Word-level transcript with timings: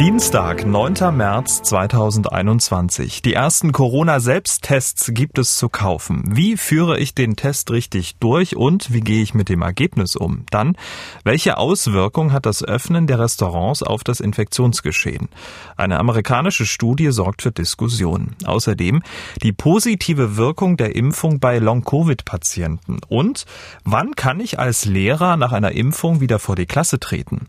Dienstag, 0.00 0.64
9. 0.64 1.16
März 1.16 1.60
2021. 1.64 3.20
Die 3.20 3.34
ersten 3.34 3.72
Corona-Selbsttests 3.72 5.10
gibt 5.12 5.40
es 5.40 5.56
zu 5.56 5.68
kaufen. 5.68 6.22
Wie 6.28 6.56
führe 6.56 7.00
ich 7.00 7.16
den 7.16 7.34
Test 7.34 7.72
richtig 7.72 8.14
durch 8.20 8.54
und 8.54 8.92
wie 8.92 9.00
gehe 9.00 9.24
ich 9.24 9.34
mit 9.34 9.48
dem 9.48 9.60
Ergebnis 9.60 10.14
um? 10.14 10.44
Dann, 10.50 10.76
welche 11.24 11.56
Auswirkung 11.56 12.32
hat 12.32 12.46
das 12.46 12.62
Öffnen 12.62 13.08
der 13.08 13.18
Restaurants 13.18 13.82
auf 13.82 14.04
das 14.04 14.20
Infektionsgeschehen? 14.20 15.30
Eine 15.76 15.98
amerikanische 15.98 16.64
Studie 16.64 17.10
sorgt 17.10 17.42
für 17.42 17.50
Diskussionen. 17.50 18.36
Außerdem 18.44 19.02
die 19.42 19.52
positive 19.52 20.36
Wirkung 20.36 20.76
der 20.76 20.94
Impfung 20.94 21.40
bei 21.40 21.58
Long-Covid-Patienten. 21.58 23.00
Und 23.08 23.46
wann 23.82 24.14
kann 24.14 24.38
ich 24.38 24.60
als 24.60 24.84
Lehrer 24.84 25.36
nach 25.36 25.50
einer 25.50 25.72
Impfung 25.72 26.20
wieder 26.20 26.38
vor 26.38 26.54
die 26.54 26.66
Klasse 26.66 27.00
treten? 27.00 27.48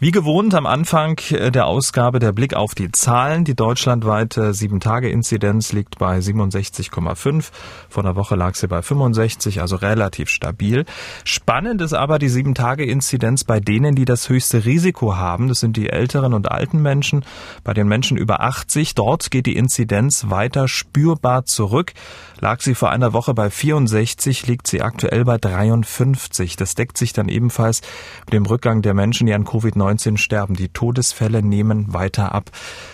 Wie 0.00 0.12
gewohnt 0.12 0.54
am 0.54 0.66
Anfang 0.66 1.18
äh, 1.30 1.50
der 1.50 1.66
Ausgabe 1.66 2.20
der 2.20 2.30
Blick 2.30 2.54
auf 2.54 2.76
die 2.76 2.92
Zahlen. 2.92 3.42
Die 3.42 3.56
deutschlandweite 3.56 4.52
7-Tage-Inzidenz 4.52 5.72
liegt 5.72 5.98
bei 5.98 6.18
67,5. 6.18 7.50
Vor 7.88 8.04
einer 8.04 8.14
Woche 8.14 8.36
lag 8.36 8.54
sie 8.54 8.68
bei 8.68 8.80
65, 8.80 9.60
also 9.60 9.74
relativ 9.74 10.28
stabil. 10.28 10.84
Spannend 11.24 11.82
ist 11.82 11.94
aber 11.94 12.20
die 12.20 12.30
7-Tage-Inzidenz 12.30 13.42
bei 13.42 13.58
denen, 13.58 13.96
die 13.96 14.04
das 14.04 14.28
höchste 14.28 14.64
Risiko 14.64 15.16
haben. 15.16 15.48
Das 15.48 15.58
sind 15.58 15.76
die 15.76 15.88
älteren 15.88 16.32
und 16.32 16.48
alten 16.48 16.80
Menschen. 16.80 17.24
Bei 17.64 17.74
den 17.74 17.88
Menschen 17.88 18.16
über 18.16 18.40
80, 18.40 18.94
dort 18.94 19.32
geht 19.32 19.46
die 19.46 19.56
Inzidenz 19.56 20.30
weiter 20.30 20.68
spürbar 20.68 21.44
zurück. 21.44 21.92
Lag 22.40 22.60
sie 22.60 22.74
vor 22.74 22.90
einer 22.90 23.12
Woche 23.12 23.34
bei 23.34 23.50
64, 23.50 24.46
liegt 24.46 24.66
sie 24.68 24.80
aktuell 24.82 25.24
bei 25.24 25.38
53. 25.38 26.56
Das 26.56 26.74
deckt 26.74 26.96
sich 26.96 27.12
dann 27.12 27.28
ebenfalls 27.28 27.80
mit 28.26 28.34
dem 28.34 28.46
Rückgang 28.46 28.80
der 28.82 28.94
Menschen, 28.94 29.26
die 29.26 29.34
an 29.34 29.44
Covid-19 29.44 30.18
sterben. 30.18 30.54
Die 30.54 30.68
Todesfälle 30.68 31.42
nehmen 31.42 31.92
weiter 31.92 32.32
ab. 32.32 32.50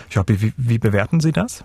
Ja, 0.09 0.23
wie, 0.27 0.53
wie 0.57 0.79
bewerten 0.79 1.19
Sie 1.19 1.31
das? 1.31 1.63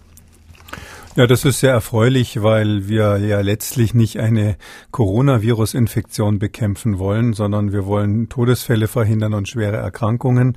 Ja, 1.16 1.26
das 1.26 1.44
ist 1.44 1.58
sehr 1.58 1.72
erfreulich, 1.72 2.40
weil 2.40 2.86
wir 2.86 3.18
ja 3.18 3.40
letztlich 3.40 3.94
nicht 3.94 4.20
eine 4.20 4.56
Coronavirus-Infektion 4.92 6.38
bekämpfen 6.38 7.00
wollen, 7.00 7.32
sondern 7.32 7.72
wir 7.72 7.84
wollen 7.84 8.28
Todesfälle 8.28 8.86
verhindern 8.86 9.34
und 9.34 9.48
schwere 9.48 9.76
Erkrankungen. 9.76 10.56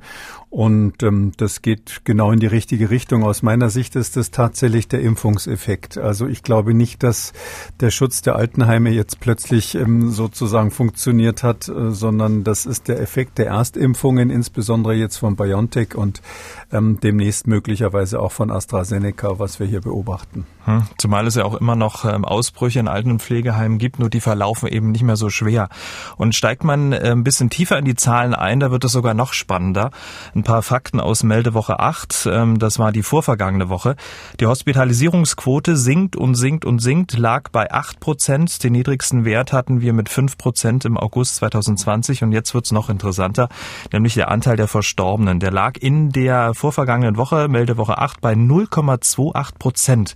Und 0.54 1.02
ähm, 1.02 1.32
das 1.36 1.62
geht 1.62 2.02
genau 2.04 2.30
in 2.30 2.38
die 2.38 2.46
richtige 2.46 2.88
Richtung. 2.88 3.24
Aus 3.24 3.42
meiner 3.42 3.70
Sicht 3.70 3.96
ist 3.96 4.16
das 4.16 4.30
tatsächlich 4.30 4.86
der 4.86 5.00
Impfungseffekt. 5.00 5.98
Also 5.98 6.28
ich 6.28 6.44
glaube 6.44 6.74
nicht, 6.74 7.02
dass 7.02 7.32
der 7.80 7.90
Schutz 7.90 8.22
der 8.22 8.36
Altenheime 8.36 8.90
jetzt 8.90 9.18
plötzlich 9.18 9.74
ähm, 9.74 10.12
sozusagen 10.12 10.70
funktioniert 10.70 11.42
hat, 11.42 11.68
äh, 11.68 11.90
sondern 11.90 12.44
das 12.44 12.66
ist 12.66 12.86
der 12.86 13.00
Effekt 13.00 13.38
der 13.38 13.46
Erstimpfungen, 13.46 14.30
insbesondere 14.30 14.94
jetzt 14.94 15.16
von 15.16 15.34
BioNTech 15.34 15.96
und 15.96 16.22
ähm, 16.70 17.00
demnächst 17.02 17.48
möglicherweise 17.48 18.20
auch 18.20 18.30
von 18.30 18.52
AstraZeneca, 18.52 19.40
was 19.40 19.58
wir 19.58 19.66
hier 19.66 19.80
beobachten. 19.80 20.46
Hm, 20.64 20.86
zumal 20.96 21.26
es 21.26 21.34
ja 21.34 21.44
auch 21.44 21.54
immer 21.54 21.76
noch 21.76 22.06
ähm, 22.06 22.24
Ausbrüche 22.24 22.80
in 22.80 22.88
Alten- 22.88 23.10
und 23.10 23.22
Pflegeheimen 23.22 23.78
gibt, 23.78 23.98
nur 23.98 24.08
die 24.08 24.20
verlaufen 24.20 24.68
eben 24.68 24.92
nicht 24.92 25.02
mehr 25.02 25.16
so 25.16 25.28
schwer. 25.28 25.68
Und 26.16 26.34
steigt 26.34 26.64
man 26.64 26.92
äh, 26.92 27.10
ein 27.10 27.22
bisschen 27.22 27.50
tiefer 27.50 27.78
in 27.78 27.84
die 27.84 27.94
Zahlen 27.94 28.34
ein, 28.34 28.60
da 28.60 28.70
wird 28.70 28.84
es 28.84 28.92
sogar 28.92 29.12
noch 29.12 29.34
spannender. 29.34 29.90
Ein 30.34 30.42
paar 30.42 30.62
Fakten 30.62 31.00
aus 31.00 31.22
Meldewoche 31.22 31.80
8, 31.80 32.28
ähm, 32.32 32.58
das 32.58 32.78
war 32.78 32.92
die 32.92 33.02
vorvergangene 33.02 33.68
Woche. 33.68 33.96
Die 34.40 34.46
Hospitalisierungsquote 34.46 35.76
sinkt 35.76 36.16
und 36.16 36.34
sinkt 36.34 36.64
und 36.64 36.78
sinkt, 36.78 37.18
lag 37.18 37.50
bei 37.50 37.70
8 37.70 38.00
Prozent. 38.00 38.64
Den 38.64 38.72
niedrigsten 38.72 39.26
Wert 39.26 39.52
hatten 39.52 39.82
wir 39.82 39.92
mit 39.92 40.08
5 40.08 40.38
Prozent 40.38 40.86
im 40.86 40.96
August 40.96 41.36
2020 41.36 42.22
und 42.22 42.32
jetzt 42.32 42.54
wird's 42.54 42.72
noch 42.72 42.88
interessanter, 42.88 43.50
nämlich 43.92 44.14
der 44.14 44.30
Anteil 44.30 44.56
der 44.56 44.68
Verstorbenen. 44.68 45.40
Der 45.40 45.50
lag 45.50 45.76
in 45.78 46.10
der 46.10 46.54
vorvergangenen 46.54 47.18
Woche, 47.18 47.48
Meldewoche 47.48 47.98
8, 47.98 48.22
bei 48.22 48.32
0,28 48.32 49.58
Prozent. 49.58 50.14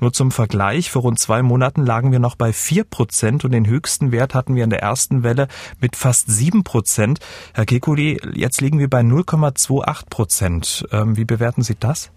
Nur 0.00 0.12
zum 0.12 0.30
Vergleich, 0.30 0.90
vor 0.90 1.02
rund 1.02 1.18
zwei 1.18 1.42
Monaten 1.42 1.84
lagen 1.84 2.12
wir 2.12 2.18
noch 2.18 2.36
bei 2.36 2.52
vier 2.52 2.84
Prozent 2.84 3.44
und 3.44 3.52
den 3.52 3.66
höchsten 3.66 4.12
Wert 4.12 4.34
hatten 4.34 4.54
wir 4.54 4.64
in 4.64 4.70
der 4.70 4.82
ersten 4.82 5.22
Welle 5.22 5.48
mit 5.80 5.96
fast 5.96 6.30
sieben 6.30 6.64
Prozent. 6.64 7.18
Herr 7.54 7.66
Kekuli, 7.66 8.20
jetzt 8.34 8.60
liegen 8.60 8.78
wir 8.78 8.88
bei 8.88 9.00
0,28 9.00 10.08
Prozent. 10.08 10.88
Ähm, 10.92 11.16
wie 11.16 11.24
bewerten 11.24 11.62
Sie 11.62 11.76
das? 11.78 12.10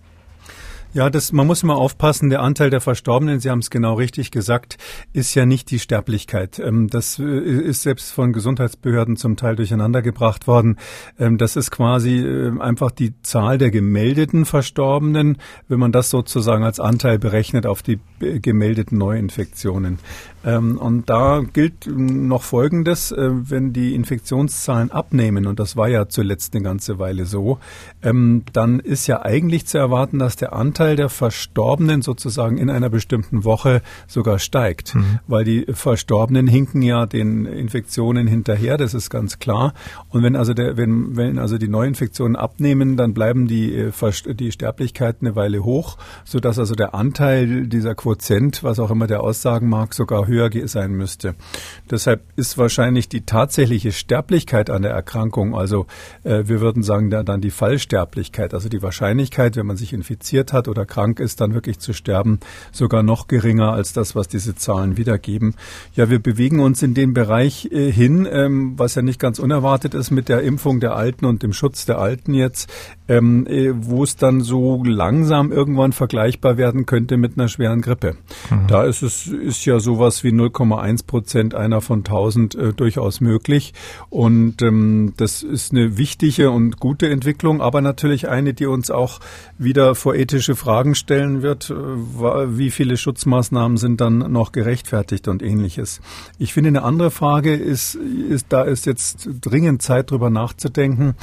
Ja, 0.93 1.09
das, 1.09 1.31
man 1.31 1.47
muss 1.47 1.63
immer 1.63 1.77
aufpassen. 1.77 2.29
Der 2.29 2.41
Anteil 2.41 2.69
der 2.69 2.81
Verstorbenen, 2.81 3.39
Sie 3.39 3.49
haben 3.49 3.59
es 3.59 3.69
genau 3.69 3.93
richtig 3.93 4.29
gesagt, 4.29 4.77
ist 5.13 5.33
ja 5.35 5.45
nicht 5.45 5.71
die 5.71 5.79
Sterblichkeit. 5.79 6.59
Ähm, 6.59 6.89
das 6.89 7.17
äh, 7.17 7.23
ist 7.23 7.83
selbst 7.83 8.11
von 8.11 8.33
Gesundheitsbehörden 8.33 9.15
zum 9.15 9.37
Teil 9.37 9.55
durcheinandergebracht 9.55 10.47
worden. 10.47 10.75
Ähm, 11.17 11.37
das 11.37 11.55
ist 11.55 11.71
quasi 11.71 12.17
äh, 12.17 12.59
einfach 12.59 12.91
die 12.91 13.13
Zahl 13.21 13.57
der 13.57 13.71
gemeldeten 13.71 14.43
Verstorbenen, 14.43 15.37
wenn 15.69 15.79
man 15.79 15.93
das 15.93 16.09
sozusagen 16.09 16.65
als 16.65 16.81
Anteil 16.81 17.19
berechnet 17.19 17.65
auf 17.65 17.81
die 17.83 17.99
gemeldeten 18.19 18.97
Neuinfektionen. 18.97 19.97
Ähm, 20.43 20.77
und 20.77 21.09
da 21.09 21.41
gilt 21.53 21.87
noch 21.87 22.43
Folgendes, 22.43 23.13
äh, 23.13 23.29
wenn 23.31 23.71
die 23.71 23.95
Infektionszahlen 23.95 24.91
abnehmen, 24.91 25.47
und 25.47 25.57
das 25.57 25.77
war 25.77 25.87
ja 25.87 26.09
zuletzt 26.09 26.53
eine 26.53 26.63
ganze 26.63 26.99
Weile 26.99 27.25
so, 27.25 27.59
dann 28.01 28.79
ist 28.79 29.07
ja 29.07 29.21
eigentlich 29.21 29.67
zu 29.67 29.77
erwarten, 29.77 30.17
dass 30.17 30.35
der 30.35 30.53
Anteil 30.53 30.80
Anteil 30.81 30.95
der 30.95 31.09
Verstorbenen 31.09 32.01
sozusagen 32.01 32.57
in 32.57 32.71
einer 32.71 32.89
bestimmten 32.89 33.43
Woche 33.43 33.83
sogar 34.07 34.39
steigt, 34.39 34.95
mhm. 34.95 35.19
weil 35.27 35.43
die 35.43 35.67
Verstorbenen 35.71 36.47
hinken 36.47 36.81
ja 36.81 37.05
den 37.05 37.45
Infektionen 37.45 38.25
hinterher, 38.25 38.77
das 38.77 38.95
ist 38.95 39.11
ganz 39.11 39.37
klar. 39.37 39.75
Und 40.09 40.23
wenn 40.23 40.35
also 40.35 40.55
der, 40.55 40.77
wenn, 40.77 41.15
wenn 41.15 41.37
also 41.37 41.59
die 41.59 41.67
Neuinfektionen 41.67 42.35
abnehmen, 42.35 42.97
dann 42.97 43.13
bleiben 43.13 43.47
die, 43.47 43.75
äh, 43.75 43.91
die 44.33 44.51
Sterblichkeit 44.51 45.17
eine 45.21 45.35
Weile 45.35 45.63
hoch, 45.63 45.97
sodass 46.25 46.57
also 46.57 46.73
der 46.73 46.95
Anteil 46.95 47.67
dieser 47.67 47.93
Quotient, 47.93 48.63
was 48.63 48.79
auch 48.79 48.89
immer 48.89 49.05
der 49.05 49.21
aussagen 49.21 49.69
mag, 49.69 49.93
sogar 49.93 50.25
höher 50.25 50.49
sein 50.65 50.93
müsste. 50.93 51.35
Deshalb 51.91 52.23
ist 52.35 52.57
wahrscheinlich 52.57 53.07
die 53.07 53.21
tatsächliche 53.21 53.91
Sterblichkeit 53.91 54.71
an 54.71 54.81
der 54.81 54.93
Erkrankung, 54.93 55.53
also 55.53 55.85
äh, 56.23 56.45
wir 56.45 56.59
würden 56.59 56.81
sagen, 56.81 57.11
da, 57.11 57.21
dann 57.21 57.39
die 57.39 57.51
Fallsterblichkeit, 57.51 58.55
also 58.55 58.67
die 58.67 58.81
Wahrscheinlichkeit, 58.81 59.55
wenn 59.57 59.67
man 59.67 59.77
sich 59.77 59.93
infiziert 59.93 60.53
hat 60.53 60.70
oder 60.71 60.87
krank 60.87 61.19
ist, 61.19 61.39
dann 61.41 61.53
wirklich 61.53 61.77
zu 61.77 61.93
sterben, 61.93 62.39
sogar 62.71 63.03
noch 63.03 63.27
geringer 63.27 63.73
als 63.73 63.93
das, 63.93 64.15
was 64.15 64.27
diese 64.27 64.55
Zahlen 64.55 64.97
wiedergeben. 64.97 65.53
Ja, 65.93 66.09
wir 66.09 66.19
bewegen 66.19 66.59
uns 66.59 66.81
in 66.81 66.95
den 66.95 67.13
Bereich 67.13 67.69
äh, 67.71 67.91
hin, 67.91 68.27
ähm, 68.31 68.73
was 68.77 68.95
ja 68.95 69.03
nicht 69.03 69.19
ganz 69.19 69.37
unerwartet 69.37 69.93
ist 69.93 70.09
mit 70.09 70.29
der 70.29 70.41
Impfung 70.41 70.79
der 70.79 70.95
Alten 70.95 71.25
und 71.25 71.43
dem 71.43 71.53
Schutz 71.53 71.85
der 71.85 71.99
Alten 71.99 72.33
jetzt, 72.33 72.71
ähm, 73.11 73.45
äh, 73.47 73.73
wo 73.75 74.03
es 74.03 74.15
dann 74.15 74.39
so 74.39 74.83
langsam 74.85 75.51
irgendwann 75.51 75.91
vergleichbar 75.91 76.55
werden 76.55 76.85
könnte 76.85 77.17
mit 77.17 77.37
einer 77.37 77.49
schweren 77.49 77.81
Grippe. 77.81 78.15
Mhm. 78.49 78.67
Da 78.67 78.85
ist 78.85 79.01
es 79.01 79.27
ist 79.27 79.65
ja 79.65 79.81
sowas 79.81 80.23
wie 80.23 80.29
0,1 80.29 81.05
Prozent 81.05 81.53
einer 81.53 81.81
von 81.81 81.99
1000 81.99 82.55
äh, 82.55 82.73
durchaus 82.73 83.19
möglich 83.19 83.73
und 84.09 84.61
ähm, 84.61 85.13
das 85.17 85.43
ist 85.43 85.73
eine 85.73 85.97
wichtige 85.97 86.51
und 86.51 86.79
gute 86.79 87.09
Entwicklung, 87.09 87.61
aber 87.61 87.81
natürlich 87.81 88.29
eine, 88.29 88.53
die 88.53 88.65
uns 88.65 88.89
auch 88.89 89.19
wieder 89.57 89.93
vor 89.95 90.15
ethische 90.15 90.55
Fragen 90.55 90.95
stellen 90.95 91.41
wird, 91.41 91.69
äh, 91.69 91.75
wie 91.75 92.71
viele 92.71 92.95
Schutzmaßnahmen 92.95 93.75
sind 93.75 93.99
dann 93.99 94.19
noch 94.31 94.53
gerechtfertigt 94.53 95.27
und 95.27 95.43
ähnliches. 95.43 95.99
Ich 96.37 96.53
finde, 96.53 96.69
eine 96.69 96.83
andere 96.83 97.11
Frage 97.11 97.55
ist, 97.55 97.95
ist 97.95 98.45
da 98.49 98.61
ist 98.61 98.85
jetzt 98.85 99.27
dringend 99.41 99.81
Zeit 99.81 100.11
drüber 100.11 100.29
nachzudenken. 100.29 101.15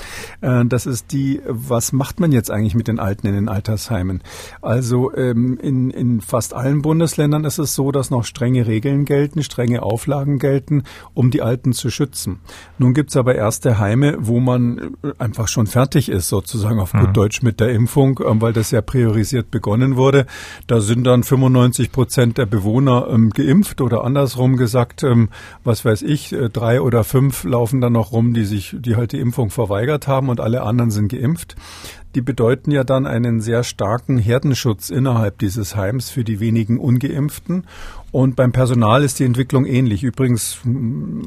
Äh, 0.42 0.66
das 0.66 0.84
ist 0.84 1.12
die, 1.12 1.40
was 1.46 1.77
macht 1.92 2.20
man 2.20 2.32
jetzt 2.32 2.50
eigentlich 2.50 2.74
mit 2.74 2.88
den 2.88 2.98
Alten 2.98 3.26
in 3.26 3.34
den 3.34 3.48
Altersheimen? 3.48 4.22
Also 4.62 5.14
ähm, 5.14 5.58
in, 5.60 5.90
in 5.90 6.20
fast 6.20 6.54
allen 6.54 6.82
Bundesländern 6.82 7.44
ist 7.44 7.58
es 7.58 7.74
so, 7.74 7.92
dass 7.92 8.10
noch 8.10 8.24
strenge 8.24 8.66
Regeln 8.66 9.04
gelten, 9.04 9.42
strenge 9.42 9.82
Auflagen 9.82 10.38
gelten, 10.38 10.84
um 11.14 11.30
die 11.30 11.42
Alten 11.42 11.72
zu 11.72 11.90
schützen. 11.90 12.40
Nun 12.78 12.94
gibt 12.94 13.10
es 13.10 13.16
aber 13.16 13.34
erste 13.34 13.78
Heime, 13.78 14.16
wo 14.20 14.40
man 14.40 14.96
äh, 15.02 15.12
einfach 15.18 15.48
schon 15.48 15.66
fertig 15.66 16.08
ist, 16.08 16.28
sozusagen 16.28 16.80
auf 16.80 16.94
mhm. 16.94 17.00
gut 17.00 17.16
Deutsch 17.16 17.42
mit 17.42 17.60
der 17.60 17.70
Impfung, 17.70 18.20
weil 18.22 18.52
das 18.52 18.70
ja 18.70 18.80
priorisiert 18.80 19.08
priorisiert 19.08 19.50
begonnen 19.50 19.96
wurde. 19.96 20.26
Da 20.66 20.80
sind 20.80 21.04
dann 21.04 21.22
95 21.22 21.92
Prozent 21.92 22.38
der 22.38 22.46
Bewohner 22.46 23.08
ähm, 23.10 23.30
geimpft 23.30 23.80
oder 23.80 24.04
andersrum 24.04 24.56
gesagt, 24.56 25.02
ähm, 25.02 25.28
was 25.64 25.84
weiß 25.84 26.02
ich, 26.02 26.32
äh, 26.32 26.48
drei 26.48 26.80
oder 26.80 27.04
fünf 27.04 27.44
laufen 27.44 27.80
dann 27.80 27.92
noch 27.92 28.12
rum, 28.12 28.34
die 28.34 28.44
sich, 28.44 28.76
die 28.78 28.96
halt 28.96 29.12
die 29.12 29.20
Impfung 29.20 29.50
verweigert 29.50 30.06
haben 30.08 30.28
und 30.28 30.40
alle 30.40 30.62
anderen 30.62 30.90
sind 30.90 31.08
geimpft. 31.08 31.56
Die 32.14 32.22
bedeuten 32.22 32.70
ja 32.70 32.84
dann 32.84 33.06
einen 33.06 33.40
sehr 33.40 33.62
starken 33.64 34.18
Herdenschutz 34.18 34.90
innerhalb 34.90 35.38
dieses 35.38 35.76
Heims 35.76 36.10
für 36.10 36.24
die 36.24 36.40
wenigen 36.40 36.78
Ungeimpften. 36.78 37.64
Und 38.10 38.36
beim 38.36 38.52
Personal 38.52 39.04
ist 39.04 39.18
die 39.18 39.24
Entwicklung 39.24 39.66
ähnlich. 39.66 40.02
Übrigens, 40.02 40.58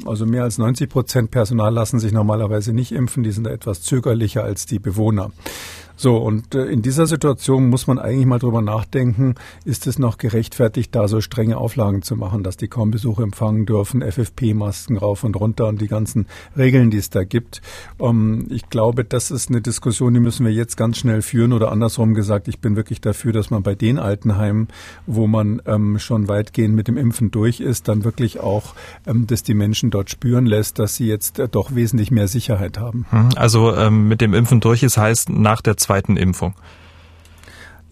also 0.05 0.25
mehr 0.25 0.43
als 0.43 0.57
90 0.57 0.89
Prozent 0.89 1.31
Personal 1.31 1.73
lassen 1.73 1.99
sich 1.99 2.11
normalerweise 2.11 2.73
nicht 2.73 2.91
impfen. 2.91 3.23
Die 3.23 3.31
sind 3.31 3.45
da 3.45 3.51
etwas 3.51 3.83
zögerlicher 3.83 4.43
als 4.43 4.65
die 4.65 4.79
Bewohner. 4.79 5.31
So, 6.01 6.17
und 6.17 6.55
äh, 6.55 6.65
in 6.65 6.81
dieser 6.81 7.05
Situation 7.05 7.69
muss 7.69 7.85
man 7.85 7.99
eigentlich 7.99 8.25
mal 8.25 8.39
drüber 8.39 8.63
nachdenken, 8.63 9.35
ist 9.65 9.85
es 9.85 9.99
noch 9.99 10.17
gerechtfertigt, 10.17 10.95
da 10.95 11.07
so 11.07 11.21
strenge 11.21 11.57
Auflagen 11.57 12.01
zu 12.01 12.15
machen, 12.15 12.41
dass 12.41 12.57
die 12.57 12.67
kaum 12.67 12.89
Besuch 12.89 13.19
empfangen 13.19 13.67
dürfen, 13.67 14.01
FFP-Masken 14.01 14.97
rauf 14.97 15.23
und 15.23 15.35
runter 15.35 15.67
und 15.67 15.79
die 15.79 15.87
ganzen 15.87 16.25
Regeln, 16.57 16.89
die 16.89 16.97
es 16.97 17.11
da 17.11 17.23
gibt. 17.23 17.61
Ähm, 17.99 18.47
ich 18.49 18.67
glaube, 18.71 19.05
das 19.05 19.29
ist 19.29 19.49
eine 19.49 19.61
Diskussion, 19.61 20.15
die 20.15 20.19
müssen 20.19 20.43
wir 20.43 20.51
jetzt 20.51 20.75
ganz 20.75 20.97
schnell 20.97 21.21
führen 21.21 21.53
oder 21.53 21.71
andersrum 21.71 22.15
gesagt, 22.15 22.47
ich 22.47 22.57
bin 22.57 22.75
wirklich 22.75 22.99
dafür, 22.99 23.31
dass 23.31 23.51
man 23.51 23.61
bei 23.61 23.75
den 23.75 23.99
Altenheimen, 23.99 24.69
wo 25.05 25.27
man 25.27 25.61
ähm, 25.67 25.99
schon 25.99 26.27
weitgehend 26.27 26.73
mit 26.73 26.87
dem 26.87 26.97
Impfen 26.97 27.29
durch 27.29 27.59
ist, 27.59 27.87
dann 27.87 28.03
wirklich 28.03 28.39
auch, 28.39 28.73
ähm, 29.05 29.27
dass 29.27 29.43
die 29.43 29.53
Menschen 29.53 29.91
dort 29.91 30.09
spüren 30.09 30.47
lässt, 30.47 30.79
dass 30.79 30.95
sie 30.95 31.05
jetzt 31.05 31.37
äh, 31.37 31.47
doch 31.47 31.75
wesentlich 31.75 32.09
mehr 32.09 32.27
Sicherheit 32.27 32.79
haben. 32.79 33.05
Hm, 33.11 33.29
also 33.35 33.91
mit 33.91 34.21
dem 34.21 34.33
Impfen 34.33 34.61
durch 34.61 34.81
ist 34.81 34.97
heißt 34.97 35.29
nach 35.29 35.61
der 35.61 35.77
zweiten 35.77 35.90
Impfung? 36.17 36.55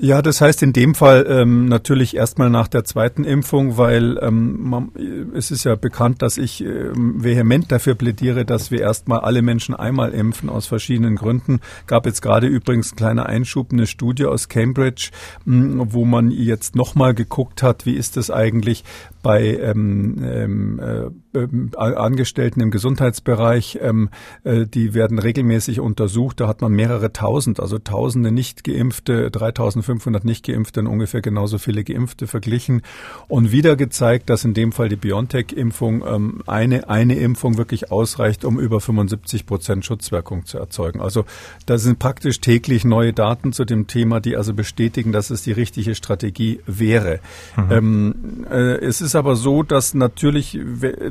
Ja, 0.01 0.21
das 0.21 0.39
heißt 0.39 0.63
in 0.63 0.71
dem 0.71 0.95
Fall 0.95 1.25
ähm, 1.27 1.65
natürlich 1.65 2.15
erstmal 2.15 2.49
nach 2.49 2.69
der 2.69 2.85
zweiten 2.85 3.25
Impfung, 3.25 3.75
weil 3.75 4.17
ähm, 4.21 4.69
man, 4.69 4.91
es 5.35 5.51
ist 5.51 5.65
ja 5.65 5.75
bekannt, 5.75 6.21
dass 6.21 6.37
ich 6.37 6.63
ähm, 6.63 7.21
vehement 7.21 7.69
dafür 7.69 7.95
plädiere, 7.95 8.45
dass 8.45 8.71
wir 8.71 8.79
erstmal 8.79 9.19
alle 9.19 9.41
Menschen 9.41 9.75
einmal 9.75 10.13
impfen 10.13 10.49
aus 10.49 10.67
verschiedenen 10.67 11.17
Gründen. 11.17 11.59
Gab 11.85 12.05
jetzt 12.05 12.21
gerade 12.21 12.47
übrigens 12.47 12.93
ein 12.93 12.95
kleiner 12.95 13.25
Einschub, 13.25 13.73
eine 13.73 13.87
Studie 13.87 14.25
aus 14.25 14.47
Cambridge, 14.47 15.09
mh, 15.43 15.87
wo 15.89 16.05
man 16.05 16.31
jetzt 16.31 16.77
nochmal 16.77 17.13
geguckt 17.13 17.61
hat, 17.61 17.85
wie 17.85 17.95
ist 17.95 18.15
es 18.15 18.31
eigentlich 18.31 18.85
bei 19.21 19.57
ähm, 19.57 20.23
ähm, 20.23 20.79
äh, 20.79 21.37
ähm, 21.37 21.71
Angestellten 21.75 22.61
im 22.61 22.71
Gesundheitsbereich, 22.71 23.79
ähm, 23.81 24.09
äh, 24.43 24.65
die 24.65 24.93
werden 24.93 25.19
regelmäßig 25.19 25.79
untersucht. 25.79 26.39
Da 26.39 26.47
hat 26.47 26.61
man 26.61 26.71
mehrere 26.71 27.11
tausend, 27.11 27.59
also 27.59 27.77
tausende 27.77 28.31
nicht 28.31 28.63
geimpfte, 28.63 29.29
3500 29.29 30.25
nicht 30.25 30.45
geimpfte 30.45 30.79
und 30.79 30.87
ungefähr 30.87 31.21
genauso 31.21 31.57
viele 31.57 31.83
geimpfte 31.83 32.27
verglichen 32.27 32.81
und 33.27 33.51
wieder 33.51 33.75
gezeigt, 33.75 34.29
dass 34.29 34.45
in 34.45 34.53
dem 34.53 34.71
Fall 34.71 34.89
die 34.89 34.95
BioNTech-Impfung 34.95 36.03
ähm, 36.07 36.41
eine, 36.47 36.89
eine 36.89 37.15
Impfung 37.15 37.57
wirklich 37.57 37.91
ausreicht, 37.91 38.45
um 38.45 38.59
über 38.59 38.79
75 38.79 39.45
Prozent 39.45 39.85
Schutzwirkung 39.85 40.45
zu 40.45 40.57
erzeugen. 40.57 41.01
Also 41.01 41.25
da 41.65 41.77
sind 41.77 41.99
praktisch 41.99 42.39
täglich 42.41 42.85
neue 42.85 43.13
Daten 43.13 43.53
zu 43.53 43.65
dem 43.65 43.87
Thema, 43.87 44.19
die 44.19 44.35
also 44.35 44.53
bestätigen, 44.53 45.11
dass 45.11 45.29
es 45.29 45.43
die 45.43 45.51
richtige 45.51 45.95
Strategie 45.95 46.61
wäre. 46.65 47.19
Mhm. 47.55 47.71
Ähm, 47.71 48.15
äh, 48.49 48.77
es 48.79 49.01
ist 49.01 49.08
aber 49.15 49.35
so, 49.35 49.63
dass 49.63 49.93
natürlich 49.93 50.59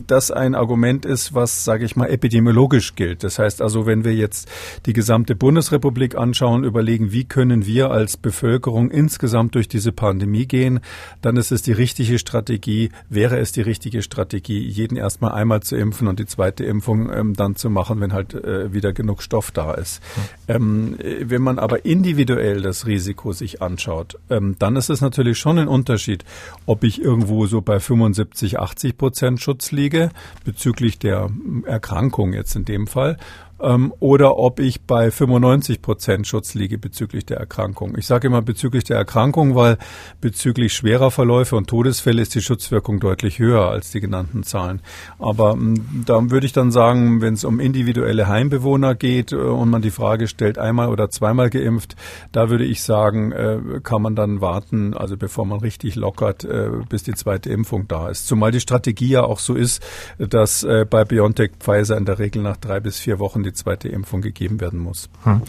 das 0.06 0.30
ein 0.30 0.54
Argument 0.54 1.04
ist, 1.04 1.34
was, 1.34 1.64
sage 1.64 1.84
ich 1.84 1.96
mal, 1.96 2.06
epidemiologisch 2.06 2.94
gilt. 2.94 3.24
Das 3.24 3.38
heißt 3.38 3.62
also, 3.62 3.86
wenn 3.86 4.04
wir 4.04 4.14
jetzt 4.14 4.48
die 4.86 4.92
gesamte 4.92 5.34
Bundesrepublik 5.34 6.16
anschauen, 6.16 6.64
überlegen, 6.64 7.12
wie 7.12 7.24
können 7.24 7.66
wir 7.66 7.90
als 7.90 8.16
Bevölkerung 8.16 8.90
insgesamt 8.90 9.54
durch 9.54 9.68
diese 9.68 9.92
Pandemie 9.92 10.46
gehen, 10.46 10.80
dann 11.22 11.36
ist 11.36 11.52
es 11.52 11.62
die 11.62 11.72
richtige 11.72 12.18
Strategie, 12.18 12.90
wäre 13.08 13.38
es 13.38 13.52
die 13.52 13.62
richtige 13.62 14.02
Strategie, 14.02 14.58
jeden 14.58 14.96
erstmal 14.96 15.32
einmal 15.32 15.60
zu 15.60 15.76
impfen 15.76 16.08
und 16.08 16.18
die 16.18 16.26
zweite 16.26 16.64
Impfung 16.64 17.12
ähm, 17.12 17.34
dann 17.34 17.56
zu 17.56 17.70
machen, 17.70 18.00
wenn 18.00 18.12
halt 18.12 18.34
äh, 18.34 18.72
wieder 18.72 18.92
genug 18.92 19.22
Stoff 19.22 19.50
da 19.50 19.74
ist. 19.74 20.02
Mhm. 20.48 20.54
Ähm, 20.54 20.98
wenn 21.22 21.42
man 21.42 21.58
aber 21.58 21.84
individuell 21.84 22.62
das 22.62 22.86
Risiko 22.86 23.32
sich 23.32 23.62
anschaut, 23.62 24.18
ähm, 24.30 24.56
dann 24.58 24.76
ist 24.76 24.90
es 24.90 25.00
natürlich 25.00 25.38
schon 25.38 25.58
ein 25.58 25.68
Unterschied, 25.68 26.24
ob 26.66 26.84
ich 26.84 27.00
irgendwo 27.00 27.46
so 27.46 27.60
bei 27.60 27.80
75, 27.88 28.58
80 28.58 28.99
Prozent 28.99 29.40
Schutz 29.40 29.73
liege 29.73 30.11
bezüglich 30.44 30.99
der 30.99 31.31
Erkrankung 31.64 32.35
jetzt 32.35 32.55
in 32.55 32.67
dem 32.67 32.87
Fall 32.87 33.17
ähm, 33.60 33.93
oder 34.00 34.37
ob 34.37 34.60
ich 34.60 34.82
bei 34.82 35.10
95 35.10 35.82
Prozent 35.82 36.26
Schutz 36.26 36.55
liege 36.55 36.78
bezüglich 36.78 37.26
der 37.26 37.38
Erkrankung. 37.38 37.96
Ich 37.96 38.06
sage 38.06 38.28
immer 38.28 38.43
bezüglich 38.43 38.84
der 38.84 38.96
Erkrankung, 38.96 39.55
weil 39.55 39.78
bezüglich 40.20 40.72
schwerer 40.72 41.10
Verläufe 41.10 41.56
und 41.56 41.69
Todesfälle 41.69 42.22
ist 42.22 42.34
die 42.34 42.40
Schutzwirkung 42.40 43.00
deutlich 43.00 43.38
höher 43.38 43.69
als 43.69 43.90
die 43.90 44.00
genannten 44.00 44.43
Zahlen. 44.43 44.81
Aber 45.19 45.52
ähm, 45.52 46.05
da 46.06 46.31
würde 46.31 46.46
ich 46.46 46.52
dann 46.52 46.70
sagen, 46.70 47.20
wenn 47.20 47.34
es 47.34 47.44
um 47.44 47.60
individuelle 47.60 48.28
Heimbewohner 48.28 48.94
geht 48.94 49.32
äh, 49.32 49.37
und 49.37 49.70
man 49.70 49.82
die 49.82 49.90
Frage 49.90 50.28
stellt, 50.28 50.58
einmal 50.58 50.88
oder 50.88 51.10
zweimal 51.10 51.50
geimpft, 51.50 51.96
da 52.32 52.50
würde 52.50 52.64
ich 52.64 52.82
sagen, 52.82 53.32
äh, 53.32 53.58
kann 53.82 54.02
man 54.02 54.14
dann 54.14 54.40
warten, 54.40 54.94
also 54.94 55.16
bevor 55.16 55.44
man 55.44 55.60
richtig 55.60 55.96
lockert, 55.96 56.44
äh, 56.44 56.70
bis 56.88 57.02
die 57.02 57.14
zweite 57.14 57.50
Impfung 57.50 57.88
da 57.88 58.08
ist. 58.08 58.26
Zumal 58.26 58.52
die 58.52 58.60
Strategie 58.60 59.08
ja 59.08 59.25
auch 59.25 59.38
so 59.38 59.55
ist, 59.55 59.82
dass 60.19 60.62
äh, 60.62 60.87
bei 60.88 61.05
BioNTech 61.05 61.52
Pfizer 61.58 61.96
in 61.96 62.05
der 62.05 62.19
Regel 62.19 62.43
nach 62.43 62.56
drei 62.56 62.81
bis 62.81 62.99
vier 62.99 63.19
Wochen 63.19 63.43
die 63.48 63.54
zweite 63.54 63.88
Impfung 63.88 64.20
gegeben 64.20 64.60
werden 64.60 64.78
muss. 64.78 65.08
Hm. 65.24 65.42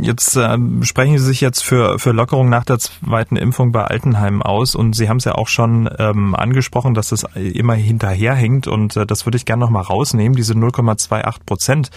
Jetzt 0.00 0.36
äh, 0.36 0.56
sprechen 0.82 1.18
Sie 1.18 1.24
sich 1.24 1.40
jetzt 1.40 1.64
für, 1.64 1.98
für 1.98 2.12
Lockerung 2.12 2.48
nach 2.48 2.64
der 2.64 2.78
zweiten 2.78 3.36
Impfung 3.36 3.72
bei 3.72 3.84
Altenheimen 3.84 4.42
aus 4.42 4.74
und 4.74 4.94
Sie 4.94 5.08
haben 5.08 5.16
es 5.16 5.24
ja 5.24 5.34
auch 5.34 5.48
schon 5.48 5.88
ähm, 5.98 6.34
angesprochen, 6.34 6.94
dass 6.94 7.12
es 7.12 7.24
immer 7.34 7.74
hinterherhängt 7.74 8.66
und 8.68 8.96
äh, 8.96 9.06
das 9.06 9.26
würde 9.26 9.36
ich 9.36 9.44
gerne 9.44 9.60
nochmal 9.60 9.82
rausnehmen. 9.82 10.36
Diese 10.36 10.54
0,28 10.54 11.44
Prozent 11.46 11.90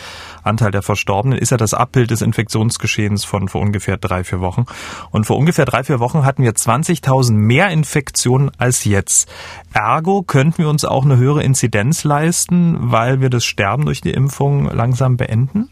Anteil 0.44 0.72
der 0.72 0.82
Verstorbenen 0.82 1.38
ist 1.38 1.52
ja 1.52 1.58
das 1.58 1.74
Abbild 1.74 2.12
des 2.12 2.22
Infektionsgeschehens 2.22 3.24
von 3.24 3.48
vor 3.48 3.62
ungefähr 3.62 3.98
drei, 3.98 4.24
vier 4.24 4.40
Wochen. 4.40 4.66
Und 5.12 5.26
vor 5.26 5.38
ungefähr 5.38 5.66
drei, 5.66 5.84
vier 5.84 6.00
Wochen 6.00 6.26
hatten 6.26 6.44
wir 6.44 6.54
20.000 6.54 7.34
mehr 7.34 7.70
Infektionen 7.70 8.52
als 8.58 8.86
jetzt. 8.86 9.30
Ergo 9.74 10.24
könnten 10.24 10.60
wir 10.60 10.70
uns 10.70 10.86
auch 10.86 11.06
eine 11.06 11.18
höhere 11.18 11.44
Inzidenz 11.44 12.04
leisten, 12.04 12.78
weil 12.80 13.22
wir 13.22 13.30
das 13.30 13.46
Sterben 13.46 13.86
durch 13.86 14.02
die 14.02 14.12
Impfung 14.12 14.66
langsam 14.66 15.18
beenden? 15.18 15.31
beenden? 15.32 15.70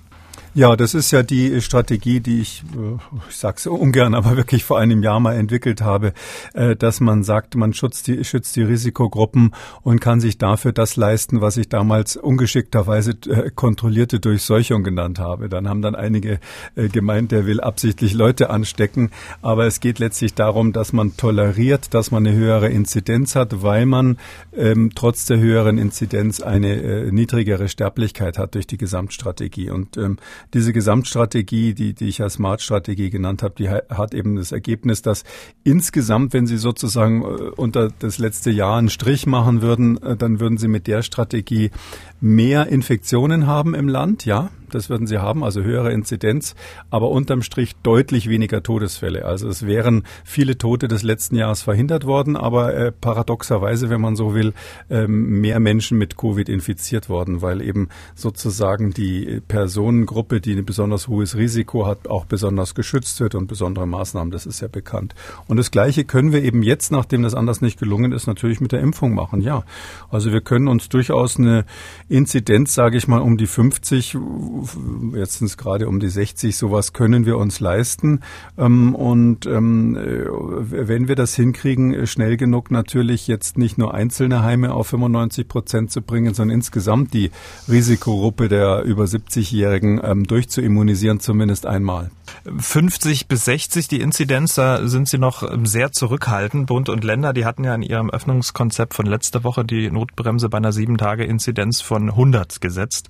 Ja, 0.56 0.76
das 0.76 0.96
ist 0.96 1.12
ja 1.12 1.22
die 1.22 1.62
Strategie, 1.62 2.22
die 2.22 2.42
ich, 2.42 2.64
äh, 2.76 2.98
ich 3.30 3.36
sage 3.36 3.58
es 3.58 3.68
ungern, 3.68 4.16
aber 4.16 4.36
wirklich 4.36 4.64
vor 4.64 4.80
einem 4.80 5.04
Jahr 5.04 5.20
mal 5.20 5.36
entwickelt 5.36 5.82
habe, 5.82 6.14
äh, 6.54 6.76
dass 6.76 7.00
man 7.00 7.24
sagt, 7.24 7.56
man 7.56 7.74
schützt 7.74 8.08
die, 8.08 8.24
schützt 8.24 8.56
die 8.56 8.64
Risikogruppen 8.64 9.54
und 9.84 10.02
kann 10.02 10.20
sich 10.20 10.40
dafür 10.40 10.72
das 10.72 10.96
leisten, 10.96 11.42
was 11.42 11.58
ich 11.58 11.70
damals 11.70 12.18
ungeschickterweise 12.18 13.12
äh, 13.28 13.52
kontrollierte 13.54 14.20
Durchseuchung 14.20 14.84
genannt 14.84 15.20
habe. 15.20 15.50
Dann 15.50 15.70
haben 15.70 15.82
dann 15.82 15.96
einige 15.96 16.40
gemeint, 16.76 17.32
der 17.32 17.46
will 17.46 17.62
absichtlich 17.62 18.14
Leute 18.14 18.50
anstecken, 18.50 19.12
aber 19.42 19.66
es 19.66 19.80
geht 19.80 20.00
letztlich 20.00 20.34
darum, 20.34 20.74
dass 20.74 20.94
man 20.94 21.16
toleriert, 21.16 21.94
dass 21.94 22.12
man 22.12 22.26
eine 22.26 22.36
höhere 22.36 22.70
Inzidenz 22.70 23.36
hat, 23.36 23.62
weil 23.62 23.86
man 23.86 24.18
ähm, 24.56 24.92
trotz 24.96 25.26
der 25.26 25.40
höheren 25.40 25.78
Inzidenz 25.78 26.42
eine 26.42 26.82
äh, 26.82 27.12
niedrigere 27.12 27.68
Sterblichkeit 27.70 28.38
hat 28.38 28.56
durch 28.56 28.68
die 28.68 28.78
Gesamtstrategie. 28.78 29.70
Und 29.70 29.98
ähm, 29.98 30.18
diese 30.54 30.74
Gesamtstrategie, 30.74 31.74
die, 31.74 31.94
die 31.94 32.08
ich 32.08 32.22
als 32.22 32.34
Smart-Strategie 32.34 33.10
genannt 33.10 33.44
habe, 33.44 33.56
die 33.58 33.70
hat 33.70 34.14
eben 34.14 34.36
das 34.36 34.52
Ergebnis, 34.52 35.02
dass 35.02 35.24
insgesamt, 35.64 36.34
wenn 36.34 36.48
Sie 36.48 36.58
sozusagen 36.58 37.22
äh, 37.24 37.26
unter 37.26 37.90
das 38.00 38.18
letzte 38.18 38.52
Jahr 38.52 38.78
einen 38.78 38.90
Strich 38.90 39.26
machen 39.26 39.62
würden, 39.62 40.02
äh, 40.02 40.16
dann 40.16 40.40
würden 40.40 40.58
Sie 40.58 40.68
mit 40.68 40.88
der 40.88 41.02
Strategie 41.02 41.72
mehr 42.22 42.68
Infektionen 42.68 43.48
haben 43.48 43.74
im 43.74 43.88
Land, 43.88 44.26
ja, 44.26 44.50
das 44.74 44.90
würden 44.90 45.08
sie 45.08 45.20
haben, 45.20 45.44
also 45.44 45.62
höhere 45.62 45.92
Inzidenz, 45.92 46.56
aber 46.90 47.10
unterm 47.10 47.42
Strich 47.42 47.76
deutlich 47.84 48.30
weniger 48.30 48.64
Todesfälle. 48.64 49.26
Also 49.26 49.48
es 49.48 49.66
wären 49.66 50.04
viele 50.24 50.58
Tote 50.58 50.88
des 50.88 51.04
letzten 51.04 51.36
Jahres 51.36 51.62
verhindert 51.62 52.06
worden, 52.06 52.36
aber 52.36 52.74
äh, 52.74 52.92
paradoxerweise, 52.92 53.90
wenn 53.90 54.02
man 54.02 54.16
so 54.16 54.34
will, 54.34 54.54
ähm, 54.90 55.42
mehr 55.42 55.60
Menschen 55.60 55.98
mit 55.98 56.18
Covid 56.18 56.50
infiziert 56.50 57.10
worden, 57.10 57.42
weil 57.42 57.62
eben 57.62 57.90
sozusagen 58.16 58.92
die 58.92 59.42
Personengruppe, 59.48 60.42
die 60.42 60.54
ein 60.54 60.66
besonders 60.66 61.08
hohes 61.08 61.36
Risiko 61.36 61.86
hat, 61.86 62.08
auch 62.08 62.26
besonders 62.26 62.76
geschützt 62.76 63.20
wird 63.20 63.36
und 63.36 63.48
besondere 63.48 63.88
Maßnahmen, 63.88 64.32
das 64.32 64.46
ist 64.46 64.62
ja 64.62 64.68
bekannt. 64.68 65.16
Und 65.48 65.58
das 65.58 65.72
Gleiche 65.72 66.06
können 66.06 66.32
wir 66.32 66.44
eben 66.44 66.64
jetzt, 66.64 66.92
nachdem 66.92 67.24
das 67.24 67.34
anders 67.34 67.62
nicht 67.62 67.80
gelungen 67.80 68.12
ist, 68.12 68.28
natürlich 68.28 68.62
mit 68.62 68.72
der 68.72 68.82
Impfung 68.82 69.14
machen, 69.14 69.42
ja. 69.42 69.64
Also 70.10 70.32
wir 70.32 70.42
können 70.42 70.68
uns 70.68 70.90
durchaus 70.90 71.38
eine 71.38 71.66
Inzidenz, 72.08 72.74
sage 72.74 72.98
ich 72.98 73.08
mal, 73.08 73.20
um 73.20 73.38
die 73.38 73.48
50 73.48 74.18
jetzt 75.16 75.40
sind 75.40 75.48
es 75.48 75.58
gerade 75.58 75.88
um 75.88 76.00
die 76.00 76.10
60, 76.10 76.56
sowas 76.56 76.94
können 76.94 77.26
wir 77.26 77.38
uns 77.38 77.60
leisten. 77.60 78.22
Ähm, 78.58 78.96
und 78.96 79.46
ähm, 79.46 79.96
äh, 79.96 80.26
wenn 80.88 81.08
wir 81.08 81.16
das 81.16 81.36
hinkriegen, 81.36 82.08
schnell 82.08 82.38
genug 82.38 82.72
natürlich 82.72 83.28
jetzt 83.28 83.58
nicht 83.58 83.78
nur 83.78 83.94
einzelne 83.94 84.44
Heime 84.44 84.74
auf 84.74 84.88
95 84.88 85.48
Prozent 85.48 85.92
zu 85.92 86.02
bringen, 86.02 86.34
sondern 86.34 86.56
insgesamt 86.56 87.14
die 87.14 87.32
Risikogruppe 87.68 88.50
der 88.50 88.84
über 88.84 89.06
70-Jährigen 89.06 90.02
ähm, 90.04 90.26
durchzuimmunisieren, 90.26 91.20
zumindest 91.20 91.66
einmal. 91.66 92.12
50 92.58 93.28
bis 93.28 93.46
60 93.46 93.88
die 93.88 94.02
Inzidenz, 94.02 94.56
da 94.56 94.88
sind 94.88 95.08
Sie 95.08 95.18
noch 95.18 95.44
sehr 95.64 95.92
zurückhaltend. 95.92 96.68
Bund 96.68 96.90
und 96.90 97.04
Länder, 97.04 97.34
die 97.34 97.46
hatten 97.46 97.64
ja 97.64 97.76
in 97.76 97.82
ihrem 97.82 98.10
Öffnungskonzept 98.10 98.94
von 98.94 99.06
letzter 99.06 99.44
Woche 99.44 99.66
die 99.66 99.90
Notbremse 99.90 100.50
bei 100.50 100.58
einer 100.58 100.72
sieben 100.72 100.98
Tage 100.98 101.24
Inzidenz 101.24 101.82
von 101.82 102.10
100 102.10 102.62
gesetzt. 102.62 103.10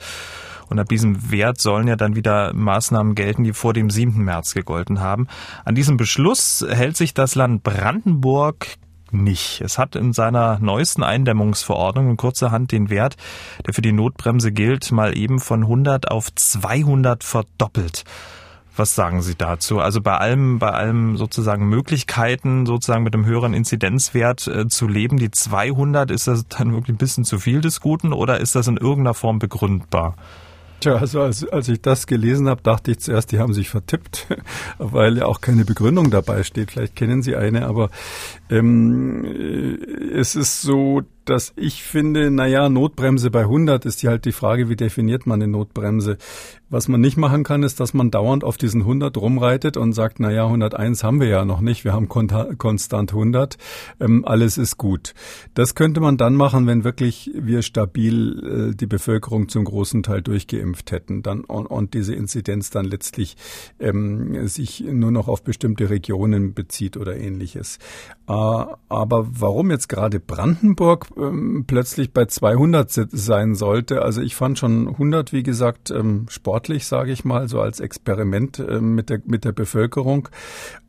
Und 0.69 0.79
ab 0.79 0.87
diesem 0.87 1.31
Wert 1.31 1.59
sollen 1.59 1.87
ja 1.87 1.95
dann 1.95 2.15
wieder 2.15 2.53
Maßnahmen 2.53 3.15
gelten, 3.15 3.43
die 3.43 3.53
vor 3.53 3.73
dem 3.73 3.89
7. 3.89 4.23
März 4.23 4.53
gegolten 4.53 4.99
haben. 4.99 5.27
An 5.65 5.75
diesem 5.75 5.97
Beschluss 5.97 6.65
hält 6.67 6.95
sich 6.95 7.13
das 7.13 7.35
Land 7.35 7.63
Brandenburg 7.63 8.67
nicht. 9.11 9.61
Es 9.61 9.77
hat 9.77 9.95
in 9.95 10.13
seiner 10.13 10.59
neuesten 10.59 11.03
Eindämmungsverordnung 11.03 12.11
in 12.11 12.17
kurzer 12.17 12.51
Hand 12.51 12.71
den 12.71 12.89
Wert, 12.89 13.15
der 13.65 13.73
für 13.73 13.81
die 13.81 13.91
Notbremse 13.91 14.51
gilt, 14.51 14.91
mal 14.91 15.17
eben 15.17 15.39
von 15.39 15.63
100 15.63 16.11
auf 16.11 16.33
200 16.33 17.23
verdoppelt. 17.23 18.03
Was 18.75 18.95
sagen 18.95 19.21
Sie 19.21 19.35
dazu? 19.35 19.79
Also 19.79 19.99
bei 19.99 20.17
allem, 20.17 20.57
bei 20.59 20.69
allem 20.71 21.17
sozusagen 21.17 21.67
Möglichkeiten, 21.67 22.65
sozusagen 22.65 23.03
mit 23.03 23.13
einem 23.13 23.25
höheren 23.25 23.53
Inzidenzwert 23.53 24.47
äh, 24.47 24.67
zu 24.69 24.87
leben, 24.87 25.17
die 25.17 25.31
200, 25.31 26.11
ist 26.11 26.27
das 26.27 26.47
dann 26.47 26.71
wirklich 26.71 26.95
ein 26.95 26.97
bisschen 26.97 27.25
zu 27.25 27.39
viel 27.39 27.59
des 27.59 27.81
Guten 27.81 28.13
oder 28.13 28.39
ist 28.39 28.55
das 28.55 28.67
in 28.67 28.77
irgendeiner 28.77 29.15
Form 29.15 29.39
begründbar? 29.39 30.15
Tja, 30.79 30.95
also 30.95 31.21
als, 31.21 31.45
als 31.47 31.67
ich 31.67 31.81
das 31.81 32.07
gelesen 32.07 32.47
habe, 32.47 32.61
dachte 32.61 32.91
ich 32.91 32.99
zuerst, 32.99 33.31
die 33.31 33.39
haben 33.39 33.53
sich 33.53 33.69
vertippt, 33.69 34.27
weil 34.77 35.17
ja 35.17 35.25
auch 35.25 35.41
keine 35.41 35.65
Begründung 35.65 36.09
dabei 36.09 36.43
steht. 36.43 36.71
Vielleicht 36.71 36.95
kennen 36.95 37.21
Sie 37.21 37.35
eine, 37.35 37.67
aber 37.67 37.89
ähm, 38.49 39.25
äh, 39.25 40.17
es 40.17 40.35
ist 40.35 40.61
so, 40.61 41.01
dass 41.25 41.53
ich 41.55 41.83
finde, 41.83 42.31
naja, 42.31 42.69
Notbremse 42.69 43.29
bei 43.29 43.41
100 43.41 43.85
ist 43.85 44.01
ja 44.01 44.11
halt 44.11 44.25
die 44.25 44.31
Frage, 44.31 44.69
wie 44.69 44.75
definiert 44.75 45.27
man 45.27 45.41
eine 45.41 45.51
Notbremse? 45.51 46.17
Was 46.69 46.87
man 46.87 47.01
nicht 47.01 47.17
machen 47.17 47.43
kann, 47.43 47.63
ist, 47.63 47.79
dass 47.79 47.93
man 47.93 48.11
dauernd 48.11 48.43
auf 48.43 48.57
diesen 48.57 48.81
100 48.81 49.17
rumreitet 49.17 49.75
und 49.77 49.93
sagt, 49.93 50.19
naja, 50.19 50.45
101 50.45 51.03
haben 51.03 51.19
wir 51.19 51.27
ja 51.27 51.45
noch 51.45 51.61
nicht, 51.61 51.83
wir 51.83 51.93
haben 51.93 52.07
konstant 52.07 53.11
100, 53.11 53.57
ähm, 53.99 54.23
alles 54.25 54.57
ist 54.57 54.77
gut. 54.77 55.13
Das 55.55 55.73
könnte 55.73 55.99
man 55.99 56.17
dann 56.17 56.35
machen, 56.35 56.67
wenn 56.67 56.83
wirklich 56.83 57.31
wir 57.33 57.63
stabil 57.63 58.71
äh, 58.71 58.75
die 58.75 58.85
Bevölkerung 58.85 59.49
zum 59.49 59.65
großen 59.65 60.03
Teil 60.03 60.21
durchgeimpft 60.21 60.91
hätten 60.91 61.23
dann 61.23 61.41
und, 61.41 61.65
und 61.65 61.93
diese 61.93 62.13
Inzidenz 62.13 62.69
dann 62.69 62.85
letztlich 62.85 63.35
ähm, 63.79 64.47
sich 64.47 64.81
nur 64.81 65.11
noch 65.11 65.27
auf 65.27 65.43
bestimmte 65.43 65.89
Regionen 65.89 66.53
bezieht 66.53 66.97
oder 66.97 67.17
ähnliches. 67.17 67.79
Äh, 68.27 68.33
aber 68.33 69.27
warum 69.31 69.71
jetzt 69.71 69.89
gerade 69.89 70.19
Brandenburg 70.19 71.07
ähm, 71.17 71.65
plötzlich 71.65 72.13
bei 72.13 72.25
200 72.25 72.91
sein 73.11 73.55
sollte. 73.55 74.01
Also 74.03 74.21
ich 74.21 74.35
fand 74.35 74.59
schon 74.59 74.87
100, 74.87 75.33
wie 75.33 75.43
gesagt, 75.43 75.91
ähm, 75.91 76.25
sportlich, 76.59 76.87
sage 76.87 77.13
ich 77.13 77.23
mal, 77.23 77.47
so 77.47 77.61
als 77.61 77.79
Experiment 77.79 78.59
ähm, 78.59 78.93
mit, 78.93 79.09
der, 79.09 79.21
mit 79.25 79.45
der 79.45 79.53
Bevölkerung 79.53 80.27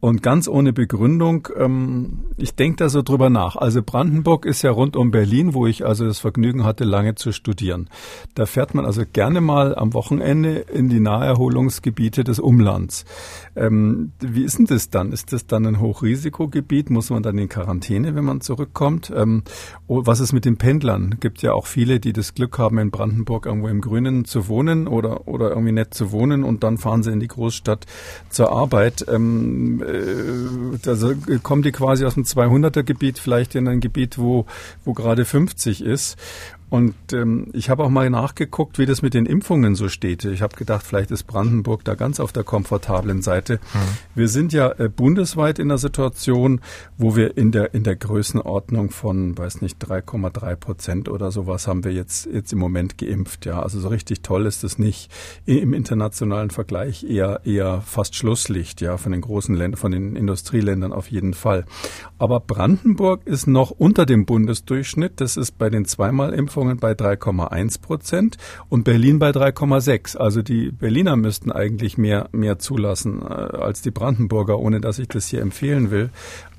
und 0.00 0.20
ganz 0.20 0.48
ohne 0.48 0.72
Begründung. 0.72 1.46
Ähm, 1.56 2.24
ich 2.38 2.56
denke 2.56 2.78
da 2.78 2.88
so 2.88 3.02
drüber 3.02 3.30
nach. 3.30 3.54
Also 3.54 3.80
Brandenburg 3.80 4.46
ist 4.46 4.62
ja 4.62 4.72
rund 4.72 4.96
um 4.96 5.12
Berlin, 5.12 5.54
wo 5.54 5.68
ich 5.68 5.86
also 5.86 6.06
das 6.06 6.18
Vergnügen 6.18 6.64
hatte, 6.64 6.82
lange 6.82 7.14
zu 7.14 7.30
studieren. 7.30 7.88
Da 8.34 8.46
fährt 8.46 8.74
man 8.74 8.84
also 8.84 9.02
gerne 9.12 9.40
mal 9.40 9.76
am 9.76 9.94
Wochenende 9.94 10.56
in 10.56 10.88
die 10.88 10.98
Naherholungsgebiete 10.98 12.24
des 12.24 12.40
Umlands. 12.40 13.04
Ähm, 13.54 14.10
wie 14.18 14.42
ist 14.42 14.58
denn 14.58 14.66
das 14.66 14.90
dann? 14.90 15.12
Ist 15.12 15.32
das 15.32 15.46
dann 15.46 15.66
ein 15.66 15.78
Hochrisikogebiet? 15.78 16.90
Muss 16.90 17.10
man 17.10 17.22
dann 17.22 17.38
in 17.38 17.48
Quarantäne, 17.48 18.16
wenn 18.16 18.24
man 18.24 18.40
zurückkommt? 18.40 19.12
Ähm, 19.14 19.44
was 19.86 20.18
ist 20.18 20.32
mit 20.32 20.46
den 20.46 20.56
Pendlern? 20.56 21.16
Gibt 21.20 21.42
ja 21.42 21.52
auch 21.52 21.66
viele, 21.66 22.00
die 22.00 22.12
das 22.12 22.34
Glück 22.34 22.58
haben, 22.58 22.78
in 22.78 22.90
Brandenburg 22.90 23.46
irgendwo 23.46 23.68
im 23.68 23.80
Grünen 23.80 24.24
zu 24.24 24.48
wohnen 24.48 24.88
oder, 24.88 25.28
oder 25.28 25.52
irgendwie 25.60 25.72
nett 25.72 25.94
zu 25.94 26.12
wohnen 26.12 26.44
und 26.44 26.64
dann 26.64 26.78
fahren 26.78 27.02
sie 27.02 27.12
in 27.12 27.20
die 27.20 27.28
Großstadt 27.28 27.86
zur 28.28 28.52
Arbeit. 28.52 29.04
Ähm, 29.08 29.82
äh, 29.82 30.88
also 30.88 31.14
kommen 31.42 31.62
die 31.62 31.72
quasi 31.72 32.04
aus 32.04 32.14
dem 32.14 32.24
200er 32.24 32.82
Gebiet 32.82 33.18
vielleicht 33.18 33.54
in 33.54 33.68
ein 33.68 33.80
Gebiet, 33.80 34.18
wo, 34.18 34.46
wo 34.84 34.92
gerade 34.92 35.24
50 35.24 35.82
ist. 35.82 36.16
Und 36.70 36.94
ähm, 37.12 37.48
ich 37.52 37.68
habe 37.68 37.82
auch 37.82 37.90
mal 37.90 38.08
nachgeguckt, 38.10 38.78
wie 38.78 38.86
das 38.86 39.02
mit 39.02 39.12
den 39.12 39.26
Impfungen 39.26 39.74
so 39.74 39.88
steht. 39.88 40.24
Ich 40.24 40.40
habe 40.40 40.56
gedacht, 40.56 40.86
vielleicht 40.86 41.10
ist 41.10 41.24
Brandenburg 41.24 41.84
da 41.84 41.96
ganz 41.96 42.20
auf 42.20 42.32
der 42.32 42.44
komfortablen 42.44 43.22
Seite. 43.22 43.54
Mhm. 43.74 43.78
Wir 44.14 44.28
sind 44.28 44.52
ja 44.52 44.70
äh, 44.78 44.88
bundesweit 44.88 45.58
in 45.58 45.68
der 45.68 45.78
Situation, 45.78 46.60
wo 46.96 47.16
wir 47.16 47.36
in 47.36 47.50
der 47.50 47.74
in 47.74 47.82
der 47.82 47.96
Größenordnung 47.96 48.90
von, 48.90 49.36
weiß 49.36 49.62
nicht, 49.62 49.84
3,3 49.84 50.54
Prozent 50.54 51.08
oder 51.08 51.32
sowas 51.32 51.66
haben 51.66 51.82
wir 51.82 51.92
jetzt 51.92 52.28
jetzt 52.32 52.52
im 52.52 52.60
Moment 52.60 52.98
geimpft. 52.98 53.46
Ja, 53.46 53.60
also 53.60 53.80
so 53.80 53.88
richtig 53.88 54.22
toll 54.22 54.46
ist 54.46 54.62
es 54.62 54.78
nicht 54.78 55.10
im 55.46 55.74
internationalen 55.74 56.50
Vergleich 56.50 57.02
eher 57.02 57.40
eher 57.44 57.80
fast 57.80 58.14
Schlusslicht. 58.14 58.80
Ja, 58.80 58.96
von 58.96 59.10
den 59.10 59.22
großen 59.22 59.56
Ländern, 59.56 59.76
von 59.76 59.90
den 59.90 60.14
Industrieländern 60.14 60.92
auf 60.92 61.10
jeden 61.10 61.34
Fall. 61.34 61.64
Aber 62.16 62.38
Brandenburg 62.38 63.26
ist 63.26 63.48
noch 63.48 63.72
unter 63.72 64.06
dem 64.06 64.24
Bundesdurchschnitt. 64.24 65.20
Das 65.20 65.36
ist 65.36 65.58
bei 65.58 65.68
den 65.68 65.84
zweimal 65.84 66.32
Impfungen 66.32 66.59
Impfungen 66.60 66.76
bei 66.78 66.92
3,1 66.92 67.80
Prozent 67.80 68.36
und 68.68 68.84
Berlin 68.84 69.18
bei 69.18 69.30
3,6. 69.30 70.18
Also 70.18 70.42
die 70.42 70.70
Berliner 70.70 71.16
müssten 71.16 71.50
eigentlich 71.50 71.96
mehr, 71.96 72.28
mehr 72.32 72.58
zulassen 72.58 73.22
äh, 73.22 73.24
als 73.24 73.80
die 73.80 73.90
Brandenburger, 73.90 74.58
ohne 74.58 74.80
dass 74.80 74.98
ich 74.98 75.08
das 75.08 75.28
hier 75.28 75.40
empfehlen 75.40 75.90
will. 75.90 76.10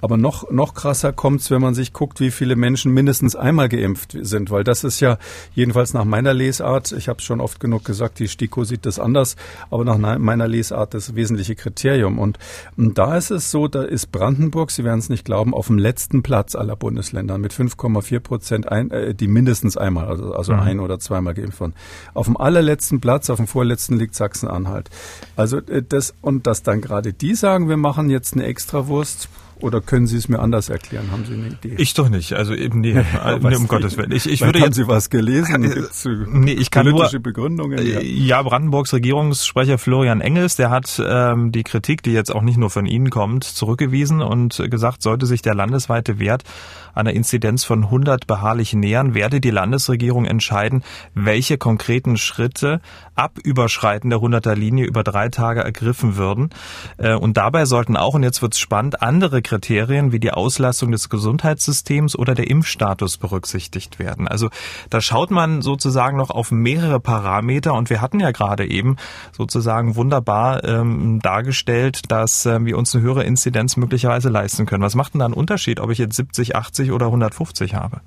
Aber 0.02 0.18
noch, 0.18 0.50
noch 0.52 0.74
krasser 0.74 1.14
kommt's, 1.14 1.52
wenn 1.52 1.62
man 1.62 1.74
sich 1.74 1.94
guckt, 1.94 2.20
wie 2.20 2.32
viele 2.32 2.56
Menschen 2.56 2.92
mindestens 2.92 3.36
einmal 3.36 3.70
geimpft 3.70 4.18
sind, 4.20 4.50
weil 4.52 4.64
das 4.64 4.84
ist 4.84 5.00
ja 5.00 5.18
jedenfalls 5.54 5.94
nach 5.94 6.06
meiner 6.06 6.34
Lesart, 6.34 6.92
ich 6.92 7.08
habe 7.08 7.20
es 7.20 7.24
schon 7.24 7.40
oft 7.40 7.60
genug 7.60 7.86
gesagt, 7.86 8.20
die 8.20 8.28
STIKO 8.28 8.64
sieht 8.64 8.86
das 8.86 9.00
anders, 9.00 9.36
aber 9.70 9.86
nach 9.86 9.98
meiner 10.18 10.48
Lesart 10.48 10.94
das 10.94 11.16
wesentliche 11.16 11.56
Kriterium. 11.56 12.20
Und, 12.20 12.40
und 12.78 12.98
da 12.98 13.16
ist 13.16 13.32
es 13.32 13.52
so, 13.52 13.68
da 13.68 13.84
ist 13.84 14.12
Brandenburg, 14.12 14.72
Sie 14.72 14.84
werden 14.84 15.00
es 15.00 15.10
nicht 15.10 15.26
glauben, 15.26 15.54
auf 15.54 15.68
dem 15.68 15.78
letzten 15.78 16.24
Platz 16.24 16.56
aller 16.56 16.76
Bundesländer 16.76 17.38
mit 17.38 17.54
5,4 17.54 18.20
Prozent, 18.20 18.72
ein, 18.72 18.92
äh, 18.92 19.14
die 19.14 19.28
mindestens 19.28 19.78
einmal, 19.78 20.08
also, 20.08 20.34
also 20.34 20.54
mhm. 20.54 20.60
ein 20.60 20.80
oder 20.80 21.00
zweimal 21.00 21.34
geimpft 21.34 21.60
wurden. 21.60 21.74
Auf 22.14 22.26
dem 22.26 22.38
allerletzten 22.38 23.00
Platz, 23.02 23.30
auf 23.30 23.38
dem 23.38 23.48
vorletzten 23.48 23.98
liegt 23.98 24.16
Sachsen-Anhalt. 24.16 24.90
Also 25.36 25.58
äh, 25.58 25.84
das 25.88 26.14
und 26.22 26.48
dass 26.48 26.64
dann 26.64 26.82
gerade 26.82 27.14
die 27.14 27.36
sagen, 27.36 27.70
wir 27.70 27.78
machen 27.78 28.10
jetzt 28.10 28.34
eine 28.34 28.46
Extrawurst, 28.46 29.30
oder 29.62 29.82
können 29.82 30.08
Sie 30.08 30.18
es 30.18 30.30
mir 30.30 30.40
anders 30.40 30.70
erklären? 30.70 31.12
Haben 31.12 31.26
Sie 31.26 31.34
eine 31.34 31.48
Idee? 31.48 31.76
Ich 31.78 31.94
doch 31.94 32.10
nicht. 32.10 32.34
Also 32.34 32.54
eben 32.54 32.82
nee, 32.82 32.94
ja, 33.14 33.40
nee 33.40 33.56
um 33.56 33.68
Gottes 33.68 33.98
Willen. 33.98 34.12
Ich, 34.12 34.30
ich 34.30 34.42
würde 34.42 34.62
haben 34.62 34.74
Sie 34.74 34.88
was 34.88 35.10
gelesen? 35.10 35.64
Äh, 35.64 35.74
Gibt's 35.76 36.06
nee, 36.28 36.54
ich 36.54 36.72
kann 36.72 36.86
politische 36.86 37.18
nur, 37.18 37.24
Begründungen? 37.24 37.86
Ja. 37.86 38.00
ja, 38.02 38.42
Brandenburgs 38.42 38.94
Regierungssprecher 38.94 39.78
Florian 39.78 40.22
Engels, 40.22 40.56
der 40.56 40.70
hat 40.70 41.02
ähm, 41.06 41.52
die 41.52 41.64
Kritik, 41.64 42.04
die 42.04 42.12
jetzt 42.12 42.34
auch 42.34 42.42
nicht 42.42 42.58
nur 42.58 42.70
von 42.70 42.86
Ihnen 42.86 43.10
kommt, 43.10 43.44
zurückgewiesen 43.44 44.22
und 44.22 44.62
gesagt, 44.70 45.02
sollte 45.02 45.26
sich 45.26 45.42
der 45.42 45.56
landesweite 45.56 46.20
Wert 46.20 46.44
einer 46.94 47.14
Inzidenz 47.14 47.64
von 47.64 47.86
100 47.86 48.28
beharrlich 48.28 48.74
nähern, 48.74 49.14
werde 49.14 49.40
die 49.42 49.52
Landesregierung 49.52 50.26
entscheiden, 50.26 50.84
welche 51.14 51.58
konkreten 51.58 52.18
Schritte 52.18 52.82
ab 53.22 53.38
Überschreiten 53.44 54.10
der 54.10 54.20
100er 54.20 54.56
Linie 54.56 54.86
über 54.86 55.04
drei 55.04 55.30
Tage 55.30 55.62
ergriffen 55.62 56.18
würden. 56.18 56.50
Äh, 56.98 57.14
und 57.14 57.38
dabei 57.38 57.66
sollten 57.66 57.96
auch, 57.96 58.16
und 58.16 58.24
jetzt 58.24 58.42
wird's 58.42 58.58
spannend, 58.58 59.04
andere 59.04 59.44
Kriterien 59.44 60.12
wie 60.12 60.20
die 60.20 60.32
Auslastung 60.32 60.92
des 60.92 61.08
Gesundheitssystems 61.10 62.18
oder 62.18 62.34
der 62.34 62.50
Impfstatus 62.50 63.18
berücksichtigt 63.18 64.00
werden. 64.00 64.28
Also 64.28 64.50
da 64.90 65.02
schaut 65.02 65.30
man 65.30 65.62
sozusagen 65.62 66.18
noch 66.18 66.32
auf 66.32 66.52
mehrere 66.52 67.00
Parameter 67.00 67.76
und 67.76 67.92
wir 67.92 68.02
hatten 68.02 68.20
ja 68.20 68.32
gerade 68.32 68.68
eben 68.68 68.96
sozusagen 69.32 69.96
wunderbar 69.96 70.64
ähm, 70.64 71.20
dargestellt, 71.22 72.12
dass 72.12 72.48
äh, 72.48 72.66
wir 72.66 72.76
uns 72.76 72.96
eine 72.96 73.04
höhere 73.04 73.24
Inzidenz 73.24 73.78
möglicherweise 73.78 74.30
leisten 74.30 74.66
können. 74.66 74.82
Was 74.82 74.96
macht 74.96 75.14
denn 75.14 75.20
da 75.20 75.26
einen 75.26 75.36
Unterschied, 75.36 75.80
ob 75.80 75.92
ich 75.92 76.00
jetzt 76.00 76.16
70, 76.16 76.56
80 76.56 76.92
oder 76.92 77.06
150 77.06 77.76
habe? 77.76 78.02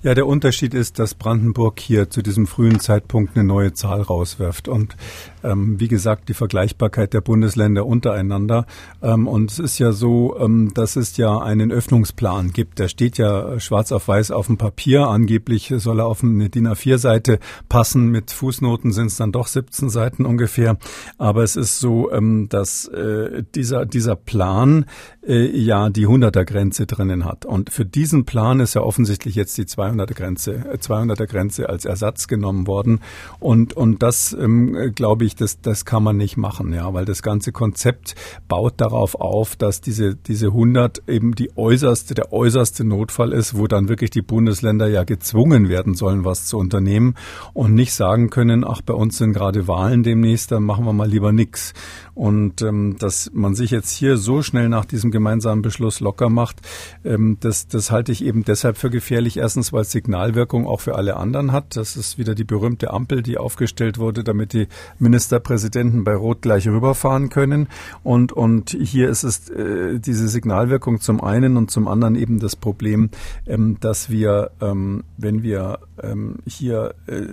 Ja, 0.00 0.14
der 0.14 0.28
Unterschied 0.28 0.74
ist, 0.74 1.00
dass 1.00 1.14
Brandenburg 1.14 1.80
hier 1.80 2.08
zu 2.08 2.22
diesem 2.22 2.46
frühen 2.46 2.78
Zeitpunkt 2.78 3.36
eine 3.36 3.44
neue 3.44 3.72
Zahl 3.72 4.00
rauswirft. 4.00 4.68
Und 4.68 4.96
ähm, 5.42 5.80
wie 5.80 5.88
gesagt, 5.88 6.28
die 6.28 6.34
Vergleichbarkeit 6.34 7.12
der 7.12 7.20
Bundesländer 7.20 7.84
untereinander. 7.84 8.66
Ähm, 9.02 9.26
und 9.26 9.50
es 9.50 9.58
ist 9.58 9.80
ja 9.80 9.90
so, 9.90 10.38
ähm, 10.38 10.72
dass 10.72 10.94
es 10.94 11.16
ja 11.16 11.38
einen 11.38 11.72
Öffnungsplan 11.72 12.52
gibt. 12.52 12.78
Der 12.78 12.86
steht 12.86 13.18
ja 13.18 13.58
schwarz 13.58 13.90
auf 13.90 14.06
weiß 14.06 14.30
auf 14.30 14.46
dem 14.46 14.56
Papier. 14.56 15.08
Angeblich 15.08 15.74
soll 15.78 15.98
er 16.00 16.06
auf 16.06 16.22
eine 16.22 16.48
DIN 16.48 16.68
A4-Seite 16.68 17.40
passen. 17.68 18.06
Mit 18.06 18.30
Fußnoten 18.30 18.92
sind 18.92 19.06
es 19.06 19.16
dann 19.16 19.32
doch 19.32 19.48
17 19.48 19.90
Seiten 19.90 20.26
ungefähr. 20.26 20.76
Aber 21.18 21.42
es 21.42 21.56
ist 21.56 21.80
so, 21.80 22.12
ähm, 22.12 22.48
dass 22.48 22.86
äh, 22.86 23.42
dieser, 23.52 23.84
dieser 23.84 24.14
Plan 24.14 24.86
äh, 25.26 25.46
ja 25.58 25.90
die 25.90 26.06
100er-Grenze 26.06 26.86
drinnen 26.86 27.24
hat. 27.24 27.46
Und 27.46 27.70
für 27.70 27.84
diesen 27.84 28.24
Plan 28.26 28.60
ist 28.60 28.74
ja 28.74 28.82
offensichtlich 28.82 29.34
jetzt 29.34 29.58
die 29.58 29.66
200er 29.88 30.14
Grenze, 30.14 30.64
200er 30.74 31.26
Grenze 31.26 31.68
als 31.68 31.84
Ersatz 31.84 32.28
genommen 32.28 32.66
worden. 32.66 33.00
Und, 33.40 33.74
und 33.74 34.02
das, 34.02 34.36
ähm, 34.38 34.92
glaube 34.94 35.24
ich, 35.24 35.36
das, 35.36 35.60
das 35.60 35.84
kann 35.84 36.02
man 36.02 36.16
nicht 36.16 36.36
machen, 36.36 36.72
ja, 36.72 36.92
weil 36.94 37.04
das 37.04 37.22
ganze 37.22 37.52
Konzept 37.52 38.14
baut 38.48 38.74
darauf 38.78 39.14
auf, 39.14 39.56
dass 39.56 39.80
diese, 39.80 40.14
diese 40.14 40.48
100 40.48 41.02
eben 41.08 41.34
die 41.34 41.56
äußerste, 41.56 42.14
der 42.14 42.32
äußerste 42.32 42.84
Notfall 42.84 43.32
ist, 43.32 43.56
wo 43.56 43.66
dann 43.66 43.88
wirklich 43.88 44.10
die 44.10 44.22
Bundesländer 44.22 44.88
ja 44.88 45.04
gezwungen 45.04 45.68
werden 45.68 45.94
sollen, 45.94 46.24
was 46.24 46.46
zu 46.46 46.58
unternehmen 46.58 47.14
und 47.52 47.74
nicht 47.74 47.94
sagen 47.94 48.30
können, 48.30 48.64
ach, 48.66 48.82
bei 48.82 48.94
uns 48.94 49.18
sind 49.18 49.32
gerade 49.32 49.68
Wahlen 49.68 50.02
demnächst, 50.02 50.52
dann 50.52 50.62
machen 50.62 50.84
wir 50.84 50.92
mal 50.92 51.08
lieber 51.08 51.32
nix. 51.32 51.72
Und 52.18 52.62
ähm, 52.62 52.96
dass 52.98 53.30
man 53.32 53.54
sich 53.54 53.70
jetzt 53.70 53.92
hier 53.92 54.16
so 54.16 54.42
schnell 54.42 54.68
nach 54.68 54.84
diesem 54.84 55.12
gemeinsamen 55.12 55.62
Beschluss 55.62 56.00
locker 56.00 56.28
macht, 56.28 56.56
ähm, 57.04 57.36
das, 57.38 57.68
das 57.68 57.92
halte 57.92 58.10
ich 58.10 58.24
eben 58.24 58.42
deshalb 58.42 58.76
für 58.76 58.90
gefährlich. 58.90 59.36
Erstens, 59.36 59.72
weil 59.72 59.84
Signalwirkung 59.84 60.66
auch 60.66 60.80
für 60.80 60.96
alle 60.96 61.16
anderen 61.16 61.52
hat. 61.52 61.76
Das 61.76 61.96
ist 61.96 62.18
wieder 62.18 62.34
die 62.34 62.42
berühmte 62.42 62.92
Ampel, 62.92 63.22
die 63.22 63.38
aufgestellt 63.38 63.98
wurde, 63.98 64.24
damit 64.24 64.52
die 64.52 64.66
Ministerpräsidenten 64.98 66.02
bei 66.02 66.16
Rot 66.16 66.42
gleich 66.42 66.66
rüberfahren 66.66 67.28
können. 67.28 67.68
Und, 68.02 68.32
und 68.32 68.70
hier 68.70 69.08
ist 69.10 69.22
es 69.22 69.48
äh, 69.50 70.00
diese 70.00 70.26
Signalwirkung 70.26 71.00
zum 71.00 71.20
einen 71.20 71.56
und 71.56 71.70
zum 71.70 71.86
anderen 71.86 72.16
eben 72.16 72.40
das 72.40 72.56
Problem, 72.56 73.10
ähm, 73.46 73.76
dass 73.78 74.10
wir, 74.10 74.50
ähm, 74.60 75.04
wenn 75.18 75.44
wir 75.44 75.78
ähm, 76.02 76.38
hier 76.48 76.96
äh, 77.06 77.28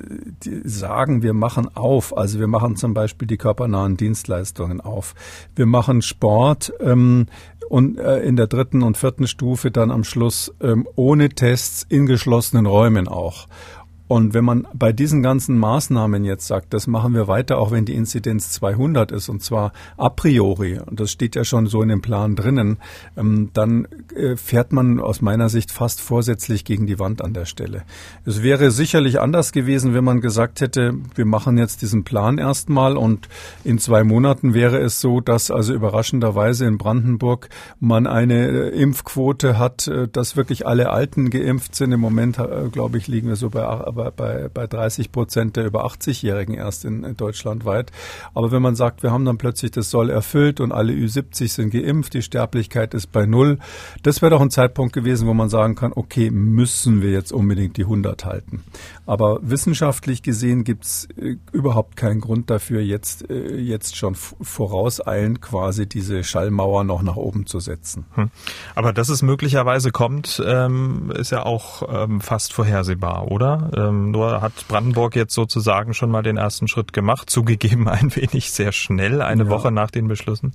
sagen, 0.64 1.24
wir 1.24 1.34
machen 1.34 1.76
auf, 1.76 2.16
also 2.16 2.40
wir 2.40 2.48
machen 2.48 2.76
zum 2.76 2.94
Beispiel 2.94 3.28
die 3.28 3.38
körpernahen 3.38 3.98
Dienstleistungen 3.98 4.75
auf, 4.82 5.16
wir 5.56 5.66
machen 5.66 6.02
Sport 6.02 6.74
ähm, 6.80 7.28
und 7.70 7.98
äh, 7.98 8.20
in 8.20 8.36
der 8.36 8.48
dritten 8.48 8.84
und 8.84 8.98
vierten 8.98 9.28
Stufe 9.28 9.72
dann 9.72 9.92
am 9.92 10.04
Schluss 10.04 10.54
ähm, 10.62 10.88
ohne 10.96 11.30
Tests 11.30 11.86
in 11.88 12.06
geschlossenen 12.06 12.66
Räumen 12.66 13.08
auch. 13.08 13.48
Und 14.08 14.36
wenn 14.36 14.46
man 14.46 14.68
bei 14.74 14.94
diesen 14.94 15.24
ganzen 15.24 15.58
Maßnahmen 15.58 16.26
jetzt 16.26 16.46
sagt, 16.46 16.74
das 16.74 16.86
machen 16.86 17.16
wir 17.16 17.28
weiter, 17.28 17.58
auch 17.58 17.72
wenn 17.72 17.86
die 17.86 17.96
Inzidenz 17.96 18.52
200 18.52 19.12
ist, 19.12 19.30
und 19.30 19.42
zwar 19.42 19.74
a 19.98 20.10
priori, 20.10 20.78
und 20.78 21.00
das 21.00 21.12
steht 21.12 21.36
ja 21.36 21.44
schon 21.44 21.66
so 21.66 21.82
in 21.82 21.90
dem 21.90 22.02
Plan 22.02 22.36
drinnen, 22.36 22.78
ähm, 23.18 23.50
dann 23.54 23.88
äh, 24.16 24.36
fährt 24.36 24.74
man 24.74 25.00
aus 25.00 25.22
meiner 25.22 25.50
Sicht 25.50 25.72
fast 25.72 26.02
vorsätzlich 26.02 26.66
gegen 26.66 26.86
die 26.86 27.00
Wand 27.00 27.24
an 27.24 27.34
der 27.34 27.46
Stelle. 27.46 27.84
Es 28.26 28.44
wäre 28.44 28.70
sicherlich 28.70 29.20
anders 29.20 29.52
gewesen, 29.52 29.96
wenn 29.96 30.04
man 30.04 30.22
gesagt 30.22 30.62
hätte, 30.62 30.94
wir 31.16 31.26
machen 31.26 31.58
jetzt 31.58 31.82
diesen 31.82 32.04
Plan 32.04 32.38
erstmal 32.38 32.98
und 32.98 33.28
in 33.64 33.80
zwei 33.80 34.04
Monaten 34.04 34.54
wäre 34.54 34.78
es 34.78 35.02
so, 35.02 35.20
dass 35.20 35.50
also 35.50 35.74
überraschenderweise 35.74 36.66
in 36.66 36.78
Brandenburg 36.78 37.50
man 37.80 38.06
eine 38.06 38.50
äh, 38.50 38.70
Impfquote 38.70 39.58
hat, 39.58 39.88
äh, 39.88 40.08
dass 40.08 40.36
wirklich 40.36 40.68
alle 40.68 40.92
Alten 40.92 41.32
geimpft 41.32 41.74
sind. 41.74 41.92
Im 41.92 42.02
Moment, 42.02 42.38
glaube 42.72 42.98
ich, 42.98 43.08
liegen 43.08 43.30
wir 43.30 43.36
so 43.36 43.50
bei 43.50 43.66
bei, 43.96 44.12
bei, 44.12 44.50
bei 44.54 44.68
30 44.68 45.12
Prozent 45.12 45.56
der 45.56 45.66
über 45.66 45.86
80-Jährigen 45.86 46.54
erst 46.54 46.86
in, 46.86 47.04
in 47.04 47.18
Deutschland 47.18 47.66
weit. 47.66 47.92
Aber 48.34 48.52
wenn 48.52 48.62
man 48.62 48.76
sagt, 48.76 49.02
wir 49.02 49.12
haben 49.12 49.26
dann 49.26 49.38
plötzlich 49.38 49.72
das 49.72 49.90
Soll 49.90 50.10
erfüllt 50.10 50.60
und 50.60 50.72
alle 50.72 50.94
Ü70 50.94 51.48
sind 51.48 51.72
geimpft, 51.72 52.14
die 52.14 52.22
Sterblichkeit 52.22 52.94
ist 52.94 53.12
bei 53.12 53.26
Null, 53.26 53.60
das 54.04 54.22
wäre 54.22 54.32
doch 54.32 54.42
ein 54.42 54.52
Zeitpunkt 54.52 54.94
gewesen, 54.94 55.28
wo 55.28 55.34
man 55.34 55.50
sagen 55.50 55.76
kann, 55.76 55.92
okay, 55.96 56.30
müssen 56.30 57.02
wir 57.02 57.12
jetzt 57.12 57.32
unbedingt 57.32 57.78
die 57.78 57.84
100 57.84 58.26
halten. 58.26 58.64
Aber 59.06 59.40
wissenschaftlich 59.42 60.24
gesehen 60.24 60.64
gibt 60.64 60.86
es 60.86 61.08
äh, 61.18 61.36
überhaupt 61.52 61.96
keinen 61.96 62.22
Grund 62.22 62.50
dafür, 62.50 62.82
jetzt, 62.82 63.30
äh, 63.30 63.56
jetzt 63.58 63.96
schon 63.96 64.16
vorauseilend 64.16 65.42
quasi 65.42 65.88
diese 65.88 66.24
Schallmauer 66.24 66.84
noch 66.84 67.04
nach 67.04 67.16
oben 67.16 67.46
zu 67.46 67.60
setzen. 67.60 68.06
Hm. 68.16 68.30
Aber 68.74 68.94
dass 68.94 69.10
es 69.10 69.22
möglicherweise 69.22 69.92
kommt, 69.92 70.42
ähm, 70.46 71.12
ist 71.16 71.32
ja 71.32 71.46
auch 71.46 71.84
ähm, 71.88 72.22
fast 72.22 72.54
vorhersehbar, 72.54 73.32
oder? 73.32 73.70
Ähm, 73.88 74.12
nur 74.12 74.42
hat 74.42 74.54
Brandenburg 74.68 75.16
jetzt 75.16 75.34
sozusagen 75.34 75.94
schon 75.94 76.12
mal 76.12 76.24
den 76.24 76.38
ersten 76.38 76.68
Schritt 76.68 76.94
gemacht, 76.94 77.30
zugegeben 77.30 77.88
ein 77.90 78.16
wenig 78.16 78.52
sehr 78.52 78.72
schnell, 78.72 79.22
eine 79.22 79.46
ja. 79.46 79.50
Woche 79.50 79.72
nach 79.72 79.92
den 79.92 80.08
Beschlüssen. 80.08 80.54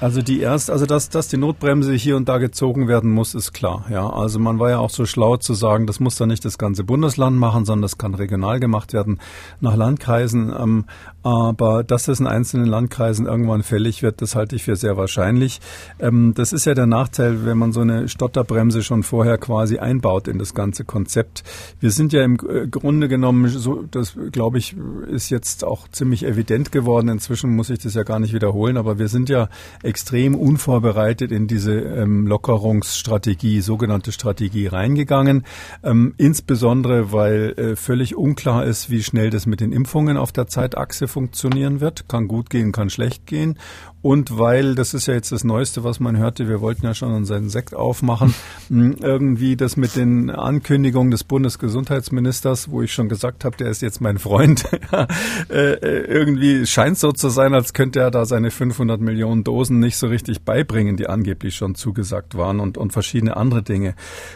Also 0.00 0.22
die 0.22 0.40
erst, 0.40 0.70
also 0.70 0.86
dass, 0.86 1.10
dass 1.10 1.28
die 1.28 1.36
Notbremse 1.36 1.92
hier 1.92 2.16
und 2.16 2.26
da 2.26 2.38
gezogen 2.38 2.88
werden 2.88 3.10
muss, 3.10 3.34
ist 3.34 3.52
klar. 3.52 3.84
Ja, 3.90 4.08
also 4.08 4.38
man 4.38 4.58
war 4.58 4.70
ja 4.70 4.78
auch 4.78 4.88
so 4.88 5.04
schlau 5.04 5.36
zu 5.36 5.52
sagen, 5.52 5.86
das 5.86 6.00
muss 6.00 6.16
dann 6.16 6.30
nicht 6.30 6.42
das 6.44 6.56
ganze 6.56 6.84
Bundesland 6.84 7.36
machen, 7.36 7.66
sondern 7.66 7.82
das 7.82 7.98
kann 7.98 8.14
regional 8.14 8.60
gemacht 8.60 8.94
werden 8.94 9.20
nach 9.60 9.76
Landkreisen. 9.76 10.54
Ähm, 10.58 10.84
aber 11.22 11.84
dass 11.84 12.08
es 12.08 12.18
in 12.18 12.26
einzelnen 12.26 12.66
Landkreisen 12.66 13.26
irgendwann 13.26 13.62
fällig 13.62 14.02
wird, 14.02 14.22
das 14.22 14.34
halte 14.34 14.56
ich 14.56 14.64
für 14.64 14.74
sehr 14.76 14.96
wahrscheinlich. 14.96 15.60
Ähm, 15.98 16.32
das 16.34 16.54
ist 16.54 16.64
ja 16.64 16.72
der 16.72 16.86
Nachteil, 16.86 17.44
wenn 17.44 17.58
man 17.58 17.72
so 17.72 17.80
eine 17.80 18.08
Stotterbremse 18.08 18.82
schon 18.82 19.02
vorher 19.02 19.36
quasi 19.36 19.78
einbaut 19.78 20.28
in 20.28 20.38
das 20.38 20.54
ganze 20.54 20.84
Konzept. 20.84 21.44
Wir 21.78 21.90
sind 21.90 22.14
ja 22.14 22.24
im 22.24 22.36
äh, 22.36 22.68
Grunde 22.68 23.08
genommen, 23.08 23.48
so, 23.48 23.84
das 23.90 24.16
glaube 24.32 24.56
ich, 24.56 24.74
ist 25.10 25.28
jetzt 25.28 25.62
auch 25.62 25.88
ziemlich 25.88 26.24
evident 26.24 26.72
geworden. 26.72 27.08
Inzwischen 27.08 27.54
muss 27.54 27.68
ich 27.68 27.80
das 27.80 27.92
ja 27.92 28.02
gar 28.02 28.18
nicht 28.18 28.32
wiederholen, 28.32 28.78
aber 28.78 28.98
wir 28.98 29.08
sind 29.08 29.28
ja 29.28 29.50
extrem 29.90 30.34
unvorbereitet 30.34 31.32
in 31.32 31.46
diese 31.46 31.72
ähm, 31.72 32.26
Lockerungsstrategie, 32.26 33.60
sogenannte 33.60 34.12
Strategie 34.12 34.68
reingegangen. 34.68 35.44
Ähm, 35.82 36.14
insbesondere, 36.16 37.12
weil 37.12 37.54
äh, 37.58 37.76
völlig 37.76 38.16
unklar 38.16 38.64
ist, 38.64 38.88
wie 38.88 39.02
schnell 39.02 39.28
das 39.30 39.44
mit 39.44 39.60
den 39.60 39.72
Impfungen 39.72 40.16
auf 40.16 40.32
der 40.32 40.46
Zeitachse 40.46 41.08
funktionieren 41.08 41.80
wird. 41.80 42.08
Kann 42.08 42.28
gut 42.28 42.48
gehen, 42.48 42.72
kann 42.72 42.88
schlecht 42.88 43.26
gehen 43.26 43.58
und 44.02 44.38
weil, 44.38 44.74
das 44.74 44.94
ist 44.94 45.06
ja 45.06 45.14
jetzt 45.14 45.30
das 45.30 45.44
Neueste, 45.44 45.84
was 45.84 46.00
man 46.00 46.16
hörte, 46.16 46.48
wir 46.48 46.62
wollten 46.62 46.86
ja 46.86 46.94
schon 46.94 47.12
unseren 47.12 47.50
Sekt 47.50 47.74
aufmachen, 47.74 48.34
hm, 48.68 48.96
irgendwie 49.00 49.56
das 49.56 49.76
mit 49.76 49.94
den 49.94 50.30
Ankündigungen 50.30 51.10
des 51.10 51.22
Bundesgesundheitsministers, 51.24 52.70
wo 52.70 52.80
ich 52.80 52.94
schon 52.94 53.10
gesagt 53.10 53.44
habe, 53.44 53.58
der 53.58 53.68
ist 53.68 53.82
jetzt 53.82 54.00
mein 54.00 54.18
Freund, 54.18 54.64
äh, 55.50 55.72
äh, 55.72 56.06
irgendwie 56.06 56.66
scheint 56.66 56.98
so 56.98 57.12
zu 57.12 57.28
sein, 57.28 57.52
als 57.52 57.74
könnte 57.74 58.00
er 58.00 58.10
da 58.10 58.24
seine 58.24 58.50
500 58.50 59.00
Millionen 59.00 59.44
Dosen 59.44 59.80
nicht 59.80 59.98
so 59.98 60.06
richtig 60.06 60.42
beibringen, 60.42 60.96
die 60.96 61.06
angeblich 61.06 61.54
schon 61.54 61.74
zugesagt 61.74 62.36
waren 62.36 62.58
und, 62.58 62.78
und 62.78 62.92
verschiedene 62.94 63.36
andere 63.36 63.62
Dinge. 63.62 63.94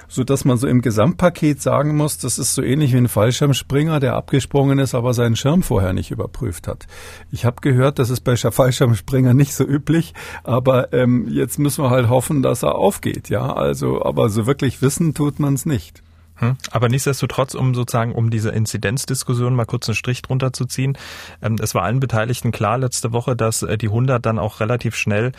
So 0.09 0.25
dass 0.25 0.45
man 0.45 0.59
so 0.59 0.67
im 0.67 0.83
Gesamtpaket 0.83 1.63
sagen 1.63 1.97
muss, 1.97 2.19
das 2.19 2.39
ist 2.39 2.55
so 2.55 2.63
ähnlich 2.63 2.93
wie 2.93 2.99
ein 2.99 3.09
Fallschirmspringer, 3.09 3.99
der 3.99 4.15
abgesprungen 4.15 4.79
ist, 4.79 4.95
aber 4.95 5.15
seinen 5.15 5.37
Schirm 5.37 5.63
vorher 5.63 5.95
nicht 5.95 6.11
überprüft 6.11 6.69
hat. 6.69 6.87
Ich 7.31 7.47
habe 7.47 7.63
gehört, 7.63 7.99
dass 7.99 8.11
es 8.11 8.21
bei 8.21 8.37
Fallschirmspringer 8.37 9.33
nicht 9.33 9.54
so 9.55 9.65
üblich, 9.65 10.15
aber 10.45 10.93
ähm, 10.93 11.27
jetzt 11.29 11.59
müssen 11.59 11.83
wir 11.83 11.91
halt 11.91 12.09
hoffen, 12.09 12.43
dass 12.43 12.63
er 12.63 12.77
aufgeht, 12.77 13.29
ja. 13.29 13.53
Also, 13.53 14.05
aber 14.05 14.29
so 14.29 14.47
wirklich 14.47 14.83
wissen 14.83 15.15
tut 15.15 15.41
man 15.41 15.55
es 15.55 15.67
nicht. 15.67 16.04
Hm. 16.37 16.57
Aber 16.71 16.89
nichtsdestotrotz, 16.89 17.55
um 17.55 17.75
sozusagen, 17.75 18.13
um 18.13 18.31
diese 18.31 18.51
Inzidenzdiskussion 18.51 19.55
mal 19.55 19.67
kurz 19.67 19.89
einen 19.89 19.95
Strich 19.95 20.23
drunter 20.23 20.53
zu 20.53 20.65
ziehen, 20.65 20.99
ähm, 21.43 21.57
es 21.61 21.75
war 21.75 21.83
allen 21.83 22.01
Beteiligten 22.01 22.51
klar 22.51 22.79
letzte 22.79 23.13
Woche, 23.13 23.37
dass 23.37 23.63
äh, 23.63 23.79
die 23.79 23.89
100 23.89 24.25
dann 24.25 24.39
auch 24.39 24.61
relativ 24.61 24.97
schnell 24.97 25.33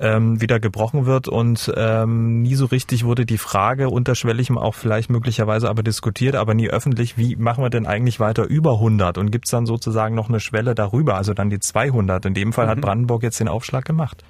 ähm, 0.00 0.40
wieder 0.40 0.58
gebrochen 0.58 1.06
wird 1.06 1.28
und 1.28 1.72
ähm, 1.76 2.42
nie 2.42 2.54
so 2.54 2.66
richtig 2.66 3.04
wurde 3.04 3.26
die 3.26 3.38
Frage 3.38 3.90
unterschwellig 3.90 4.48
auch 4.48 4.74
vielleicht 4.74 5.10
möglicherweise 5.10 5.68
aber 5.68 5.82
diskutiert, 5.82 6.34
aber 6.34 6.54
nie 6.54 6.70
öffentlich, 6.70 7.18
wie 7.18 7.36
machen 7.36 7.62
wir 7.62 7.70
denn 7.70 7.86
eigentlich 7.86 8.18
weiter 8.18 8.46
über 8.46 8.74
100 8.74 9.18
und 9.18 9.30
gibt's 9.30 9.50
dann 9.50 9.66
sozusagen 9.66 10.14
noch 10.14 10.28
eine 10.28 10.40
Schwelle 10.40 10.74
darüber, 10.74 11.16
also 11.16 11.34
dann 11.34 11.50
die 11.50 11.58
200. 11.58 12.24
In 12.24 12.34
dem 12.34 12.52
Fall 12.52 12.66
mhm. 12.66 12.70
hat 12.70 12.80
Brandenburg 12.80 13.22
jetzt 13.22 13.40
den 13.40 13.48
Aufschlag 13.48 13.84
gemacht. 13.84 14.24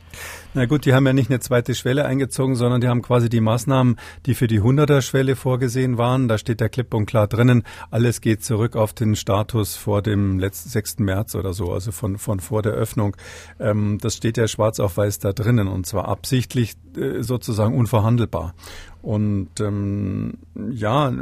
Na 0.54 0.64
gut, 0.64 0.86
die 0.86 0.94
haben 0.94 1.06
ja 1.06 1.12
nicht 1.12 1.30
eine 1.30 1.40
zweite 1.40 1.74
Schwelle 1.74 2.06
eingezogen, 2.06 2.56
sondern 2.56 2.80
die 2.80 2.88
haben 2.88 3.02
quasi 3.02 3.28
die 3.28 3.40
Maßnahmen, 3.40 3.96
die 4.24 4.34
für 4.34 4.46
die 4.46 4.62
100er 4.62 5.02
Schwelle 5.02 5.36
vorgesehen 5.36 5.98
waren. 5.98 6.26
Da 6.26 6.38
steht 6.38 6.60
der 6.60 6.70
klipp 6.70 6.94
und 6.94 7.04
klar 7.04 7.26
drinnen, 7.26 7.64
alles 7.90 8.22
geht 8.22 8.42
zurück 8.42 8.74
auf 8.74 8.94
den 8.94 9.14
Status 9.14 9.76
vor 9.76 10.00
dem 10.00 10.38
letzten 10.38 10.70
6. 10.70 11.00
März 11.00 11.34
oder 11.34 11.52
so, 11.52 11.70
also 11.72 11.92
von, 11.92 12.16
von 12.16 12.40
vor 12.40 12.62
der 12.62 12.72
Öffnung. 12.72 13.14
Ähm, 13.60 13.98
das 14.00 14.16
steht 14.16 14.38
ja 14.38 14.48
schwarz 14.48 14.80
auf 14.80 14.96
weiß 14.96 15.18
da 15.18 15.34
drinnen 15.34 15.68
und 15.68 15.86
zwar 15.86 16.08
absichtlich 16.08 16.76
sozusagen 17.20 17.76
unverhandelbar. 17.76 18.54
Und 19.00 19.60
ähm, 19.60 20.38
ja, 20.70 21.12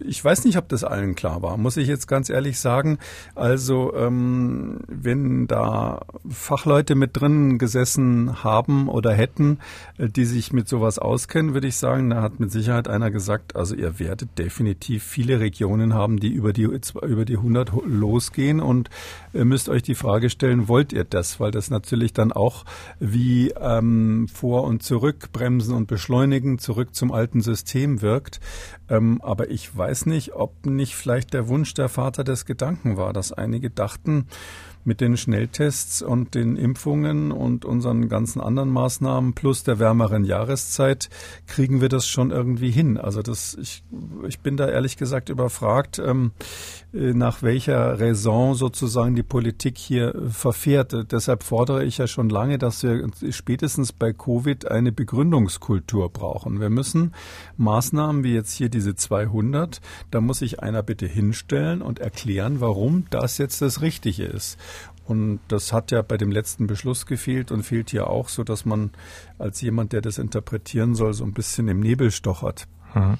ich 0.00 0.24
weiß 0.24 0.46
nicht, 0.46 0.56
ob 0.56 0.68
das 0.70 0.82
allen 0.82 1.14
klar 1.14 1.42
war, 1.42 1.58
muss 1.58 1.76
ich 1.76 1.86
jetzt 1.86 2.08
ganz 2.08 2.30
ehrlich 2.30 2.58
sagen. 2.58 2.98
Also 3.34 3.94
ähm, 3.94 4.80
wenn 4.88 5.46
da 5.46 6.00
Fachleute 6.28 6.94
mit 6.94 7.20
drin 7.20 7.58
gesessen 7.58 8.42
haben 8.42 8.88
oder 8.88 9.12
hätten, 9.12 9.58
äh, 9.98 10.08
die 10.08 10.24
sich 10.24 10.54
mit 10.54 10.68
sowas 10.68 10.98
auskennen, 10.98 11.52
würde 11.52 11.66
ich 11.66 11.76
sagen, 11.76 12.08
da 12.10 12.22
hat 12.22 12.40
mit 12.40 12.50
Sicherheit 12.50 12.88
einer 12.88 13.10
gesagt, 13.10 13.56
also 13.56 13.74
ihr 13.74 13.98
werdet 13.98 14.38
definitiv 14.38 15.04
viele 15.04 15.38
Regionen 15.38 15.92
haben, 15.92 16.18
die 16.18 16.32
über 16.32 16.54
die 16.54 16.62
über 16.62 17.24
die 17.26 17.36
100 17.36 17.72
losgehen 17.84 18.60
und 18.60 18.88
ihr 19.34 19.44
müsst 19.44 19.68
euch 19.68 19.82
die 19.82 19.94
Frage 19.94 20.30
stellen, 20.30 20.66
wollt 20.66 20.94
ihr 20.94 21.04
das? 21.04 21.38
Weil 21.40 21.50
das 21.50 21.68
natürlich 21.68 22.14
dann 22.14 22.32
auch 22.32 22.64
wie 23.00 23.50
ähm, 23.50 24.28
vor 24.32 24.64
und 24.64 24.82
zurück 24.82 25.17
bremsen 25.32 25.74
und 25.74 25.86
beschleunigen, 25.86 26.58
zurück 26.58 26.94
zum 26.94 27.12
alten 27.12 27.40
System 27.40 28.02
wirkt. 28.02 28.40
Ähm, 28.88 29.20
aber 29.22 29.50
ich 29.50 29.76
weiß 29.76 30.06
nicht, 30.06 30.34
ob 30.34 30.66
nicht 30.66 30.94
vielleicht 30.94 31.34
der 31.34 31.48
Wunsch 31.48 31.74
der 31.74 31.88
Vater 31.88 32.24
des 32.24 32.46
Gedanken 32.46 32.96
war, 32.96 33.12
dass 33.12 33.32
einige 33.32 33.70
dachten, 33.70 34.26
mit 34.84 35.00
den 35.00 35.16
Schnelltests 35.16 36.02
und 36.02 36.34
den 36.34 36.56
Impfungen 36.56 37.32
und 37.32 37.64
unseren 37.64 38.08
ganzen 38.08 38.40
anderen 38.40 38.70
Maßnahmen 38.70 39.34
plus 39.34 39.64
der 39.64 39.78
wärmeren 39.78 40.24
Jahreszeit 40.24 41.10
kriegen 41.46 41.80
wir 41.80 41.88
das 41.88 42.06
schon 42.06 42.30
irgendwie 42.30 42.70
hin. 42.70 42.96
Also 42.96 43.22
das, 43.22 43.56
ich, 43.60 43.82
ich 44.26 44.40
bin 44.40 44.56
da 44.56 44.68
ehrlich 44.68 44.96
gesagt 44.96 45.28
überfragt, 45.28 45.98
ähm, 45.98 46.32
äh, 46.92 47.12
nach 47.12 47.42
welcher 47.42 48.00
Raison 48.00 48.54
sozusagen 48.54 49.14
die 49.14 49.22
Politik 49.22 49.76
hier 49.76 50.14
verfährt. 50.30 51.12
Deshalb 51.12 51.42
fordere 51.42 51.84
ich 51.84 51.98
ja 51.98 52.06
schon 52.06 52.28
lange, 52.30 52.58
dass 52.58 52.82
wir 52.82 53.06
spätestens 53.30 53.92
bei 53.92 54.12
Covid 54.12 54.70
eine 54.70 54.92
Begründungskultur 54.92 56.10
brauchen. 56.10 56.60
Wir 56.60 56.70
müssen 56.70 57.14
Maßnahmen 57.56 58.24
wie 58.24 58.32
jetzt 58.32 58.52
hier 58.52 58.68
diese 58.68 58.94
200, 58.94 59.80
da 60.10 60.20
muss 60.20 60.38
sich 60.38 60.60
einer 60.60 60.82
bitte 60.82 61.06
hinstellen 61.06 61.82
und 61.82 61.98
erklären, 61.98 62.60
warum 62.60 63.04
das 63.10 63.38
jetzt 63.38 63.60
das 63.60 63.82
Richtige 63.82 64.24
ist. 64.24 64.58
Und 65.08 65.40
das 65.48 65.72
hat 65.72 65.90
ja 65.90 66.02
bei 66.02 66.18
dem 66.18 66.30
letzten 66.30 66.66
Beschluss 66.66 67.06
gefehlt 67.06 67.50
und 67.50 67.62
fehlt 67.62 67.88
hier 67.90 68.08
auch, 68.08 68.28
so 68.28 68.44
dass 68.44 68.66
man 68.66 68.90
als 69.38 69.62
jemand, 69.62 69.94
der 69.94 70.02
das 70.02 70.18
interpretieren 70.18 70.94
soll, 70.94 71.14
so 71.14 71.24
ein 71.24 71.32
bisschen 71.32 71.66
im 71.68 71.80
Nebel 71.80 72.10
stochert. 72.10 72.68
Mhm. 72.94 73.18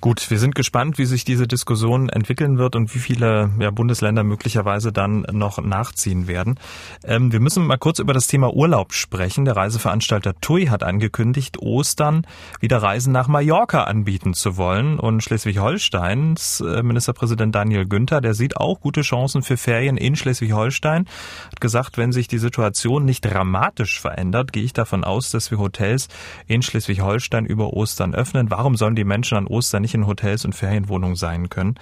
Gut, 0.00 0.30
wir 0.30 0.38
sind 0.38 0.54
gespannt, 0.54 0.98
wie 0.98 1.06
sich 1.06 1.24
diese 1.24 1.46
Diskussion 1.46 2.08
entwickeln 2.08 2.58
wird 2.58 2.76
und 2.76 2.94
wie 2.94 2.98
viele 2.98 3.50
ja, 3.58 3.70
Bundesländer 3.70 4.24
möglicherweise 4.24 4.92
dann 4.92 5.26
noch 5.32 5.62
nachziehen 5.62 6.28
werden. 6.28 6.60
Ähm, 7.04 7.32
wir 7.32 7.40
müssen 7.40 7.66
mal 7.66 7.78
kurz 7.78 7.98
über 7.98 8.12
das 8.12 8.26
Thema 8.26 8.52
Urlaub 8.52 8.92
sprechen. 8.92 9.46
Der 9.46 9.56
Reiseveranstalter 9.56 10.34
TUI 10.40 10.66
hat 10.66 10.82
angekündigt, 10.82 11.58
Ostern 11.58 12.26
wieder 12.60 12.82
Reisen 12.82 13.12
nach 13.12 13.28
Mallorca 13.28 13.84
anbieten 13.84 14.34
zu 14.34 14.56
wollen. 14.56 14.98
Und 14.98 15.22
Schleswig-Holsteins 15.22 16.60
äh, 16.60 16.82
Ministerpräsident 16.82 17.54
Daniel 17.54 17.86
Günther, 17.86 18.20
der 18.20 18.34
sieht 18.34 18.56
auch 18.58 18.80
gute 18.80 19.00
Chancen 19.00 19.42
für 19.42 19.56
Ferien 19.56 19.96
in 19.96 20.14
Schleswig-Holstein. 20.14 21.06
Hat 21.50 21.60
gesagt, 21.60 21.96
wenn 21.96 22.12
sich 22.12 22.28
die 22.28 22.38
Situation 22.38 23.04
nicht 23.04 23.22
dramatisch 23.22 24.00
verändert, 24.00 24.52
gehe 24.52 24.64
ich 24.64 24.74
davon 24.74 25.04
aus, 25.04 25.30
dass 25.30 25.50
wir 25.50 25.58
Hotels 25.58 26.08
in 26.46 26.60
Schleswig-Holstein 26.60 27.46
über 27.46 27.72
Ostern 27.72 28.14
öffnen. 28.14 28.50
Warum 28.50 28.76
sollen 28.76 28.95
die 28.96 29.04
Menschen 29.04 29.38
an 29.38 29.46
Ostern 29.46 29.82
nicht 29.82 29.94
in 29.94 30.06
Hotels 30.06 30.44
und 30.44 30.54
Ferienwohnungen 30.54 31.16
sein 31.16 31.48
können. 31.48 31.76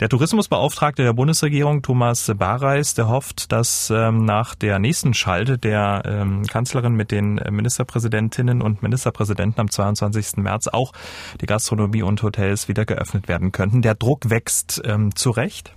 Der 0.00 0.08
Tourismusbeauftragte 0.08 1.02
der 1.02 1.12
Bundesregierung, 1.12 1.82
Thomas 1.82 2.32
Bareis, 2.36 2.94
der 2.94 3.08
hofft, 3.08 3.52
dass 3.52 3.90
ähm, 3.94 4.24
nach 4.24 4.54
der 4.54 4.78
nächsten 4.78 5.12
Schalte 5.12 5.58
der 5.58 6.02
ähm, 6.06 6.46
Kanzlerin 6.46 6.94
mit 6.94 7.10
den 7.10 7.34
Ministerpräsidentinnen 7.34 8.62
und 8.62 8.82
Ministerpräsidenten 8.82 9.60
am 9.60 9.70
22. 9.70 10.36
März 10.36 10.68
auch 10.68 10.92
die 11.40 11.46
Gastronomie 11.46 12.02
und 12.02 12.22
Hotels 12.22 12.68
wieder 12.68 12.84
geöffnet 12.84 13.28
werden 13.28 13.52
könnten. 13.52 13.82
Der 13.82 13.94
Druck 13.94 14.30
wächst 14.30 14.80
ähm, 14.84 15.14
zu 15.14 15.30
Recht. 15.30 15.74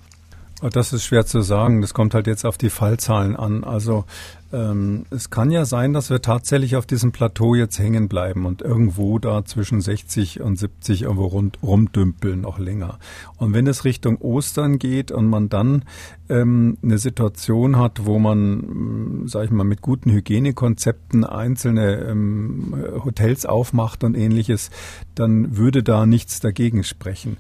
Das 0.72 0.94
ist 0.94 1.04
schwer 1.04 1.26
zu 1.26 1.42
sagen. 1.42 1.82
Das 1.82 1.94
kommt 1.94 2.14
halt 2.14 2.28
jetzt 2.28 2.46
auf 2.46 2.58
die 2.58 2.70
Fallzahlen 2.70 3.36
an. 3.36 3.64
Also 3.64 4.06
ähm, 4.54 5.06
es 5.10 5.30
kann 5.30 5.52
ja 5.52 5.66
sein, 5.66 5.94
dass 5.94 6.10
wir 6.10 6.22
tatsächlich 6.22 6.76
auf 6.76 6.86
diesem 6.86 7.12
Plateau 7.12 7.56
jetzt 7.56 7.80
hängen 7.80 8.08
bleiben 8.08 8.46
und 8.46 8.62
irgendwo 8.62 9.20
da 9.20 9.44
zwischen 9.44 9.82
60 9.82 10.42
und 10.42 10.58
70 10.58 11.02
irgendwo 11.02 11.26
rund, 11.26 11.58
rumdümpeln 11.64 12.42
noch 12.42 12.60
länger. 12.60 13.00
Und 13.38 13.54
wenn 13.54 13.68
es 13.68 13.84
Richtung 13.84 14.18
Ostern 14.20 14.78
geht 14.78 15.12
und 15.12 15.28
man 15.28 15.50
dann 15.50 15.84
ähm, 16.30 16.78
eine 16.82 16.98
Situation 16.98 17.78
hat, 17.78 18.06
wo 18.06 18.20
man, 18.20 19.24
sage 19.26 19.46
ich 19.46 19.52
mal, 19.52 19.64
mit 19.64 19.82
guten 19.82 20.12
Hygienekonzepten 20.12 21.26
einzelne 21.26 21.96
ähm, 22.10 22.76
Hotels 23.04 23.46
aufmacht 23.46 24.04
und 24.04 24.16
ähnliches, 24.16 24.70
dann 25.16 25.58
würde 25.58 25.84
da 25.84 26.06
nichts 26.06 26.40
dagegen 26.40 26.84
sprechen. 26.84 27.38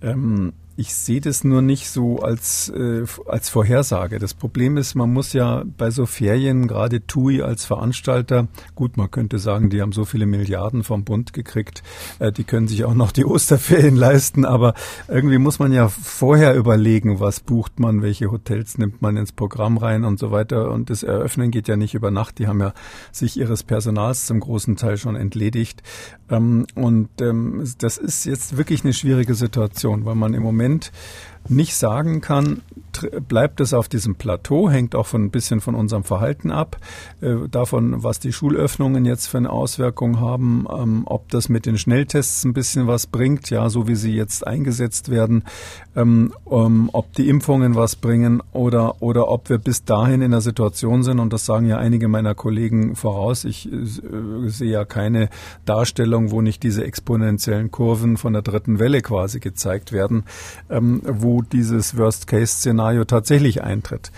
Ähm, 0.00 0.52
ich 0.76 0.94
sehe 0.94 1.20
das 1.20 1.44
nur 1.44 1.60
nicht 1.60 1.90
so 1.90 2.20
als, 2.20 2.70
äh, 2.70 3.04
als 3.26 3.48
Vorhersage. 3.48 4.18
Das 4.18 4.34
Problem 4.34 4.76
ist, 4.76 4.94
man 4.94 5.12
muss 5.12 5.32
ja 5.32 5.64
bei 5.76 5.90
so 5.90 6.06
Ferien, 6.06 6.66
gerade 6.66 7.06
TUI 7.06 7.42
als 7.42 7.64
Veranstalter, 7.64 8.48
gut, 8.74 8.96
man 8.96 9.10
könnte 9.10 9.38
sagen, 9.38 9.68
die 9.68 9.82
haben 9.82 9.92
so 9.92 10.04
viele 10.04 10.26
Milliarden 10.26 10.82
vom 10.82 11.04
Bund 11.04 11.32
gekriegt, 11.32 11.82
äh, 12.20 12.32
die 12.32 12.44
können 12.44 12.68
sich 12.68 12.84
auch 12.84 12.94
noch 12.94 13.12
die 13.12 13.24
Osterferien 13.32 13.96
leisten, 13.96 14.44
aber 14.44 14.74
irgendwie 15.08 15.38
muss 15.38 15.58
man 15.58 15.72
ja 15.72 15.88
vorher 15.88 16.54
überlegen, 16.54 17.20
was 17.20 17.40
bucht 17.40 17.78
man, 17.78 18.00
welche 18.00 18.30
Hotels 18.30 18.78
nimmt 18.78 19.02
man 19.02 19.16
ins 19.16 19.32
Programm 19.32 19.76
rein 19.76 20.04
und 20.04 20.18
so 20.18 20.30
weiter. 20.30 20.70
Und 20.70 20.88
das 20.88 21.02
Eröffnen 21.02 21.50
geht 21.50 21.68
ja 21.68 21.76
nicht 21.76 21.94
über 21.94 22.10
Nacht. 22.10 22.38
Die 22.38 22.46
haben 22.46 22.60
ja 22.60 22.72
sich 23.10 23.36
ihres 23.36 23.62
Personals 23.62 24.26
zum 24.26 24.40
großen 24.40 24.76
Teil 24.76 24.96
schon 24.96 25.16
entledigt. 25.16 25.82
Ähm, 26.30 26.66
und 26.74 27.08
ähm, 27.20 27.64
das 27.78 27.98
ist 27.98 28.24
jetzt 28.24 28.56
wirklich 28.56 28.84
eine 28.84 28.94
schwierige 28.94 29.34
Situation, 29.34 30.04
weil 30.04 30.14
man 30.14 30.34
im 30.34 30.42
Moment 30.42 30.61
Moment 30.62 30.92
nicht 31.48 31.74
sagen 31.76 32.20
kann, 32.20 32.62
bleibt 33.26 33.60
es 33.60 33.74
auf 33.74 33.88
diesem 33.88 34.16
Plateau, 34.16 34.68
hängt 34.68 34.94
auch 34.94 35.06
von 35.06 35.24
ein 35.24 35.30
bisschen 35.30 35.60
von 35.60 35.74
unserem 35.74 36.04
Verhalten 36.04 36.50
ab, 36.50 36.76
äh, 37.20 37.48
davon, 37.50 38.02
was 38.02 38.20
die 38.20 38.32
Schulöffnungen 38.32 39.04
jetzt 39.04 39.26
für 39.26 39.38
eine 39.38 39.50
Auswirkung 39.50 40.20
haben, 40.20 40.66
ähm, 40.70 41.02
ob 41.06 41.28
das 41.30 41.48
mit 41.48 41.66
den 41.66 41.78
Schnelltests 41.78 42.44
ein 42.44 42.52
bisschen 42.52 42.86
was 42.86 43.06
bringt, 43.06 43.50
ja, 43.50 43.68
so 43.70 43.88
wie 43.88 43.94
sie 43.94 44.14
jetzt 44.14 44.46
eingesetzt 44.46 45.10
werden, 45.10 45.44
ähm, 45.96 46.32
um, 46.44 46.90
ob 46.92 47.12
die 47.14 47.28
Impfungen 47.28 47.74
was 47.74 47.96
bringen 47.96 48.42
oder, 48.52 49.02
oder 49.02 49.28
ob 49.28 49.48
wir 49.48 49.58
bis 49.58 49.84
dahin 49.84 50.22
in 50.22 50.30
der 50.30 50.40
Situation 50.40 51.02
sind, 51.02 51.18
und 51.18 51.32
das 51.32 51.46
sagen 51.46 51.66
ja 51.66 51.78
einige 51.78 52.08
meiner 52.08 52.34
Kollegen 52.34 52.94
voraus, 52.94 53.44
ich 53.44 53.70
äh, 53.72 54.48
sehe 54.48 54.70
ja 54.70 54.84
keine 54.84 55.28
Darstellung, 55.64 56.30
wo 56.30 56.42
nicht 56.42 56.62
diese 56.62 56.84
exponentiellen 56.84 57.70
Kurven 57.70 58.16
von 58.16 58.32
der 58.32 58.42
dritten 58.42 58.78
Welle 58.78 59.00
quasi 59.00 59.40
gezeigt 59.40 59.92
werden, 59.92 60.24
ähm, 60.70 61.02
dieses 61.40 61.96
Worst-Case-Szenario 61.96 63.04
tatsächlich 63.04 63.62
eintritt. 63.62 64.10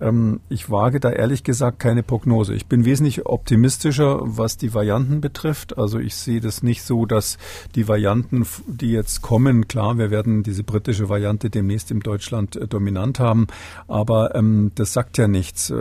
Ähm, 0.00 0.40
ich 0.48 0.70
wage 0.70 1.00
da 1.00 1.10
ehrlich 1.10 1.44
gesagt 1.44 1.78
keine 1.78 2.02
Prognose. 2.02 2.54
Ich 2.54 2.66
bin 2.66 2.84
wesentlich 2.84 3.26
optimistischer, 3.26 4.20
was 4.22 4.56
die 4.56 4.74
Varianten 4.74 5.20
betrifft. 5.20 5.78
Also 5.78 5.98
ich 5.98 6.14
sehe 6.14 6.40
das 6.40 6.62
nicht 6.62 6.82
so, 6.82 7.06
dass 7.06 7.38
die 7.74 7.88
Varianten, 7.88 8.46
die 8.66 8.92
jetzt 8.92 9.22
kommen, 9.22 9.68
klar, 9.68 9.98
wir 9.98 10.10
werden 10.10 10.42
diese 10.42 10.62
britische 10.62 11.08
Variante 11.08 11.50
demnächst 11.50 11.90
in 11.90 12.00
Deutschland 12.00 12.56
äh, 12.56 12.66
dominant 12.68 13.18
haben, 13.18 13.46
aber 13.86 14.34
ähm, 14.34 14.72
das 14.74 14.92
sagt 14.92 15.18
ja 15.18 15.28
nichts. 15.28 15.70
Äh, 15.70 15.74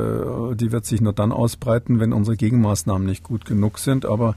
die 0.55 0.71
wird 0.71 0.85
sich 0.85 1.01
nur 1.01 1.13
dann 1.13 1.31
ausbreiten, 1.31 1.99
wenn 1.99 2.13
unsere 2.13 2.37
Gegenmaßnahmen 2.37 3.05
nicht 3.05 3.23
gut 3.23 3.45
genug 3.45 3.79
sind. 3.79 4.05
Aber 4.05 4.35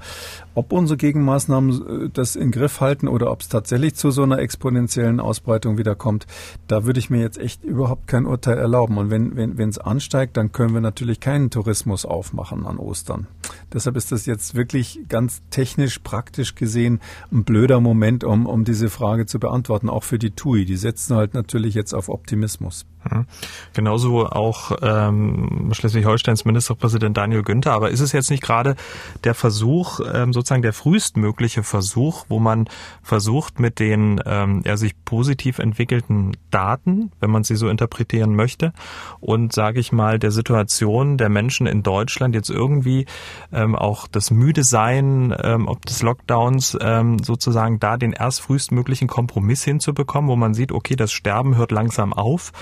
ob 0.55 0.73
unsere 0.73 0.97
Gegenmaßnahmen 0.97 2.05
äh, 2.07 2.11
das 2.13 2.37
in 2.37 2.51
Griff 2.51 2.81
halten 2.81 3.09
oder 3.09 3.31
ob 3.31 3.41
es 3.41 3.49
tatsächlich 3.49 3.95
zu 3.95 4.11
so 4.11 4.23
einer 4.23 4.39
exponentiellen 4.39 5.21
Ausbreitung 5.21 5.79
wieder 5.79 5.95
kommt, 5.95 6.27
da 6.69 6.85
würde 6.85 6.99
ich 6.99 7.11
mir 7.11 7.21
jetzt 7.21 7.39
echt 7.39 7.65
überhaupt 7.65 8.07
kein 8.07 8.27
Urteil 8.27 8.59
erlauben. 8.59 8.99
Und 8.99 9.11
wenn, 9.11 9.37
wenn, 9.37 9.59
wenn 9.59 9.70
es 9.71 9.79
ansteigt, 9.79 10.37
dann 10.37 10.53
können 10.53 10.75
wir 10.75 10.81
natürlich 10.81 11.21
keinen 11.21 11.51
Tourismus 11.51 12.05
aufmachen 12.05 12.67
an 12.67 12.79
Ostern. 12.79 13.27
Deshalb 13.73 13.97
ist 13.97 14.13
das 14.13 14.27
jetzt 14.27 14.55
wirklich 14.55 15.01
ganz 15.09 15.43
technisch, 15.51 16.01
praktisch 16.01 16.55
gesehen 16.55 17.01
ein 17.33 17.45
blöder 17.45 17.81
Moment, 17.81 18.25
um, 18.25 18.47
um 18.47 18.65
diese 18.65 18.91
Frage 18.91 19.27
zu 19.27 19.41
beantworten, 19.41 19.89
auch 19.89 20.05
für 20.05 20.19
die 20.19 20.33
TUI. 20.33 20.65
Die 20.65 20.77
setzen 20.77 21.17
halt 21.17 21.35
natürlich 21.35 21.75
jetzt 21.75 21.95
auf 21.95 22.09
Optimismus. 22.09 22.87
Mhm. 23.09 23.27
Genauso 23.73 24.27
auch 24.27 24.73
ähm, 24.83 25.71
Schleswig-Holsteins 25.73 26.45
Ministerpräsident 26.45 27.17
Daniel 27.17 27.43
Günther. 27.43 27.73
Aber 27.73 27.91
ist 27.91 28.01
es 28.01 28.13
jetzt 28.13 28.31
nicht 28.31 28.43
gerade 28.43 28.77
der 29.25 29.35
Versuch, 29.35 30.01
ähm, 30.13 30.33
sozusagen 30.33 30.63
der 30.63 30.73
frühestmögliche 30.73 31.63
Versuch, 31.63 32.27
wo 32.29 32.39
man 32.39 32.69
versucht, 33.03 33.59
mit 33.59 33.79
den 33.79 34.21
ähm, 34.27 34.63
ja, 34.67 34.77
sich 34.77 34.95
positiv 35.05 35.59
entwickelten 35.59 36.37
Daten, 36.51 37.13
wenn 37.21 37.31
man 37.31 37.45
sie 37.45 37.57
so 37.57 37.69
interpretieren 37.69 38.35
möchte, 38.35 38.73
und 39.21 39.53
sage 39.53 39.81
ich 39.81 39.93
mal 39.93 40.19
der 40.19 40.31
Situation 40.31 41.17
der 41.17 41.29
Menschen 41.29 41.67
in 41.67 41.83
Deutschland 41.83 42.35
jetzt 42.35 42.51
irgendwie 42.51 43.07
ähm, 43.53 43.77
auch 43.77 44.09
das 44.09 44.31
müde 44.31 44.63
sein, 44.63 45.35
ähm, 45.43 45.69
ob 45.69 45.87
des 45.87 46.03
Lockdowns 46.03 46.77
ähm, 46.81 47.19
sozusagen 47.23 47.79
da 47.81 47.97
den 47.97 48.13
erst 48.13 48.41
frühestmöglichen 48.43 49.09
Kompromiss 49.09 49.65
hinzubekommen, 49.65 50.31
wo 50.31 50.37
man 50.37 50.55
sieht, 50.55 50.73
okay, 50.73 50.97
das 50.97 51.13
Sterben 51.13 51.57
hört 51.57 51.73
langsam 51.73 52.13
auf 52.13 52.53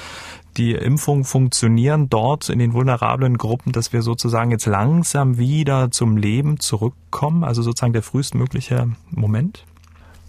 die 0.58 0.72
Impfungen 0.72 1.24
funktionieren 1.24 2.08
dort 2.10 2.48
in 2.48 2.58
den 2.58 2.72
vulnerablen 2.72 3.38
Gruppen, 3.38 3.72
dass 3.72 3.92
wir 3.92 4.02
sozusagen 4.02 4.50
jetzt 4.50 4.66
langsam 4.66 5.38
wieder 5.38 5.90
zum 5.90 6.16
Leben 6.16 6.58
zurückkommen, 6.58 7.44
also 7.44 7.62
sozusagen 7.62 7.92
der 7.92 8.02
frühestmögliche 8.02 8.88
Moment? 9.10 9.64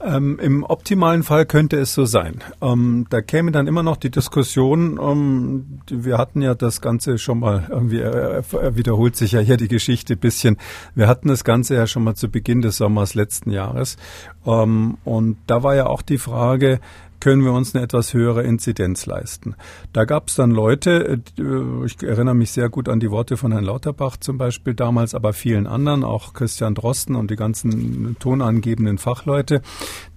Ähm, 0.01 0.39
Im 0.39 0.63
optimalen 0.63 1.23
Fall 1.23 1.45
könnte 1.45 1.77
es 1.77 1.93
so 1.93 2.05
sein. 2.05 2.39
Ähm, 2.61 3.05
da 3.09 3.21
käme 3.21 3.51
dann 3.51 3.67
immer 3.67 3.83
noch 3.83 3.97
die 3.97 4.09
Diskussion, 4.09 4.97
ähm, 5.01 5.81
wir 5.89 6.17
hatten 6.17 6.41
ja 6.41 6.55
das 6.55 6.79
Ganze 6.79 7.17
schon 7.17 7.39
mal, 7.39 7.67
irgendwie 7.69 7.99
äh, 7.99 8.37
äh, 8.37 8.77
wiederholt 8.77 9.17
sich 9.17 9.33
ja 9.33 9.41
hier 9.41 9.57
die 9.57 9.67
Geschichte 9.67 10.13
ein 10.13 10.19
bisschen. 10.19 10.55
Wir 10.95 11.07
hatten 11.07 11.27
das 11.27 11.43
Ganze 11.43 11.75
ja 11.75 11.85
schon 11.85 12.05
mal 12.05 12.15
zu 12.15 12.29
Beginn 12.29 12.61
des 12.61 12.77
Sommers 12.77 13.13
letzten 13.13 13.51
Jahres. 13.51 13.97
Ähm, 14.45 14.97
und 15.03 15.37
da 15.47 15.63
war 15.63 15.75
ja 15.75 15.87
auch 15.87 16.01
die 16.01 16.17
Frage, 16.17 16.79
können 17.19 17.43
wir 17.43 17.51
uns 17.51 17.75
eine 17.75 17.83
etwas 17.83 18.13
höhere 18.13 18.43
Inzidenz 18.43 19.05
leisten. 19.05 19.55
Da 19.93 20.05
gab 20.05 20.29
es 20.29 20.35
dann 20.35 20.51
Leute, 20.51 21.19
äh, 21.37 21.85
ich 21.85 22.01
erinnere 22.01 22.35
mich 22.35 22.51
sehr 22.51 22.69
gut 22.69 22.89
an 22.89 22.99
die 22.99 23.11
Worte 23.11 23.37
von 23.37 23.51
Herrn 23.51 23.63
Lauterbach 23.63 24.17
zum 24.17 24.37
Beispiel 24.37 24.73
damals, 24.73 25.15
aber 25.15 25.33
vielen 25.33 25.67
anderen, 25.67 26.03
auch 26.03 26.33
Christian 26.33 26.75
Drosten 26.75 27.15
und 27.15 27.31
die 27.31 27.35
ganzen 27.35 28.15
tonangebenden 28.19 28.97
Fachleute, 28.97 29.61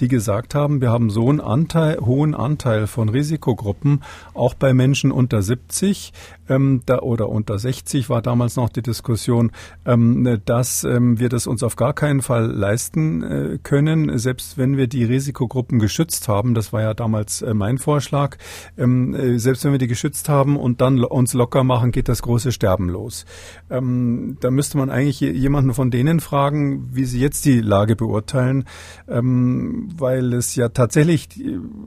die 0.00 0.08
gesagt 0.08 0.54
haben, 0.54 0.80
wir 0.80 0.90
haben 0.90 1.10
so 1.10 1.28
einen 1.28 1.40
Anteil, 1.40 1.98
hohen 2.00 2.34
Anteil 2.34 2.86
von 2.86 3.08
Risikogruppen, 3.08 4.02
auch 4.34 4.54
bei 4.54 4.74
Menschen 4.74 5.12
unter 5.12 5.42
70 5.42 6.12
ähm, 6.48 6.82
da, 6.86 7.00
oder 7.00 7.28
unter 7.28 7.58
60 7.58 8.08
war 8.08 8.22
damals 8.22 8.56
noch 8.56 8.68
die 8.68 8.82
Diskussion, 8.82 9.52
ähm, 9.84 10.40
dass 10.44 10.84
ähm, 10.84 11.18
wir 11.18 11.28
das 11.28 11.46
uns 11.46 11.62
auf 11.62 11.76
gar 11.76 11.92
keinen 11.92 12.22
Fall 12.22 12.46
leisten 12.46 13.22
äh, 13.22 13.58
können, 13.62 14.18
selbst 14.18 14.58
wenn 14.58 14.76
wir 14.76 14.86
die 14.86 15.04
Risikogruppen 15.04 15.78
geschützt 15.78 16.28
haben. 16.28 16.54
Das 16.54 16.72
war 16.72 16.82
ja 16.82 16.94
damals 16.94 17.42
äh, 17.42 17.54
mein 17.54 17.78
Vorschlag. 17.78 18.36
Ähm, 18.76 19.14
äh, 19.14 19.38
selbst 19.38 19.64
wenn 19.64 19.72
wir 19.72 19.78
die 19.78 19.86
geschützt 19.86 20.28
haben 20.28 20.56
und 20.56 20.80
dann 20.80 21.02
uns 21.04 21.34
locker 21.34 21.64
machen, 21.64 21.92
geht 21.92 22.08
das 22.08 22.22
große 22.22 22.52
Sterben 22.52 22.88
los. 22.88 23.24
Ähm, 23.70 24.36
da 24.40 24.50
müsste 24.50 24.78
man 24.78 24.90
eigentlich 24.90 25.20
jemanden 25.20 25.74
von 25.74 25.90
denen 25.90 26.20
fragen, 26.20 26.88
wie 26.92 27.04
sie 27.04 27.20
jetzt 27.20 27.44
die 27.44 27.60
Lage 27.60 27.96
beurteilen, 27.96 28.64
ähm, 29.08 29.88
weil 29.96 30.32
es 30.34 30.56
ja 30.56 30.68
tatsächlich 30.68 31.28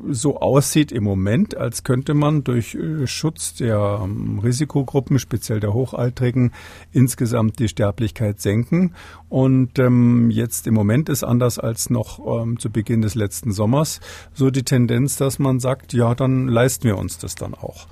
so 0.10 0.39
aussieht 0.39 0.91
im 0.91 1.04
Moment, 1.04 1.58
als 1.58 1.84
könnte 1.84 2.13
man 2.13 2.44
durch 2.44 2.76
äh, 2.76 3.08
Schutz 3.08 3.56
der 3.56 4.02
ähm, 4.04 4.39
Risikogruppen, 4.45 5.19
speziell 5.19 5.60
der 5.60 5.73
Hochaltrigen, 5.73 6.51
insgesamt 6.91 7.60
die 7.60 7.67
Sterblichkeit 7.67 8.39
senken. 8.39 8.93
Und 9.29 9.79
ähm, 9.79 10.29
jetzt 10.31 10.67
im 10.67 10.73
Moment 10.73 11.10
ist 11.10 11.23
anders 11.23 11.60
als 11.60 11.89
noch 11.89 12.41
ähm, 12.41 12.60
zu 12.60 12.69
Beginn 12.69 13.01
des 13.01 13.15
letzten 13.15 13.51
Sommers 13.51 13.99
so 14.34 14.49
die 14.51 14.63
Tendenz, 14.63 15.17
dass 15.17 15.39
man 15.39 15.60
sagt, 15.60 15.93
ja, 15.93 16.15
dann 16.15 16.47
leisten 16.47 16.86
wir 16.86 16.97
uns 16.97 17.17
das 17.17 17.36
dann 17.36 17.53
auch. 17.53 17.88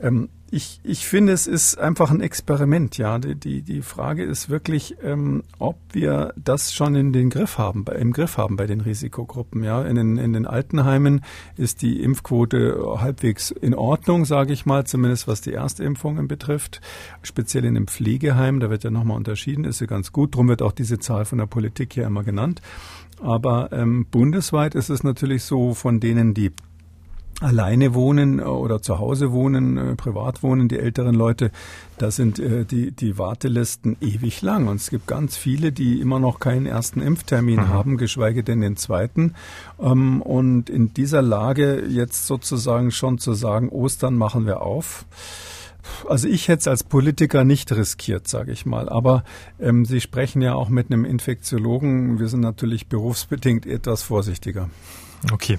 Ähm, 0.00 0.28
ich, 0.48 0.80
ich 0.84 1.06
finde, 1.06 1.32
es 1.32 1.48
ist 1.48 1.76
einfach 1.76 2.12
ein 2.12 2.20
Experiment, 2.20 2.98
ja. 2.98 3.18
Die, 3.18 3.34
die, 3.34 3.62
die 3.62 3.82
Frage 3.82 4.22
ist 4.22 4.48
wirklich, 4.48 4.96
ähm, 5.02 5.42
ob 5.58 5.76
wir 5.92 6.32
das 6.36 6.72
schon 6.72 6.94
in 6.94 7.12
den 7.12 7.30
Griff 7.30 7.58
haben, 7.58 7.84
bei, 7.84 7.96
im 7.96 8.12
Griff 8.12 8.38
haben 8.38 8.56
bei 8.56 8.66
den 8.66 8.80
Risikogruppen, 8.80 9.64
ja. 9.64 9.82
In 9.82 9.96
den, 9.96 10.16
in 10.18 10.32
den 10.32 10.46
Altenheimen 10.46 11.22
ist 11.56 11.82
die 11.82 12.00
Impfquote 12.00 12.78
halbwegs 12.98 13.50
in 13.50 13.74
Ordnung, 13.74 14.24
sage 14.24 14.52
ich 14.52 14.66
mal, 14.66 14.86
zumindest 14.86 15.26
was 15.26 15.40
die 15.40 15.52
Erstimpfungen 15.52 16.28
betrifft. 16.28 16.80
Speziell 17.22 17.64
in 17.64 17.74
dem 17.74 17.88
Pflegeheim, 17.88 18.60
da 18.60 18.70
wird 18.70 18.84
ja 18.84 18.90
nochmal 18.90 19.16
unterschieden, 19.16 19.64
ist 19.64 19.78
sie 19.78 19.88
ganz 19.88 20.12
gut. 20.12 20.36
Drum 20.36 20.48
wird 20.48 20.62
auch 20.62 20.72
diese 20.72 21.00
Zahl 21.00 21.24
von 21.24 21.38
der 21.38 21.46
Politik 21.46 21.94
hier 21.94 22.06
immer 22.06 22.22
genannt. 22.22 22.62
Aber 23.20 23.72
ähm, 23.72 24.06
bundesweit 24.10 24.74
ist 24.76 24.90
es 24.90 25.02
natürlich 25.02 25.42
so, 25.42 25.74
von 25.74 25.98
denen, 25.98 26.34
die 26.34 26.52
alleine 27.40 27.94
wohnen 27.94 28.38
äh, 28.38 28.42
oder 28.42 28.80
zu 28.80 28.98
Hause 28.98 29.32
wohnen, 29.32 29.76
äh, 29.76 29.96
privat 29.96 30.42
wohnen, 30.42 30.68
die 30.68 30.78
älteren 30.78 31.14
Leute, 31.14 31.50
da 31.98 32.10
sind 32.10 32.38
äh, 32.38 32.64
die, 32.64 32.92
die 32.92 33.18
Wartelisten 33.18 33.96
ewig 34.00 34.42
lang. 34.42 34.68
Und 34.68 34.76
es 34.76 34.90
gibt 34.90 35.06
ganz 35.06 35.36
viele, 35.36 35.72
die 35.72 36.00
immer 36.00 36.18
noch 36.18 36.38
keinen 36.38 36.66
ersten 36.66 37.00
Impftermin 37.00 37.56
mhm. 37.56 37.68
haben, 37.68 37.96
geschweige 37.96 38.42
denn 38.42 38.60
den 38.60 38.76
zweiten. 38.76 39.34
Ähm, 39.80 40.22
und 40.22 40.70
in 40.70 40.94
dieser 40.94 41.22
Lage 41.22 41.84
jetzt 41.86 42.26
sozusagen 42.26 42.90
schon 42.90 43.18
zu 43.18 43.34
sagen, 43.34 43.68
Ostern 43.68 44.16
machen 44.16 44.46
wir 44.46 44.62
auf. 44.62 45.04
Also 46.08 46.26
ich 46.26 46.48
hätte 46.48 46.60
es 46.60 46.68
als 46.68 46.84
Politiker 46.84 47.44
nicht 47.44 47.70
riskiert, 47.70 48.26
sage 48.26 48.50
ich 48.50 48.66
mal. 48.66 48.88
Aber 48.88 49.24
ähm, 49.60 49.84
Sie 49.84 50.00
sprechen 50.00 50.42
ja 50.42 50.54
auch 50.54 50.68
mit 50.68 50.90
einem 50.90 51.04
Infektiologen. 51.04 52.18
Wir 52.18 52.28
sind 52.28 52.40
natürlich 52.40 52.88
berufsbedingt 52.88 53.66
etwas 53.66 54.02
vorsichtiger. 54.02 54.68
Okay. 55.32 55.58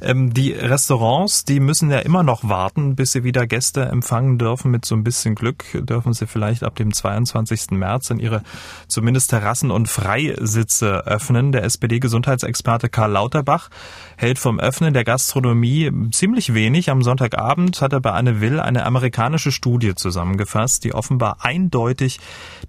Ähm, 0.00 0.34
die 0.34 0.52
Restaurants, 0.52 1.44
die 1.44 1.60
müssen 1.60 1.90
ja 1.90 2.00
immer 2.00 2.22
noch 2.22 2.48
warten, 2.48 2.96
bis 2.96 3.12
sie 3.12 3.24
wieder 3.24 3.46
Gäste 3.46 3.82
empfangen 3.82 4.38
dürfen. 4.38 4.70
Mit 4.70 4.84
so 4.84 4.94
ein 4.94 5.04
bisschen 5.04 5.34
Glück 5.34 5.64
dürfen 5.74 6.12
sie 6.12 6.26
vielleicht 6.26 6.64
ab 6.64 6.76
dem 6.76 6.92
22. 6.92 7.70
März 7.72 8.10
in 8.10 8.18
ihre 8.18 8.42
zumindest 8.88 9.30
Terrassen 9.30 9.70
und 9.70 9.88
Freisitze 9.88 11.06
öffnen. 11.06 11.52
Der 11.52 11.64
SPD-Gesundheitsexperte 11.64 12.88
Karl 12.88 13.12
Lauterbach 13.12 13.70
hält 14.16 14.38
vom 14.38 14.60
Öffnen 14.60 14.92
der 14.92 15.04
Gastronomie 15.04 15.90
ziemlich 16.10 16.52
wenig. 16.52 16.90
Am 16.90 17.02
Sonntagabend 17.02 17.80
hat 17.80 17.92
er 17.92 18.00
bei 18.00 18.12
Anne 18.12 18.40
Will 18.40 18.60
eine 18.60 18.84
amerikanische 18.84 19.52
Studie 19.52 19.94
zusammengefasst, 19.94 20.84
die 20.84 20.94
offenbar 20.94 21.38
eindeutig 21.40 22.20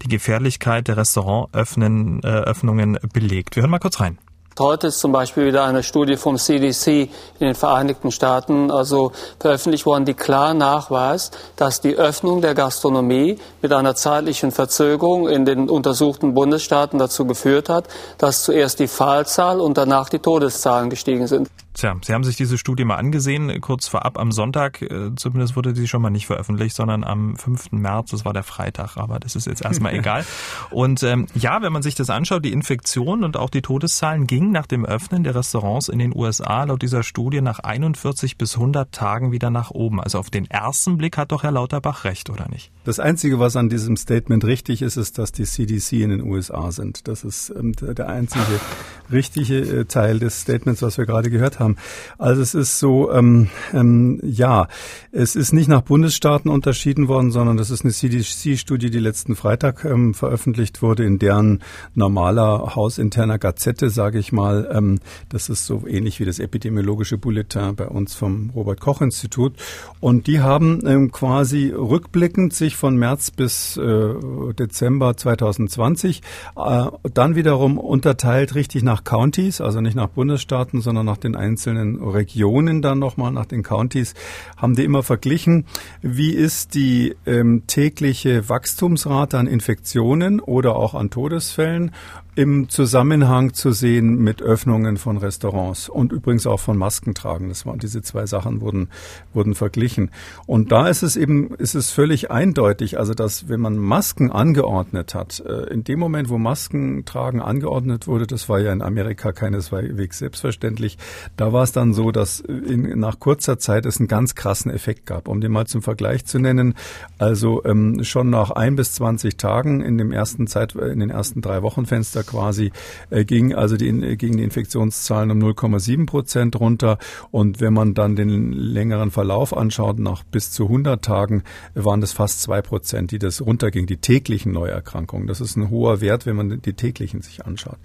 die 0.01 0.07
Gefährlichkeit 0.07 0.87
der 0.87 0.97
Restaurantöffnungen 0.97 2.23
äh, 2.23 2.99
belegt. 3.11 3.55
Wir 3.55 3.63
hören 3.63 3.71
mal 3.71 3.79
kurz 3.79 3.99
rein. 3.99 4.17
Heute 4.59 4.87
ist 4.87 4.99
zum 4.99 5.11
Beispiel 5.11 5.45
wieder 5.45 5.65
eine 5.65 5.83
Studie 5.83 6.17
vom 6.17 6.37
CDC 6.37 6.87
in 6.87 7.09
den 7.39 7.53
Vereinigten 7.53 8.11
Staaten 8.11 8.71
also 8.71 9.11
veröffentlicht 9.39 9.85
worden, 9.85 10.05
die 10.05 10.15
klar 10.15 10.55
nachweist, 10.55 11.37
dass 11.57 11.79
die 11.79 11.95
Öffnung 11.95 12.41
der 12.41 12.55
Gastronomie 12.55 13.37
mit 13.61 13.71
einer 13.71 13.93
zeitlichen 13.93 14.51
Verzögerung 14.51 15.29
in 15.29 15.45
den 15.45 15.69
untersuchten 15.69 16.33
Bundesstaaten 16.33 16.97
dazu 16.97 17.25
geführt 17.25 17.69
hat, 17.69 17.85
dass 18.17 18.43
zuerst 18.43 18.79
die 18.79 18.87
Fallzahl 18.87 19.61
und 19.61 19.77
danach 19.77 20.09
die 20.09 20.19
Todeszahlen 20.19 20.89
gestiegen 20.89 21.27
sind. 21.27 21.49
Tja, 21.77 21.95
Sie 22.03 22.11
haben 22.11 22.23
sich 22.23 22.35
diese 22.35 22.57
Studie 22.57 22.85
mal 22.85 22.95
angesehen, 22.95 23.61
kurz 23.61 23.87
vorab 23.87 24.17
am 24.17 24.31
Sonntag. 24.31 24.81
Äh, 24.81 25.13
zumindest 25.15 25.55
wurde 25.55 25.75
sie 25.75 25.87
schon 25.87 26.01
mal 26.01 26.09
nicht 26.09 26.25
veröffentlicht, 26.25 26.75
sondern 26.75 27.03
am 27.03 27.35
5. 27.35 27.71
März, 27.73 28.09
das 28.09 28.25
war 28.25 28.33
der 28.33 28.41
Freitag, 28.41 28.97
aber 28.97 29.19
das 29.19 29.35
ist 29.35 29.45
jetzt 29.45 29.63
erstmal 29.63 29.93
egal. 29.99 30.25
Und 30.71 31.03
ähm, 31.03 31.27
ja, 31.35 31.61
wenn 31.61 31.71
man 31.71 31.83
sich 31.83 31.93
das 31.93 32.09
anschaut, 32.09 32.43
die 32.43 32.51
Infektionen 32.51 33.23
und 33.23 33.37
auch 33.37 33.51
die 33.51 33.61
Todeszahlen 33.61 34.25
gingen 34.25 34.51
nach 34.51 34.65
dem 34.65 34.85
Öffnen 34.85 35.23
der 35.23 35.35
Restaurants 35.35 35.87
in 35.87 35.99
den 35.99 36.15
USA 36.15 36.63
laut 36.63 36.81
dieser 36.81 37.03
Studie 37.03 37.41
nach 37.41 37.59
41 37.59 38.39
bis 38.39 38.55
100 38.55 38.91
Tagen 38.91 39.31
wieder 39.31 39.51
nach 39.51 39.69
oben. 39.69 40.01
Also 40.01 40.17
auf 40.17 40.31
den 40.31 40.49
ersten 40.49 40.97
Blick 40.97 41.15
hat 41.15 41.31
doch 41.31 41.43
Herr 41.43 41.51
Lauterbach 41.51 42.05
recht, 42.05 42.31
oder 42.31 42.49
nicht? 42.49 42.71
Das 42.85 42.99
Einzige, 42.99 43.37
was 43.37 43.55
an 43.55 43.69
diesem 43.69 43.97
Statement 43.97 44.45
richtig 44.45 44.81
ist, 44.81 44.97
ist, 44.97 45.19
dass 45.19 45.31
die 45.31 45.43
CDC 45.43 45.91
in 46.01 46.09
den 46.09 46.23
USA 46.23 46.71
sind. 46.71 47.07
Das 47.07 47.23
ist 47.23 47.53
ähm, 47.55 47.73
der 47.73 48.09
einzige 48.09 48.45
richtige 49.11 49.59
äh, 49.59 49.85
Teil 49.85 50.17
des 50.17 50.41
Statements, 50.41 50.81
was 50.81 50.97
wir 50.97 51.05
gerade 51.05 51.29
gehört 51.29 51.59
haben 51.59 51.66
haben. 51.67 51.77
Also 52.17 52.41
es 52.41 52.53
ist 52.53 52.79
so, 52.79 53.11
ähm, 53.11 53.49
ähm, 53.73 54.19
ja, 54.23 54.67
es 55.11 55.35
ist 55.35 55.53
nicht 55.53 55.67
nach 55.67 55.81
Bundesstaaten 55.81 56.49
unterschieden 56.49 57.07
worden, 57.07 57.31
sondern 57.31 57.57
das 57.57 57.69
ist 57.69 57.83
eine 57.83 57.93
CDC-Studie, 57.93 58.89
die 58.89 58.99
letzten 58.99 59.35
Freitag 59.35 59.83
ähm, 59.85 60.13
veröffentlicht 60.13 60.81
wurde, 60.81 61.03
in 61.05 61.19
deren 61.19 61.63
normaler 61.93 62.75
hausinterner 62.75 63.37
Gazette, 63.37 63.89
sage 63.89 64.19
ich 64.19 64.31
mal. 64.31 64.69
Ähm, 64.71 64.99
das 65.29 65.49
ist 65.49 65.65
so 65.65 65.85
ähnlich 65.87 66.19
wie 66.19 66.25
das 66.25 66.39
epidemiologische 66.39 67.17
Bulletin 67.17 67.75
bei 67.75 67.87
uns 67.87 68.15
vom 68.15 68.51
Robert-Koch-Institut. 68.55 69.53
Und 69.99 70.27
die 70.27 70.39
haben 70.39 70.85
ähm, 70.87 71.11
quasi 71.11 71.73
rückblickend 71.75 72.53
sich 72.53 72.75
von 72.75 72.95
März 72.95 73.31
bis 73.31 73.77
äh, 73.77 74.13
Dezember 74.57 75.17
2020 75.17 76.21
äh, 76.55 76.85
dann 77.13 77.35
wiederum 77.35 77.77
unterteilt 77.77 78.55
richtig 78.55 78.83
nach 78.83 79.03
Counties, 79.03 79.61
also 79.61 79.81
nicht 79.81 79.95
nach 79.95 80.09
Bundesstaaten, 80.09 80.81
sondern 80.81 81.05
nach 81.05 81.17
den 81.17 81.35
einzelnen 81.35 81.46
einzelnen 81.47 82.01
Regionen 82.01 82.81
dann 82.81 82.99
nochmal 82.99 83.31
nach 83.31 83.45
den 83.45 83.63
Counties, 83.63 84.13
haben 84.55 84.75
die 84.75 84.83
immer 84.83 85.03
verglichen, 85.03 85.65
wie 86.01 86.31
ist 86.31 86.75
die 86.75 87.15
ähm, 87.25 87.63
tägliche 87.67 88.49
Wachstumsrate 88.49 89.37
an 89.37 89.47
Infektionen 89.47 90.39
oder 90.39 90.75
auch 90.75 90.93
an 90.93 91.09
Todesfällen 91.09 91.91
im 92.37 92.69
Zusammenhang 92.69 93.53
zu 93.53 93.71
sehen 93.71 94.19
mit 94.19 94.43
Öffnungen 94.43 94.97
von 94.97 95.17
Restaurants 95.17 95.89
und 95.89 96.11
übrigens 96.11 96.45
auch 96.45 96.59
von 96.59 96.77
Maskentragen. 96.77 97.49
Das 97.49 97.65
waren 97.65 97.79
diese 97.79 98.03
zwei 98.03 98.27
Sachen 98.27 98.61
wurden 98.61 98.89
wurden 99.33 99.55
verglichen. 99.55 100.11
Und 100.45 100.71
da 100.71 100.87
ist 100.87 101.01
es 101.01 101.17
eben 101.17 101.55
ist 101.55 101.73
es 101.73 101.89
völlig 101.89 102.29
eindeutig, 102.29 102.99
also 102.99 103.15
dass 103.15 103.49
wenn 103.49 103.59
man 103.59 103.77
Masken 103.77 104.31
angeordnet 104.31 105.15
hat, 105.15 105.39
äh, 105.39 105.73
in 105.73 105.83
dem 105.83 105.97
Moment, 105.97 106.29
wo 106.29 106.37
Maskentragen 106.37 107.41
angeordnet 107.41 108.05
wurde, 108.05 108.27
das 108.27 108.47
war 108.49 108.59
ja 108.59 108.71
in 108.71 108.83
Amerika 108.83 109.31
keineswegs 109.31 110.19
selbstverständlich, 110.19 110.99
da 111.37 111.51
war 111.53 111.63
es 111.63 111.71
dann 111.71 111.95
so, 111.95 112.11
dass 112.11 112.39
in, 112.39 112.99
nach 112.99 113.19
kurzer 113.19 113.57
Zeit 113.57 113.87
es 113.87 113.99
einen 113.99 114.07
ganz 114.07 114.35
krassen 114.35 114.69
Effekt 114.69 115.07
gab. 115.07 115.27
Um 115.27 115.41
den 115.41 115.51
mal 115.51 115.65
zum 115.65 115.81
Vergleich 115.81 116.25
zu 116.25 116.37
nennen, 116.37 116.75
also 117.17 117.65
ähm, 117.65 118.03
schon 118.03 118.29
nach 118.29 118.51
ein 118.51 118.75
bis 118.75 118.93
zwanzig 118.93 119.37
Tagen 119.37 119.81
in 119.81 119.97
dem 119.97 120.11
ersten 120.11 120.45
Zeit 120.45 120.75
in 120.75 120.99
den 120.99 121.09
ersten 121.09 121.41
drei 121.41 121.63
Wochenfenster 121.63 122.26
quasi 122.27 122.71
äh, 123.09 123.25
ging 123.25 123.55
also 123.55 123.77
die, 123.77 123.87
äh, 123.87 124.15
gegen 124.15 124.37
die 124.37 124.43
Infektionszahlen 124.43 125.31
um 125.31 125.39
0,7 125.39 126.05
Prozent 126.05 126.59
runter. 126.59 126.97
Und 127.31 127.59
wenn 127.59 127.73
man 127.73 127.93
dann 127.93 128.15
den 128.15 128.51
längeren 128.53 129.11
Verlauf 129.11 129.55
anschaut, 129.55 129.99
nach 129.99 130.23
bis 130.23 130.51
zu 130.51 130.65
100 130.65 131.03
Tagen 131.03 131.43
waren 131.73 132.01
das 132.01 132.11
fast 132.11 132.41
zwei 132.41 132.61
Prozent, 132.61 133.11
die 133.11 133.19
das 133.19 133.41
runterging, 133.41 133.87
die 133.87 133.97
täglichen 133.97 134.51
Neuerkrankungen. 134.51 135.27
Das 135.27 135.41
ist 135.41 135.55
ein 135.55 135.69
hoher 135.69 136.01
Wert, 136.01 136.25
wenn 136.25 136.35
man 136.35 136.61
die 136.61 136.73
täglichen 136.73 137.21
sich 137.21 137.45
anschaut. 137.45 137.77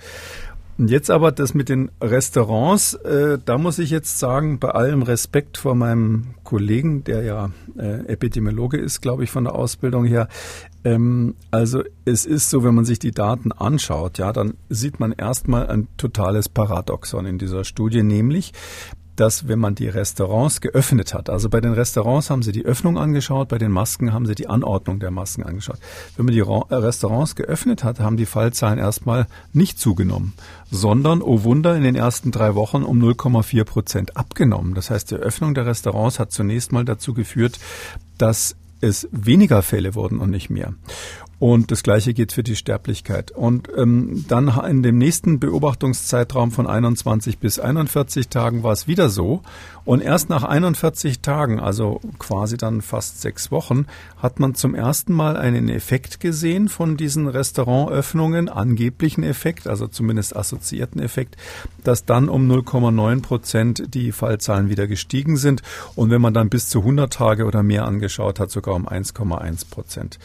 Und 0.83 0.91
jetzt 0.91 1.13
aber 1.13 1.31
das 1.31 1.55
mit 1.55 1.69
den 1.69 1.93
Restaurants, 2.01 2.95
äh, 2.95 3.39
da 3.45 3.57
muss 3.57 3.79
ich 3.79 3.91
jetzt 3.91 4.19
sagen, 4.19 4.59
bei 4.59 4.71
allem 4.71 5.03
Respekt 5.03 5.57
vor 5.57 5.77
meinem 5.77 6.35
Kollegen, 6.43 7.05
der 7.05 7.23
ja 7.23 7.51
äh, 7.79 8.05
Epidemiologe 8.07 8.79
ist, 8.79 9.01
glaube 9.01 9.23
ich, 9.23 9.31
von 9.31 9.45
der 9.45 9.55
Ausbildung 9.55 10.05
her. 10.05 10.27
Ähm, 10.83 11.37
also 11.53 11.85
es 12.05 12.27
ist 12.27 12.51
so, 12.51 12.65
wenn 12.65 12.75
man 12.75 12.85
sich 12.85 12.99
die 12.99 13.13
Daten 13.13 13.53
anschaut, 13.53 14.19
ja, 14.19 14.33
dann 14.33 14.55
sieht 14.71 14.99
man 14.99 15.13
erstmal 15.13 15.69
ein 15.69 15.87
totales 15.99 16.49
Paradoxon 16.49 17.27
in 17.27 17.39
dieser 17.39 17.63
Studie, 17.63 18.03
nämlich 18.03 18.53
dass 19.23 19.47
wenn 19.47 19.61
man 19.61 19.77
die 19.77 19.87
Restaurants 19.87 20.61
geöffnet 20.61 21.15
hat, 21.15 21.31
also 21.31 21.49
bei 21.49 21.61
den 21.61 21.75
Restaurants 21.75 22.29
haben 22.29 22.43
sie 22.43 22.51
die 22.51 22.65
Öffnung 22.65 22.99
angeschaut, 22.99 23.47
bei 23.47 23.59
den 23.59 23.71
Masken 23.71 24.13
haben 24.13 24.27
sie 24.27 24.35
die 24.35 24.49
Anordnung 24.49 24.99
der 24.99 25.13
Masken 25.13 25.45
angeschaut. 25.45 25.79
Wenn 26.17 26.27
man 26.27 26.35
die 26.35 26.41
äh, 26.41 26.75
Restaurants 26.75 27.37
geöffnet 27.37 27.85
hat, 27.85 28.01
haben 28.01 28.17
die 28.17 28.27
Fallzahlen 28.27 28.81
erstmal 28.81 29.29
nicht 29.53 29.79
zugenommen, 29.79 30.33
sondern, 30.73 31.23
oh 31.23 31.45
Wunder, 31.45 31.77
in 31.77 31.85
den 31.85 31.95
ersten 31.95 32.33
drei 32.33 32.57
Wochen 32.57 32.83
um 32.83 33.01
0,4 33.01 33.63
Prozent 33.63 34.17
abgenommen. 34.17 34.75
Das 34.75 34.91
heißt, 34.91 35.13
die 35.13 35.15
Öffnung 35.15 35.55
der 35.55 35.67
Restaurants 35.67 36.19
hat 36.19 36.33
zunächst 36.33 36.73
mal 36.73 36.85
dazu 36.85 37.15
geführt, 37.15 37.61
dass 38.19 38.57
es 38.81 39.09
weniger 39.13 39.63
Fälle 39.63 39.95
wurden 39.95 40.19
und 40.19 40.31
nicht 40.31 40.51
mehr. 40.51 40.75
Und 41.43 41.73
das 41.73 41.83
Gleiche 41.83 42.15
geht 42.15 42.31
für 42.31 42.45
die 42.45 42.55
Sterblichkeit. 42.55 43.33
Und 43.33 43.69
ähm, 43.77 44.25
dann 44.29 44.47
in 44.65 44.85
dem 44.85 44.97
nächsten 44.97 45.41
Beobachtungszeitraum 45.41 46.53
von 46.53 46.69
21 46.69 47.39
bis 47.39 47.59
41 47.59 48.29
Tagen 48.29 48.63
war 48.63 48.71
es 48.71 48.87
wieder 48.87 49.09
so. 49.09 49.43
Und 49.85 50.03
erst 50.03 50.29
nach 50.29 50.45
41 50.45 51.19
Tagen, 51.19 51.59
also 51.59 52.01
quasi 52.21 52.57
dann 52.57 52.81
fast 52.81 53.23
sechs 53.23 53.51
Wochen, 53.51 53.87
hat 54.19 54.39
man 54.39 54.55
zum 54.55 54.77
ersten 54.77 55.15
Mal 55.15 55.37
einen 55.37 55.69
Effekt 55.69 56.21
gesehen 56.21 56.69
von 56.69 56.97
diesen 56.97 57.27
Restaurantöffnungen, 57.27 58.49
angeblichen 58.49 59.25
Effekt, 59.25 59.67
also 59.67 59.89
zumindest 59.89 60.37
assoziierten 60.37 61.03
Effekt, 61.03 61.37
dass 61.83 62.05
dann 62.05 62.29
um 62.29 62.49
0,9 62.49 63.21
Prozent 63.21 63.95
die 63.95 64.13
Fallzahlen 64.13 64.69
wieder 64.69 64.87
gestiegen 64.87 65.37
sind. 65.37 65.63
Und 65.97 66.11
wenn 66.11 66.23
man 66.23 66.35
dann 66.35 66.51
bis 66.51 66.69
zu 66.69 66.79
100 66.79 67.13
Tage 67.13 67.47
oder 67.47 67.65
mehr 67.65 67.85
angeschaut 67.85 68.39
hat, 68.39 68.53
sogar 68.53 68.77
um 68.77 68.87
1,1 68.89 69.69
Prozent. 69.69 70.21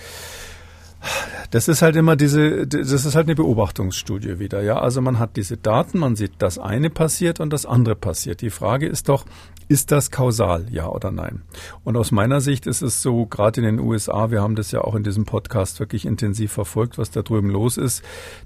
Das 1.51 1.67
ist 1.67 1.81
halt 1.81 1.95
immer 1.95 2.15
diese, 2.15 2.67
das 2.67 2.91
ist 2.91 3.15
halt 3.15 3.27
eine 3.27 3.35
Beobachtungsstudie 3.35 4.39
wieder, 4.39 4.61
ja. 4.61 4.79
Also 4.79 5.01
man 5.01 5.19
hat 5.19 5.37
diese 5.37 5.55
Daten, 5.55 5.99
man 5.99 6.15
sieht, 6.15 6.33
das 6.39 6.59
eine 6.59 6.89
passiert 6.89 7.39
und 7.39 7.51
das 7.53 7.65
andere 7.65 7.95
passiert. 7.95 8.41
Die 8.41 8.49
Frage 8.49 8.87
ist 8.87 9.07
doch, 9.07 9.25
ist 9.67 9.91
das 9.91 10.11
kausal, 10.11 10.65
ja 10.69 10.87
oder 10.87 11.11
nein? 11.11 11.41
Und 11.83 11.97
aus 11.97 12.11
meiner 12.11 12.41
Sicht 12.41 12.67
ist 12.67 12.81
es 12.81 13.01
so, 13.01 13.25
gerade 13.25 13.61
in 13.61 13.65
den 13.65 13.79
USA, 13.79 14.31
wir 14.31 14.41
haben 14.41 14.55
das 14.55 14.71
ja 14.71 14.81
auch 14.81 14.95
in 14.95 15.03
diesem 15.03 15.25
Podcast 15.25 15.79
wirklich 15.79 16.05
intensiv 16.05 16.51
verfolgt, 16.51 16.97
was 16.97 17.11
da 17.11 17.21
drüben 17.21 17.49
los 17.49 17.77
ist. 17.77 18.03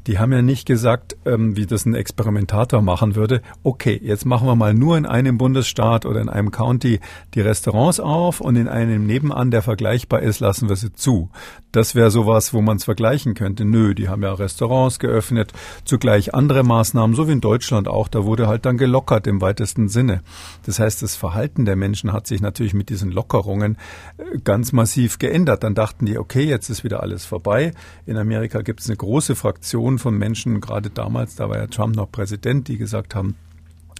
Die 0.07 0.17
haben 0.17 0.31
ja 0.31 0.41
nicht 0.41 0.65
gesagt, 0.65 1.15
ähm, 1.25 1.55
wie 1.55 1.65
das 1.65 1.85
ein 1.85 1.93
Experimentator 1.93 2.81
machen 2.81 3.15
würde, 3.15 3.41
okay, 3.63 3.99
jetzt 4.03 4.25
machen 4.25 4.47
wir 4.47 4.55
mal 4.55 4.73
nur 4.73 4.97
in 4.97 5.05
einem 5.05 5.37
Bundesstaat 5.37 6.05
oder 6.05 6.21
in 6.21 6.29
einem 6.29 6.51
County 6.51 6.99
die 7.33 7.41
Restaurants 7.41 7.99
auf 7.99 8.41
und 8.41 8.55
in 8.55 8.67
einem 8.67 9.05
nebenan, 9.05 9.51
der 9.51 9.61
vergleichbar 9.61 10.21
ist, 10.21 10.39
lassen 10.39 10.69
wir 10.69 10.75
sie 10.75 10.93
zu. 10.93 11.29
Das 11.71 11.95
wäre 11.95 12.11
sowas, 12.11 12.53
wo 12.53 12.61
man 12.61 12.77
es 12.77 12.83
vergleichen 12.83 13.33
könnte. 13.33 13.63
Nö, 13.63 13.95
die 13.95 14.09
haben 14.09 14.23
ja 14.23 14.33
Restaurants 14.33 14.99
geöffnet, 14.99 15.53
zugleich 15.85 16.33
andere 16.33 16.63
Maßnahmen, 16.63 17.15
so 17.15 17.27
wie 17.27 17.33
in 17.33 17.41
Deutschland 17.41 17.87
auch. 17.87 18.09
Da 18.09 18.25
wurde 18.25 18.47
halt 18.47 18.65
dann 18.65 18.77
gelockert 18.77 19.25
im 19.27 19.39
weitesten 19.39 19.87
Sinne. 19.87 20.21
Das 20.65 20.79
heißt, 20.79 21.01
das 21.11 21.17
Verhalten 21.17 21.65
der 21.65 21.75
Menschen 21.75 22.13
hat 22.13 22.25
sich 22.25 22.41
natürlich 22.41 22.73
mit 22.73 22.89
diesen 22.89 23.11
Lockerungen 23.11 23.77
äh, 24.17 24.39
ganz 24.43 24.71
massiv 24.71 25.19
geändert. 25.19 25.63
Dann 25.63 25.75
dachten 25.75 26.05
die, 26.05 26.17
okay, 26.17 26.43
jetzt 26.43 26.69
ist 26.69 26.85
wieder 26.85 27.03
alles 27.03 27.25
vorbei. 27.25 27.73
In 28.05 28.17
Amerika 28.17 28.61
gibt 28.61 28.79
es 28.79 28.87
eine 28.87 28.95
große 28.95 29.35
Fraktion 29.35 29.99
von 29.99 30.17
Menschen, 30.17 30.61
gerade 30.61 30.89
damals, 30.89 31.35
da 31.35 31.49
war 31.49 31.57
ja 31.57 31.67
Trump 31.67 31.95
noch 31.95 32.09
Präsident, 32.09 32.69
die 32.69 32.77
gesagt 32.77 33.13
haben, 33.13 33.35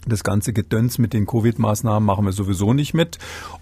das 0.08 0.24
ganze 0.24 0.52
Gedöns 0.54 0.98
mit 0.98 1.14
den 1.14 1.28
Covid-Maßnahmen 1.28 2.04
machen 2.04 2.26
wir 2.26 2.32
sowieso 2.32 2.74
nicht 2.74 2.94
mit. 2.94 3.20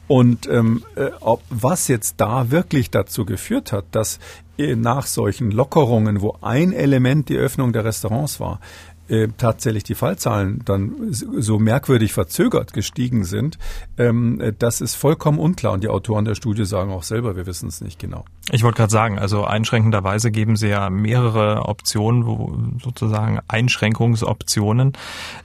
Und 0.07 0.47
ähm, 0.47 0.83
äh, 0.95 1.09
ob, 1.19 1.41
was 1.49 1.88
jetzt 1.88 2.15
da 2.17 2.51
wirklich 2.51 2.91
dazu 2.91 3.25
geführt 3.25 3.73
hat, 3.73 3.85
dass 3.91 4.19
äh, 4.57 4.75
nach 4.75 5.05
solchen 5.05 5.51
Lockerungen, 5.51 6.21
wo 6.21 6.38
ein 6.41 6.71
Element 6.71 7.29
die 7.29 7.35
Öffnung 7.35 7.73
der 7.73 7.83
Restaurants 7.83 8.39
war, 8.39 8.59
äh, 9.10 9.28
tatsächlich 9.38 9.84
die 9.84 9.95
Fallzahlen 9.95 10.62
dann 10.65 11.08
so 11.10 11.60
merkwürdig 11.60 12.13
verzögert 12.13 12.74
gestiegen 12.74 13.24
sind, 13.24 13.58
ähm, 13.98 14.39
äh, 14.39 14.54
das 14.58 14.82
ist 14.82 14.95
vollkommen 14.95 15.39
unklar. 15.39 15.74
Und 15.74 15.84
die 15.84 15.89
Autoren 15.89 16.26
der 16.26 16.36
Studie 16.36 16.65
sagen 16.65 16.91
auch 16.91 17.04
selber, 17.04 17.36
wir 17.36 17.45
wissen 17.45 17.69
es 17.69 17.82
nicht 17.82 18.00
genau. 18.00 18.26
Ich 18.52 18.63
wollte 18.63 18.78
gerade 18.78 18.91
sagen, 18.91 19.19
also 19.19 19.43
einschränkenderweise 19.45 20.32
geben 20.32 20.56
sie 20.56 20.69
ja 20.69 20.89
mehrere 20.89 21.65
Optionen, 21.65 22.26
wo, 22.26 22.58
sozusagen 22.82 23.39
Einschränkungsoptionen. 23.48 24.93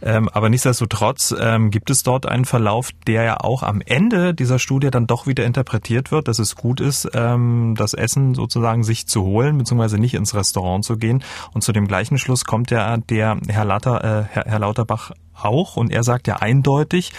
Ähm, 0.02 0.28
aber 0.30 0.48
nichtsdestotrotz 0.48 1.34
ähm, 1.38 1.70
gibt 1.70 1.90
es 1.90 2.02
dort 2.02 2.26
einen 2.26 2.44
Verlauf, 2.44 2.90
der 3.06 3.24
ja 3.24 3.40
auch 3.40 3.62
am 3.62 3.82
Ende 3.84 4.34
dieser 4.34 4.58
Studie 4.58 4.90
dann 4.90 5.06
doch 5.06 5.26
wieder 5.26 5.44
interpretiert 5.44 6.12
wird, 6.12 6.28
dass 6.28 6.38
es 6.38 6.56
gut 6.56 6.80
ist, 6.80 7.10
ähm, 7.14 7.74
das 7.76 7.92
Essen 7.94 8.34
sozusagen 8.34 8.84
sich 8.84 9.06
zu 9.06 9.22
holen, 9.22 9.58
beziehungsweise 9.58 9.98
nicht 9.98 10.14
ins 10.14 10.34
Restaurant 10.34 10.84
zu 10.84 10.96
gehen. 10.96 11.22
Und 11.52 11.62
zu 11.62 11.72
dem 11.72 11.86
gleichen 11.86 12.18
Schluss 12.18 12.44
kommt 12.44 12.70
ja 12.70 12.96
der 12.96 13.36
Herr, 13.54 13.64
Latter, 13.64 14.02
äh, 14.02 14.24
Herr, 14.30 14.44
Herr 14.46 14.58
Lauterbach 14.58 15.12
auch 15.34 15.76
und 15.76 15.90
er 15.90 16.04
sagt 16.04 16.26
ja 16.26 16.36
eindeutig 16.36 17.12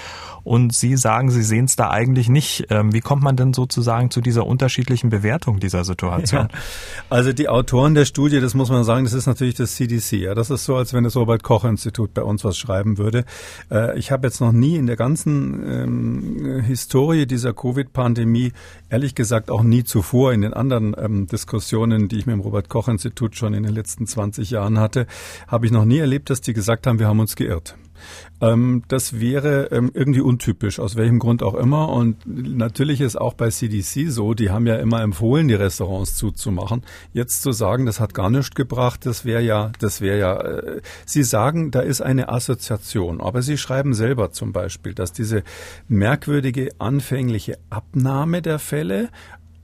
und 0.46 0.76
Sie 0.76 0.96
sagen, 0.96 1.32
Sie 1.32 1.42
sehen 1.42 1.66
es 1.66 1.76
da 1.76 1.90
eigentlich 1.90 2.30
nicht. 2.30 2.68
Ähm, 2.70 2.94
wie 2.94 3.02
kommt 3.02 3.24
man 3.24 3.36
denn 3.36 3.52
sozusagen 3.52 4.12
zu 4.12 4.22
dieser 4.22 4.46
unterschiedlichen 4.46 5.10
Bewertung 5.10 5.60
dieser 5.60 5.84
Situation? 5.84 6.50
Ja, 6.52 6.60
also 7.10 7.34
die 7.34 7.50
Autoren 7.50 7.96
der 7.96 8.06
Studie, 8.06 8.40
das 8.40 8.54
muss 8.54 8.70
man 8.70 8.84
sagen, 8.84 9.06
das 9.06 9.14
ist 9.14 9.26
natürlich 9.26 9.56
das 9.56 9.74
CDC. 9.74 10.12
Ja, 10.14 10.36
das 10.36 10.52
ist 10.52 10.66
so, 10.66 10.76
als 10.76 10.94
wenn 10.94 11.04
das 11.04 11.16
Robert 11.16 11.42
Koch 11.42 11.66
Institut 11.66 12.14
bei 12.14 12.22
uns 12.22 12.44
was 12.44 12.60
schreiben 12.60 13.00
würde. 13.00 13.26
Äh, 13.72 13.98
ich 13.98 14.12
habe 14.12 14.28
jetzt 14.28 14.40
noch 14.40 14.52
nie 14.52 14.76
in 14.76 14.86
der 14.86 14.96
ganzen 14.96 15.64
ähm, 15.68 16.64
Historie 16.64 17.26
dieser 17.26 17.54
Covid-Pandemie, 17.54 18.54
ehrlich 18.90 19.16
gesagt 19.16 19.50
auch 19.50 19.64
nie 19.64 19.84
zuvor 19.84 20.32
in 20.32 20.42
den 20.42 20.54
anderen 20.54 20.96
ähm, 20.96 21.26
Diskussionen, 21.26 22.08
die 22.08 22.20
ich 22.20 22.28
mit 22.28 22.34
dem 22.34 22.42
Robert 22.42 22.70
Koch 22.70 22.88
Institut 22.88 23.36
schon 23.36 23.56
in 23.56 23.64
den 23.64 23.74
letzten 23.74 24.06
20 24.06 24.52
Jahren 24.52 24.78
hatte, 24.78 25.08
habe 25.48 25.66
ich 25.66 25.72
noch 25.72 25.86
nie 25.86 25.98
erlebt, 25.98 26.30
dass 26.30 26.42
die 26.42 26.54
gesagt 26.54 26.86
haben, 26.86 27.00
wir 27.00 27.08
haben 27.08 27.20
uns 27.20 27.36
geirrt. 27.36 27.76
Ähm, 28.42 28.84
das 28.88 29.20
wäre 29.20 29.70
ähm, 29.72 29.92
irgendwie 29.94 30.22
untypisch, 30.22 30.80
aus 30.80 30.96
welchem 30.96 31.20
Grund 31.20 31.42
auch 31.42 31.56
immer. 31.56 31.90
Und 31.90 32.18
natürlich 32.26 33.02
ist 33.02 33.16
auch 33.16 33.34
bei 33.34 33.50
CDC 33.50 34.10
so, 34.10 34.34
die 34.34 34.50
haben 34.50 34.68
ja 34.68 34.76
immer 34.76 35.02
empfohlen, 35.02 35.48
die 35.48 35.54
Restaurants 35.54 36.16
zuzumachen. 36.16 36.84
Jetzt 37.14 37.42
zu 37.42 37.52
sagen, 37.52 37.86
das 37.86 38.00
hat 38.00 38.14
gar 38.14 38.30
nichts 38.30 38.54
gebracht, 38.56 39.06
das 39.06 39.26
wäre 39.26 39.42
ja, 39.42 39.72
das 39.80 40.02
wäre 40.02 40.20
ja, 40.20 40.42
äh, 40.42 40.82
Sie 41.06 41.24
sagen, 41.24 41.72
da 41.72 41.80
ist 41.80 42.02
eine 42.02 42.30
Assoziation. 42.30 43.22
Aber 43.22 43.42
Sie 43.42 43.58
schreiben 43.58 43.94
selber 43.94 44.32
zum 44.32 44.52
Beispiel, 44.52 44.94
dass 44.94 45.14
diese 45.14 45.44
merkwürdige 45.88 46.72
anfängliche 46.78 47.58
Abnahme 47.70 48.42
der 48.42 48.60
Fälle 48.60 49.10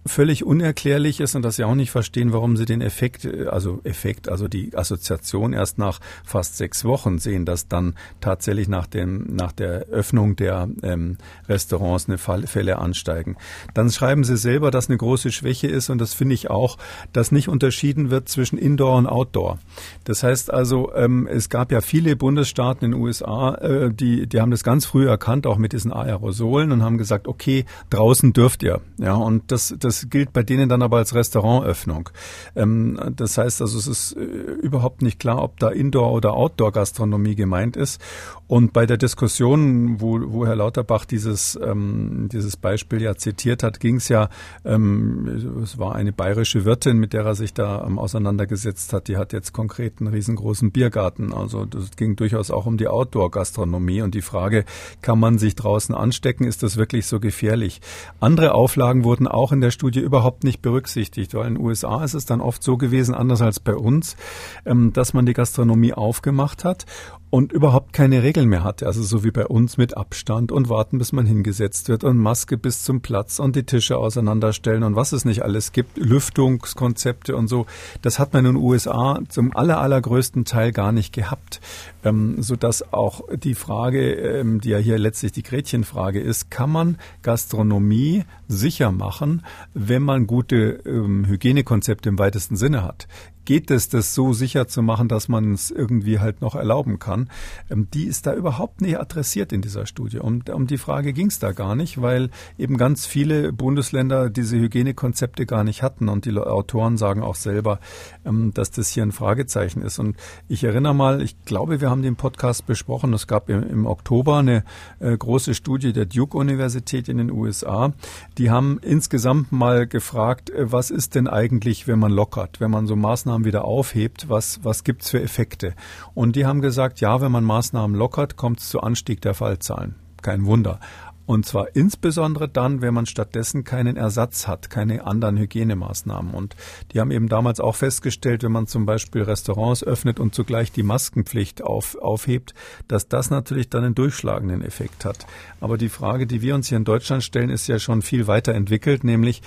völlig 0.05 0.43
unerklärlich 0.43 1.19
ist 1.19 1.35
und 1.35 1.43
dass 1.43 1.57
sie 1.57 1.63
auch 1.63 1.75
nicht 1.75 1.91
verstehen, 1.91 2.33
warum 2.33 2.57
sie 2.57 2.65
den 2.65 2.81
Effekt, 2.81 3.25
also 3.47 3.81
Effekt, 3.83 4.29
also 4.29 4.47
die 4.47 4.75
Assoziation 4.75 5.53
erst 5.53 5.77
nach 5.77 5.99
fast 6.23 6.57
sechs 6.57 6.83
Wochen 6.85 7.19
sehen, 7.19 7.45
dass 7.45 7.67
dann 7.67 7.95
tatsächlich 8.19 8.67
nach 8.67 8.87
dem, 8.87 9.35
nach 9.35 9.51
der 9.51 9.87
Öffnung 9.87 10.35
der 10.35 10.67
ähm, 10.81 11.17
Restaurants 11.47 12.07
eine 12.07 12.17
Fall, 12.17 12.47
Fälle 12.47 12.79
ansteigen. 12.79 13.35
Dann 13.73 13.91
schreiben 13.91 14.23
sie 14.23 14.37
selber, 14.37 14.71
dass 14.71 14.89
eine 14.89 14.97
große 14.97 15.31
Schwäche 15.31 15.67
ist 15.67 15.89
und 15.89 15.99
das 15.99 16.13
finde 16.13 16.33
ich 16.33 16.49
auch, 16.49 16.77
dass 17.13 17.31
nicht 17.31 17.47
unterschieden 17.47 18.09
wird 18.09 18.27
zwischen 18.27 18.57
Indoor 18.57 18.97
und 18.97 19.07
Outdoor. 19.07 19.59
Das 20.03 20.23
heißt 20.23 20.51
also, 20.51 20.91
ähm, 20.95 21.27
es 21.27 21.49
gab 21.49 21.71
ja 21.71 21.81
viele 21.81 22.15
Bundesstaaten 22.15 22.85
in 22.85 22.91
den 22.91 23.01
USA, 23.01 23.55
äh, 23.55 23.93
die, 23.93 24.27
die 24.27 24.41
haben 24.41 24.51
das 24.51 24.63
ganz 24.63 24.85
früh 24.85 25.07
erkannt, 25.07 25.45
auch 25.45 25.57
mit 25.57 25.73
diesen 25.73 25.93
Aerosolen 25.93 26.71
und 26.71 26.81
haben 26.81 26.97
gesagt, 26.97 27.27
okay, 27.27 27.65
draußen 27.89 28.33
dürft 28.33 28.63
ihr. 28.63 28.81
Ja, 28.97 29.13
und 29.13 29.51
das, 29.51 29.75
das 29.77 29.90
das 29.91 30.09
gilt 30.09 30.31
bei 30.31 30.41
denen 30.43 30.69
dann 30.69 30.81
aber 30.81 30.97
als 30.97 31.13
Restaurantöffnung. 31.13 32.09
Ähm, 32.55 32.97
das 33.15 33.37
heißt 33.37 33.61
also, 33.61 33.77
es 33.77 33.87
ist 33.87 34.13
äh, 34.13 34.21
überhaupt 34.21 35.01
nicht 35.01 35.19
klar, 35.19 35.41
ob 35.41 35.59
da 35.59 35.69
Indoor- 35.69 36.13
oder 36.13 36.33
Outdoor-Gastronomie 36.33 37.35
gemeint 37.35 37.75
ist. 37.75 38.01
Und 38.47 38.73
bei 38.73 38.85
der 38.85 38.97
Diskussion, 38.97 40.01
wo, 40.01 40.19
wo 40.31 40.45
Herr 40.45 40.55
Lauterbach 40.55 41.05
dieses, 41.05 41.59
ähm, 41.61 42.29
dieses 42.31 42.57
Beispiel 42.57 43.01
ja 43.01 43.15
zitiert 43.15 43.63
hat, 43.63 43.79
ging 43.79 43.95
es 43.95 44.07
ja, 44.09 44.29
ähm, 44.65 45.61
es 45.63 45.77
war 45.77 45.95
eine 45.95 46.11
bayerische 46.11 46.65
Wirtin, 46.65 46.97
mit 46.97 47.13
der 47.13 47.25
er 47.25 47.35
sich 47.35 47.53
da 47.53 47.85
ähm, 47.85 47.99
auseinandergesetzt 47.99 48.93
hat, 48.93 49.07
die 49.07 49.17
hat 49.17 49.33
jetzt 49.33 49.53
konkret 49.53 49.95
einen 49.99 50.13
riesengroßen 50.13 50.71
Biergarten. 50.71 51.33
Also 51.33 51.65
das 51.65 51.91
ging 51.97 52.15
durchaus 52.15 52.51
auch 52.51 52.65
um 52.65 52.77
die 52.77 52.87
Outdoor-Gastronomie 52.87 54.01
und 54.01 54.15
die 54.15 54.21
Frage, 54.21 54.65
kann 55.01 55.19
man 55.19 55.37
sich 55.37 55.55
draußen 55.55 55.95
anstecken, 55.95 56.45
ist 56.45 56.63
das 56.63 56.77
wirklich 56.77 57.05
so 57.05 57.19
gefährlich? 57.19 57.81
Andere 58.19 58.53
Auflagen 58.53 59.03
wurden 59.03 59.27
auch 59.27 59.51
in 59.51 59.61
der 59.61 59.71
Studie 59.81 60.01
überhaupt 60.01 60.43
nicht 60.43 60.61
berücksichtigt, 60.61 61.33
weil 61.33 61.47
in 61.47 61.55
den 61.55 61.65
USA 61.65 62.03
ist 62.03 62.13
es 62.13 62.25
dann 62.25 62.39
oft 62.39 62.61
so 62.61 62.77
gewesen, 62.77 63.15
anders 63.15 63.41
als 63.41 63.59
bei 63.59 63.73
uns, 63.73 64.15
ähm, 64.63 64.93
dass 64.93 65.15
man 65.15 65.25
die 65.25 65.33
Gastronomie 65.33 65.93
aufgemacht 65.93 66.63
hat 66.63 66.85
und 67.31 67.53
überhaupt 67.53 67.93
keine 67.93 68.23
Regeln 68.23 68.49
mehr 68.49 68.63
hatte. 68.63 68.85
Also 68.85 69.01
so 69.01 69.23
wie 69.23 69.31
bei 69.31 69.47
uns 69.47 69.77
mit 69.77 69.95
Abstand 69.95 70.51
und 70.51 70.67
warten, 70.67 70.97
bis 70.97 71.13
man 71.13 71.25
hingesetzt 71.25 71.87
wird 71.87 72.03
und 72.03 72.17
Maske 72.17 72.57
bis 72.57 72.83
zum 72.83 72.99
Platz 72.99 73.39
und 73.39 73.55
die 73.55 73.63
Tische 73.63 73.97
auseinanderstellen 73.97 74.83
und 74.83 74.97
was 74.97 75.13
es 75.13 75.23
nicht 75.23 75.41
alles 75.41 75.71
gibt, 75.71 75.97
Lüftungskonzepte 75.97 77.35
und 77.35 77.47
so. 77.47 77.65
Das 78.01 78.19
hat 78.19 78.33
man 78.33 78.45
in 78.45 78.55
den 78.55 78.61
USA 78.61 79.19
zum 79.29 79.55
aller, 79.55 79.79
allergrößten 79.79 80.43
Teil 80.43 80.73
gar 80.73 80.91
nicht 80.91 81.13
gehabt. 81.13 81.61
Ähm, 82.03 82.41
sodass 82.41 82.91
auch 82.91 83.21
die 83.33 83.55
Frage, 83.55 84.11
ähm, 84.13 84.59
die 84.59 84.69
ja 84.69 84.79
hier 84.79 84.97
letztlich 84.97 85.31
die 85.31 85.43
Gretchenfrage 85.43 86.19
ist, 86.19 86.51
kann 86.51 86.69
man 86.69 86.97
Gastronomie 87.21 88.25
sicher 88.49 88.91
machen, 88.91 89.45
wenn 89.73 90.03
man 90.03 90.27
gute 90.27 90.81
ähm, 90.85 91.25
Hygienekonzepte 91.25 92.09
im 92.09 92.19
weitesten 92.19 92.57
Sinne 92.57 92.83
hat? 92.83 93.07
Geht 93.45 93.71
es, 93.71 93.89
das 93.89 94.13
so 94.15 94.33
sicher 94.33 94.67
zu 94.67 94.81
machen, 94.81 95.07
dass 95.07 95.27
man 95.27 95.53
es 95.53 95.71
irgendwie 95.71 96.19
halt 96.19 96.41
noch 96.41 96.55
erlauben 96.55 96.99
kann, 96.99 97.29
ähm, 97.69 97.87
die 97.93 98.05
ist 98.05 98.27
da 98.27 98.33
überhaupt 98.33 98.81
nicht 98.81 98.99
adressiert 98.99 99.51
in 99.53 99.61
dieser 99.61 99.85
Studie. 99.85 100.19
Um, 100.19 100.41
um 100.53 100.67
die 100.67 100.77
Frage 100.77 101.13
ging 101.13 101.27
es 101.27 101.39
da 101.39 101.51
gar 101.51 101.75
nicht, 101.75 102.01
weil 102.01 102.29
eben 102.57 102.77
ganz 102.77 103.05
viele 103.05 103.51
Bundesländer 103.53 104.29
diese 104.29 104.57
Hygienekonzepte 104.57 105.45
gar 105.45 105.63
nicht 105.63 105.83
hatten 105.83 106.09
und 106.09 106.25
die 106.25 106.37
Autoren 106.37 106.97
sagen 106.97 107.23
auch 107.23 107.35
selber, 107.35 107.79
ähm, 108.25 108.53
dass 108.53 108.71
das 108.71 108.89
hier 108.89 109.03
ein 109.03 109.11
Fragezeichen 109.11 109.81
ist. 109.81 109.99
Und 109.99 110.15
ich 110.47 110.63
erinnere 110.63 110.95
mal, 110.95 111.21
ich 111.21 111.43
glaube, 111.45 111.81
wir 111.81 111.89
haben 111.89 112.01
den 112.01 112.15
Podcast 112.15 112.65
besprochen, 112.65 113.13
es 113.13 113.27
gab 113.27 113.49
im, 113.49 113.67
im 113.67 113.85
Oktober 113.85 114.37
eine 114.37 114.63
äh, 114.99 115.17
große 115.17 115.53
Studie 115.53 115.93
der 115.93 116.05
Duke-Universität 116.05 117.09
in 117.09 117.17
den 117.17 117.31
USA. 117.31 117.93
Die 118.37 118.49
haben 118.49 118.79
insgesamt 118.81 119.51
mal 119.51 119.87
gefragt, 119.87 120.49
äh, 120.49 120.71
was 120.71 120.91
ist 120.91 121.15
denn 121.15 121.27
eigentlich, 121.27 121.87
wenn 121.87 121.99
man 121.99 122.11
lockert, 122.11 122.59
wenn 122.59 122.71
man 122.71 122.87
so 122.87 122.95
Maßnahmen 122.95 123.40
Maßnahmen 123.41 123.45
wieder 123.45 123.65
aufhebt, 123.65 124.29
was, 124.29 124.63
was 124.63 124.83
gibt's 124.83 125.09
für 125.09 125.21
Effekte? 125.21 125.73
Und 126.13 126.35
die 126.35 126.45
haben 126.45 126.61
gesagt, 126.61 127.01
ja, 127.01 127.21
wenn 127.21 127.31
man 127.31 127.43
Maßnahmen 127.43 127.95
lockert, 127.95 128.35
kommt 128.37 128.59
es 128.59 128.69
zu 128.69 128.81
Anstieg 128.81 129.21
der 129.21 129.33
Fallzahlen. 129.33 129.95
Kein 130.21 130.45
Wunder. 130.45 130.79
Und 131.27 131.45
zwar 131.45 131.75
insbesondere 131.75 132.49
dann, 132.49 132.81
wenn 132.81 132.93
man 132.93 133.05
stattdessen 133.05 133.63
keinen 133.63 133.95
Ersatz 133.95 134.47
hat, 134.47 134.69
keine 134.69 135.07
anderen 135.07 135.37
Hygienemaßnahmen. 135.37 136.33
Und 136.33 136.55
die 136.91 136.99
haben 136.99 137.11
eben 137.11 137.29
damals 137.29 137.59
auch 137.61 137.75
festgestellt, 137.75 138.43
wenn 138.43 138.51
man 138.51 138.67
zum 138.67 138.85
Beispiel 138.85 139.21
Restaurants 139.21 139.83
öffnet 139.83 140.19
und 140.19 140.35
zugleich 140.35 140.71
die 140.73 140.83
Maskenpflicht 140.83 141.61
auf, 141.61 141.95
aufhebt, 141.95 142.53
dass 142.87 143.07
das 143.07 143.29
natürlich 143.29 143.69
dann 143.69 143.85
einen 143.85 143.95
durchschlagenden 143.95 144.61
Effekt 144.61 145.05
hat. 145.05 145.25
Aber 145.61 145.77
die 145.77 145.89
Frage, 145.89 146.27
die 146.27 146.41
wir 146.41 146.53
uns 146.53 146.67
hier 146.67 146.77
in 146.77 146.85
Deutschland 146.85 147.23
stellen, 147.23 147.49
ist 147.49 147.67
ja 147.67 147.79
schon 147.79 148.01
viel 148.01 148.27
weiter 148.27 148.53
entwickelt, 148.53 149.05
nämlich 149.05 149.41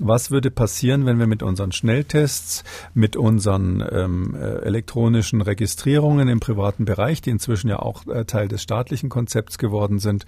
was 0.00 0.30
würde 0.30 0.50
passieren, 0.50 1.06
wenn 1.06 1.18
wir 1.18 1.26
mit 1.26 1.42
unseren 1.42 1.72
Schnelltests, 1.72 2.64
mit 2.94 3.16
unseren 3.16 3.84
ähm, 3.90 4.34
äh, 4.34 4.62
elektronischen 4.62 5.40
Registrierungen 5.40 6.28
im 6.28 6.40
privaten 6.40 6.84
Bereich, 6.84 7.20
die 7.20 7.30
inzwischen 7.30 7.68
ja 7.68 7.78
auch 7.78 8.06
äh, 8.06 8.24
Teil 8.24 8.48
des 8.48 8.62
staatlichen 8.62 9.08
Konzepts 9.08 9.58
geworden 9.58 9.98
sind, 9.98 10.24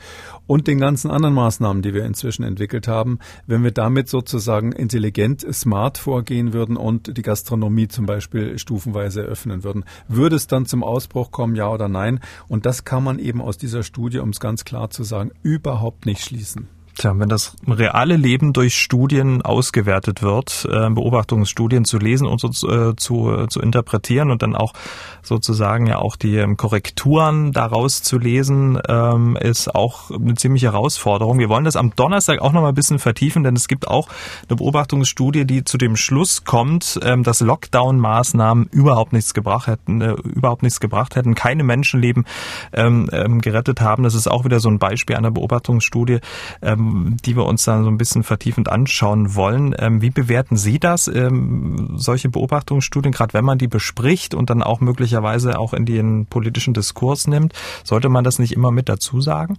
und 0.47 0.67
den 0.67 0.79
ganzen 0.79 1.11
anderen 1.11 1.35
Maßnahmen, 1.35 1.83
die 1.83 1.95
wir 1.95 2.05
inzwischen 2.05 2.43
entwickelt 2.43 2.89
haben, 2.89 3.19
wenn 3.47 3.63
wir 3.63 3.71
damit 3.71 4.09
sozusagen 4.09 4.73
intelligent, 4.73 5.47
smart 5.53 5.99
vorgehen 5.99 6.53
würden 6.53 6.77
und 6.77 7.17
die 7.17 7.23
Gastronomie 7.23 7.89
zum 7.89 8.07
Beispiel 8.07 8.59
stufenweise 8.59 9.23
eröffnen 9.23 9.65
würden. 9.65 9.85
Würde 10.09 10.37
es 10.37 10.47
dann 10.47 10.67
zum 10.67 10.83
Ausbruch 10.83 11.31
kommen, 11.31 11.55
ja 11.55 11.69
oder 11.71 11.89
nein? 11.89 12.21
Und 12.49 12.67
das 12.67 12.85
kann 12.85 13.05
man 13.05 13.19
eben 13.19 13.41
aus 13.41 13.59
dieser 13.59 13.83
Studie, 13.83 14.19
um 14.19 14.31
es 14.31 14.41
ganz 14.41 14.65
klar 14.65 14.91
zu 14.91 15.05
sagen, 15.05 15.31
überhaupt 15.43 16.07
nicht 16.07 16.23
schließen. 16.23 16.80
Tja, 17.01 17.15
wenn 17.17 17.31
das 17.31 17.57
reale 17.67 18.17
Leben 18.17 18.53
durch 18.53 18.75
Studien 18.75 19.41
ausgewertet 19.41 20.21
wird, 20.21 20.69
äh, 20.71 20.91
Beobachtungsstudien 20.91 21.87
zu 21.87 21.97
lesen 21.97 22.27
und 22.27 22.41
so, 22.43 22.69
äh, 22.69 22.95
zu, 22.95 23.47
zu 23.47 23.61
interpretieren 23.61 24.31
und 24.31 24.43
dann 24.43 24.55
auch 24.55 24.75
sozusagen 25.23 25.87
ja 25.87 25.97
auch 25.97 26.17
die 26.17 26.37
ähm, 26.37 26.59
Korrekturen 26.59 27.53
daraus 27.53 28.03
zu 28.03 28.19
lesen, 28.19 28.79
ähm, 28.87 29.39
ist 29.41 29.75
auch 29.75 30.11
eine 30.11 30.35
ziemliche 30.35 30.73
Herausforderung. 30.73 31.39
Wir 31.39 31.49
wollen 31.49 31.65
das 31.65 31.77
am 31.77 31.95
Donnerstag 31.97 32.43
auch 32.43 32.53
noch 32.53 32.61
mal 32.61 32.69
ein 32.69 32.75
bisschen 32.75 32.99
vertiefen, 32.99 33.45
denn 33.45 33.57
es 33.57 33.67
gibt 33.67 33.89
auch 33.89 34.07
eine 34.51 34.57
Beobachtungsstudie, 34.57 35.47
die 35.47 35.65
zu 35.65 35.79
dem 35.79 35.97
Schluss 35.97 36.45
kommt, 36.45 37.01
ähm, 37.03 37.23
dass 37.23 37.41
Lockdown-Maßnahmen 37.41 38.69
überhaupt 38.73 39.15
nichts 39.15 39.33
gebracht 39.33 39.69
hätten, 39.69 40.03
äh, 40.03 40.13
überhaupt 40.13 40.63
nichts 40.63 40.81
gebracht 40.81 41.17
hätten, 41.17 41.35
keine 41.35 41.65
Menschenleben 41.65 42.27
ähm, 42.75 43.09
ähm, 43.11 43.41
gerettet 43.41 43.81
haben. 43.81 44.03
Das 44.03 44.15
ist 44.15 44.31
auch 44.31 44.45
wieder 44.45 44.61
so 44.61 44.69
ein 44.69 44.79
Beispiel 44.79 45.17
einer 45.17 45.31
Beobachtungsstudie. 45.31 46.19
Ähm, 46.61 46.90
die 47.25 47.37
wir 47.37 47.47
uns 47.47 47.65
dann 47.65 47.85
so 47.85 47.91
ein 47.91 47.99
bisschen 47.99 48.23
vertiefend 48.23 48.69
anschauen 48.69 49.35
wollen. 49.35 49.75
Ähm, 49.79 50.03
wie 50.03 50.11
bewerten 50.11 50.57
Sie 50.57 50.79
das, 50.79 51.09
ähm, 51.09 51.95
solche 51.97 52.29
Beobachtungsstudien, 52.29 53.13
gerade 53.13 53.35
wenn 53.35 53.45
man 53.45 53.59
die 53.59 53.69
bespricht 53.69 54.35
und 54.35 54.51
dann 54.51 54.63
auch 54.63 54.81
möglicherweise 54.81 55.59
auch 55.59 55.75
in 55.75 55.87
den 55.87 56.27
politischen 56.27 56.75
Diskurs 56.75 57.27
nimmt? 57.27 57.53
Sollte 57.85 58.09
man 58.09 58.25
das 58.25 58.39
nicht 58.39 58.53
immer 58.53 58.71
mit 58.71 58.89
dazu 58.89 59.21
sagen? 59.21 59.59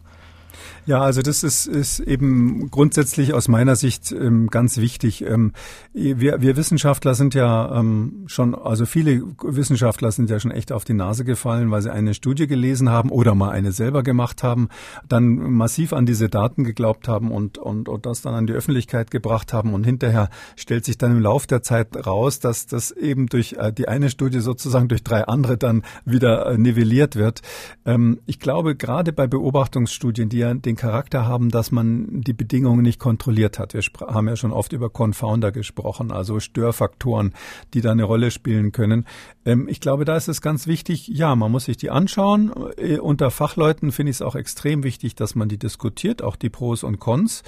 Ja, 0.87 1.01
also 1.01 1.21
das 1.21 1.43
ist, 1.43 1.67
ist 1.67 1.99
eben 1.99 2.71
grundsätzlich 2.71 3.35
aus 3.35 3.47
meiner 3.47 3.75
Sicht 3.75 4.11
ähm, 4.11 4.47
ganz 4.47 4.77
wichtig. 4.77 5.23
Ähm, 5.23 5.53
wir, 5.93 6.41
wir 6.41 6.57
Wissenschaftler 6.57 7.13
sind 7.13 7.35
ja 7.35 7.77
ähm, 7.77 8.23
schon, 8.25 8.55
also 8.55 8.87
viele 8.87 9.21
Wissenschaftler 9.43 10.11
sind 10.11 10.31
ja 10.31 10.39
schon 10.39 10.49
echt 10.49 10.71
auf 10.71 10.83
die 10.83 10.95
Nase 10.95 11.23
gefallen, 11.23 11.69
weil 11.69 11.83
sie 11.83 11.91
eine 11.91 12.15
Studie 12.15 12.47
gelesen 12.47 12.89
haben 12.89 13.09
oder 13.09 13.35
mal 13.35 13.51
eine 13.51 13.71
selber 13.73 14.01
gemacht 14.01 14.41
haben, 14.41 14.69
dann 15.07 15.35
massiv 15.51 15.93
an 15.93 16.07
diese 16.07 16.29
Daten 16.29 16.63
geglaubt 16.63 17.07
haben 17.07 17.31
und, 17.31 17.59
und, 17.59 17.87
und 17.87 18.07
das 18.07 18.23
dann 18.23 18.33
an 18.33 18.47
die 18.47 18.53
Öffentlichkeit 18.53 19.11
gebracht 19.11 19.53
haben 19.53 19.75
und 19.75 19.83
hinterher 19.83 20.29
stellt 20.55 20.85
sich 20.85 20.97
dann 20.97 21.11
im 21.11 21.19
Lauf 21.21 21.45
der 21.45 21.61
Zeit 21.61 22.07
raus, 22.07 22.39
dass 22.39 22.65
das 22.65 22.89
eben 22.89 23.27
durch 23.27 23.53
äh, 23.53 23.71
die 23.71 23.87
eine 23.87 24.09
Studie 24.09 24.39
sozusagen 24.39 24.87
durch 24.87 25.03
drei 25.03 25.25
andere 25.25 25.57
dann 25.57 25.83
wieder 26.05 26.47
äh, 26.47 26.57
nivelliert 26.57 27.15
wird. 27.15 27.41
Ähm, 27.85 28.19
ich 28.25 28.39
glaube, 28.39 28.75
gerade 28.75 29.13
bei 29.13 29.27
Beobachtungsstudien, 29.27 30.29
die 30.29 30.39
ja 30.39 30.53
den 30.55 30.70
Charakter 30.75 31.25
haben, 31.25 31.49
dass 31.49 31.71
man 31.71 32.21
die 32.21 32.33
Bedingungen 32.33 32.81
nicht 32.81 32.99
kontrolliert 32.99 33.59
hat. 33.59 33.73
Wir 33.73 33.81
haben 34.07 34.27
ja 34.27 34.35
schon 34.35 34.51
oft 34.51 34.73
über 34.73 34.89
Confounder 34.89 35.51
gesprochen, 35.51 36.11
also 36.11 36.39
Störfaktoren, 36.39 37.33
die 37.73 37.81
da 37.81 37.91
eine 37.91 38.03
Rolle 38.03 38.31
spielen 38.31 38.71
können. 38.71 39.05
Ähm, 39.45 39.67
ich 39.67 39.79
glaube, 39.79 40.05
da 40.05 40.15
ist 40.15 40.27
es 40.27 40.41
ganz 40.41 40.67
wichtig, 40.67 41.07
ja, 41.07 41.35
man 41.35 41.51
muss 41.51 41.65
sich 41.65 41.77
die 41.77 41.89
anschauen. 41.89 42.51
Äh, 42.77 42.99
unter 42.99 43.31
Fachleuten 43.31 43.91
finde 43.91 44.11
ich 44.11 44.17
es 44.17 44.21
auch 44.21 44.35
extrem 44.35 44.83
wichtig, 44.83 45.15
dass 45.15 45.35
man 45.35 45.49
die 45.49 45.57
diskutiert, 45.57 46.21
auch 46.21 46.35
die 46.35 46.49
Pros 46.49 46.83
und 46.83 46.99
Cons. 46.99 47.43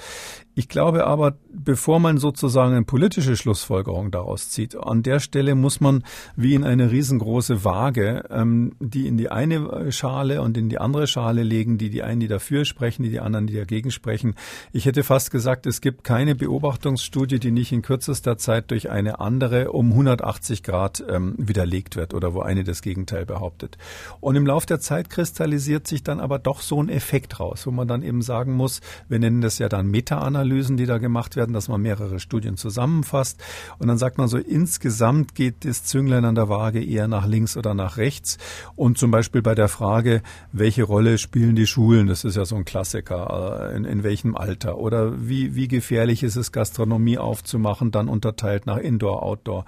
Ich 0.56 0.68
glaube 0.68 1.04
aber, 1.06 1.36
bevor 1.52 1.98
man 1.98 2.18
sozusagen 2.18 2.74
eine 2.74 2.84
politische 2.84 3.36
Schlussfolgerung 3.36 4.12
daraus 4.12 4.50
zieht, 4.50 4.76
an 4.76 5.02
der 5.02 5.18
Stelle 5.18 5.56
muss 5.56 5.80
man 5.80 6.04
wie 6.36 6.54
in 6.54 6.62
eine 6.62 6.92
riesengroße 6.92 7.64
Waage, 7.64 8.24
ähm, 8.30 8.76
die 8.78 9.08
in 9.08 9.16
die 9.16 9.32
eine 9.32 9.90
Schale 9.90 10.42
und 10.42 10.56
in 10.56 10.68
die 10.68 10.78
andere 10.78 11.08
Schale 11.08 11.42
legen, 11.42 11.76
die 11.76 11.90
die 11.90 12.04
einen, 12.04 12.20
die 12.20 12.28
dafür 12.28 12.64
sprechen, 12.64 13.02
die 13.02 13.10
die 13.10 13.18
anderen, 13.18 13.48
die 13.48 13.54
dagegen 13.54 13.90
sprechen. 13.90 14.36
Ich 14.72 14.86
hätte 14.86 15.02
fast 15.02 15.32
gesagt, 15.32 15.66
es 15.66 15.80
gibt 15.80 16.04
keine 16.04 16.36
Beobachtungsstudie, 16.36 17.40
die 17.40 17.50
nicht 17.50 17.72
in 17.72 17.82
kürzester 17.82 18.38
Zeit 18.38 18.70
durch 18.70 18.90
eine 18.90 19.18
andere 19.18 19.72
um 19.72 19.90
180 19.90 20.62
Grad 20.62 21.02
ähm, 21.08 21.34
widerlegt 21.36 21.96
wird 21.96 22.14
oder 22.14 22.32
wo 22.32 22.42
eine 22.42 22.62
das 22.62 22.80
Gegenteil 22.80 23.26
behauptet. 23.26 23.76
Und 24.20 24.36
im 24.36 24.46
Laufe 24.46 24.68
der 24.68 24.78
Zeit 24.78 25.10
kristallisiert 25.10 25.88
sich 25.88 26.04
dann 26.04 26.20
aber 26.20 26.38
doch 26.38 26.60
so 26.60 26.80
ein 26.80 26.88
Effekt 26.88 27.40
raus, 27.40 27.66
wo 27.66 27.72
man 27.72 27.88
dann 27.88 28.04
eben 28.04 28.22
sagen 28.22 28.52
muss, 28.52 28.80
wir 29.08 29.18
nennen 29.18 29.40
das 29.40 29.58
ja 29.58 29.68
dann 29.68 29.88
Meta-Analyse, 29.88 30.43
Meta-Analysen, 30.44 30.76
die 30.76 30.86
da 30.86 30.98
gemacht 30.98 31.36
werden, 31.36 31.52
dass 31.52 31.68
man 31.68 31.80
mehrere 31.80 32.20
Studien 32.20 32.56
zusammenfasst. 32.56 33.42
Und 33.78 33.88
dann 33.88 33.98
sagt 33.98 34.18
man 34.18 34.28
so, 34.28 34.38
insgesamt 34.38 35.34
geht 35.34 35.64
das 35.64 35.84
Zünglein 35.84 36.24
an 36.24 36.34
der 36.34 36.48
Waage 36.48 36.82
eher 36.82 37.08
nach 37.08 37.26
links 37.26 37.56
oder 37.56 37.74
nach 37.74 37.96
rechts. 37.96 38.38
Und 38.76 38.98
zum 38.98 39.10
Beispiel 39.10 39.42
bei 39.42 39.54
der 39.54 39.68
Frage, 39.68 40.22
welche 40.52 40.84
Rolle 40.84 41.18
spielen 41.18 41.56
die 41.56 41.66
Schulen? 41.66 42.06
Das 42.06 42.24
ist 42.24 42.36
ja 42.36 42.44
so 42.44 42.56
ein 42.56 42.64
Klassiker. 42.64 43.70
Äh, 43.70 43.76
in, 43.76 43.84
in 43.84 44.02
welchem 44.02 44.36
Alter? 44.36 44.78
Oder 44.78 45.28
wie, 45.28 45.54
wie 45.54 45.68
gefährlich 45.68 46.22
ist 46.22 46.36
es, 46.36 46.52
Gastronomie 46.52 47.18
aufzumachen, 47.18 47.90
dann 47.90 48.08
unterteilt 48.08 48.66
nach 48.66 48.78
Indoor, 48.78 49.22
Outdoor? 49.22 49.64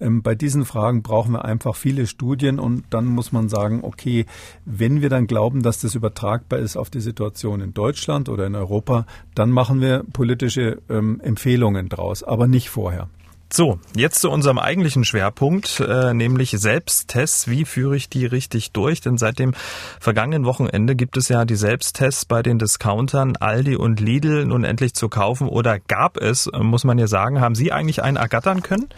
Ähm, 0.00 0.22
bei 0.22 0.34
diesen 0.34 0.64
Fragen 0.64 1.02
brauchen 1.02 1.32
wir 1.32 1.44
einfach 1.44 1.76
viele 1.76 2.06
Studien 2.06 2.58
und 2.58 2.84
dann 2.90 3.06
muss 3.06 3.32
man 3.32 3.48
sagen, 3.48 3.80
okay, 3.82 4.26
wenn 4.64 5.02
wir 5.02 5.08
dann 5.08 5.26
glauben, 5.26 5.62
dass 5.62 5.80
das 5.80 5.94
übertragbar 5.94 6.58
ist 6.58 6.76
auf 6.76 6.90
die 6.90 7.00
Situation 7.00 7.60
in 7.60 7.74
Deutschland 7.74 8.28
oder 8.28 8.46
in 8.46 8.54
Europa, 8.54 9.06
dann 9.34 9.50
machen 9.50 9.80
wir 9.80 10.04
politische 10.20 10.82
ähm, 10.90 11.18
Empfehlungen 11.24 11.88
draus, 11.88 12.22
aber 12.22 12.46
nicht 12.46 12.68
vorher. 12.68 13.08
So, 13.50 13.78
jetzt 13.96 14.20
zu 14.20 14.28
unserem 14.28 14.58
eigentlichen 14.58 15.06
Schwerpunkt, 15.06 15.80
äh, 15.80 16.12
nämlich 16.12 16.50
Selbsttests. 16.50 17.48
Wie 17.48 17.64
führe 17.64 17.96
ich 17.96 18.10
die 18.10 18.26
richtig 18.26 18.72
durch? 18.72 19.00
Denn 19.00 19.16
seit 19.16 19.38
dem 19.38 19.54
vergangenen 19.98 20.44
Wochenende 20.44 20.94
gibt 20.94 21.16
es 21.16 21.30
ja 21.30 21.46
die 21.46 21.56
Selbsttests 21.56 22.26
bei 22.26 22.42
den 22.42 22.58
Discountern 22.58 23.38
Aldi 23.38 23.76
und 23.76 23.98
Lidl 23.98 24.44
nun 24.44 24.64
endlich 24.64 24.92
zu 24.92 25.08
kaufen 25.08 25.48
oder 25.48 25.78
gab 25.78 26.18
es, 26.18 26.50
muss 26.52 26.84
man 26.84 26.98
ja 26.98 27.06
sagen. 27.06 27.40
Haben 27.40 27.54
Sie 27.54 27.72
eigentlich 27.72 28.02
einen 28.02 28.18
ergattern 28.18 28.62
können? 28.62 28.90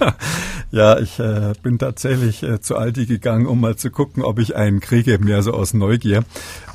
ja, 0.70 0.98
ich 0.98 1.18
äh, 1.18 1.52
bin 1.62 1.78
tatsächlich 1.78 2.42
äh, 2.42 2.60
zu 2.60 2.76
Aldi 2.76 3.06
gegangen, 3.06 3.46
um 3.46 3.60
mal 3.60 3.76
zu 3.76 3.90
gucken, 3.90 4.22
ob 4.22 4.38
ich 4.38 4.56
einen 4.56 4.80
kriege, 4.80 5.18
mehr 5.18 5.42
so 5.42 5.52
aus 5.52 5.74
Neugier. 5.74 6.24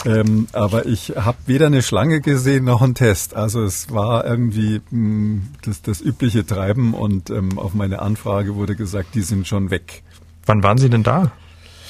Ähm, 0.05 0.47
aber 0.53 0.85
ich 0.85 1.13
habe 1.15 1.37
weder 1.45 1.67
eine 1.67 1.81
Schlange 1.81 2.21
gesehen 2.21 2.65
noch 2.65 2.81
einen 2.81 2.95
Test. 2.95 3.35
Also 3.35 3.63
es 3.63 3.91
war 3.91 4.25
irgendwie 4.25 4.81
mh, 4.89 4.91
hm, 4.91 5.41
das, 5.63 5.81
das 5.81 6.01
übliche 6.01 6.45
Treiben 6.45 6.93
und 6.93 7.29
ähm, 7.29 7.57
auf 7.57 7.73
meine 7.73 8.01
Anfrage 8.01 8.55
wurde 8.55 8.75
gesagt, 8.75 9.15
die 9.15 9.21
sind 9.21 9.47
schon 9.47 9.71
weg. 9.71 10.03
Wann 10.45 10.63
waren 10.63 10.77
Sie 10.77 10.89
denn 10.89 11.03
da? 11.03 11.31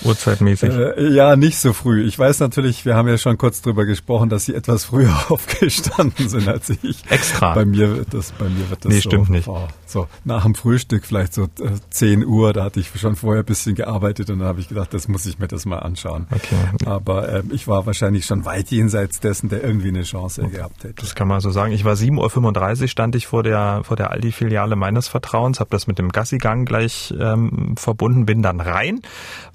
Uhrzeitmäßig? 0.04 0.70
Äh, 0.74 1.10
ja, 1.10 1.36
nicht 1.36 1.58
so 1.58 1.74
früh. 1.74 2.04
Ich 2.04 2.18
weiß 2.18 2.40
natürlich, 2.40 2.86
wir 2.86 2.96
haben 2.96 3.08
ja 3.08 3.18
schon 3.18 3.38
kurz 3.38 3.62
drüber 3.62 3.86
gesprochen, 3.86 4.30
dass 4.30 4.46
Sie 4.46 4.54
etwas 4.54 4.86
früher 4.86 5.14
aufgestanden 5.30 6.30
sind 6.30 6.48
als 6.48 6.70
ich. 6.70 7.04
Extra. 7.10 7.54
Bei 7.54 7.66
mir 7.66 7.96
wird 7.98 8.14
das, 8.14 8.32
bei 8.34 8.50
mir 8.50 8.70
wird 8.70 8.84
das 8.84 8.92
nee, 8.92 9.00
so, 9.00 9.10
stimmt 9.10 9.30
nicht. 9.30 9.48
Oh, 9.48 9.68
so 9.96 10.08
nach 10.26 10.44
dem 10.44 10.56
Frühstück 10.56 11.06
vielleicht 11.06 11.34
so 11.34 11.44
äh, 11.44 11.72
10 11.90 12.26
Uhr, 12.26 12.54
da 12.54 12.66
hatte 12.66 12.80
ich 12.80 12.92
schon 13.00 13.16
vorher 13.16 13.44
ein 13.44 13.46
bisschen 13.46 13.76
gearbeitet 13.76 14.30
und 14.30 14.40
dann 14.40 14.48
habe 14.48 14.60
ich 14.60 14.68
gedacht, 14.68 14.94
das 14.94 15.08
muss 15.08 15.26
ich 15.26 15.40
mir 15.40 15.48
das 15.48 15.66
mal 15.66 15.80
anschauen. 15.80 16.28
Okay. 16.32 16.56
Aber 16.86 17.30
äh, 17.30 17.44
ich 17.52 17.68
war 17.68 17.86
wahrscheinlich 17.86 18.26
schon 18.26 18.46
weit 18.46 18.72
jenseits 18.72 19.22
dessen, 19.22 19.50
der 19.50 19.64
irgendwie 19.64 19.88
eine 19.88 20.04
Chance 20.04 20.44
okay. 20.44 20.58
gehabt 20.58 20.84
hätte. 20.84 20.96
Das 20.96 21.16
kann 21.16 21.28
man 21.28 21.40
so 21.40 21.50
sagen. 21.50 21.72
Ich 21.72 21.86
war 21.86 21.94
7.35 21.94 22.82
Uhr, 22.82 22.88
stand 22.90 23.16
ich 23.16 23.28
vor 23.28 23.44
der, 23.44 23.82
vor 23.84 23.96
der 23.96 24.12
Aldi-Filiale 24.12 24.76
meines 24.76 25.08
Vertrauens, 25.08 25.60
habe 25.60 25.70
das 25.70 25.88
mit 25.88 25.98
dem 25.98 26.10
Gassigang 26.10 26.66
gleich 26.66 27.14
ähm, 27.18 27.76
verbunden, 27.78 28.26
bin 28.26 28.42
dann 28.42 28.60
rein, 28.60 29.00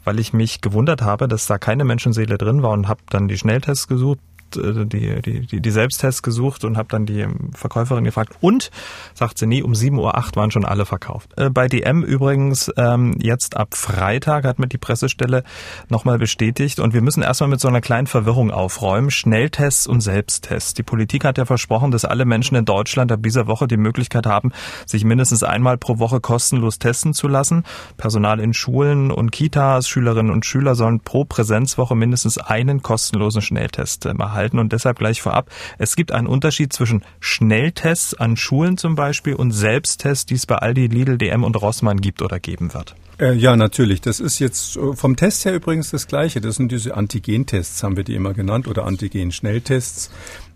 weil 0.05 0.19
ich 0.19 0.33
mich 0.33 0.63
gewundert 0.63 1.03
habe, 1.03 1.29
dass 1.29 1.47
da 1.47 1.59
keine 1.59 1.85
Menschenseele 1.85 2.39
drin 2.39 2.63
war 2.63 2.71
und 2.71 2.89
habe 2.89 3.01
dann 3.11 3.29
die 3.29 3.37
Schnelltests 3.37 3.89
gesucht, 3.89 4.21
äh, 4.21 4.40
die, 4.57 5.21
die, 5.21 5.47
die, 5.47 5.61
die 5.61 5.71
Selbsttests 5.71 6.23
gesucht 6.23 6.65
und 6.65 6.77
habe 6.77 6.89
dann 6.89 7.07
die 7.07 7.27
Verkäuferin 7.53 8.05
gefragt. 8.05 8.35
Und, 8.41 8.71
sagt 9.15 9.39
sie, 9.39 9.47
nee, 9.47 9.63
um 9.63 9.73
7.08 9.73 9.99
Uhr 9.99 10.37
waren 10.37 10.51
schon 10.51 10.65
alle 10.65 10.87
verkauft. 10.87 11.31
Äh, 11.37 11.51
bei 11.51 11.69
DM 11.69 12.03
übrigens 12.03 12.71
ähm, 12.77 13.17
jetzt 13.21 13.57
ab 13.57 13.75
Freitag 13.75 14.45
hat 14.45 14.59
mir 14.59 14.67
die 14.67 14.79
Pressestelle 14.79 15.45
nochmal 15.89 16.19
bestätigt. 16.19 16.81
Und 16.81 16.95
wir 16.95 17.03
müssen 17.03 17.23
erstmal 17.23 17.51
mit 17.51 17.61
so 17.61 17.69
einer 17.69 17.81
kleinen 17.81 18.07
Verwirrung 18.07 18.51
aufräumen. 18.51 19.11
Schnelltests 19.11 19.87
und 19.87 20.01
Selbsttests. 20.01 20.75
Die 20.75 20.83
Politik 20.83 21.25
hat 21.25 21.39
ja 21.39 21.45
versprochen, 21.45 21.91
dass 21.91 22.05
alle 22.05 22.25
Menschen 22.25 22.57
in 22.57 22.65
Deutschland 22.65 23.13
ab 23.13 23.23
dieser 23.23 23.47
Woche 23.47 23.69
die 23.69 23.77
Möglichkeit 23.77 24.27
haben, 24.27 24.53
sich 24.87 25.05
mindestens 25.05 25.43
einmal 25.43 25.79
pro 25.79 25.99
Woche 25.99 26.21
kostenlos 26.21 26.79
testen 26.79 27.15
zu 27.15 27.29
lassen. 27.29 27.65
Personal 27.97 28.41
in 28.41 28.55
Schulen 28.55 29.11
und 29.11 29.31
Kitas, 29.31 29.89
Schülerinnen 29.89 30.33
und 30.33 30.47
Schüler 30.47 30.75
sollen 30.75 31.01
pro 31.01 31.25
Präsenzwoche 31.25 31.95
mindestens 31.95 32.39
einen 32.39 32.83
kostenlosen 32.83 33.43
Schnelltest 33.43 34.07
erhalten 34.07 34.40
halten 34.41 34.59
und 34.59 34.73
deshalb 34.73 34.99
gleich 34.99 35.21
vorab. 35.21 35.51
Es 35.79 35.97
gibt 35.97 36.13
einen 36.13 36.27
Unterschied 36.27 36.73
zwischen 36.73 37.05
Schnelltests 37.21 38.15
an 38.15 38.37
Schulen 38.37 38.79
zum 38.79 38.95
Beispiel 38.95 39.35
und 39.35 39.53
Selbsttests, 39.53 40.27
die 40.27 40.35
es 40.35 40.47
bei 40.47 40.57
Aldi, 40.57 40.87
Lidl, 40.87 41.19
DM 41.19 41.45
und 41.45 41.61
Rossmann 41.61 42.01
gibt 42.01 42.23
oder 42.23 42.41
geben 42.41 42.73
wird. 42.73 42.95
Äh, 43.21 43.35
ja, 43.35 43.55
natürlich. 43.55 44.01
Das 44.01 44.19
ist 44.19 44.39
jetzt 44.39 44.77
äh, 44.77 44.95
vom 44.95 45.17
Test 45.17 45.45
her 45.45 45.55
übrigens 45.55 45.91
das 45.91 46.07
Gleiche. 46.07 46.41
Das 46.41 46.57
sind 46.57 46.73
diese 46.73 46.97
Antigentests, 46.97 47.83
haben 47.83 47.97
wir 47.97 48.05
die 48.05 48.15
immer 48.15 48.33
genannt, 48.33 48.67
oder 48.67 48.87
Antigen-Schnelltests. 48.87 50.11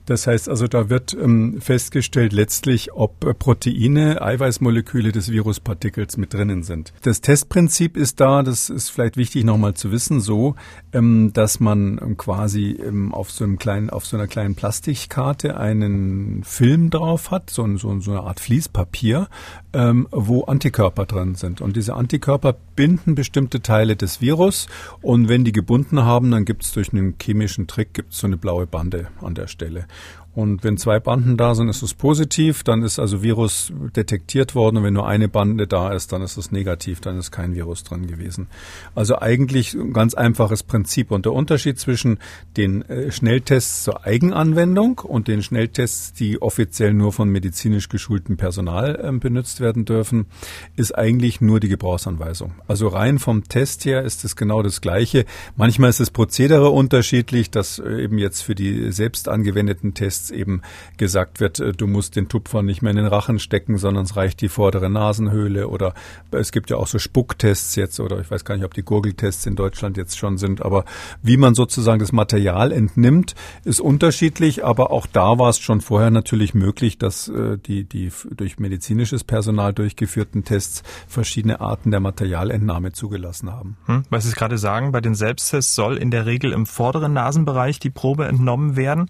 Das 0.06 0.26
heißt 0.26 0.48
also, 0.50 0.68
da 0.68 0.90
wird 0.90 1.14
ähm, 1.14 1.60
festgestellt 1.60 2.32
letztlich, 2.34 2.92
ob 2.92 3.24
äh, 3.24 3.32
Proteine, 3.32 4.20
Eiweißmoleküle 4.20 5.12
des 5.12 5.30
Viruspartikels 5.30 6.18
mit 6.18 6.34
drinnen 6.34 6.62
sind. 6.62 6.92
Das 7.02 7.22
Testprinzip 7.22 7.96
ist 7.96 8.20
da, 8.20 8.42
das 8.42 8.68
ist 8.68 8.90
vielleicht 8.90 9.16
wichtig 9.16 9.44
nochmal 9.44 9.74
zu 9.74 9.92
wissen, 9.92 10.20
so, 10.20 10.56
ähm, 10.92 11.32
dass 11.32 11.58
man 11.58 11.98
ähm, 12.02 12.16
quasi 12.18 12.72
ähm, 12.72 13.14
auf 13.14 13.30
so 13.30 13.44
einem 13.44 13.58
kleinen, 13.58 13.88
auf 13.88 14.04
so 14.04 14.16
einer 14.16 14.26
kleinen 14.26 14.54
Plastikkarte 14.54 15.56
einen 15.56 16.44
Film 16.44 16.90
drauf 16.90 17.30
hat, 17.30 17.48
so, 17.48 17.64
so, 17.78 17.98
so 18.00 18.10
eine 18.10 18.20
Art 18.20 18.40
Fließpapier, 18.40 19.28
ähm, 19.72 20.06
wo 20.10 20.44
Antikörper 20.44 21.06
drin 21.06 21.34
sind. 21.34 21.62
Und 21.62 21.76
diese 21.76 21.94
Antikörper 21.94 22.54
binden 22.76 23.14
bestimmte 23.14 23.62
Teile 23.62 23.96
des 23.96 24.20
Virus 24.20 24.66
und 25.00 25.28
wenn 25.30 25.44
die 25.44 25.52
gebunden 25.52 26.04
haben, 26.04 26.30
dann 26.30 26.44
gibt 26.44 26.64
es 26.64 26.72
durch 26.72 26.92
einen 26.92 27.14
chemischen 27.20 27.66
Trick 27.66 27.94
gibt's 27.94 28.18
so 28.18 28.26
eine 28.26 28.36
blaue 28.36 28.66
Bande 28.66 29.08
an 29.22 29.34
der 29.34 29.46
Stelle. 29.46 29.86
Und 30.34 30.64
wenn 30.64 30.76
zwei 30.76 30.98
Banden 30.98 31.36
da 31.36 31.54
sind, 31.54 31.68
ist 31.68 31.82
es 31.82 31.94
positiv, 31.94 32.64
dann 32.64 32.82
ist 32.82 32.98
also 32.98 33.22
Virus 33.22 33.72
detektiert 33.94 34.54
worden. 34.54 34.78
Und 34.78 34.84
wenn 34.84 34.94
nur 34.94 35.06
eine 35.06 35.28
Bande 35.28 35.66
da 35.66 35.92
ist, 35.92 36.12
dann 36.12 36.22
ist 36.22 36.36
es 36.36 36.50
negativ, 36.50 37.00
dann 37.00 37.18
ist 37.18 37.30
kein 37.30 37.54
Virus 37.54 37.84
drin 37.84 38.06
gewesen. 38.06 38.48
Also 38.94 39.18
eigentlich 39.20 39.74
ein 39.74 39.92
ganz 39.92 40.14
einfaches 40.14 40.64
Prinzip. 40.64 41.12
Und 41.12 41.24
der 41.24 41.32
Unterschied 41.32 41.78
zwischen 41.78 42.18
den 42.56 42.82
äh, 42.82 43.12
Schnelltests 43.12 43.84
zur 43.84 44.04
Eigenanwendung 44.04 44.98
und 44.98 45.28
den 45.28 45.42
Schnelltests, 45.42 46.12
die 46.12 46.42
offiziell 46.42 46.94
nur 46.94 47.12
von 47.12 47.28
medizinisch 47.28 47.88
geschultem 47.88 48.36
Personal 48.36 49.00
äh, 49.00 49.12
benutzt 49.12 49.60
werden 49.60 49.84
dürfen, 49.84 50.26
ist 50.74 50.96
eigentlich 50.96 51.40
nur 51.40 51.60
die 51.60 51.68
Gebrauchsanweisung. 51.68 52.54
Also 52.66 52.88
rein 52.88 53.20
vom 53.20 53.44
Test 53.44 53.84
her 53.84 54.02
ist 54.02 54.24
es 54.24 54.34
genau 54.34 54.62
das 54.62 54.80
Gleiche. 54.80 55.26
Manchmal 55.56 55.90
ist 55.90 56.00
das 56.00 56.10
Prozedere 56.10 56.70
unterschiedlich, 56.70 57.50
dass 57.50 57.78
äh, 57.78 58.02
eben 58.02 58.18
jetzt 58.18 58.42
für 58.42 58.56
die 58.56 58.90
selbst 58.90 59.28
angewendeten 59.28 59.94
Tests 59.94 60.23
Tests 60.24 60.30
eben 60.30 60.62
gesagt 60.96 61.40
wird, 61.40 61.60
äh, 61.60 61.72
du 61.72 61.86
musst 61.86 62.16
den 62.16 62.28
Tupfer 62.28 62.62
nicht 62.62 62.82
mehr 62.82 62.90
in 62.90 62.96
den 62.96 63.06
Rachen 63.06 63.38
stecken, 63.38 63.78
sondern 63.78 64.04
es 64.04 64.16
reicht 64.16 64.40
die 64.40 64.48
vordere 64.48 64.90
Nasenhöhle 64.90 65.68
oder 65.68 65.94
es 66.30 66.52
gibt 66.52 66.70
ja 66.70 66.76
auch 66.76 66.86
so 66.86 66.98
Spucktests 66.98 67.76
jetzt 67.76 68.00
oder 68.00 68.20
ich 68.20 68.30
weiß 68.30 68.44
gar 68.44 68.56
nicht, 68.56 68.64
ob 68.64 68.74
die 68.74 68.82
Gurgeltests 68.82 69.46
in 69.46 69.56
Deutschland 69.56 69.96
jetzt 69.96 70.18
schon 70.18 70.38
sind, 70.38 70.62
aber 70.62 70.84
wie 71.22 71.36
man 71.36 71.54
sozusagen 71.54 72.00
das 72.00 72.12
Material 72.12 72.72
entnimmt, 72.72 73.34
ist 73.64 73.80
unterschiedlich, 73.80 74.64
aber 74.64 74.90
auch 74.90 75.06
da 75.06 75.38
war 75.38 75.50
es 75.50 75.58
schon 75.58 75.80
vorher 75.80 76.10
natürlich 76.10 76.54
möglich, 76.54 76.98
dass 76.98 77.28
äh, 77.28 77.58
die, 77.58 77.84
die 77.84 78.10
durch 78.34 78.58
medizinisches 78.58 79.24
Personal 79.24 79.72
durchgeführten 79.72 80.44
Tests 80.44 80.82
verschiedene 81.08 81.60
Arten 81.60 81.90
der 81.90 82.00
Materialentnahme 82.00 82.92
zugelassen 82.92 83.52
haben. 83.52 83.76
Hm, 83.86 84.04
was 84.10 84.24
Sie 84.24 84.32
gerade 84.32 84.58
sagen, 84.58 84.92
bei 84.92 85.00
den 85.00 85.14
Selbsttests 85.14 85.74
soll 85.74 85.96
in 85.96 86.10
der 86.10 86.26
Regel 86.26 86.52
im 86.52 86.66
vorderen 86.66 87.12
Nasenbereich 87.12 87.78
die 87.78 87.90
Probe 87.90 88.26
entnommen 88.26 88.76
werden. 88.76 89.08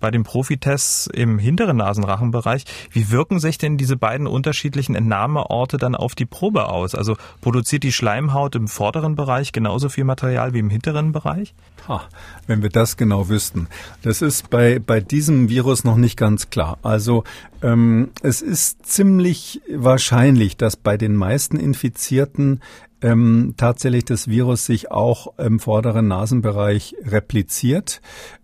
Bei 0.00 0.10
den 0.10 0.22
Profi 0.22 0.55
Profitests 0.56 1.06
im 1.06 1.38
hinteren 1.38 1.76
Nasenrachenbereich. 1.76 2.64
Wie 2.90 3.10
wirken 3.10 3.38
sich 3.40 3.58
denn 3.58 3.76
diese 3.76 3.96
beiden 3.96 4.26
unterschiedlichen 4.26 4.94
Entnahmeorte 4.94 5.76
dann 5.76 5.94
auf 5.94 6.14
die 6.14 6.24
Probe 6.24 6.68
aus? 6.68 6.94
Also 6.94 7.16
produziert 7.42 7.82
die 7.82 7.92
Schleimhaut 7.92 8.54
im 8.54 8.68
vorderen 8.68 9.16
Bereich 9.16 9.52
genauso 9.52 9.88
viel 9.90 10.04
Material 10.04 10.54
wie 10.54 10.60
im 10.60 10.70
hinteren 10.70 11.12
Bereich? 11.12 11.54
Ha, 11.88 12.02
wenn 12.46 12.62
wir 12.62 12.70
das 12.70 12.96
genau 12.96 13.28
wüssten. 13.28 13.68
Das 14.02 14.22
ist 14.22 14.48
bei, 14.48 14.78
bei 14.78 15.00
diesem 15.00 15.50
Virus 15.50 15.84
noch 15.84 15.96
nicht 15.96 16.16
ganz 16.16 16.48
klar. 16.48 16.78
Also 16.82 17.24
ähm, 17.62 18.10
es 18.22 18.40
ist 18.40 18.86
ziemlich 18.86 19.60
wahrscheinlich, 19.70 20.56
dass 20.56 20.76
bei 20.76 20.96
den 20.96 21.14
meisten 21.14 21.58
Infizierten 21.58 22.60
ähm, 23.02 23.54
tatsächlich 23.56 24.06
das 24.06 24.28
Virus 24.28 24.64
sich 24.64 24.90
auch 24.90 25.38
im 25.38 25.60
vorderen 25.60 26.08
Nasenbereich 26.08 26.96
repliziert 27.04 28.00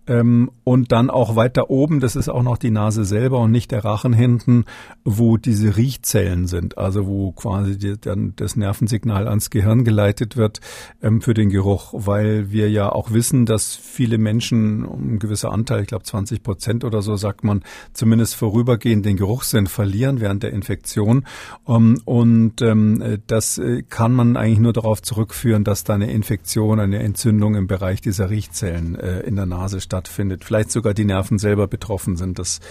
ähm, 0.07 0.51
und 0.65 0.91
dann 0.91 1.09
auch 1.09 1.35
weiter 1.35 1.69
oben, 1.69 2.01
das 2.01 2.15
ist 2.15 2.27
auch 2.27 2.43
noch 2.43 2.57
die 2.57 2.71
Nase 2.71 3.05
selber 3.05 3.39
und 3.39 3.51
nicht 3.51 3.71
der 3.71 3.85
Rachen 3.85 4.11
hinten, 4.11 4.65
wo 5.05 5.37
diese 5.37 5.77
Riechzellen 5.77 6.47
sind, 6.47 6.77
also 6.77 7.07
wo 7.07 7.31
quasi 7.31 7.77
die, 7.77 7.99
dann 7.99 8.33
das 8.35 8.57
Nervensignal 8.57 9.27
ans 9.27 9.49
Gehirn 9.49 9.85
geleitet 9.85 10.35
wird 10.35 10.59
ähm, 11.01 11.21
für 11.21 11.33
den 11.33 11.49
Geruch, 11.49 11.93
weil 11.93 12.51
wir 12.51 12.69
ja 12.69 12.91
auch 12.91 13.11
wissen, 13.11 13.45
dass 13.45 13.75
viele 13.75 14.17
Menschen, 14.17 14.83
ein 14.83 15.19
gewisser 15.19 15.51
Anteil, 15.51 15.81
ich 15.81 15.87
glaube 15.87 16.03
20 16.03 16.43
Prozent 16.43 16.83
oder 16.83 17.01
so, 17.01 17.15
sagt 17.15 17.45
man, 17.45 17.63
zumindest 17.93 18.35
vorübergehend 18.35 19.05
den 19.05 19.15
Geruchssinn 19.15 19.67
verlieren 19.67 20.19
während 20.19 20.43
der 20.43 20.51
Infektion. 20.51 21.25
Um, 21.63 21.97
und 22.03 22.61
ähm, 22.61 23.19
das 23.27 23.57
äh, 23.57 23.83
kann 23.83 24.13
man 24.13 24.35
eigentlich 24.35 24.59
nur 24.59 24.73
darauf 24.73 25.01
zurückführen, 25.01 25.63
dass 25.63 25.85
da 25.85 25.93
eine 25.93 26.11
Infektion, 26.11 26.79
eine 26.79 26.99
Entzündung 26.99 27.55
im 27.55 27.67
Bereich 27.67 28.01
dieser 28.01 28.29
Riechzellen 28.29 28.95
äh, 28.95 29.21
in 29.21 29.37
der 29.37 29.45
Nase 29.45 29.79
stattfindet 29.79 29.92
stattfindet. 29.93 30.43
Vielleicht 30.43 30.71
sogar 30.71 30.95
die 30.95 31.05
Nerven 31.05 31.37
selber 31.37 31.67
betroffen 31.67 32.15
sind. 32.15 32.39
Das 32.39 32.61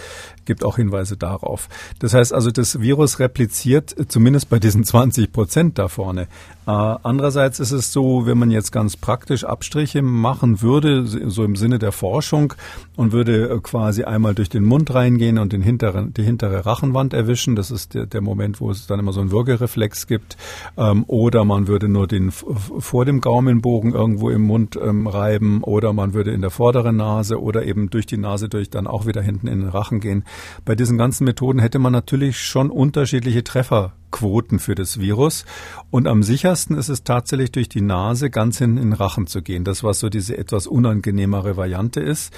gibt 0.43 0.65
auch 0.65 0.75
Hinweise 0.75 1.15
darauf. 1.15 1.69
Das 1.99 2.13
heißt 2.13 2.33
also, 2.33 2.51
das 2.51 2.81
Virus 2.81 3.19
repliziert 3.19 3.95
zumindest 4.09 4.49
bei 4.49 4.59
diesen 4.59 4.83
20 4.83 5.31
Prozent 5.31 5.79
da 5.79 5.87
vorne 5.87 6.23
äh, 6.23 6.25
andererseits 6.71 7.59
ist 7.59 7.71
es 7.71 7.91
so, 7.91 8.25
wenn 8.25 8.37
man 8.37 8.51
jetzt 8.51 8.71
ganz 8.71 8.97
praktisch 8.97 9.43
Abstriche 9.43 10.01
machen 10.01 10.61
würde, 10.61 11.05
so 11.05 11.43
im 11.43 11.55
Sinne 11.55 11.79
der 11.79 11.91
Forschung, 11.91 12.53
und 12.95 13.11
würde 13.11 13.49
äh, 13.49 13.59
quasi 13.59 14.03
einmal 14.03 14.35
durch 14.35 14.49
den 14.49 14.63
Mund 14.63 14.93
reingehen 14.93 15.37
und 15.37 15.53
den 15.53 15.61
hinteren, 15.61 16.13
die 16.13 16.23
hintere 16.23 16.65
Rachenwand 16.65 17.13
erwischen, 17.13 17.55
das 17.55 17.71
ist 17.71 17.93
der, 17.93 18.05
der 18.05 18.21
Moment, 18.21 18.61
wo 18.61 18.69
es 18.69 18.87
dann 18.87 18.99
immer 18.99 19.13
so 19.13 19.21
einen 19.21 19.31
Würgereflex 19.31 20.07
gibt, 20.07 20.37
ähm, 20.77 21.03
oder 21.07 21.45
man 21.45 21.67
würde 21.67 21.89
nur 21.89 22.07
den 22.07 22.31
vor 22.31 23.05
dem 23.05 23.21
Gaumenbogen 23.21 23.93
irgendwo 23.93 24.29
im 24.29 24.43
Mund 24.43 24.77
ähm, 24.81 25.07
reiben, 25.07 25.63
oder 25.63 25.93
man 25.93 26.13
würde 26.13 26.31
in 26.31 26.41
der 26.41 26.51
vorderen 26.51 26.97
Nase 26.97 27.41
oder 27.41 27.65
eben 27.65 27.89
durch 27.89 28.05
die 28.05 28.17
Nase 28.17 28.49
durch 28.49 28.69
dann 28.69 28.87
auch 28.87 29.05
wieder 29.05 29.21
hinten 29.21 29.47
in 29.47 29.61
den 29.61 29.69
Rachen 29.69 29.99
gehen. 29.99 30.23
Bei 30.65 30.75
diesen 30.75 30.97
ganzen 30.97 31.25
Methoden 31.25 31.59
hätte 31.59 31.79
man 31.79 31.93
natürlich 31.93 32.39
schon 32.39 32.69
unterschiedliche 32.69 33.43
Treffer 33.43 33.93
Quoten 34.13 34.59
für 34.59 34.75
das 34.75 35.01
Virus. 35.01 35.43
Und 35.91 36.07
am 36.07 36.23
sichersten 36.23 36.77
ist 36.77 36.87
es 36.87 37.03
tatsächlich 37.03 37.51
durch 37.51 37.67
die 37.67 37.81
Nase 37.81 38.29
ganz 38.29 38.61
in 38.61 38.77
den 38.77 38.93
Rachen 38.93 39.27
zu 39.27 39.41
gehen. 39.41 39.65
Das, 39.65 39.83
was 39.83 39.99
so 39.99 40.07
diese 40.07 40.37
etwas 40.37 40.67
unangenehmere 40.67 41.57
Variante 41.57 41.99
ist. 41.99 42.33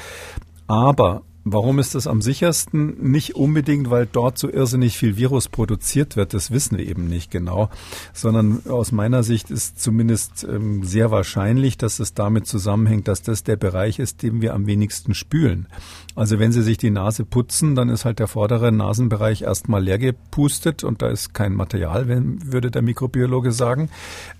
Aber 0.65 1.21
Warum 1.47 1.77
ist 1.77 1.93
das 1.93 2.07
am 2.07 2.23
sichersten? 2.23 3.11
Nicht 3.11 3.35
unbedingt, 3.35 3.91
weil 3.91 4.07
dort 4.11 4.39
so 4.39 4.49
irrsinnig 4.49 4.97
viel 4.97 5.15
Virus 5.15 5.47
produziert 5.47 6.15
wird, 6.15 6.33
das 6.33 6.49
wissen 6.49 6.79
wir 6.79 6.87
eben 6.87 7.07
nicht 7.07 7.29
genau, 7.29 7.69
sondern 8.13 8.63
aus 8.67 8.91
meiner 8.91 9.21
Sicht 9.21 9.51
ist 9.51 9.79
zumindest 9.79 10.43
ähm, 10.43 10.83
sehr 10.83 11.11
wahrscheinlich, 11.11 11.77
dass 11.77 11.99
es 11.99 12.15
damit 12.15 12.47
zusammenhängt, 12.47 13.07
dass 13.07 13.21
das 13.21 13.43
der 13.43 13.57
Bereich 13.57 13.99
ist, 13.99 14.23
den 14.23 14.41
wir 14.41 14.55
am 14.55 14.65
wenigsten 14.65 15.13
spülen. 15.13 15.67
Also 16.15 16.39
wenn 16.39 16.51
Sie 16.51 16.63
sich 16.63 16.77
die 16.77 16.89
Nase 16.89 17.25
putzen, 17.25 17.75
dann 17.75 17.89
ist 17.89 18.05
halt 18.05 18.17
der 18.19 18.27
vordere 18.27 18.71
Nasenbereich 18.71 19.43
erstmal 19.43 19.83
leer 19.83 19.99
gepustet 19.99 20.83
und 20.83 21.01
da 21.01 21.09
ist 21.09 21.33
kein 21.33 21.53
Material, 21.53 22.07
würde 22.07 22.71
der 22.71 22.81
Mikrobiologe 22.81 23.51
sagen. 23.51 23.89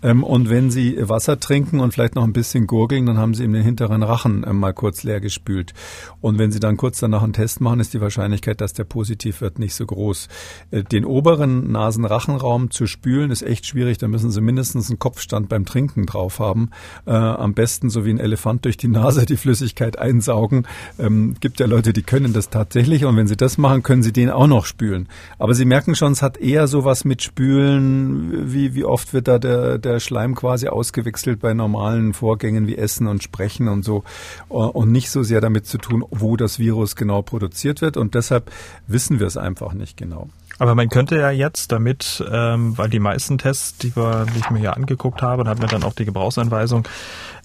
Ähm, 0.01 0.24
und 0.24 0.49
wenn 0.49 0.72
Sie 0.72 0.97
Wasser 0.99 1.39
trinken 1.39 1.82
und 1.82 1.91
vielleicht 1.91 2.16
noch 2.16 2.24
ein 2.24 2.34
bisschen 2.34 2.66
gurgeln, 2.66 3.06
dann 3.06 3.20
haben 3.20 3.36
Sie 3.36 3.43
eben 3.43 3.53
den 3.53 3.64
hinteren 3.64 4.01
Rachen 4.01 4.43
äh, 4.43 4.53
mal 4.53 4.74
kurz 4.74 5.03
leer 5.03 5.20
gespült. 5.20 5.74
Und 6.22 6.39
wenn 6.39 6.51
Sie 6.51 6.60
dann 6.60 6.78
kurz 6.78 6.94
kurz 6.95 7.01
danach 7.01 7.23
einen 7.23 7.33
Test 7.33 7.59
machen, 7.59 7.81
ist 7.81 7.93
die 7.93 7.99
Wahrscheinlichkeit, 7.99 8.61
dass 8.61 8.71
der 8.71 8.85
positiv 8.85 9.41
wird, 9.41 9.59
nicht 9.59 9.75
so 9.75 9.85
groß. 9.85 10.29
Äh, 10.71 10.83
den 10.83 11.03
oberen 11.03 11.69
Nasenrachenraum 11.69 12.71
zu 12.71 12.87
spülen 12.87 13.31
ist 13.31 13.41
echt 13.41 13.65
schwierig. 13.65 13.97
Da 13.97 14.07
müssen 14.07 14.31
Sie 14.31 14.39
mindestens 14.39 14.89
einen 14.89 14.97
Kopfstand 14.97 15.49
beim 15.49 15.65
Trinken 15.65 16.05
drauf 16.05 16.39
haben. 16.39 16.69
Äh, 17.05 17.11
am 17.11 17.53
besten 17.53 17.89
so 17.89 18.05
wie 18.05 18.11
ein 18.11 18.19
Elefant 18.19 18.63
durch 18.63 18.77
die 18.77 18.87
Nase 18.87 19.25
die 19.25 19.35
Flüssigkeit 19.35 19.99
einsaugen. 19.99 20.67
Ähm, 20.97 21.35
gibt 21.41 21.59
ja 21.59 21.65
Leute, 21.65 21.91
die 21.91 22.03
können 22.03 22.31
das 22.31 22.49
tatsächlich 22.49 23.03
und 23.03 23.17
wenn 23.17 23.27
Sie 23.27 23.35
das 23.35 23.57
machen, 23.57 23.83
können 23.83 24.01
Sie 24.01 24.13
den 24.13 24.29
auch 24.29 24.47
noch 24.47 24.65
spülen. 24.65 25.09
Aber 25.37 25.53
Sie 25.53 25.65
merken 25.65 25.95
schon, 25.95 26.13
es 26.13 26.21
hat 26.21 26.37
eher 26.37 26.67
sowas 26.67 27.03
mit 27.03 27.21
Spülen, 27.21 28.53
wie, 28.53 28.73
wie 28.73 28.85
oft 28.85 29.13
wird 29.13 29.27
da 29.27 29.37
der, 29.37 29.79
der 29.79 29.99
Schleim 29.99 30.33
quasi 30.33 30.69
ausgewechselt 30.69 31.41
bei 31.41 31.53
normalen 31.53 32.13
Vorgängen 32.13 32.67
wie 32.67 32.77
Essen 32.77 33.07
und 33.07 33.21
Sprechen 33.21 33.67
und 33.67 33.83
so 33.83 34.05
und 34.47 34.93
nicht 34.93 35.09
so 35.09 35.23
sehr 35.23 35.41
damit 35.41 35.65
zu 35.65 35.77
tun, 35.77 36.05
wo 36.09 36.37
das 36.37 36.57
Virus 36.57 36.84
es 36.86 36.95
genau 36.95 37.21
produziert 37.21 37.81
wird 37.81 37.97
und 37.97 38.15
deshalb 38.15 38.51
wissen 38.88 39.19
wir 39.19 39.27
es 39.27 39.38
einfach 39.38 39.73
nicht 39.73 39.97
genau. 39.97 40.29
Aber 40.58 40.76
man 40.76 40.89
könnte 40.89 41.18
ja 41.18 41.32
jetzt 41.32 41.72
damit, 41.72 42.24
ähm, 42.32 42.78
weil 42.78 42.89
die 42.89 42.99
meisten 42.99 43.38
Tests, 43.38 43.78
die, 43.78 43.95
wir, 43.95 44.26
die 44.34 44.39
ich 44.39 44.49
mir 44.49 44.60
hier 44.60 44.76
angeguckt 44.76 45.22
habe, 45.22 45.41
und 45.41 45.49
hat 45.49 45.60
mir 45.60 45.68
dann 45.68 45.84
auch 45.84 45.93
die 45.93 46.06
Gebrauchsanweisung 46.06 46.88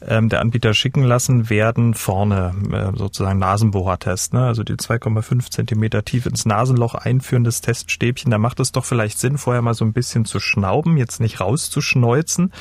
ähm, 0.07 0.29
der 0.29 0.41
Anbieter 0.41 0.75
schicken 0.75 1.03
lassen, 1.03 1.51
werden 1.51 1.95
vorne 1.95 2.55
äh, 2.73 2.97
sozusagen 2.97 3.39
Nasenbohrertest, 3.39 4.33
ne? 4.33 4.47
also 4.47 4.63
die 4.63 4.75
2,5 4.75 5.51
Zentimeter 5.51 6.05
tief 6.05 6.27
ins 6.27 6.47
Nasenloch 6.47 6.95
einführendes 6.95 7.61
Teststäbchen. 7.61 8.31
Da 8.31 8.39
macht 8.39 8.61
es 8.61 8.73
doch 8.73 8.85
vielleicht 8.85 9.19
Sinn, 9.19 9.39
vorher 9.39 9.63
mal 9.63 9.75
so 9.75 9.85
ein 9.85 9.93
bisschen 9.93 10.25
zu 10.25 10.39
schnauben, 10.39 10.97
jetzt 10.97 11.21
nicht 11.21 11.41
rauszuschneuzen. 11.41 12.53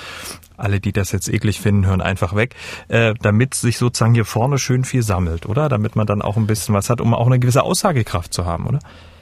Alle, 0.58 0.80
die 0.80 0.92
das 0.92 1.12
jetzt 1.12 1.30
eklig 1.30 1.62
finden, 1.62 1.86
hören 1.86 2.02
einfach 2.02 2.36
weg, 2.36 2.56
äh, 2.88 3.14
damit 3.22 3.54
sich 3.54 3.78
sozusagen 3.78 4.16
hier 4.16 4.26
vorne 4.26 4.58
schön 4.58 4.84
viel 4.84 5.04
sammelt, 5.04 5.46
oder? 5.46 5.70
Damit 5.70 5.96
man 5.96 6.08
dann 6.08 6.22
auch 6.22 6.38
ein 6.38 6.48
bisschen 6.48 6.76
was 6.76 6.90
hat, 6.90 7.00
um 7.02 7.14
auch 7.14 7.28
eine 7.28 7.40
gewisse 7.40 7.64
Aussagekraft 7.64 8.34
zu 8.34 8.46
haben, 8.46 8.68
oder? 8.68 8.80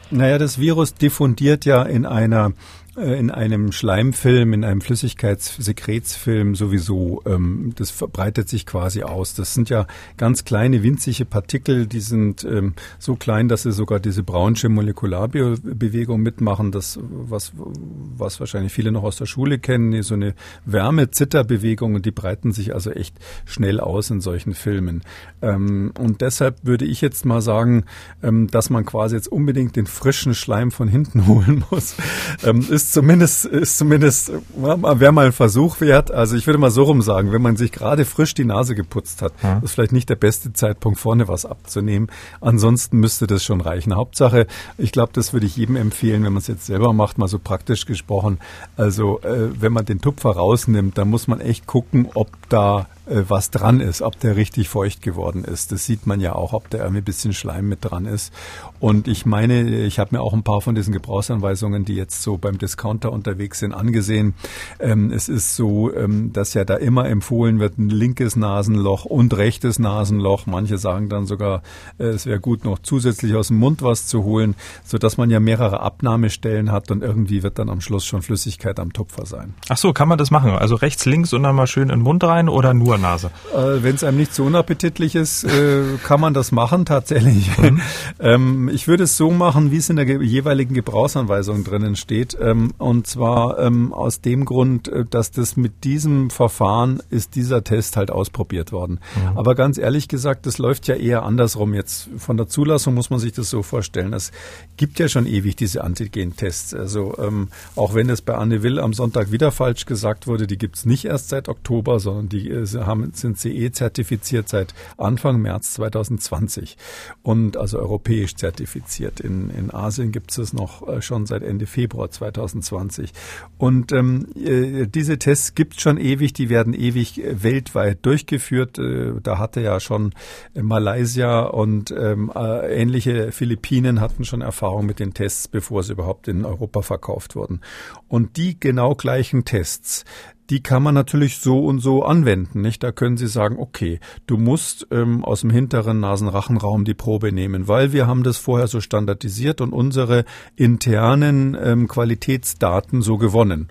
Naja, 0.10 0.38
das 0.38 0.60
Virus 0.60 0.94
diffundiert 0.94 1.66
ja 1.66 1.84
in 1.84 2.06
einer 2.06 2.54
in 2.98 3.30
einem 3.30 3.72
Schleimfilm, 3.72 4.54
in 4.54 4.64
einem 4.64 4.82
Flüssigkeitssekretsfilm 4.82 6.56
sowieso. 6.56 7.22
Ähm, 7.26 7.74
das 7.76 7.92
verbreitet 7.92 8.50
sich 8.50 8.66
quasi 8.66 9.04
aus. 9.04 9.36
Das 9.36 9.54
sind 9.54 9.70
ja 9.70 9.86
ganz 10.18 10.46
kleine, 10.46 10.82
winzige 10.82 11.26
Partikel, 11.26 11.86
die 11.86 12.00
sind 12.00 12.44
ähm, 12.44 12.74
so 12.98 13.16
klein, 13.16 13.50
dass 13.50 13.64
sie 13.64 13.72
sogar 13.72 14.00
diese 14.00 14.24
braunsche 14.24 14.70
Molekularbewegung 14.70 16.22
mitmachen. 16.22 16.72
Das, 16.72 17.00
was, 17.02 17.54
was 17.56 18.40
wahrscheinlich 18.40 18.74
viele 18.74 18.92
noch 18.92 19.04
aus 19.04 19.18
der 19.18 19.28
Schule 19.28 19.60
kennen, 19.60 20.02
so 20.02 20.16
eine 20.16 20.34
Wärme-Zitterbewegung 20.66 22.02
die 22.08 22.12
breiten 22.12 22.52
sich 22.54 22.74
also 22.74 22.92
echt 22.92 23.16
schnell 23.46 23.80
aus 23.80 24.10
in 24.10 24.22
solchen 24.22 24.54
Filmen. 24.54 25.02
Ähm, 25.42 25.92
und 26.00 26.22
deshalb 26.22 26.66
würde 26.66 26.86
ich 26.86 27.02
jetzt 27.02 27.26
mal 27.26 27.42
sagen, 27.42 27.84
ähm, 28.24 28.48
dass 28.48 28.70
man 28.70 28.86
quasi 28.86 29.16
jetzt 29.16 29.28
unbedingt 29.28 29.76
den 29.76 29.88
frischen 29.88 30.34
Schleim 30.34 30.72
von 30.72 30.88
hinten 30.88 31.28
holen 31.28 31.66
muss, 31.70 31.96
ähm, 32.44 32.66
ist 32.70 32.87
ist 32.88 32.94
zumindest, 32.94 33.46
ist 33.46 33.78
zumindest, 33.78 34.32
wäre 34.56 35.12
mal 35.12 35.26
ein 35.26 35.32
Versuch 35.34 35.82
wert. 35.82 36.10
Also 36.10 36.38
ich 36.38 36.48
würde 36.48 36.58
mal 36.58 36.72
so 36.72 36.84
rum 36.84 37.02
sagen, 37.02 37.34
wenn 37.34 37.42
man 37.42 37.58
sich 37.58 37.74
gerade 37.74 38.06
frisch 38.06 38.34
die 38.34 38.46
Nase 38.46 38.76
geputzt 38.76 39.22
hat, 39.22 39.34
ja. 39.44 39.60
ist 39.60 39.74
vielleicht 39.74 39.92
nicht 39.92 40.10
der 40.10 40.16
beste 40.16 40.54
Zeitpunkt, 40.54 40.98
vorne 40.98 41.28
was 41.28 41.46
abzunehmen. 41.46 42.08
Ansonsten 42.40 42.98
müsste 42.98 43.28
das 43.28 43.44
schon 43.44 43.60
reichen. 43.60 43.94
Hauptsache, 43.94 44.48
ich 44.78 44.94
glaube, 44.94 45.12
das 45.14 45.34
würde 45.34 45.46
ich 45.46 45.58
jedem 45.58 45.76
empfehlen, 45.76 46.24
wenn 46.24 46.32
man 46.32 46.42
es 46.42 46.48
jetzt 46.48 46.66
selber 46.66 46.94
macht, 46.94 47.18
mal 47.18 47.28
so 47.28 47.40
praktisch 47.40 47.86
gesprochen. 47.86 48.40
Also 48.78 49.20
äh, 49.22 49.50
wenn 49.60 49.74
man 49.74 49.86
den 49.86 50.00
Tupfer 50.00 50.32
rausnimmt, 50.32 50.98
dann 50.98 51.10
muss 51.10 51.28
man 51.28 51.42
echt 51.42 51.68
gucken, 51.68 52.08
ob 52.14 52.30
da 52.48 52.82
äh, 52.82 52.97
was 53.10 53.52
dran 53.52 53.80
ist, 53.80 54.02
ob 54.02 54.20
der 54.20 54.36
richtig 54.36 54.70
feucht 54.70 55.02
geworden 55.02 55.44
ist. 55.44 55.72
Das 55.72 55.86
sieht 55.86 56.08
man 56.08 56.20
ja 56.20 56.34
auch, 56.34 56.54
ob 56.54 56.70
da 56.70 56.86
ein 56.86 57.04
bisschen 57.04 57.34
Schleim 57.34 57.70
mit 57.70 57.80
dran 57.82 58.06
ist. 58.06 58.34
Und 58.80 59.08
ich 59.08 59.26
meine, 59.26 59.64
ich 59.86 60.00
habe 60.00 60.16
mir 60.16 60.22
auch 60.22 60.34
ein 60.34 60.44
paar 60.44 60.62
von 60.62 60.76
diesen 60.76 60.94
Gebrauchsanweisungen, 60.94 61.86
die 61.86 61.96
jetzt 61.96 62.22
so 62.22 62.38
beim 62.38 62.58
Discounter 62.58 63.12
unterwegs 63.12 63.60
sind, 63.60 63.74
angesehen. 63.74 64.34
Ähm, 64.80 65.12
es 65.12 65.30
ist 65.30 65.56
so, 65.56 65.94
ähm, 65.94 66.34
dass 66.34 66.54
ja 66.54 66.66
da 66.66 66.76
immer 66.76 67.08
empfohlen 67.08 67.60
wird, 67.60 67.78
ein 67.78 67.90
linkes 67.90 68.36
Nasenloch 68.36 69.06
und 69.06 69.36
rechtes 69.36 69.80
Nasenloch. 69.80 70.46
Manche 70.46 70.78
sagen 70.78 71.10
dann 71.10 71.26
sogar, 71.26 71.64
äh, 71.98 72.06
es 72.06 72.26
wäre 72.26 72.40
gut, 72.40 72.66
noch 72.66 72.80
zusätzlich 72.80 73.36
aus 73.36 73.48
dem 73.48 73.58
Mund 73.58 73.82
was 73.82 74.08
zu 74.08 74.24
holen, 74.24 74.56
so 74.84 74.98
dass 74.98 75.18
man 75.18 75.30
ja 75.30 75.40
mehrere 75.40 75.80
Abnahmestellen 75.80 76.72
hat 76.72 76.92
und 76.92 77.04
irgendwie 77.04 77.44
wird 77.44 77.58
dann 77.58 77.70
am 77.70 77.82
Schluss 77.82 78.06
schon 78.06 78.22
Flüssigkeit 78.22 78.80
am 78.80 78.94
Tupfer 78.94 79.26
sein. 79.26 79.54
Ach 79.70 79.78
so, 79.78 79.94
kann 79.94 80.08
man 80.08 80.18
das 80.18 80.30
machen? 80.30 80.52
Also 80.52 80.76
rechts, 80.76 81.06
links 81.06 81.34
und 81.34 81.44
dann 81.44 81.56
mal 81.56 81.68
schön 81.68 81.84
in 81.84 82.00
den 82.00 82.02
Mund 82.02 82.24
rein 82.24 82.50
oder 82.50 82.74
nur 82.74 82.97
Nase. 82.98 83.32
Äh, 83.54 83.84
Wenn 83.84 83.96
es 83.96 84.04
einem 84.04 84.18
nicht 84.18 84.34
so 84.34 84.46
unappetitlich 84.46 85.16
ist, 85.16 85.44
äh, 85.44 85.84
kann 86.04 86.20
man 86.20 86.34
das 86.34 86.52
machen 86.52 86.86
tatsächlich. 86.86 87.58
Mhm. 87.58 87.82
ähm, 88.20 88.70
ich 88.70 88.88
würde 88.88 89.04
es 89.04 89.18
so 89.18 89.32
machen, 89.32 89.72
wie 89.72 89.78
es 89.78 89.90
in 89.90 89.96
der 89.96 90.06
jeweiligen 90.06 90.74
Gebrauchsanweisung 90.74 91.64
drinnen 91.64 91.96
steht. 91.96 92.38
Ähm, 92.40 92.74
und 92.78 93.08
zwar 93.08 93.60
ähm, 93.60 93.94
aus 93.94 94.22
dem 94.22 94.46
Grund, 94.46 94.88
äh, 94.88 95.06
dass 95.06 95.32
das 95.32 95.58
mit 95.58 95.84
diesem 95.84 96.30
Verfahren 96.30 97.02
ist 97.10 97.36
dieser 97.36 97.64
Test 97.64 97.98
halt 97.98 98.12
ausprobiert 98.12 98.72
worden. 98.72 99.00
Mhm. 99.16 99.38
Aber 99.38 99.56
ganz 99.56 99.78
ehrlich 99.78 100.08
gesagt, 100.08 100.46
das 100.46 100.58
läuft 100.58 100.88
ja 100.88 100.96
eher 100.96 101.24
andersrum. 101.24 101.74
Jetzt 101.74 102.10
von 102.18 102.38
der 102.38 102.48
Zulassung 102.48 102.94
muss 102.94 103.10
man 103.10 103.20
sich 103.20 103.34
das 103.34 103.50
so 103.50 103.64
vorstellen. 103.64 104.14
Es 104.14 104.32
gibt 104.78 105.00
ja 105.00 105.08
schon 105.08 105.26
ewig 105.26 105.56
diese 105.56 105.84
Antigen-Tests. 105.84 106.74
Also 106.74 107.16
ähm, 107.18 107.50
auch 107.76 107.94
wenn 107.94 108.10
es 108.10 108.22
bei 108.22 108.36
Anne 108.36 108.64
Will 108.64 108.80
am 108.80 108.94
Sonntag 108.94 109.32
wieder 109.32 109.52
falsch 109.52 109.86
gesagt 109.86 110.28
wurde, 110.28 110.48
die 110.48 110.58
gibt 110.58 110.78
es 110.78 110.86
nicht 110.86 111.06
erst 111.06 111.30
seit 111.30 111.50
Oktober, 111.50 112.00
sondern 112.00 112.30
die 112.30 112.50
äh, 112.50 112.66
haben, 112.88 113.12
sind 113.14 113.38
CE 113.38 113.72
zertifiziert 113.72 114.50
seit 114.50 114.74
Anfang 114.98 115.42
März 115.42 115.74
2020 115.74 116.78
und 117.22 117.58
also 117.58 117.80
europäisch 117.80 118.36
zertifiziert. 118.36 119.20
In, 119.20 119.50
in 119.50 119.74
Asien 119.74 120.12
gibt 120.12 120.38
es 120.38 120.54
noch 120.54 120.88
äh, 120.88 121.02
schon 121.02 121.26
seit 121.26 121.44
Ende 121.44 121.66
Februar 121.66 122.10
2020. 122.10 123.12
Und 123.58 123.92
ähm, 123.92 124.28
äh, 124.36 124.88
diese 124.88 125.20
Tests 125.20 125.56
gibt 125.56 125.76
es 125.76 125.82
schon 125.82 125.98
ewig, 125.98 126.34
die 126.34 126.50
werden 126.50 126.74
ewig 126.74 127.24
äh, 127.24 127.44
weltweit 127.44 128.06
durchgeführt. 128.06 128.80
Da 129.24 129.38
hatte 129.38 129.62
ja 129.62 129.80
schon 129.80 130.14
Malaysia 130.54 131.42
und 131.42 131.92
ähm, 131.92 132.32
äh, 132.36 132.82
ähnliche 132.82 133.32
Philippinen 133.32 134.02
hatten 134.02 134.26
schon 134.26 134.42
Erfahrung 134.42 134.86
mit 134.86 135.00
den 135.00 135.14
Tests, 135.14 135.48
bevor 135.48 135.84
sie 135.84 135.94
überhaupt 135.94 136.28
in 136.28 136.46
Europa 136.46 136.82
verkauft 136.82 137.36
wurden. 137.36 137.62
Und 138.08 138.38
die 138.38 138.60
genau 138.60 138.96
gleichen 138.96 139.46
Tests, 139.46 140.06
die 140.50 140.64
kann 140.64 140.84
man 140.84 140.96
natürlich 140.96 141.40
so 141.40 141.66
und 141.66 141.80
so 141.80 142.04
anwenden. 142.04 142.62
Nicht? 142.62 142.84
Da 142.84 142.92
können 142.92 143.18
Sie 143.18 143.28
sagen, 143.28 143.58
okay, 143.60 144.00
du 144.26 144.38
musst 144.38 144.88
ähm, 144.92 145.24
aus 145.26 145.42
dem 145.42 145.50
hinteren 145.50 146.00
Nasenrachenraum 146.00 146.86
die 146.86 146.94
Probe 146.94 147.32
nehmen, 147.32 147.68
weil 147.68 147.92
wir 147.92 148.08
haben 148.08 148.24
das 148.24 148.38
vorher 148.38 148.68
so 148.68 148.80
standardisiert 148.80 149.62
und 149.62 149.74
unsere 149.74 150.26
internen 150.56 151.58
ähm, 151.62 151.88
Qualitätsdaten 151.88 153.02
so 153.02 153.18
gewonnen. 153.18 153.70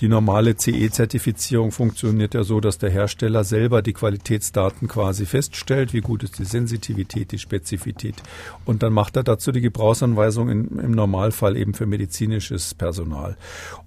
Die 0.00 0.08
normale 0.08 0.56
CE-Zertifizierung 0.56 1.72
funktioniert 1.72 2.32
ja 2.34 2.44
so, 2.44 2.60
dass 2.60 2.78
der 2.78 2.90
Hersteller 2.90 3.42
selber 3.42 3.82
die 3.82 3.92
Qualitätsdaten 3.92 4.86
quasi 4.86 5.26
feststellt, 5.26 5.92
wie 5.92 6.00
gut 6.00 6.22
ist 6.22 6.38
die 6.38 6.44
Sensitivität, 6.44 7.32
die 7.32 7.38
Spezifität. 7.38 8.14
Und 8.64 8.84
dann 8.84 8.92
macht 8.92 9.16
er 9.16 9.24
dazu 9.24 9.50
die 9.50 9.60
Gebrauchsanweisung 9.60 10.50
in, 10.50 10.78
im 10.78 10.92
Normalfall 10.92 11.56
eben 11.56 11.74
für 11.74 11.86
medizinisches 11.86 12.74
Personal. 12.74 13.36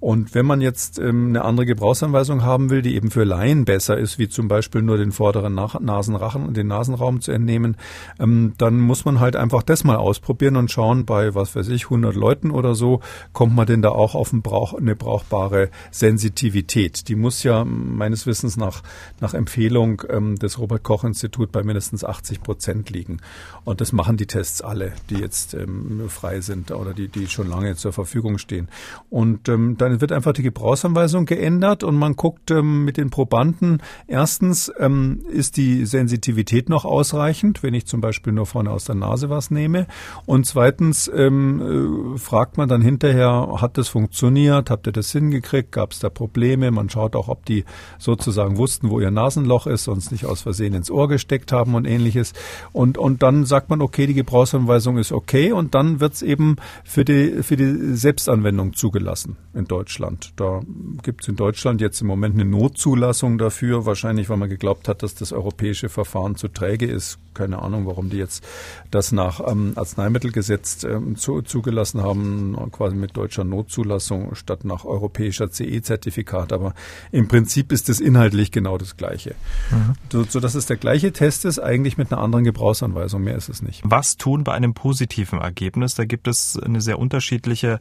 Und 0.00 0.34
wenn 0.34 0.44
man 0.44 0.60
jetzt 0.60 0.98
ähm, 0.98 1.28
eine 1.28 1.46
andere 1.46 1.64
Gebrauchsanweisung 1.64 2.42
haben 2.42 2.68
will, 2.68 2.82
die 2.82 2.94
eben 2.94 3.10
für 3.10 3.24
Laien 3.24 3.64
besser 3.64 3.96
ist, 3.96 4.18
wie 4.18 4.28
zum 4.28 4.48
Beispiel 4.48 4.82
nur 4.82 4.98
den 4.98 5.12
vorderen 5.12 5.54
Nach 5.54 5.80
Nasenrachen 5.80 6.44
und 6.44 6.58
den 6.58 6.66
Nasenraum 6.66 7.22
zu 7.22 7.32
entnehmen, 7.32 7.78
ähm, 8.20 8.52
dann 8.58 8.80
muss 8.80 9.06
man 9.06 9.18
halt 9.18 9.34
einfach 9.34 9.62
das 9.62 9.82
mal 9.82 9.96
ausprobieren 9.96 10.56
und 10.56 10.70
schauen, 10.70 11.06
bei 11.06 11.34
was 11.34 11.56
weiß 11.56 11.68
ich, 11.68 11.84
100 11.84 12.14
Leuten 12.14 12.50
oder 12.50 12.74
so, 12.74 13.00
kommt 13.32 13.56
man 13.56 13.66
denn 13.66 13.80
da 13.80 13.88
auch 13.88 14.14
auf 14.14 14.34
ein 14.34 14.42
Brauch, 14.42 14.74
eine 14.74 14.94
brauchbare 14.94 15.70
Sensitivität. 16.02 17.06
Die 17.06 17.14
muss 17.14 17.44
ja 17.44 17.64
meines 17.64 18.26
Wissens 18.26 18.56
nach, 18.56 18.82
nach 19.20 19.34
Empfehlung 19.34 20.02
ähm, 20.08 20.34
des 20.34 20.58
Robert-Koch-Institut 20.58 21.52
bei 21.52 21.62
mindestens 21.62 22.02
80 22.02 22.42
Prozent 22.42 22.90
liegen. 22.90 23.18
Und 23.62 23.80
das 23.80 23.92
machen 23.92 24.16
die 24.16 24.26
Tests 24.26 24.62
alle, 24.62 24.94
die 25.10 25.18
jetzt 25.18 25.54
ähm, 25.54 26.08
frei 26.08 26.40
sind 26.40 26.72
oder 26.72 26.92
die, 26.92 27.06
die 27.06 27.28
schon 27.28 27.48
lange 27.48 27.76
zur 27.76 27.92
Verfügung 27.92 28.38
stehen. 28.38 28.66
Und 29.10 29.48
ähm, 29.48 29.76
dann 29.78 30.00
wird 30.00 30.10
einfach 30.10 30.32
die 30.32 30.42
Gebrauchsanweisung 30.42 31.24
geändert 31.24 31.84
und 31.84 31.94
man 31.94 32.16
guckt 32.16 32.50
ähm, 32.50 32.84
mit 32.84 32.96
den 32.96 33.10
Probanden, 33.10 33.80
erstens, 34.08 34.72
ähm, 34.80 35.24
ist 35.30 35.56
die 35.56 35.86
Sensitivität 35.86 36.68
noch 36.68 36.84
ausreichend, 36.84 37.62
wenn 37.62 37.74
ich 37.74 37.86
zum 37.86 38.00
Beispiel 38.00 38.32
nur 38.32 38.46
vorne 38.46 38.72
aus 38.72 38.86
der 38.86 38.96
Nase 38.96 39.30
was 39.30 39.52
nehme? 39.52 39.86
Und 40.26 40.46
zweitens 40.46 41.08
ähm, 41.14 42.14
äh, 42.16 42.18
fragt 42.18 42.56
man 42.56 42.68
dann 42.68 42.82
hinterher, 42.82 43.60
hat 43.60 43.78
das 43.78 43.86
funktioniert? 43.86 44.68
Habt 44.68 44.88
ihr 44.88 44.92
das 44.92 45.12
hingekriegt? 45.12 45.70
Gab 45.70 45.91
es 45.92 46.00
da 46.00 46.10
Probleme? 46.10 46.70
Man 46.70 46.90
schaut 46.90 47.16
auch, 47.16 47.28
ob 47.28 47.44
die 47.46 47.64
sozusagen 47.98 48.56
wussten, 48.56 48.90
wo 48.90 49.00
ihr 49.00 49.10
Nasenloch 49.10 49.66
ist, 49.66 49.84
sonst 49.84 50.12
nicht 50.12 50.26
aus 50.26 50.42
Versehen 50.42 50.74
ins 50.74 50.90
Ohr 50.90 51.08
gesteckt 51.08 51.52
haben 51.52 51.74
und 51.74 51.84
ähnliches. 51.84 52.32
Und, 52.72 52.98
und 52.98 53.22
dann 53.22 53.44
sagt 53.44 53.70
man, 53.70 53.80
okay, 53.80 54.06
die 54.06 54.14
Gebrauchsanweisung 54.14 54.98
ist 54.98 55.12
okay 55.12 55.52
und 55.52 55.74
dann 55.74 56.00
wird 56.00 56.14
es 56.14 56.22
eben 56.22 56.56
für 56.84 57.04
die, 57.04 57.42
für 57.42 57.56
die 57.56 57.94
Selbstanwendung 57.94 58.72
zugelassen 58.74 59.36
in 59.54 59.66
Deutschland. 59.66 60.32
Da 60.36 60.60
gibt 61.02 61.22
es 61.22 61.28
in 61.28 61.36
Deutschland 61.36 61.80
jetzt 61.80 62.00
im 62.00 62.06
Moment 62.06 62.34
eine 62.34 62.44
Notzulassung 62.44 63.38
dafür, 63.38 63.86
wahrscheinlich 63.86 64.28
weil 64.28 64.36
man 64.36 64.48
geglaubt 64.48 64.88
hat, 64.88 65.02
dass 65.02 65.14
das 65.14 65.32
europäische 65.32 65.88
Verfahren 65.88 66.36
zu 66.36 66.48
träge 66.48 66.86
ist. 66.86 67.18
Keine 67.34 67.62
Ahnung, 67.62 67.86
warum 67.86 68.10
die 68.10 68.18
jetzt 68.18 68.44
das 68.90 69.12
nach 69.12 69.40
ähm, 69.46 69.72
Arzneimittelgesetz 69.76 70.84
ähm, 70.84 71.16
zu, 71.16 71.42
zugelassen 71.42 72.02
haben, 72.02 72.56
quasi 72.72 72.94
mit 72.94 73.16
deutscher 73.16 73.44
Notzulassung 73.44 74.34
statt 74.34 74.64
nach 74.64 74.84
europäischer 74.84 75.50
CE-Zertifikat. 75.82 76.52
Aber 76.52 76.74
im 77.10 77.28
Prinzip 77.28 77.72
ist 77.72 77.88
es 77.88 78.00
inhaltlich 78.00 78.50
genau 78.50 78.78
das 78.78 78.96
Gleiche. 78.96 79.34
Mhm. 79.70 79.94
So, 80.10 80.24
so 80.24 80.40
dass 80.40 80.54
es 80.54 80.66
der 80.66 80.76
gleiche 80.76 81.12
Test 81.12 81.44
ist, 81.44 81.58
eigentlich 81.58 81.98
mit 81.98 82.12
einer 82.12 82.20
anderen 82.20 82.44
Gebrauchsanweisung. 82.44 83.22
Mehr 83.22 83.36
ist 83.36 83.48
es 83.48 83.62
nicht. 83.62 83.82
Was 83.84 84.16
tun 84.16 84.44
bei 84.44 84.52
einem 84.52 84.74
positiven 84.74 85.40
Ergebnis? 85.40 85.94
Da 85.94 86.04
gibt 86.04 86.28
es 86.28 86.58
eine 86.58 86.80
sehr 86.80 86.98
unterschiedliche 86.98 87.80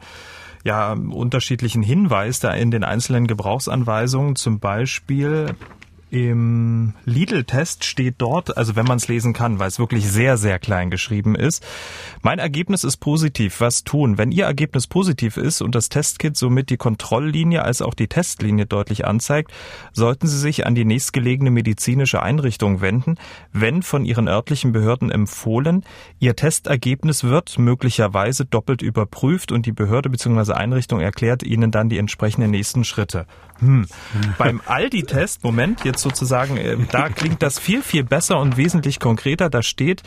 ja, 0.63 0.93
unterschiedlichen 0.93 1.81
Hinweis 1.81 2.39
da 2.39 2.53
in 2.53 2.69
den 2.69 2.83
einzelnen 2.83 3.25
Gebrauchsanweisungen. 3.25 4.35
Zum 4.35 4.59
Beispiel 4.59 5.55
im 6.11 6.93
Lidl-Test 7.05 7.85
steht 7.85 8.15
dort, 8.17 8.57
also 8.57 8.75
wenn 8.75 8.85
man 8.85 8.97
es 8.97 9.07
lesen 9.07 9.31
kann, 9.31 9.59
weil 9.59 9.69
es 9.69 9.79
wirklich 9.79 10.09
sehr, 10.11 10.35
sehr 10.35 10.59
klein 10.59 10.91
geschrieben 10.91 11.35
ist, 11.35 11.65
mein 12.21 12.37
Ergebnis 12.37 12.83
ist 12.83 12.97
positiv. 12.97 13.61
Was 13.61 13.85
tun? 13.85 14.17
Wenn 14.17 14.33
Ihr 14.33 14.43
Ergebnis 14.43 14.87
positiv 14.87 15.37
ist 15.37 15.61
und 15.61 15.73
das 15.73 15.87
Testkit 15.87 16.35
somit 16.35 16.69
die 16.69 16.75
Kontrolllinie 16.75 17.63
als 17.63 17.81
auch 17.81 17.93
die 17.93 18.09
Testlinie 18.09 18.65
deutlich 18.65 19.05
anzeigt, 19.05 19.51
sollten 19.93 20.27
Sie 20.27 20.37
sich 20.37 20.67
an 20.67 20.75
die 20.75 20.83
nächstgelegene 20.83 21.49
medizinische 21.49 22.21
Einrichtung 22.21 22.81
wenden, 22.81 23.15
wenn 23.53 23.81
von 23.81 24.03
Ihren 24.03 24.27
örtlichen 24.27 24.73
Behörden 24.73 25.11
empfohlen. 25.11 25.85
Ihr 26.19 26.35
Testergebnis 26.35 27.23
wird 27.23 27.57
möglicherweise 27.57 28.43
doppelt 28.43 28.81
überprüft 28.81 29.53
und 29.53 29.65
die 29.65 29.71
Behörde 29.71 30.09
bzw. 30.09 30.51
Einrichtung 30.51 30.99
erklärt 30.99 31.41
Ihnen 31.41 31.71
dann 31.71 31.87
die 31.87 31.99
entsprechenden 31.99 32.51
nächsten 32.51 32.83
Schritte. 32.83 33.27
Hm. 33.59 33.87
Beim 34.37 34.59
Aldi-Test, 34.65 35.43
Moment, 35.43 35.85
jetzt 35.85 36.00
sozusagen, 36.01 36.57
äh, 36.57 36.77
da 36.91 37.09
klingt 37.09 37.41
das 37.41 37.59
viel, 37.59 37.81
viel 37.81 38.03
besser 38.03 38.39
und 38.39 38.57
wesentlich 38.57 38.99
konkreter. 38.99 39.49
Da 39.49 39.61
steht, 39.61 40.03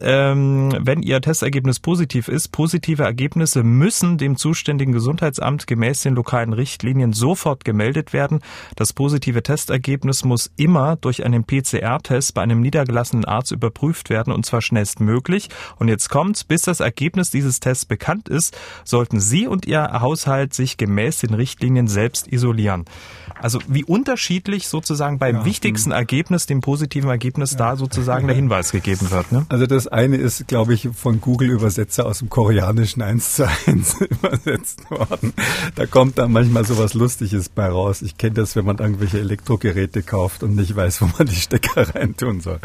ähm, 0.00 0.72
wenn 0.80 1.02
Ihr 1.02 1.20
Testergebnis 1.20 1.80
positiv 1.80 2.28
ist, 2.28 2.48
positive 2.48 3.02
Ergebnisse 3.02 3.62
müssen 3.62 4.18
dem 4.18 4.36
zuständigen 4.36 4.92
Gesundheitsamt 4.92 5.66
gemäß 5.66 6.02
den 6.02 6.14
lokalen 6.14 6.52
Richtlinien 6.52 7.12
sofort 7.12 7.64
gemeldet 7.64 8.12
werden. 8.12 8.40
Das 8.76 8.92
positive 8.92 9.42
Testergebnis 9.42 10.24
muss 10.24 10.50
immer 10.56 10.96
durch 10.96 11.24
einen 11.24 11.44
PCR-Test 11.44 12.34
bei 12.34 12.42
einem 12.42 12.60
niedergelassenen 12.60 13.24
Arzt 13.24 13.52
überprüft 13.52 14.10
werden 14.10 14.32
und 14.32 14.46
zwar 14.46 14.62
schnellstmöglich. 14.62 15.48
Und 15.78 15.88
jetzt 15.88 16.08
kommt's, 16.08 16.44
bis 16.44 16.62
das 16.62 16.80
Ergebnis 16.80 17.30
dieses 17.30 17.60
Tests 17.60 17.84
bekannt 17.84 18.28
ist, 18.28 18.56
sollten 18.84 19.20
Sie 19.20 19.46
und 19.46 19.66
Ihr 19.66 20.00
Haushalt 20.00 20.54
sich 20.54 20.76
gemäß 20.76 21.18
den 21.18 21.34
Richtlinien 21.34 21.88
selbst 21.88 22.32
isolieren. 22.32 22.84
Also 23.40 23.58
wie 23.66 23.84
unterschiedlich 23.84 24.68
sozusagen 24.68 25.18
beim 25.18 25.38
ja, 25.38 25.44
wichtigsten 25.44 25.90
hm. 25.90 25.96
Ergebnis, 25.96 26.46
dem 26.46 26.60
positiven 26.60 27.10
Ergebnis, 27.10 27.52
ja. 27.52 27.58
da 27.58 27.76
sozusagen 27.76 28.26
der 28.26 28.36
Hinweis 28.36 28.70
gegeben 28.70 29.10
wird. 29.10 29.32
Ne? 29.32 29.46
Also 29.48 29.66
das 29.66 29.81
eine 29.88 30.16
ist, 30.16 30.46
glaube 30.48 30.74
ich, 30.74 30.88
von 30.94 31.20
Google 31.20 31.50
Übersetzer 31.50 32.06
aus 32.06 32.20
dem 32.20 32.28
Koreanischen 32.28 33.02
eins 33.02 33.36
zu 33.36 33.48
eins 33.66 33.96
übersetzt 34.00 34.90
worden. 34.90 35.32
Da 35.74 35.86
kommt 35.86 36.18
dann 36.18 36.32
manchmal 36.32 36.64
so 36.64 36.78
was 36.78 36.94
Lustiges 36.94 37.48
bei 37.48 37.68
raus. 37.68 38.02
Ich 38.02 38.18
kenne 38.18 38.34
das, 38.34 38.56
wenn 38.56 38.64
man 38.64 38.78
irgendwelche 38.78 39.18
Elektrogeräte 39.18 40.02
kauft 40.02 40.42
und 40.42 40.56
nicht 40.56 40.74
weiß, 40.76 41.00
wo 41.02 41.08
man 41.18 41.26
die 41.26 41.34
Stecker 41.34 41.88
reintun 41.94 42.40
soll. 42.40 42.58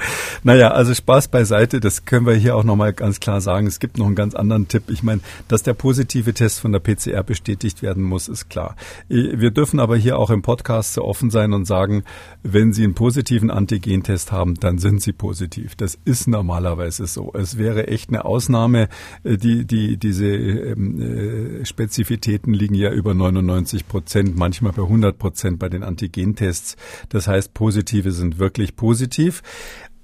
Naja, 0.44 0.72
also 0.72 0.94
Spaß 0.94 1.30
beiseite, 1.30 1.80
das 1.80 2.06
können 2.06 2.26
wir 2.26 2.36
hier 2.36 2.56
auch 2.56 2.64
nochmal 2.64 2.94
ganz 2.94 3.20
klar 3.20 3.42
sagen. 3.42 3.68
Es 3.68 3.80
gibt 3.80 3.98
noch 3.98 4.06
einen 4.06 4.16
ganz 4.16 4.36
anderen 4.36 4.68
Tipp. 4.68 4.84
Ich 4.90 5.04
meine, 5.04 5.22
dass 5.48 5.64
der 5.64 5.74
positive 5.74 6.34
Test 6.34 6.60
von 6.60 6.72
der 6.72 6.80
PCR 6.80 7.24
bestätigt 7.24 7.82
werden 7.82 8.04
muss, 8.04 8.28
ist 8.28 8.50
klar. 8.50 8.76
Wir 9.08 9.52
dürfen 9.52 9.80
aber 9.80 9.98
hier 9.98 10.20
auch 10.20 10.30
im 10.30 10.42
Podcast 10.42 10.94
so 10.94 11.04
offen 11.04 11.30
sein 11.30 11.54
und 11.54 11.66
sagen, 11.66 12.04
wenn 12.44 12.74
Sie 12.74 12.84
einen 12.84 12.96
positiven 12.96 13.50
Antigentest 13.50 14.32
haben, 14.32 14.56
dann 14.56 14.78
sind 14.78 15.02
Sie 15.02 15.14
positiv. 15.14 15.76
Das 15.76 15.98
ist 16.06 16.28
normalerweise 16.28 17.07
so. 17.12 17.32
Es 17.34 17.58
wäre 17.58 17.88
echt 17.88 18.10
eine 18.10 18.26
Ausnahme. 18.26 18.90
Äh, 19.24 19.38
die, 19.38 19.66
die, 19.66 19.98
diese 19.98 20.28
ähm, 20.28 21.62
äh, 21.62 21.66
Spezifitäten 21.66 22.54
liegen 22.54 22.76
ja 22.76 22.92
über 22.92 23.14
99 23.14 23.88
Prozent, 23.88 24.38
manchmal 24.38 24.74
bei 24.74 24.84
100 24.84 25.18
Prozent 25.18 25.60
bei 25.60 25.70
den 25.70 25.84
Antigentests. 25.84 26.76
Das 27.10 27.28
heißt, 27.28 27.54
positive 27.54 28.12
sind 28.12 28.40
wirklich 28.40 28.76
positiv. 28.76 29.42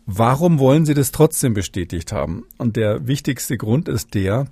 Warum 0.06 0.60
wollen 0.60 0.86
Sie 0.86 0.94
das 0.94 1.12
trotzdem 1.12 1.54
bestätigt 1.54 2.12
haben? 2.12 2.44
Und 2.58 2.76
der 2.76 3.08
wichtigste 3.08 3.58
Grund 3.58 3.88
ist 3.88 4.14
der, 4.14 4.48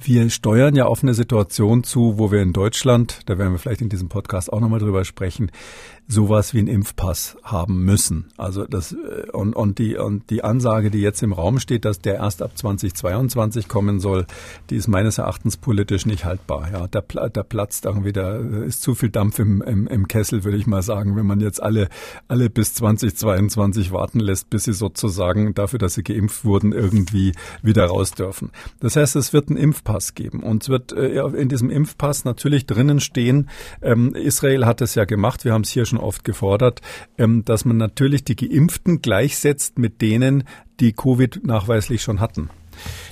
wir 0.00 0.28
steuern 0.30 0.74
ja 0.74 0.86
auf 0.86 1.02
eine 1.02 1.14
Situation 1.14 1.84
zu, 1.84 2.18
wo 2.18 2.30
wir 2.30 2.42
in 2.42 2.52
Deutschland, 2.52 3.20
da 3.26 3.38
werden 3.38 3.52
wir 3.52 3.58
vielleicht 3.58 3.82
in 3.82 3.88
diesem 3.88 4.08
Podcast 4.08 4.52
auch 4.52 4.60
nochmal 4.60 4.80
drüber 4.80 5.04
sprechen, 5.04 5.50
sowas 6.08 6.54
wie 6.54 6.58
einen 6.58 6.68
Impfpass 6.68 7.36
haben 7.42 7.84
müssen. 7.84 8.26
Also 8.36 8.64
das 8.64 8.92
äh, 8.92 9.30
und, 9.32 9.54
und 9.54 9.78
die 9.78 9.96
und 9.96 10.30
die 10.30 10.44
Ansage, 10.44 10.90
die 10.90 11.00
jetzt 11.00 11.22
im 11.22 11.32
Raum 11.32 11.58
steht, 11.58 11.84
dass 11.84 12.00
der 12.00 12.16
erst 12.16 12.42
ab 12.42 12.56
2022 12.56 13.68
kommen 13.68 13.98
soll, 13.98 14.26
die 14.70 14.76
ist 14.76 14.86
meines 14.86 15.18
Erachtens 15.18 15.56
politisch 15.56 16.06
nicht 16.06 16.24
haltbar. 16.24 16.70
Ja, 16.72 16.86
da, 16.86 17.00
da 17.00 17.42
platzt 17.42 17.86
irgendwie, 17.86 18.12
da 18.12 18.36
ist 18.36 18.82
zu 18.82 18.94
viel 18.94 19.10
Dampf 19.10 19.38
im, 19.38 19.62
im, 19.62 19.86
im 19.86 20.08
Kessel, 20.08 20.44
würde 20.44 20.58
ich 20.58 20.66
mal 20.66 20.82
sagen, 20.82 21.16
wenn 21.16 21.26
man 21.26 21.40
jetzt 21.40 21.62
alle 21.62 21.88
alle 22.28 22.50
bis 22.50 22.74
2022 22.74 23.92
warten 23.92 24.20
lässt, 24.20 24.50
bis 24.50 24.64
sie 24.64 24.72
sozusagen 24.72 25.54
dafür, 25.54 25.78
dass 25.78 25.94
sie 25.94 26.02
geimpft 26.02 26.44
wurden, 26.44 26.72
irgendwie 26.72 27.32
wieder 27.62 27.86
raus 27.86 28.12
dürfen. 28.12 28.50
Das 28.80 28.96
heißt, 28.96 29.16
es 29.16 29.32
wird 29.32 29.48
einen 29.48 29.58
Impfpass 29.58 30.14
geben 30.14 30.42
und 30.42 30.62
es 30.62 30.68
wird 30.68 30.92
äh, 30.92 31.20
in 31.20 31.48
diesem 31.48 31.70
Impfpass 31.70 32.24
natürlich 32.24 32.66
drinnen 32.66 33.00
stehen. 33.00 33.48
Ähm, 33.82 34.14
Israel 34.14 34.66
hat 34.66 34.80
es 34.80 34.94
ja 34.94 35.04
gemacht. 35.04 35.44
Wir 35.44 35.52
haben 35.52 35.62
es 35.62 35.70
hier 35.70 35.84
schon 35.84 35.95
schon 35.96 36.04
oft 36.04 36.24
gefordert, 36.24 36.80
ähm, 37.18 37.44
dass 37.44 37.64
man 37.64 37.76
natürlich 37.76 38.24
die 38.24 38.36
Geimpften 38.36 39.02
gleichsetzt 39.02 39.78
mit 39.78 40.00
denen, 40.02 40.44
die 40.80 40.92
Covid 40.92 41.40
nachweislich 41.44 42.02
schon 42.02 42.20
hatten. 42.20 42.50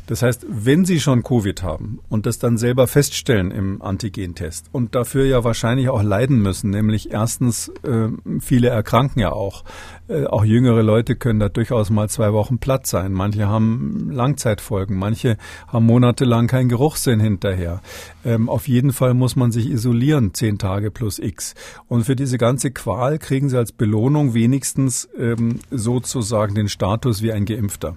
Das 0.07 0.23
heißt, 0.23 0.47
wenn 0.49 0.85
Sie 0.85 1.01
schon 1.01 1.23
Covid 1.23 1.63
haben 1.63 2.01
und 2.09 2.27
das 2.27 2.39
dann 2.39 2.59
selber 2.59 2.87
feststellen 2.87 3.51
im 3.51 3.81
Antigentest 3.81 4.67
und 4.73 4.95
dafür 4.95 5.25
ja 5.25 5.45
wahrscheinlich 5.45 5.89
auch 5.89 6.03
leiden 6.03 6.41
müssen, 6.43 6.71
nämlich 6.71 7.11
erstens, 7.11 7.69
äh, 7.83 8.09
viele 8.41 8.69
erkranken 8.69 9.21
ja 9.21 9.33
auch. 9.33 9.65
Äh, 10.07 10.27
auch 10.27 10.45
jüngere 10.45 10.83
Leute 10.83 11.17
können 11.17 11.41
da 11.41 11.49
durchaus 11.49 11.89
mal 11.89 12.09
zwei 12.11 12.33
Wochen 12.33 12.59
platt 12.59 12.87
sein. 12.87 13.13
Manche 13.13 13.49
haben 13.49 14.11
Langzeitfolgen, 14.11 14.99
manche 14.99 15.39
haben 15.69 15.87
monatelang 15.87 16.47
keinen 16.47 16.69
Geruchssinn 16.69 17.21
hinterher. 17.21 17.81
Ähm, 18.25 18.51
auf 18.51 18.69
jeden 18.69 18.93
Fall 18.93 19.15
muss 19.15 19.37
man 19.37 19.53
sich 19.53 19.71
isolieren, 19.71 20.35
zehn 20.35 20.59
Tage 20.59 20.91
plus 20.91 21.19
X. 21.19 21.55
Und 21.89 22.05
für 22.05 22.17
diese 22.17 22.37
ganze 22.37 22.71
Qual 22.71 23.19
kriegen 23.19 23.49
Sie 23.49 23.57
als 23.57 23.73
Belohnung 23.73 24.35
wenigstens 24.35 25.09
ähm, 25.19 25.61
sozusagen 25.71 26.55
den 26.55 26.69
Status 26.69 27.23
wie 27.23 27.33
ein 27.33 27.47
Geimpfter. 27.47 27.97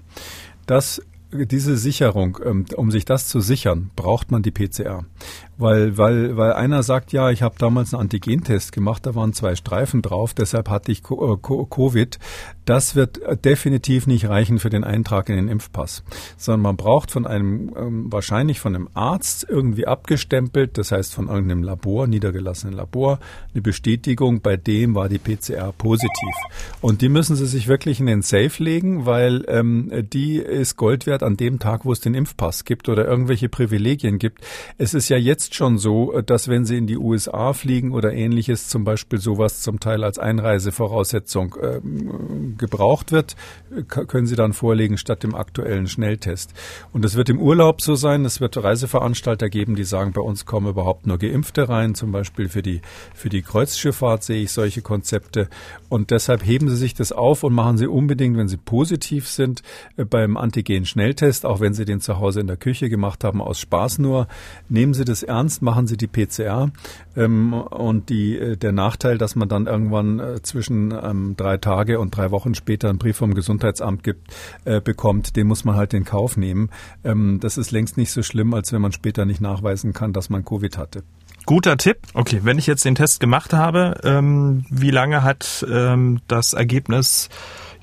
Das 0.66 1.02
diese 1.32 1.78
Sicherung, 1.78 2.40
ähm, 2.44 2.66
um 2.76 2.92
sich 2.92 3.06
das 3.06 3.28
zu 3.28 3.40
sichern, 3.40 3.92
braucht 3.96 4.32
man 4.32 4.44
die 4.44 4.52
PCR. 4.52 5.06
Weil, 5.58 5.98
weil, 5.98 6.38
weil 6.38 6.54
einer 6.54 6.84
sagt, 6.84 7.12
ja, 7.12 7.32
ich 7.32 7.42
habe 7.42 7.56
damals 7.58 7.94
einen 7.94 8.02
Antigentest 8.02 8.72
gemacht, 8.72 9.06
da 9.06 9.16
waren 9.16 9.34
zwei 9.34 9.56
Streifen 9.56 10.04
drauf, 10.04 10.36
deshalb 10.36 10.70
hatte 10.70 10.92
ich 10.92 11.00
äh, 11.00 11.38
Covid. 11.42 12.20
Das 12.66 12.96
wird 12.96 13.22
äh, 13.24 13.36
definitiv 13.36 14.06
nicht 14.06 14.30
reichen 14.30 14.60
für 14.60 14.70
den 14.70 14.84
Eintrag 14.84 15.30
in 15.30 15.36
den 15.36 15.48
Impfpass, 15.48 16.04
sondern 16.38 16.62
man 16.62 16.78
braucht 16.78 17.10
von 17.10 17.26
einem, 17.26 17.74
ähm, 17.76 18.12
wahrscheinlich 18.12 18.60
von 18.60 18.76
einem 18.76 18.90
Arzt 18.94 19.48
irgendwie 19.50 19.88
abgestempelt, 19.88 20.78
das 20.78 20.92
heißt 20.92 21.16
von 21.16 21.28
irgendeinem 21.28 21.64
Labor, 21.64 22.06
niedergelassenen 22.06 22.76
Labor, 22.76 23.20
eine 23.54 23.62
Bestätigung, 23.62 24.42
bei 24.42 24.58
dem 24.58 24.94
war 24.94 25.10
die 25.10 25.18
PCR 25.18 25.72
positiv. 25.72 26.36
Und 26.82 27.02
die 27.02 27.10
müssen 27.10 27.36
Sie 27.36 27.48
sich 27.48 27.68
wirklich 27.68 28.00
in 28.00 28.06
den 28.06 28.22
Safe 28.22 28.52
legen, 28.62 29.06
weil 29.06 29.44
ähm, 29.48 29.92
die 30.14 30.38
ist 30.38 30.76
Gold 30.76 31.08
wert 31.08 31.24
an 31.24 31.38
dem 31.38 31.60
Tag, 31.60 31.86
wo 31.86 31.92
es 31.94 32.00
den 32.00 32.14
Impfpass 32.14 32.66
gibt 32.66 32.90
oder 32.90 33.08
irgendwelche 33.08 33.50
Privilegien 33.50 34.20
gibt. 34.20 34.46
Es 34.78 34.94
ist 34.94 35.10
ja 35.10 35.18
jetzt 35.18 35.47
jetzt 35.48 35.56
schon 35.56 35.78
so, 35.78 36.14
äh, 36.14 36.24
dass 36.24 36.48
wenn 36.48 36.66
Sie 36.66 36.78
in 36.78 36.88
die 36.88 36.98
USA 36.98 37.54
fliegen 37.54 37.92
oder 37.92 38.14
ähnliches, 38.14 38.68
zum 38.68 38.84
Beispiel 38.84 39.20
sowas 39.20 39.62
zum 39.62 39.80
Teil 39.80 40.04
als 40.04 40.20
Einreisevoraussetzung 40.20 41.56
äh, 41.62 41.80
gebraucht 42.58 43.12
wird, 43.12 43.36
können 43.88 44.28
Sie 44.28 44.36
dann 44.36 44.54
vorlegen 44.54 44.98
statt 44.98 45.24
dem 45.24 45.36
aktuellen 45.36 45.88
Schnelltest. 45.88 46.54
Und 46.92 47.06
es 47.06 47.16
wird 47.16 47.30
im 47.30 47.40
Urlaub 47.40 47.82
so 47.82 47.96
sein, 47.96 48.26
es 48.26 48.42
wird 48.42 48.62
Reiseveranstalter 48.62 49.50
geben, 49.50 49.76
die 49.76 49.84
sagen, 49.84 50.12
bei 50.12 50.22
uns 50.22 50.46
kommen 50.46 50.68
überhaupt 50.68 51.08
nur 51.08 51.18
Geimpfte 51.18 51.70
rein, 51.70 51.96
zum 51.96 52.12
Beispiel 52.12 52.50
für 52.50 52.62
die, 52.62 52.82
für 53.14 53.30
die 53.30 53.42
Kreuzschifffahrt 53.42 54.24
sehe 54.24 54.44
ich 54.44 54.52
solche 54.52 54.82
Konzepte. 54.82 55.48
Und 55.90 56.12
deshalb 56.12 56.46
heben 56.46 56.70
Sie 56.70 56.76
sich 56.76 56.94
das 56.94 57.12
auf 57.12 57.44
und 57.44 57.54
machen 57.54 57.78
Sie 57.78 57.88
unbedingt, 57.88 58.38
wenn 58.38 58.48
Sie 58.48 58.58
positiv 58.58 59.28
sind, 59.28 59.62
äh, 59.96 60.04
beim 60.06 60.36
Antigen-Schnelltest, 60.36 61.46
auch 61.46 61.60
wenn 61.60 61.74
Sie 61.74 61.86
den 61.86 62.02
zu 62.02 62.20
Hause 62.20 62.42
in 62.42 62.48
der 62.48 62.58
Küche 62.58 62.90
gemacht 62.90 63.24
haben, 63.24 63.42
aus 63.42 63.60
Spaß 63.60 64.00
nur, 64.00 64.28
nehmen 64.70 64.94
Sie 64.94 65.06
das 65.06 65.24
ernst, 65.24 65.37
machen 65.62 65.88
Sie 65.88 65.98
die 65.98 66.08
PCR. 66.08 66.72
Ähm, 67.16 67.54
und 67.54 68.10
die, 68.10 68.38
äh, 68.38 68.58
der 68.58 68.72
Nachteil, 68.72 69.18
dass 69.18 69.36
man 69.36 69.50
dann 69.50 69.68
irgendwann 69.68 70.20
äh, 70.20 70.42
zwischen 70.42 70.92
ähm, 70.92 71.36
drei 71.38 71.58
Tage 71.58 72.00
und 72.00 72.16
drei 72.16 72.32
Wochen 72.32 72.56
später 72.56 72.90
einen 72.90 73.00
Brief 73.00 73.18
vom 73.18 73.34
Gesundheitsamt 73.34 74.04
gibt, 74.04 74.34
äh, 74.66 74.82
bekommt, 74.82 75.36
den 75.36 75.48
muss 75.48 75.66
man 75.66 75.76
halt 75.76 75.94
in 75.94 76.04
Kauf 76.04 76.38
nehmen. 76.38 76.70
Ähm, 77.04 77.40
das 77.40 77.58
ist 77.58 77.72
längst 77.72 77.98
nicht 77.98 78.12
so 78.12 78.24
schlimm, 78.24 78.54
als 78.54 78.72
wenn 78.74 78.82
man 78.82 78.92
später 78.92 79.26
nicht 79.26 79.42
nachweisen 79.42 79.94
kann, 79.94 80.14
dass 80.14 80.30
man 80.30 80.46
Covid 80.46 80.78
hatte. 80.78 81.04
Guter 81.46 81.78
Tipp. 81.78 82.00
Okay, 82.14 82.42
wenn 82.44 82.58
ich 82.58 82.68
jetzt 82.68 82.84
den 82.84 82.96
Test 82.96 83.22
gemacht 83.22 83.54
habe, 83.54 84.02
ähm, 84.04 84.66
wie 84.70 84.92
lange 84.92 85.24
hat 85.24 85.66
ähm, 85.72 86.20
das 86.28 86.52
Ergebnis 86.52 87.30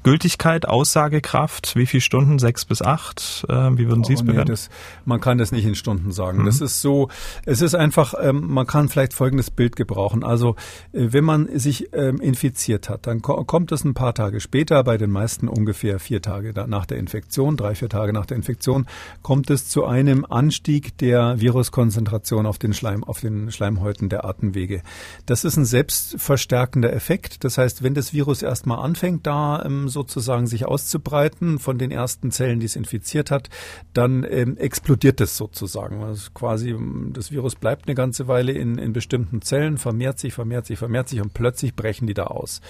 Gültigkeit, 0.05 0.69
Aussagekraft, 0.69 1.77
wie 1.77 1.87
viele 1.87 2.03
Stunden? 2.03 2.39
Sechs 2.39 2.67
bis 2.67 2.83
acht? 2.83 3.47
Äh, 3.49 3.55
wie 3.79 3.89
würden 3.89 4.05
Sie 4.05 4.13
es 4.13 4.21
oh, 4.21 4.25
bewerten? 4.25 4.51
das, 4.51 4.69
man 5.07 5.19
kann 5.19 5.39
das 5.39 5.51
nicht 5.51 5.65
in 5.65 5.75
Stunden 5.75 6.13
sagen. 6.13 6.43
Mhm. 6.43 6.45
Das 6.45 6.61
ist 6.61 6.83
so, 6.83 7.09
es 7.47 7.63
ist 7.63 7.75
einfach, 7.75 8.13
ähm, 8.21 8.53
man 8.53 8.67
kann 8.67 8.91
vielleicht 8.91 9.15
folgendes 9.15 9.51
Bild 9.51 9.77
gebrauchen. 9.77 10.23
Also 10.23 10.57
äh, 10.93 11.09
wenn 11.11 11.25
man 11.25 11.59
sich 11.59 11.89
ähm, 11.95 12.21
infiziert 12.21 12.91
hat, 12.91 13.07
dann 13.07 13.23
ko 13.23 13.45
kommt 13.45 13.73
es 13.73 13.83
ein 13.85 13.95
paar 13.95 14.15
Tage 14.15 14.41
später, 14.41 14.85
bei 14.85 14.99
den 14.99 15.11
meisten 15.11 15.49
ungefähr 15.49 15.99
vier 15.99 16.21
Tage 16.21 16.53
nach 16.67 16.85
der 16.85 16.99
Infektion, 16.99 17.57
drei, 17.57 17.75
vier 17.75 17.89
Tage 17.89 18.13
nach 18.13 18.27
der 18.27 18.37
Infektion, 18.37 18.87
kommt 19.23 19.49
es 19.49 19.69
zu 19.69 19.87
einem 19.87 20.27
Anstieg 20.27 20.99
der 20.99 21.41
Viruskonzentration 21.41 22.45
auf 22.45 22.59
den 22.59 22.75
Schleim, 22.75 23.05
auf 23.05 23.21
den 23.21 23.51
Schleimhäuten 23.51 24.11
der 24.11 24.27
Atemwege. 24.27 24.83
Das 25.25 25.45
ist 25.45 25.57
ein 25.57 25.65
selbstverstärkender 25.65 26.93
Effekt. 26.93 27.43
Das 27.43 27.57
heißt, 27.57 27.83
wenn 27.83 27.95
das 27.95 28.13
Virus 28.13 28.43
erstmal 28.43 28.85
anfängt, 28.85 29.27
da 29.27 29.65
ähm, 29.65 29.89
sozusagen 29.95 30.47
sich 30.47 30.67
auszubreiten 30.67 31.59
von 31.59 31.79
den 31.79 31.91
ersten 31.91 32.31
Zellen, 32.31 32.61
die 32.61 32.67
es 32.67 32.77
infiziert 32.77 33.31
hat, 33.31 33.49
dann 33.95 34.27
ähm, 34.29 34.59
explodiert 34.59 35.23
es 35.23 35.39
sozusagen. 35.39 36.03
Also 36.03 36.31
quasi 36.35 36.77
das 37.13 37.31
Virus 37.31 37.55
bleibt 37.55 37.89
eine 37.89 37.95
ganze 37.95 38.29
Weile 38.29 38.53
in, 38.53 38.77
in 38.77 38.93
bestimmten 38.93 39.41
Zellen, 39.41 39.79
vermehrt 39.79 40.19
sich, 40.19 40.35
vermehrt 40.35 40.67
sich, 40.67 40.79
vermehrt 40.79 41.09
sich 41.09 41.23
und 41.23 41.33
plötzlich 41.33 41.75
brechen 41.75 42.07
die 42.07 42.15
da 42.15 42.25
aus. 42.25 42.61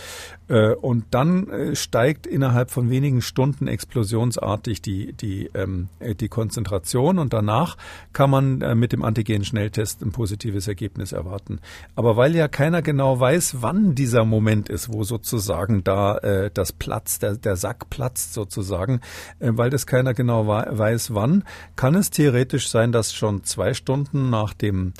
Äh, 0.48 0.74
und 0.74 1.06
dann 1.10 1.48
äh, 1.48 1.74
steigt 1.74 2.26
innerhalb 2.26 2.70
von 2.70 2.90
wenigen 2.90 3.22
Stunden 3.22 3.66
explosionsartig 3.66 4.80
die, 4.82 5.12
die, 5.12 5.50
ähm, 5.54 5.88
äh, 5.98 6.14
die 6.14 6.28
Konzentration 6.28 7.18
und 7.18 7.32
danach 7.32 7.76
kann 8.12 8.30
man 8.30 8.60
äh, 8.60 8.74
mit 8.74 8.92
dem 8.92 9.02
Antigen-Schnelltest 9.02 10.02
ein 10.02 10.12
positives 10.12 10.68
Ergebnis 10.68 11.12
erwarten. 11.12 11.60
Aber 11.96 12.16
weil 12.16 12.36
ja 12.36 12.48
keiner 12.48 12.82
genau 12.82 13.18
weiß, 13.18 13.62
wann 13.62 13.94
dieser 13.94 14.24
Moment 14.24 14.68
ist, 14.68 14.92
wo 14.92 15.04
sozusagen 15.04 15.82
da 15.84 16.18
äh, 16.18 16.50
das 16.52 16.72
Platz 16.72 17.13
platzt, 17.18 17.22
der, 17.22 17.36
der 17.36 17.56
Sack 17.56 17.90
platzt 17.90 18.34
sozusagen, 18.34 19.00
äh, 19.38 19.50
weil 19.52 19.70
das 19.70 19.86
keiner 19.86 20.14
genau 20.14 20.46
weiß 20.46 21.14
wann, 21.14 21.44
kann 21.76 21.94
es 21.94 22.10
theoretisch 22.10 22.68
sein, 22.68 22.92
dass 22.92 23.12
schon 23.12 23.44
zwei 23.44 23.74
Stunden 23.74 24.30
nach 24.30 24.54
dem 24.54 24.92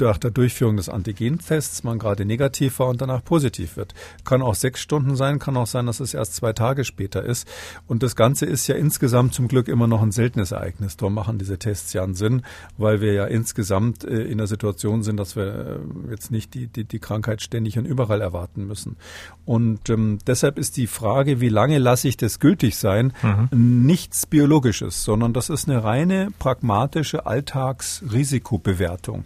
nach 0.00 0.18
der 0.18 0.30
Durchführung 0.30 0.76
des 0.76 0.88
Antigentests 0.88 1.84
man 1.84 1.98
gerade 1.98 2.24
negativ 2.24 2.78
war 2.78 2.88
und 2.88 3.00
danach 3.00 3.24
positiv 3.24 3.76
wird. 3.76 3.94
Kann 4.24 4.42
auch 4.42 4.54
sechs 4.54 4.80
Stunden 4.80 5.16
sein, 5.16 5.38
kann 5.38 5.56
auch 5.56 5.66
sein, 5.66 5.86
dass 5.86 6.00
es 6.00 6.14
erst 6.14 6.36
zwei 6.36 6.52
Tage 6.52 6.84
später 6.84 7.22
ist. 7.22 7.46
Und 7.86 8.02
das 8.02 8.16
Ganze 8.16 8.46
ist 8.46 8.66
ja 8.66 8.76
insgesamt 8.76 9.34
zum 9.34 9.48
Glück 9.48 9.68
immer 9.68 9.86
noch 9.86 10.02
ein 10.02 10.12
seltenes 10.12 10.52
Ereignis. 10.52 10.96
Darum 10.96 11.14
machen 11.14 11.38
diese 11.38 11.58
Tests 11.58 11.92
ja 11.92 12.02
einen 12.02 12.14
Sinn, 12.14 12.42
weil 12.78 13.00
wir 13.00 13.12
ja 13.12 13.26
insgesamt 13.26 14.04
äh, 14.04 14.22
in 14.22 14.38
der 14.38 14.46
Situation 14.46 15.02
sind, 15.02 15.18
dass 15.18 15.36
wir 15.36 15.44
äh, 15.46 16.10
jetzt 16.10 16.30
nicht 16.30 16.54
die, 16.54 16.66
die, 16.66 16.84
die 16.84 16.98
Krankheit 16.98 17.42
ständig 17.42 17.78
und 17.78 17.84
überall 17.84 18.20
erwarten 18.20 18.66
müssen. 18.66 18.96
Und 19.44 19.90
ähm, 19.90 20.18
deshalb 20.26 20.58
ist 20.58 20.76
die 20.76 20.86
Frage, 20.86 21.40
wie 21.40 21.48
lange 21.48 21.78
lasse 21.78 22.08
ich 22.08 22.16
das 22.16 22.40
gültig 22.40 22.76
sein, 22.76 23.12
mhm. 23.22 23.84
nichts 23.84 24.26
Biologisches, 24.26 25.04
sondern 25.04 25.32
das 25.32 25.50
ist 25.50 25.68
eine 25.68 25.84
reine 25.84 26.28
pragmatische 26.38 27.26
Alltagsrisikobewertung. 27.26 29.24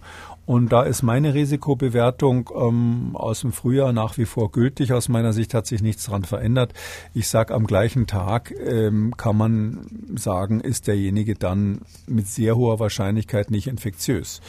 Und 0.48 0.72
da 0.72 0.82
ist 0.84 1.02
meine 1.02 1.34
Risikobewertung 1.34 2.48
ähm, 2.56 3.10
aus 3.12 3.42
dem 3.42 3.52
Frühjahr 3.52 3.92
nach 3.92 4.16
wie 4.16 4.24
vor 4.24 4.50
gültig. 4.50 4.94
Aus 4.94 5.10
meiner 5.10 5.34
Sicht 5.34 5.52
hat 5.52 5.66
sich 5.66 5.82
nichts 5.82 6.06
daran 6.06 6.24
verändert. 6.24 6.72
Ich 7.12 7.28
sage, 7.28 7.52
am 7.52 7.66
gleichen 7.66 8.06
Tag 8.06 8.54
ähm, 8.58 9.14
kann 9.18 9.36
man 9.36 9.86
sagen, 10.16 10.60
ist 10.60 10.86
derjenige 10.86 11.34
dann 11.34 11.82
mit 12.06 12.28
sehr 12.28 12.56
hoher 12.56 12.80
Wahrscheinlichkeit 12.80 13.50
nicht 13.50 13.66
infektiös. 13.66 14.40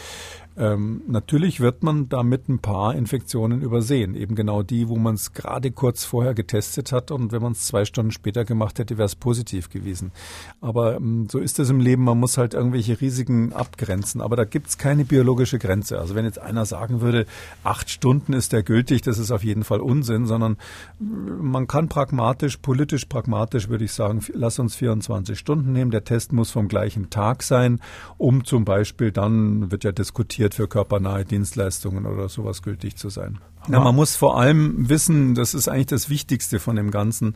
Ähm, 0.60 1.04
natürlich 1.08 1.62
wird 1.62 1.84
man 1.84 2.10
damit 2.10 2.50
ein 2.50 2.60
paar 2.60 2.94
Infektionen 2.94 3.62
übersehen. 3.62 4.14
Eben 4.14 4.36
genau 4.36 4.62
die, 4.62 4.90
wo 4.90 4.98
man 4.98 5.16
es 5.16 5.32
gerade 5.32 5.72
kurz 5.72 6.04
vorher 6.04 6.34
getestet 6.34 6.92
hat 6.92 7.12
und 7.12 7.32
wenn 7.32 7.42
man 7.42 7.54
es 7.54 7.66
zwei 7.66 7.86
Stunden 7.86 8.12
später 8.12 8.44
gemacht 8.44 8.78
hätte, 8.78 8.98
wäre 8.98 9.06
es 9.06 9.16
positiv 9.16 9.70
gewesen. 9.70 10.12
Aber 10.60 10.98
ähm, 10.98 11.28
so 11.32 11.40
ist 11.40 11.60
es 11.60 11.70
im 11.70 11.80
Leben. 11.80 12.04
Man 12.04 12.20
muss 12.20 12.38
halt 12.38 12.54
irgendwelche 12.54 13.00
Risiken 13.00 13.54
abgrenzen. 13.54 14.20
Aber 14.20 14.36
da 14.36 14.44
gibt 14.44 14.68
es 14.68 14.78
keine 14.78 15.06
biologische 15.06 15.60
Grenze. 15.60 15.98
Also 15.98 16.14
wenn 16.14 16.26
jetzt 16.26 16.40
einer 16.40 16.66
sagen 16.66 17.00
würde, 17.00 17.26
acht 17.64 17.90
Stunden 17.90 18.34
ist 18.34 18.52
der 18.52 18.62
gültig, 18.62 19.02
das 19.02 19.18
ist 19.18 19.32
auf 19.32 19.46
jeden 19.46 19.64
Fall 19.64 19.80
Unsinn, 19.80 20.26
sondern 20.26 20.58
äh, 21.00 21.04
man 21.04 21.68
kann 21.68 21.88
pragmatisch, 21.88 22.58
politisch 22.58 23.06
pragmatisch, 23.06 23.70
würde 23.70 23.86
ich 23.86 23.94
sagen, 23.94 24.20
lass 24.34 24.60
uns 24.60 24.76
24 24.76 25.40
Stunden 25.40 25.72
nehmen. 25.72 25.92
Der 25.92 26.04
Test 26.04 26.34
muss 26.34 26.52
vom 26.52 26.68
gleichen 26.68 27.10
Tag 27.10 27.44
sein, 27.44 27.80
um 28.18 28.44
zum 28.44 28.66
Beispiel 28.66 29.14
dann 29.14 29.72
wird 29.72 29.86
ja 29.86 29.94
diskutiert, 29.94 30.49
für 30.54 30.68
körpernahe 30.68 31.26
Dienstleistungen 31.26 32.06
oder 32.06 32.30
sowas 32.30 32.62
gültig 32.62 32.98
zu 32.98 33.10
sein. 33.10 33.40
Ja, 33.68 33.80
man 33.80 33.96
muss 33.96 34.16
vor 34.16 34.40
allem 34.40 34.90
wissen, 34.90 35.36
das 35.36 35.54
ist 35.54 35.68
eigentlich 35.68 35.88
das 35.88 36.10
Wichtigste 36.10 36.60
von 36.60 36.76
dem 36.76 36.92
Ganzen. 36.92 37.36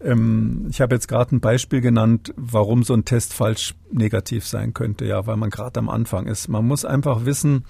Ähm, 0.00 0.66
ich 0.70 0.80
habe 0.80 0.94
jetzt 0.94 1.08
gerade 1.08 1.34
ein 1.34 1.40
Beispiel 1.40 1.80
genannt, 1.80 2.32
warum 2.36 2.84
so 2.84 2.94
ein 2.94 3.04
Test 3.04 3.34
falsch 3.34 3.74
negativ 3.90 4.46
sein 4.46 4.72
könnte. 4.72 5.04
Ja, 5.04 5.26
weil 5.26 5.36
man 5.36 5.50
gerade 5.50 5.80
am 5.80 5.88
Anfang 5.88 6.26
ist. 6.26 6.48
Man 6.48 6.66
muss 6.66 6.84
einfach 6.84 7.24
wissen, 7.24 7.64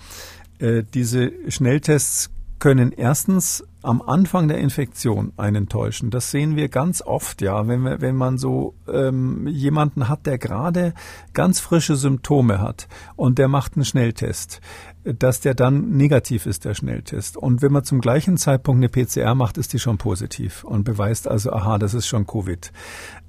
äh, 0.58 0.82
diese 0.82 1.32
Schnelltests 1.48 2.30
können 2.58 2.92
erstens 2.92 3.64
am 3.82 4.02
Anfang 4.02 4.48
der 4.48 4.58
Infektion 4.58 5.32
einen 5.36 5.68
täuschen. 5.68 6.10
Das 6.10 6.30
sehen 6.30 6.56
wir 6.56 6.68
ganz 6.68 7.00
oft, 7.00 7.40
ja, 7.42 7.68
wenn, 7.68 7.82
wir, 7.82 8.00
wenn 8.00 8.16
man 8.16 8.36
so 8.36 8.74
ähm, 8.92 9.46
jemanden 9.46 10.08
hat, 10.08 10.26
der 10.26 10.38
gerade 10.38 10.94
ganz 11.32 11.60
frische 11.60 11.96
Symptome 11.96 12.60
hat 12.60 12.88
und 13.16 13.38
der 13.38 13.48
macht 13.48 13.76
einen 13.76 13.84
Schnelltest, 13.84 14.60
dass 15.04 15.40
der 15.40 15.54
dann 15.54 15.90
negativ 15.96 16.46
ist, 16.46 16.64
der 16.64 16.74
Schnelltest. 16.74 17.36
Und 17.36 17.62
wenn 17.62 17.72
man 17.72 17.84
zum 17.84 18.00
gleichen 18.00 18.36
Zeitpunkt 18.36 18.78
eine 18.78 18.88
PCR 18.88 19.34
macht, 19.34 19.56
ist 19.58 19.72
die 19.72 19.78
schon 19.78 19.96
positiv 19.96 20.64
und 20.64 20.84
beweist 20.84 21.28
also, 21.28 21.52
aha, 21.52 21.78
das 21.78 21.94
ist 21.94 22.08
schon 22.08 22.26
Covid. 22.26 22.72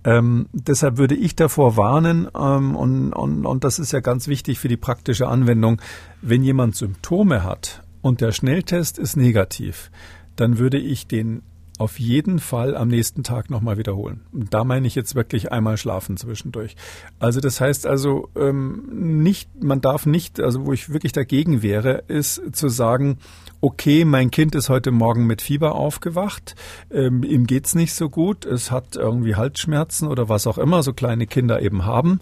Ähm, 0.03 0.47
deshalb 0.51 0.97
würde 0.97 1.15
ich 1.15 1.35
davor 1.35 1.77
warnen, 1.77 2.27
ähm, 2.35 2.75
und, 2.75 3.13
und, 3.13 3.45
und 3.45 3.63
das 3.63 3.77
ist 3.79 3.91
ja 3.91 3.99
ganz 3.99 4.27
wichtig 4.27 4.59
für 4.59 4.67
die 4.67 4.77
praktische 4.77 5.27
Anwendung, 5.27 5.79
wenn 6.21 6.43
jemand 6.43 6.75
Symptome 6.75 7.43
hat 7.43 7.83
und 8.01 8.21
der 8.21 8.31
Schnelltest 8.31 8.97
ist 8.97 9.17
negativ, 9.17 9.91
dann 10.39 10.57
würde 10.57 10.77
ich 10.77 11.07
den 11.07 11.41
auf 11.79 11.97
jeden 11.97 12.39
Fall 12.39 12.75
am 12.75 12.89
nächsten 12.89 13.23
Tag 13.23 13.49
nochmal 13.49 13.77
wiederholen. 13.77 14.21
Und 14.33 14.53
da 14.53 14.65
meine 14.65 14.85
ich 14.85 14.95
jetzt 14.95 15.15
wirklich 15.15 15.51
einmal 15.53 15.77
schlafen 15.77 16.17
zwischendurch. 16.17 16.75
Also 17.19 17.39
das 17.39 17.61
heißt 17.61 17.87
also 17.87 18.29
ähm, 18.35 18.83
nicht, 19.23 19.63
man 19.63 19.79
darf 19.79 20.05
nicht, 20.05 20.41
also 20.41 20.65
wo 20.65 20.73
ich 20.73 20.91
wirklich 20.91 21.13
dagegen 21.13 21.63
wäre, 21.63 22.03
ist 22.09 22.41
zu 22.51 22.67
sagen, 22.67 23.17
okay, 23.61 24.05
mein 24.05 24.31
Kind 24.31 24.55
ist 24.55 24.69
heute 24.69 24.91
Morgen 24.91 25.27
mit 25.27 25.41
Fieber 25.41 25.75
aufgewacht, 25.75 26.55
ähm, 26.91 27.23
ihm 27.23 27.45
geht's 27.45 27.75
nicht 27.75 27.93
so 27.93 28.09
gut, 28.09 28.45
es 28.45 28.71
hat 28.71 28.95
irgendwie 28.95 29.35
Halsschmerzen 29.35 30.07
oder 30.07 30.29
was 30.29 30.47
auch 30.47 30.57
immer, 30.57 30.83
so 30.83 30.93
kleine 30.93 31.27
Kinder 31.27 31.61
eben 31.61 31.85
haben. 31.85 32.19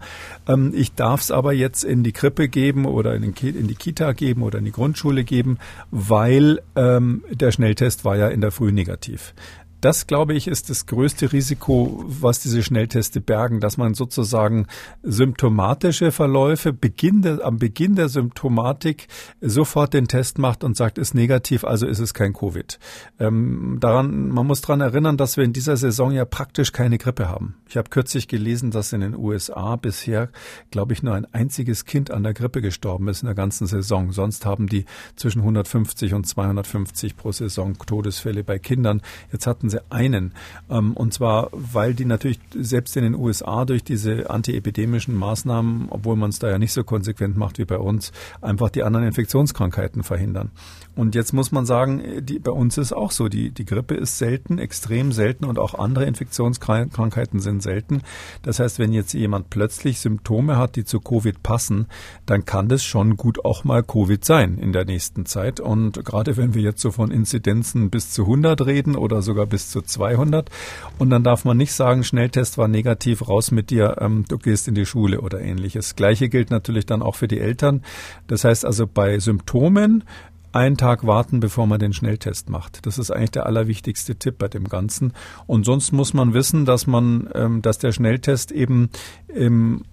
Ähm, 0.47 0.73
ich 0.75 0.93
darf 0.93 1.21
es 1.21 1.31
aber 1.31 1.53
jetzt 1.53 1.83
in 1.83 2.03
die 2.03 2.13
Krippe 2.13 2.49
geben 2.49 2.85
oder 2.85 3.15
in, 3.15 3.21
den, 3.21 3.55
in, 3.55 3.67
die 3.67 3.75
Kita 3.75 4.13
geben 4.13 4.41
oder 4.43 4.59
in 4.59 4.65
die 4.65 4.71
Grundschule 4.71 5.23
geben, 5.23 5.57
weil 5.91 6.61
ähm, 6.75 7.23
der 7.29 7.51
Schnelltest 7.51 8.05
war 8.05 8.17
ja 8.17 8.29
in 8.29 8.41
der 8.41 8.51
Früh 8.51 8.71
negativ. 8.71 9.33
Das, 9.81 10.07
glaube 10.07 10.33
ich, 10.33 10.47
ist 10.47 10.69
das 10.69 10.85
größte 10.87 11.31
Risiko, 11.31 12.03
was 12.07 12.39
diese 12.39 12.63
Schnellteste 12.63 13.21
bergen, 13.21 13.59
dass 13.59 13.77
man 13.77 13.93
sozusagen 13.93 14.67
symptomatische 15.03 16.11
Verläufe 16.11 16.73
Beginn 16.73 17.21
der, 17.21 17.45
am 17.45 17.57
Beginn 17.57 17.95
der 17.95 18.09
Symptomatik 18.09 19.07
sofort 19.39 19.93
den 19.93 20.07
Test 20.07 20.39
macht 20.39 20.63
und 20.63 20.75
sagt, 20.75 20.97
ist 20.97 21.13
negativ, 21.13 21.63
also 21.63 21.85
ist 21.85 21.99
es 21.99 22.13
kein 22.13 22.33
Covid. 22.33 22.79
Ähm, 23.19 23.77
daran, 23.79 24.29
man 24.29 24.47
muss 24.47 24.61
daran 24.61 24.81
erinnern, 24.81 25.17
dass 25.17 25.37
wir 25.37 25.43
in 25.43 25.53
dieser 25.53 25.77
Saison 25.77 26.11
ja 26.11 26.25
praktisch 26.25 26.71
keine 26.71 26.97
Grippe 26.97 27.29
haben. 27.29 27.55
Ich 27.69 27.77
habe 27.77 27.89
kürzlich 27.89 28.27
gelesen, 28.27 28.71
dass 28.71 28.93
in 28.93 29.01
den 29.01 29.15
USA 29.15 29.75
bisher, 29.75 30.29
glaube 30.71 30.93
ich, 30.93 31.03
nur 31.03 31.13
ein 31.13 31.31
einziges 31.33 31.85
Kind 31.85 32.09
an 32.09 32.23
der 32.23 32.33
Grippe 32.33 32.61
gestorben 32.61 33.07
ist 33.09 33.21
in 33.21 33.27
der 33.27 33.35
ganzen 33.35 33.67
Saison. 33.67 34.11
Sonst 34.11 34.45
haben 34.45 34.67
die 34.67 34.85
zwischen 35.15 35.41
150 35.41 36.15
und 36.15 36.25
250 36.25 37.15
pro 37.15 37.31
Saison 37.31 37.77
Todesfälle 37.77 38.43
bei 38.43 38.57
Kindern. 38.57 39.01
Jetzt 39.31 39.45
hatten 39.45 39.67
hatten 39.69 39.76
sie 39.77 39.91
einen. 39.91 40.33
Ähm, 40.69 40.93
und 40.93 41.13
zwar, 41.13 41.49
weil 41.51 41.93
die 41.93 42.05
natürlich 42.05 42.39
selbst 42.53 42.95
in 42.97 43.03
den 43.03 43.15
USA 43.15 43.65
durch 43.65 43.83
diese 43.83 44.29
antiepidemischen 44.29 45.15
Maßnahmen, 45.15 45.87
obwohl 45.89 46.15
man 46.15 46.29
es 46.29 46.39
da 46.39 46.49
ja 46.49 46.57
nicht 46.57 46.73
so 46.73 46.83
konsequent 46.83 47.37
macht 47.37 47.57
wie 47.57 47.65
bei 47.65 47.77
uns, 47.77 48.11
einfach 48.41 48.69
die 48.69 48.83
anderen 48.83 49.07
Infektionskrankheiten 49.07 50.03
verhindern. 50.03 50.51
Und 50.97 51.13
jetzt 51.13 51.31
muss 51.31 51.51
man 51.51 51.67
sagen, 51.67 52.01
die, 52.21 52.39
bei 52.39 52.51
uns 52.51 52.79
ist 52.79 52.91
auch 52.91 53.11
so, 53.11 53.29
die, 53.29 53.51
die 53.51 53.65
Grippe 53.65 53.93
ist 53.93 54.17
selten, 54.17 54.57
extrem 54.57 55.11
selten 55.11 55.45
und 55.45 55.59
auch 55.59 55.75
andere 55.75 56.05
Infektionskrankheiten 56.05 57.39
sind 57.39 57.61
selten. 57.61 58.01
Das 58.41 58.59
heißt, 58.59 58.79
wenn 58.79 58.91
jetzt 58.91 59.13
jemand 59.13 59.51
plötzlich 59.51 59.99
Symptome 59.99 60.57
hat, 60.57 60.75
die 60.75 60.85
zu 60.85 60.99
Covid 60.99 61.43
passen, 61.43 61.85
dann 62.25 62.45
kann 62.45 62.67
das 62.67 62.83
schon 62.83 63.15
gut 63.15 63.45
auch 63.45 63.63
mal 63.63 63.83
Covid 63.83 64.25
sein 64.25 64.57
in 64.57 64.73
der 64.73 64.85
nächsten 64.85 65.27
Zeit. 65.27 65.59
Und 65.59 66.03
gerade 66.03 66.35
wenn 66.35 66.55
wir 66.55 66.63
jetzt 66.63 66.81
so 66.81 66.89
von 66.89 67.11
Inzidenzen 67.11 67.91
bis 67.91 68.09
zu 68.09 68.23
100 68.23 68.65
reden 68.65 68.95
oder 68.95 69.21
sogar 69.21 69.45
bis 69.45 69.69
zu 69.69 69.83
200 69.83 70.49
und 70.97 71.11
dann 71.11 71.23
darf 71.23 71.45
man 71.45 71.57
nicht 71.57 71.73
sagen, 71.73 72.03
Schnelltest 72.03 72.57
war 72.57 72.67
negativ, 72.67 73.27
raus 73.27 73.51
mit 73.51 73.69
dir, 73.69 73.97
ähm, 73.99 74.25
du 74.27 74.39
gehst 74.39 74.67
in 74.67 74.73
die 74.73 74.87
Schule 74.87 75.21
oder 75.21 75.41
ähnliches. 75.41 75.95
Gleiche 75.95 76.27
gilt 76.27 76.49
natürlich 76.49 76.87
dann 76.87 77.03
auch 77.03 77.13
für 77.13 77.27
die 77.27 77.39
Eltern. 77.39 77.83
Das 78.25 78.43
heißt 78.43 78.65
also 78.65 78.87
bei 78.87 79.19
Symptomen 79.19 80.03
einen 80.51 80.77
Tag 80.77 81.05
warten, 81.05 81.39
bevor 81.39 81.67
man 81.67 81.79
den 81.79 81.93
Schnelltest 81.93 82.49
macht. 82.49 82.85
Das 82.85 82.97
ist 82.97 83.11
eigentlich 83.11 83.31
der 83.31 83.45
allerwichtigste 83.45 84.15
Tipp 84.15 84.37
bei 84.37 84.47
dem 84.47 84.69
Ganzen. 84.69 85.13
Und 85.45 85.65
sonst 85.65 85.91
muss 85.91 86.13
man 86.13 86.33
wissen, 86.33 86.65
dass 86.65 86.87
man, 86.87 87.29
ähm, 87.33 87.61
dass 87.61 87.77
der 87.77 87.91
Schnelltest 87.91 88.51
eben 88.51 88.89
im 89.27 89.83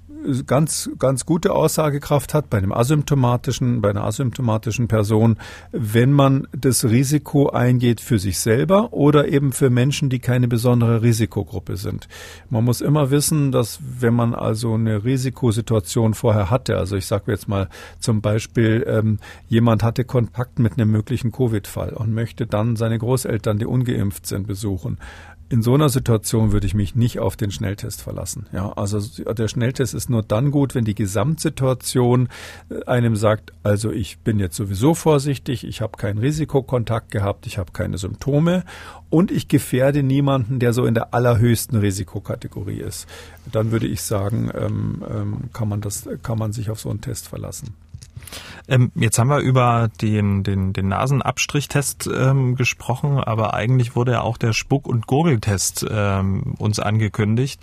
ganz, 0.47 0.91
ganz 0.99 1.27
gute 1.27 1.53
Aussagekraft 1.53 2.35
hat 2.35 2.51
bei 2.51 2.59
einem 2.59 2.73
asymptomatischen, 2.73 3.81
bei 3.81 3.91
einer 3.91 4.05
asymptomatischen 4.05 4.89
Person, 4.89 5.37
wenn 5.73 6.13
man 6.13 6.47
das 6.53 6.85
Risiko 6.85 7.51
eingeht 7.51 8.01
für 8.01 8.19
sich 8.19 8.39
selber 8.39 8.93
oder 8.93 9.29
eben 9.29 9.53
für 9.53 9.71
Menschen, 9.71 10.09
die 10.09 10.19
keine 10.19 10.49
besondere 10.49 11.03
Risikogruppe 11.03 11.77
sind. 11.77 12.09
Man 12.51 12.65
muss 12.65 12.81
immer 12.81 13.11
wissen, 13.11 13.53
dass 13.53 13.81
wenn 14.01 14.15
man 14.15 14.35
also 14.35 14.75
eine 14.75 15.05
Risikosituation 15.05 16.15
vorher 16.15 16.51
hatte, 16.51 16.77
also 16.77 16.97
ich 16.97 17.07
sage 17.07 17.33
jetzt 17.33 17.49
mal 17.49 17.69
zum 18.01 18.21
Beispiel, 18.21 18.85
ähm, 18.87 19.19
jemand 19.49 19.83
hatte 19.83 20.05
Kontakt 20.05 20.59
mit 20.59 20.75
einem 20.75 20.91
möglichen 20.91 21.33
Covid-Fall 21.33 21.95
und 21.95 22.13
möchte 22.13 22.47
dann 22.47 22.77
seine 22.77 22.99
Großeltern, 22.99 23.59
die 23.59 23.67
ungeimpft 23.67 24.27
sind, 24.27 24.47
besuchen, 24.47 24.99
in 25.49 25.63
so 25.63 25.75
einer 25.75 25.89
Situation 25.89 26.53
würde 26.53 26.67
ich 26.67 26.75
mich 26.75 26.95
nicht 26.95 27.19
auf 27.19 27.37
den 27.37 27.51
Schnelltest 27.51 28.03
verlassen. 28.03 28.47
Ja, 28.53 28.73
also 28.73 29.01
der 29.33 29.49
Schnelltest 29.49 29.95
ist 29.95 30.09
nur 30.09 30.23
dann 30.23 30.51
gut, 30.51 30.75
wenn 30.75 30.85
die 30.85 30.95
Gesamtsituation 30.95 32.29
äh, 32.71 32.85
einem 32.87 33.17
sagt, 33.17 33.53
also 33.63 33.91
ich 33.91 34.19
bin 34.19 34.39
jetzt 34.39 34.57
sowieso 34.57 34.95
vorsichtig, 34.95 35.65
ich 35.65 35.81
habe 35.81 35.97
keinen 35.97 36.19
Risikokontakt 36.19 37.11
gehabt, 37.11 37.47
ich 37.47 37.59
habe 37.59 37.73
keine 37.73 37.99
Symptome 37.99 38.65
und 39.11 39.31
ich 39.31 39.49
gefährde 39.49 40.03
niemanden, 40.03 40.59
der 40.59 40.73
so 40.73 40.87
in 40.87 40.95
der 40.95 41.15
allerhöchsten 41.15 41.79
Risikokategorie 41.79 42.81
ist. 42.81 43.07
Dann 43.53 43.71
würde 43.71 43.87
ich 43.87 44.03
sagen, 44.03 44.51
ähm, 44.55 45.05
ähm, 45.09 45.37
kann 45.53 45.69
man 45.69 45.81
das, 45.81 46.09
kann 46.23 46.39
man 46.39 46.53
sich 46.53 46.71
auf 46.71 46.81
so 46.81 46.91
einen 46.91 47.01
Test 47.01 47.29
verlassen. 47.29 47.75
Ähm, 48.69 48.93
jetzt 48.95 49.19
haben 49.19 49.29
wir 49.29 49.39
über 49.39 49.91
den, 50.01 50.43
den, 50.43 50.73
den 50.73 50.89
Nasenabstrichtest 50.89 52.09
ähm, 52.15 52.55
gesprochen, 52.57 53.19
aber 53.19 53.55
eigentlich 53.55 53.95
wurde 53.95 54.13
ja 54.13 54.21
auch 54.23 54.39
der 54.39 54.53
Spuck- 54.53 54.87
und 54.87 55.07
Gurgeltest 55.07 55.87
ähm, 55.91 56.55
uns 56.59 56.81
angekündigt. 56.81 57.61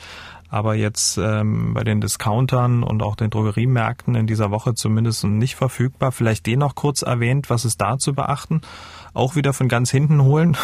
Aber 0.50 0.76
jetzt 0.76 1.18
ähm, 1.18 1.74
bei 1.74 1.86
den 1.86 2.02
Discountern 2.02 2.84
und 2.84 3.02
auch 3.02 3.16
den 3.16 3.30
Drogeriemärkten 3.30 4.16
in 4.16 4.28
dieser 4.28 4.52
Woche 4.52 4.76
zumindest 4.76 5.24
nicht 5.24 5.56
verfügbar. 5.56 6.12
Vielleicht 6.12 6.46
den 6.46 6.60
noch 6.60 6.76
kurz 6.76 7.04
erwähnt, 7.04 7.50
was 7.50 7.64
ist 7.64 7.80
da 7.80 7.98
zu 7.98 8.14
beachten? 8.14 8.60
Auch 9.14 9.38
wieder 9.38 9.54
von 9.54 9.70
ganz 9.70 9.92
hinten 9.92 10.22
holen? 10.24 10.58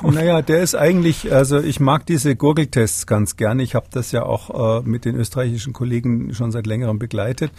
Naja, 0.10 0.42
der 0.42 0.62
ist 0.62 0.74
eigentlich, 0.74 1.32
also 1.32 1.58
ich 1.58 1.80
mag 1.80 2.06
diese 2.06 2.34
Gurgeltests 2.36 3.06
ganz 3.06 3.36
gerne. 3.36 3.62
Ich 3.62 3.74
habe 3.74 3.86
das 3.90 4.12
ja 4.12 4.22
auch 4.22 4.80
äh, 4.80 4.88
mit 4.88 5.04
den 5.04 5.14
österreichischen 5.16 5.72
Kollegen 5.72 6.34
schon 6.34 6.50
seit 6.52 6.66
längerem 6.66 6.98
begleitet. 6.98 7.52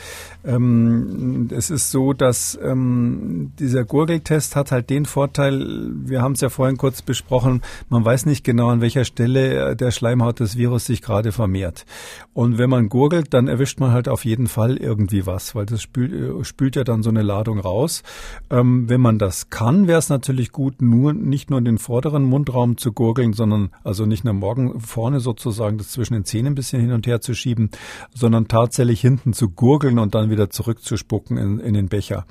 Ähm, 0.43 1.49
es 1.51 1.69
ist 1.69 1.91
so, 1.91 2.13
dass 2.13 2.57
ähm, 2.61 3.51
dieser 3.59 3.83
Gurgeltest 3.83 4.55
hat 4.55 4.71
halt 4.71 4.89
den 4.89 5.05
Vorteil, 5.05 5.91
wir 5.93 6.21
haben 6.21 6.33
es 6.33 6.41
ja 6.41 6.49
vorhin 6.49 6.77
kurz 6.77 7.01
besprochen, 7.01 7.61
man 7.89 8.03
weiß 8.03 8.25
nicht 8.25 8.43
genau, 8.43 8.69
an 8.69 8.81
welcher 8.81 9.05
Stelle 9.05 9.75
der 9.75 9.91
Schleimhaut 9.91 10.39
des 10.39 10.57
Virus 10.57 10.85
sich 10.85 11.01
gerade 11.01 11.31
vermehrt. 11.31 11.85
Und 12.33 12.57
wenn 12.57 12.69
man 12.69 12.89
gurgelt, 12.89 13.33
dann 13.33 13.47
erwischt 13.47 13.79
man 13.79 13.91
halt 13.91 14.07
auf 14.07 14.25
jeden 14.25 14.47
Fall 14.47 14.77
irgendwie 14.77 15.25
was, 15.25 15.53
weil 15.53 15.65
das 15.65 15.81
spült, 15.81 16.13
äh, 16.13 16.43
spült 16.43 16.75
ja 16.75 16.83
dann 16.83 17.03
so 17.03 17.09
eine 17.09 17.21
Ladung 17.21 17.59
raus. 17.59 18.03
Ähm, 18.49 18.89
wenn 18.89 19.01
man 19.01 19.19
das 19.19 19.49
kann, 19.49 19.87
wäre 19.87 19.99
es 19.99 20.09
natürlich 20.09 20.51
gut, 20.51 20.81
nur 20.81 21.13
nicht 21.13 21.49
nur 21.49 21.61
den 21.61 21.77
vorderen 21.77 22.30
Mundraum 22.31 22.77
zu 22.77 22.91
gurgeln, 22.91 23.33
sondern 23.33 23.69
also 23.83 24.07
nicht 24.07 24.23
nur 24.23 24.33
morgen 24.33 24.79
vorne 24.79 25.19
sozusagen 25.19 25.77
das 25.77 25.89
zwischen 25.91 26.15
den 26.15 26.25
Zähnen 26.25 26.53
ein 26.53 26.55
bisschen 26.55 26.81
hin 26.81 26.93
und 26.93 27.05
her 27.05 27.21
zu 27.21 27.35
schieben, 27.35 27.69
sondern 28.13 28.47
tatsächlich 28.47 29.01
hinten 29.01 29.33
zu 29.33 29.49
gurgeln 29.49 29.99
und 29.99 30.15
dann 30.15 30.31
wieder 30.31 30.49
zurückzuspucken 30.49 31.37
in, 31.37 31.59
in 31.59 31.75
den 31.75 31.89
Becher. 31.89 32.25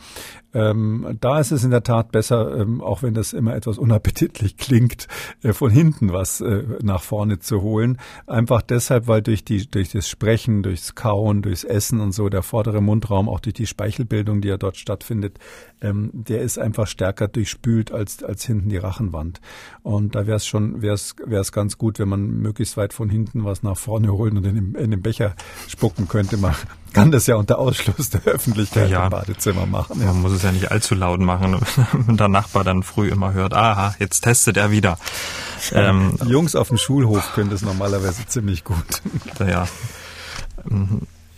Ähm, 0.53 1.17
da 1.21 1.39
ist 1.39 1.53
es 1.53 1.63
in 1.63 1.71
der 1.71 1.85
Tat 1.85 2.11
besser, 2.11 2.57
ähm, 2.57 2.81
auch 2.81 3.03
wenn 3.03 3.15
das 3.15 3.33
immer 3.33 3.55
etwas 3.55 3.79
unappetitlich 3.79 4.57
klingt, 4.57 5.07
äh, 5.43 5.53
von 5.53 5.71
hinten 5.71 6.13
was 6.13 6.41
äh, 6.41 6.65
nach 6.83 7.03
vorne 7.03 7.39
zu 7.39 7.63
holen. 7.63 7.99
Einfach 8.27 8.63
deshalb, 8.63 9.07
weil 9.07 9.23
durch 9.23 9.45
die 9.45 9.71
durch 9.71 9.93
das 9.93 10.09
Sprechen, 10.09 10.63
durchs 10.63 10.95
Kauen, 10.95 11.43
durchs 11.43 11.63
Essen 11.63 12.01
und 12.01 12.13
so 12.13 12.29
der 12.29 12.43
vordere 12.43 12.81
Mundraum, 12.81 13.29
auch 13.29 13.41
durch 13.41 13.55
die 13.55 13.67
Speichelbildung, 13.67 14.41
die 14.41 14.49
ja 14.49 14.57
dort 14.57 14.77
stattfindet, 14.77 15.39
ähm, 15.81 16.11
der 16.13 16.41
ist 16.41 16.59
einfach 16.59 16.89
stärker 16.89 17.29
durchspült 17.29 17.93
als 17.93 18.25
als 18.25 18.45
hinten 18.45 18.71
die 18.71 18.77
Rachenwand. 18.79 19.41
Da 19.99 20.27
wäre 20.27 20.37
es 20.37 20.47
schon 20.47 20.83
wäre 20.83 20.95
es 20.95 21.15
wäre 21.25 21.41
es 21.41 21.53
ganz 21.53 21.79
gut, 21.79 21.99
wenn 21.99 22.09
man 22.09 22.27
möglichst 22.41 22.77
weit 22.77 22.93
von 22.93 23.09
hinten 23.09 23.45
was 23.45 23.63
nach 23.63 23.77
vorne 23.77 24.13
holen 24.13 24.37
und 24.37 24.47
in 24.47 24.55
den, 24.55 24.75
in 24.75 24.91
den 24.91 25.03
Becher 25.03 25.35
spucken 25.69 26.09
könnte. 26.09 26.37
Man 26.37 26.55
kann 26.93 27.11
das 27.11 27.27
ja 27.27 27.37
unter 27.37 27.59
Ausschluss 27.59 28.11
der 28.11 28.23
Öffentlichkeit 28.25 28.91
ja, 28.91 29.05
im 29.05 29.11
Badezimmer 29.11 29.67
machen. 29.67 30.01
Ja. 30.01 30.07
Man 30.07 30.23
muss 30.23 30.33
es 30.33 30.43
ja 30.43 30.53
nicht 30.53 30.71
allzu 30.71 30.95
laut 30.95 31.21
machen, 31.21 31.61
wenn 31.93 32.17
der 32.17 32.29
Nachbar 32.29 32.65
dann 32.65 32.83
früh 32.83 33.09
immer 33.09 33.33
hört, 33.33 33.55
aha, 33.55 33.95
jetzt 33.99 34.21
testet 34.23 34.57
er 34.57 34.71
wieder. 34.71 34.99
Ähm, 35.73 36.17
Jungs 36.27 36.55
auf 36.55 36.69
dem 36.69 36.79
Schulhof 36.79 37.35
können 37.35 37.51
das 37.51 37.63
normalerweise 37.63 38.27
ziemlich 38.27 38.65
gut. 38.65 39.03
Ja. 39.41 39.67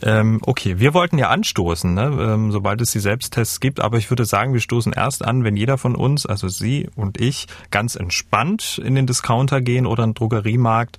Ähm, 0.03 0.41
okay, 0.43 0.79
wir 0.79 0.95
wollten 0.95 1.19
ja 1.19 1.29
anstoßen, 1.29 1.95
ne? 1.95 2.05
ähm, 2.21 2.51
sobald 2.51 2.81
es 2.81 2.91
die 2.91 2.99
Selbsttests 2.99 3.61
gibt, 3.61 3.81
aber 3.81 3.99
ich 3.99 4.11
würde 4.11 4.25
sagen, 4.25 4.53
wir 4.53 4.61
stoßen 4.61 4.93
erst 4.93 5.25
an, 5.25 5.45
wenn 5.45 5.57
jeder 5.57 5.79
von 5.79 5.95
uns, 5.95 6.27
also 6.27 6.49
Sie 6.49 6.89
und 6.97 7.21
ich, 7.21 7.47
ganz 7.71 7.95
entspannt 7.95 8.81
in 8.85 8.95
den 8.95 9.07
Discounter 9.07 9.61
gehen 9.61 9.87
oder 9.87 10.03
einen 10.03 10.15
Drogeriemarkt 10.15 10.99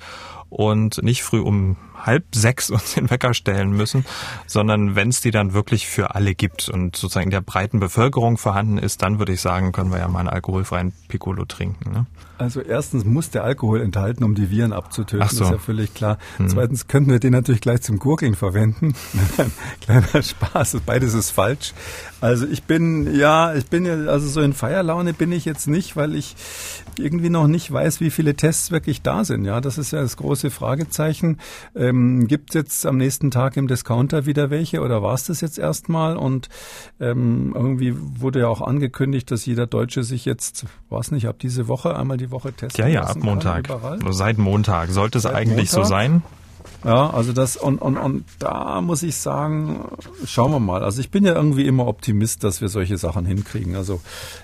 und 0.49 1.04
nicht 1.04 1.24
früh 1.24 1.39
um 1.39 1.76
halb 2.06 2.36
sechs 2.36 2.70
uns 2.70 2.93
den 2.93 3.10
Wecker 3.10 3.34
stellen 3.34 3.72
müssen, 3.72 4.06
sondern 4.45 4.95
wenn 4.95 5.10
es 5.10 5.22
die 5.22 5.32
dann 5.32 5.54
wirklich 5.54 5.88
für 5.88 6.16
alle 6.16 6.36
gibt 6.36 6.70
und 6.70 6.95
sozusagen 6.95 7.26
in 7.26 7.32
der 7.32 7.41
breiten 7.41 7.80
Bevölkerung 7.80 8.38
vorhanden 8.38 8.78
ist, 8.78 9.01
dann 9.01 9.20
würde 9.20 9.34
ich 9.34 9.41
sagen, 9.41 9.72
können 9.72 9.91
wir 9.91 9.99
ja 9.99 10.08
mal 10.08 10.20
einen 10.20 10.30
alkoholfreien 10.30 10.93
Piccolo 11.08 11.45
trinken. 11.45 11.91
Ne? 11.91 12.06
Also 12.38 12.62
erstens 12.62 13.06
muss 13.06 13.30
der 13.30 13.43
Alkohol 13.43 13.82
enthalten, 13.82 14.24
um 14.24 14.36
die 14.36 14.49
Viren 14.49 14.74
abzutöten, 14.74 15.28
so. 15.30 15.45
ist 15.45 15.51
ja 15.51 15.58
völlig 15.60 15.93
klar. 15.93 16.18
Hm. 16.38 16.49
Zweitens 16.49 16.88
könnten 16.88 17.12
wir 17.12 17.20
den 17.20 17.32
natürlich 17.32 17.62
gleich 17.62 17.82
zum 17.82 17.99
Gurgeln 17.99 18.36
verwenden. 18.36 18.93
Kleiner 19.82 20.22
Spaß, 20.22 20.78
beides 20.86 21.14
ist 21.14 21.30
falsch. 21.30 21.74
Also 22.22 22.47
ich 22.47 22.64
bin, 22.64 23.16
ja, 23.16 23.54
ich 23.54 23.68
bin 23.68 23.86
ja, 23.86 23.93
also 24.08 24.28
so 24.28 24.41
in 24.41 24.54
Feierlaune 24.54 25.14
bin 25.14 25.32
ich 25.32 25.45
jetzt 25.45 25.68
nicht, 25.68 25.95
weil 25.95 26.16
ich 26.16 26.36
irgendwie 26.97 27.30
noch 27.30 27.47
nicht 27.47 27.72
weiß, 27.72 28.01
wie 28.01 28.10
viele 28.10 28.36
Tests 28.36 28.72
wirklich 28.72 29.01
da 29.01 29.24
sind. 29.24 29.45
Ja, 29.45 29.62
das 29.62 29.78
ist 29.78 29.91
ja 29.91 30.01
das 30.01 30.18
große 30.18 30.49
Fragezeichen. 30.49 31.39
Ähm, 31.76 31.93
Gibt 32.28 32.50
es 32.52 32.56
jetzt 32.56 32.86
am 32.86 32.98
nächsten 32.98 33.32
Tag 33.32 33.58
im 33.58 33.68
Discounter 33.68 34.26
wieder 34.26 34.50
welche 34.50 34.82
oder 34.82 35.02
war 35.02 35.14
es 35.14 35.26
das 35.26 35.41
jetzt 35.41 35.60
erstmal? 35.60 36.18
Und 36.18 36.50
ähm, 37.00 37.52
irgendwie 37.56 37.96
wurde 37.96 38.39
ja 38.39 38.48
auch 38.48 38.62
angekündigt, 38.62 39.30
dass 39.32 39.46
jeder 39.46 39.68
Deutsche 39.68 40.04
sich 40.04 40.26
jetzt, 40.26 40.66
weiß 40.89 41.12
nicht, 41.12 41.28
ab 41.28 41.38
diese 41.39 41.68
Woche 41.68 41.96
einmal 41.96 42.18
die 42.18 42.32
Woche 42.32 42.54
testen 42.54 42.84
Ja, 42.84 42.89
ja, 42.89 43.04
ab 43.04 43.18
Montag. 43.22 43.70
Seit 44.10 44.38
Montag 44.38 44.89
sollte 44.89 45.20
es 45.20 45.24
Seit 45.24 45.36
eigentlich 45.36 45.72
Montag? 45.72 45.84
so 45.86 45.89
sein. 45.89 46.24
Ja, 46.84 47.12
also 47.12 47.32
das 47.32 47.56
und, 47.56 47.82
und, 47.82 47.98
und 47.98 48.26
da 48.40 48.82
muss 48.82 49.04
ich 49.04 49.16
sagen, 49.16 49.86
schauen 50.26 50.52
wir 50.52 50.60
mal. 50.60 50.84
Also 50.84 51.00
ich 51.00 51.12
bin 51.12 51.26
ja 51.26 51.34
irgendwie 51.34 51.66
immer 51.66 51.88
Optimist, 51.88 52.44
dass 52.44 52.60
wir 52.60 52.68
solche 52.68 52.98
Sachen 52.98 53.26
hinkriegen. 53.26 53.76
Also 53.76 54.02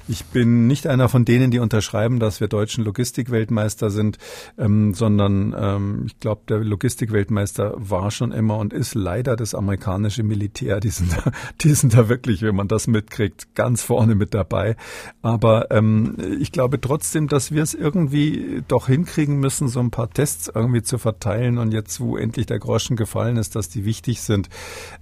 ich 0.08 0.24
bin 0.26 0.68
nicht 0.68 0.88
einer 0.88 1.10
von 1.10 1.26
denen, 1.26 1.52
die 1.52 1.60
unterschreiben, 1.60 2.20
dass 2.20 2.40
wir 2.40 2.48
deutschen 2.48 2.86
Logistikweltmeister 2.86 3.90
sind, 3.90 4.20
ähm, 4.58 4.94
sondern 4.94 5.54
ähm, 5.58 6.04
ich 6.08 6.20
glaube, 6.20 6.44
der 6.48 6.60
Logistikweltmeister 6.60 7.74
war 7.76 8.10
schon 8.10 8.32
immer 8.32 8.58
und 8.58 8.72
ist 8.72 8.96
leider 8.96 9.36
das 9.36 9.54
amerikanische 9.54 10.24
Militär. 10.24 10.80
Die 10.80 10.90
sind, 10.90 11.12
da, 11.12 11.32
die 11.62 11.74
sind 11.74 11.94
da 11.94 12.08
wirklich, 12.08 12.42
wenn 12.42 12.56
man 12.56 12.70
das 12.70 12.88
mitkriegt, 12.88 13.54
ganz 13.54 13.84
vorne 13.84 14.16
mit 14.16 14.34
dabei. 14.34 14.78
Aber 15.22 15.72
ähm, 15.72 16.16
ich 16.40 16.54
glaube 16.54 16.80
trotzdem, 16.80 17.28
dass 17.28 17.52
wir 17.52 17.64
es 17.64 17.74
irgendwie 17.74 18.64
doch 18.68 18.88
hinkriegen 18.88 19.40
müssen, 19.40 19.68
so 19.68 19.82
ein 19.82 19.92
paar 19.92 20.10
Tests 20.10 20.50
irgendwie 20.54 20.84
zu 20.84 20.98
verteilen 20.98 21.58
und 21.58 21.74
jetzt, 21.74 22.00
wo 22.00 22.18
endlich 22.30 22.46
der 22.46 22.60
Groschen 22.60 22.96
gefallen 22.96 23.38
ist, 23.38 23.56
dass 23.56 23.70
die 23.70 23.86
wichtig 23.86 24.22
sind, 24.22 24.50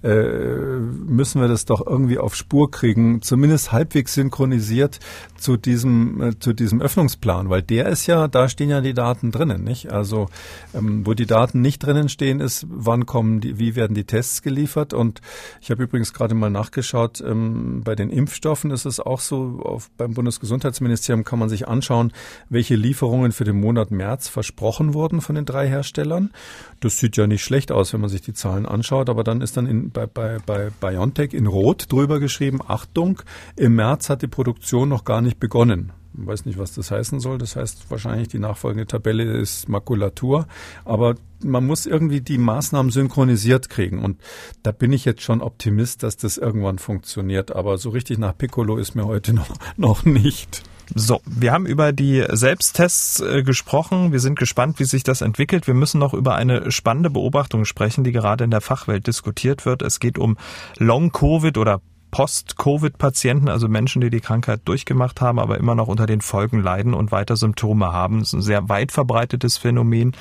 äh, 0.01 0.77
müssen 0.79 1.41
wir 1.41 1.49
das 1.49 1.65
doch 1.65 1.85
irgendwie 1.85 2.17
auf 2.17 2.35
Spur 2.35 2.71
kriegen, 2.71 3.21
zumindest 3.21 3.73
halbwegs 3.73 4.13
synchronisiert 4.13 5.01
zu 5.37 5.57
diesem, 5.57 6.21
äh, 6.21 6.39
zu 6.39 6.53
diesem 6.53 6.81
Öffnungsplan, 6.81 7.49
weil 7.49 7.61
der 7.61 7.87
ist 7.87 8.07
ja, 8.07 8.29
da 8.29 8.47
stehen 8.47 8.69
ja 8.69 8.79
die 8.79 8.93
Daten 8.93 9.31
drinnen, 9.31 9.65
nicht? 9.65 9.91
Also, 9.91 10.29
ähm, 10.73 11.05
wo 11.05 11.13
die 11.13 11.25
Daten 11.25 11.59
nicht 11.59 11.79
drinnen 11.79 12.07
stehen, 12.07 12.39
ist, 12.39 12.65
wann 12.69 13.05
kommen 13.05 13.41
die, 13.41 13.59
wie 13.59 13.75
werden 13.75 13.93
die 13.93 14.05
Tests 14.05 14.41
geliefert? 14.41 14.93
Und 14.93 15.19
ich 15.59 15.69
habe 15.69 15.83
übrigens 15.83 16.13
gerade 16.13 16.33
mal 16.33 16.49
nachgeschaut, 16.49 17.19
ähm, 17.19 17.81
bei 17.83 17.95
den 17.95 18.09
Impfstoffen 18.09 18.71
ist 18.71 18.85
es 18.85 19.01
auch 19.01 19.19
so, 19.19 19.59
auf, 19.63 19.89
beim 19.97 20.13
Bundesgesundheitsministerium 20.13 21.25
kann 21.25 21.39
man 21.39 21.49
sich 21.49 21.67
anschauen, 21.67 22.13
welche 22.49 22.75
Lieferungen 22.75 23.33
für 23.33 23.43
den 23.43 23.59
Monat 23.59 23.91
März 23.91 24.29
versprochen 24.29 24.93
wurden 24.93 25.19
von 25.19 25.35
den 25.35 25.43
drei 25.43 25.67
Herstellern. 25.67 26.31
Das 26.79 26.97
sieht 26.97 27.16
ja 27.17 27.27
nicht 27.27 27.43
schlecht 27.43 27.71
aus, 27.71 27.93
wenn 27.93 28.01
man 28.01 28.09
sich 28.09 28.21
die 28.21 28.33
Zahlen 28.33 28.65
anschaut, 28.65 29.09
aber 29.09 29.23
dann 29.23 29.41
ist 29.41 29.57
dann 29.57 29.67
in, 29.67 29.91
bei, 29.91 30.05
bei, 30.05 30.37
bei 30.45 30.69
BioNTech 30.69 31.33
in 31.33 31.47
Rot 31.47 31.91
drüber 31.91 32.19
geschrieben, 32.19 32.59
Achtung, 32.65 33.21
im 33.55 33.75
März 33.75 34.09
hat 34.09 34.21
die 34.21 34.27
Produktion 34.27 34.89
noch 34.89 35.03
gar 35.03 35.21
nicht 35.21 35.39
begonnen. 35.39 35.91
Ich 36.19 36.25
weiß 36.25 36.45
nicht, 36.45 36.57
was 36.57 36.73
das 36.73 36.89
heißen 36.89 37.19
soll. 37.19 37.37
Das 37.37 37.55
heißt 37.55 37.91
wahrscheinlich, 37.91 38.27
die 38.27 38.39
nachfolgende 38.39 38.87
Tabelle 38.87 39.23
ist 39.37 39.69
Makulatur. 39.69 40.47
Aber 40.83 41.15
man 41.43 41.65
muss 41.65 41.85
irgendwie 41.85 42.21
die 42.21 42.39
Maßnahmen 42.39 42.91
synchronisiert 42.91 43.69
kriegen. 43.69 44.03
Und 44.03 44.19
da 44.63 44.71
bin 44.71 44.91
ich 44.93 45.05
jetzt 45.05 45.21
schon 45.21 45.41
Optimist, 45.41 46.01
dass 46.01 46.17
das 46.17 46.37
irgendwann 46.37 46.79
funktioniert. 46.79 47.55
Aber 47.55 47.77
so 47.77 47.91
richtig 47.91 48.17
nach 48.17 48.35
Piccolo 48.35 48.77
ist 48.77 48.95
mir 48.95 49.05
heute 49.05 49.33
noch, 49.33 49.55
noch 49.77 50.05
nicht. 50.05 50.63
So, 50.95 51.21
wir 51.25 51.51
haben 51.51 51.65
über 51.65 51.91
die 51.91 52.23
Selbsttests 52.29 53.19
äh, 53.19 53.43
gesprochen. 53.43 54.11
Wir 54.11 54.19
sind 54.19 54.39
gespannt, 54.39 54.79
wie 54.79 54.85
sich 54.85 55.03
das 55.03 55.21
entwickelt. 55.21 55.67
Wir 55.67 55.73
müssen 55.73 55.99
noch 55.99 56.13
über 56.13 56.35
eine 56.35 56.71
spannende 56.71 57.09
Beobachtung 57.09 57.65
sprechen, 57.65 58.03
die 58.03 58.11
gerade 58.11 58.43
in 58.43 58.51
der 58.51 58.61
Fachwelt 58.61 59.07
diskutiert 59.07 59.65
wird. 59.65 59.81
Es 59.81 59.99
geht 59.99 60.17
um 60.17 60.37
Long-Covid 60.77 61.57
oder 61.57 61.81
Post-Covid-Patienten, 62.11 63.49
also 63.49 63.67
Menschen, 63.67 64.01
die 64.01 64.09
die 64.09 64.21
Krankheit 64.21 64.61
durchgemacht 64.65 65.19
haben, 65.19 65.39
aber 65.39 65.57
immer 65.57 65.75
noch 65.75 65.87
unter 65.87 66.05
den 66.05 66.21
Folgen 66.21 66.61
leiden 66.61 66.93
und 66.93 67.11
weiter 67.11 67.35
Symptome 67.35 67.91
haben. 67.91 68.19
Das 68.19 68.29
ist 68.29 68.33
ein 68.33 68.41
sehr 68.41 68.69
weit 68.69 68.91
verbreitetes 68.91 69.57
Phänomen 69.57 70.13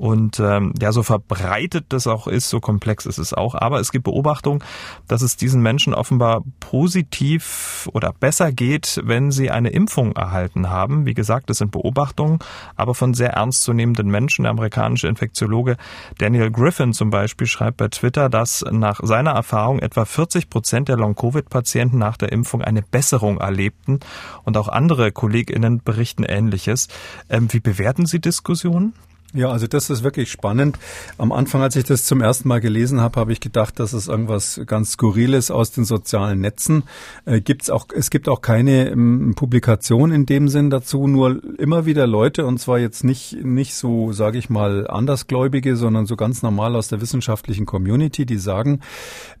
und 0.00 0.40
ähm, 0.40 0.72
ja, 0.80 0.92
so 0.92 1.02
verbreitet 1.02 1.84
das 1.90 2.06
auch 2.06 2.26
ist, 2.26 2.48
so 2.48 2.58
komplex 2.58 3.04
ist 3.04 3.18
es 3.18 3.34
auch. 3.34 3.54
Aber 3.54 3.80
es 3.80 3.92
gibt 3.92 4.04
Beobachtungen, 4.04 4.64
dass 5.08 5.20
es 5.20 5.36
diesen 5.36 5.60
Menschen 5.60 5.92
offenbar 5.92 6.42
positiv 6.58 7.86
oder 7.92 8.14
besser 8.18 8.50
geht, 8.50 9.02
wenn 9.04 9.30
sie 9.30 9.50
eine 9.50 9.68
Impfung 9.68 10.12
erhalten 10.12 10.70
haben. 10.70 11.04
Wie 11.04 11.12
gesagt, 11.12 11.50
das 11.50 11.58
sind 11.58 11.70
Beobachtungen, 11.70 12.38
aber 12.76 12.94
von 12.94 13.12
sehr 13.12 13.34
ernstzunehmenden 13.34 14.08
Menschen. 14.08 14.44
Der 14.44 14.52
amerikanische 14.52 15.06
Infektiologe 15.06 15.76
Daniel 16.16 16.50
Griffin 16.50 16.94
zum 16.94 17.10
Beispiel 17.10 17.46
schreibt 17.46 17.76
bei 17.76 17.88
Twitter, 17.88 18.30
dass 18.30 18.64
nach 18.70 19.00
seiner 19.02 19.32
Erfahrung 19.32 19.80
etwa 19.80 20.06
40 20.06 20.48
Prozent 20.48 20.88
der 20.88 20.96
Long-Covid-Patienten 20.96 21.98
nach 21.98 22.16
der 22.16 22.32
Impfung 22.32 22.62
eine 22.62 22.80
Besserung 22.80 23.36
erlebten. 23.36 24.00
Und 24.44 24.56
auch 24.56 24.68
andere 24.68 25.12
KollegInnen 25.12 25.82
berichten 25.84 26.24
Ähnliches. 26.24 26.88
Ähm, 27.28 27.52
wie 27.52 27.60
bewerten 27.60 28.06
Sie 28.06 28.18
Diskussionen? 28.18 28.94
Ja, 29.32 29.48
also 29.48 29.68
das 29.68 29.90
ist 29.90 30.02
wirklich 30.02 30.28
spannend. 30.28 30.76
Am 31.16 31.30
Anfang, 31.30 31.62
als 31.62 31.76
ich 31.76 31.84
das 31.84 32.04
zum 32.04 32.20
ersten 32.20 32.48
Mal 32.48 32.60
gelesen 32.60 33.00
habe, 33.00 33.20
habe 33.20 33.32
ich 33.32 33.38
gedacht, 33.38 33.78
dass 33.78 33.92
es 33.92 34.08
irgendwas 34.08 34.60
ganz 34.66 34.92
Skurriles 34.92 35.52
aus 35.52 35.70
den 35.70 35.84
sozialen 35.84 36.40
Netzen. 36.40 36.82
Äh, 37.26 37.40
gibt's 37.40 37.70
es 37.94 38.10
gibt 38.10 38.28
auch 38.28 38.40
keine 38.40 38.90
ähm, 38.90 39.34
Publikation 39.36 40.10
in 40.10 40.26
dem 40.26 40.48
Sinn 40.48 40.68
dazu, 40.68 41.06
nur 41.06 41.40
immer 41.60 41.86
wieder 41.86 42.08
Leute, 42.08 42.44
und 42.44 42.58
zwar 42.58 42.80
jetzt 42.80 43.04
nicht, 43.04 43.44
nicht 43.44 43.74
so, 43.74 44.10
sage 44.12 44.36
ich 44.36 44.50
mal, 44.50 44.88
Andersgläubige, 44.88 45.76
sondern 45.76 46.06
so 46.06 46.16
ganz 46.16 46.42
normal 46.42 46.74
aus 46.74 46.88
der 46.88 47.00
wissenschaftlichen 47.00 47.66
Community, 47.66 48.26
die 48.26 48.38
sagen, 48.38 48.80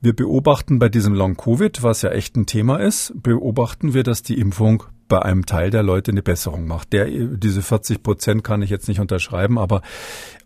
wir 0.00 0.14
beobachten 0.14 0.78
bei 0.78 0.88
diesem 0.88 1.14
Long-Covid, 1.14 1.82
was 1.82 2.02
ja 2.02 2.10
echt 2.10 2.36
ein 2.36 2.46
Thema 2.46 2.76
ist, 2.76 3.12
beobachten 3.16 3.92
wir, 3.92 4.04
dass 4.04 4.22
die 4.22 4.38
Impfung 4.38 4.84
bei 5.10 5.20
einem 5.20 5.44
Teil 5.44 5.68
der 5.68 5.82
Leute 5.82 6.12
eine 6.12 6.22
Besserung 6.22 6.66
macht. 6.66 6.94
Der, 6.94 7.06
diese 7.06 7.60
40 7.60 8.02
Prozent 8.02 8.42
kann 8.42 8.62
ich 8.62 8.70
jetzt 8.70 8.88
nicht 8.88 9.00
unterschreiben, 9.00 9.58
aber 9.58 9.82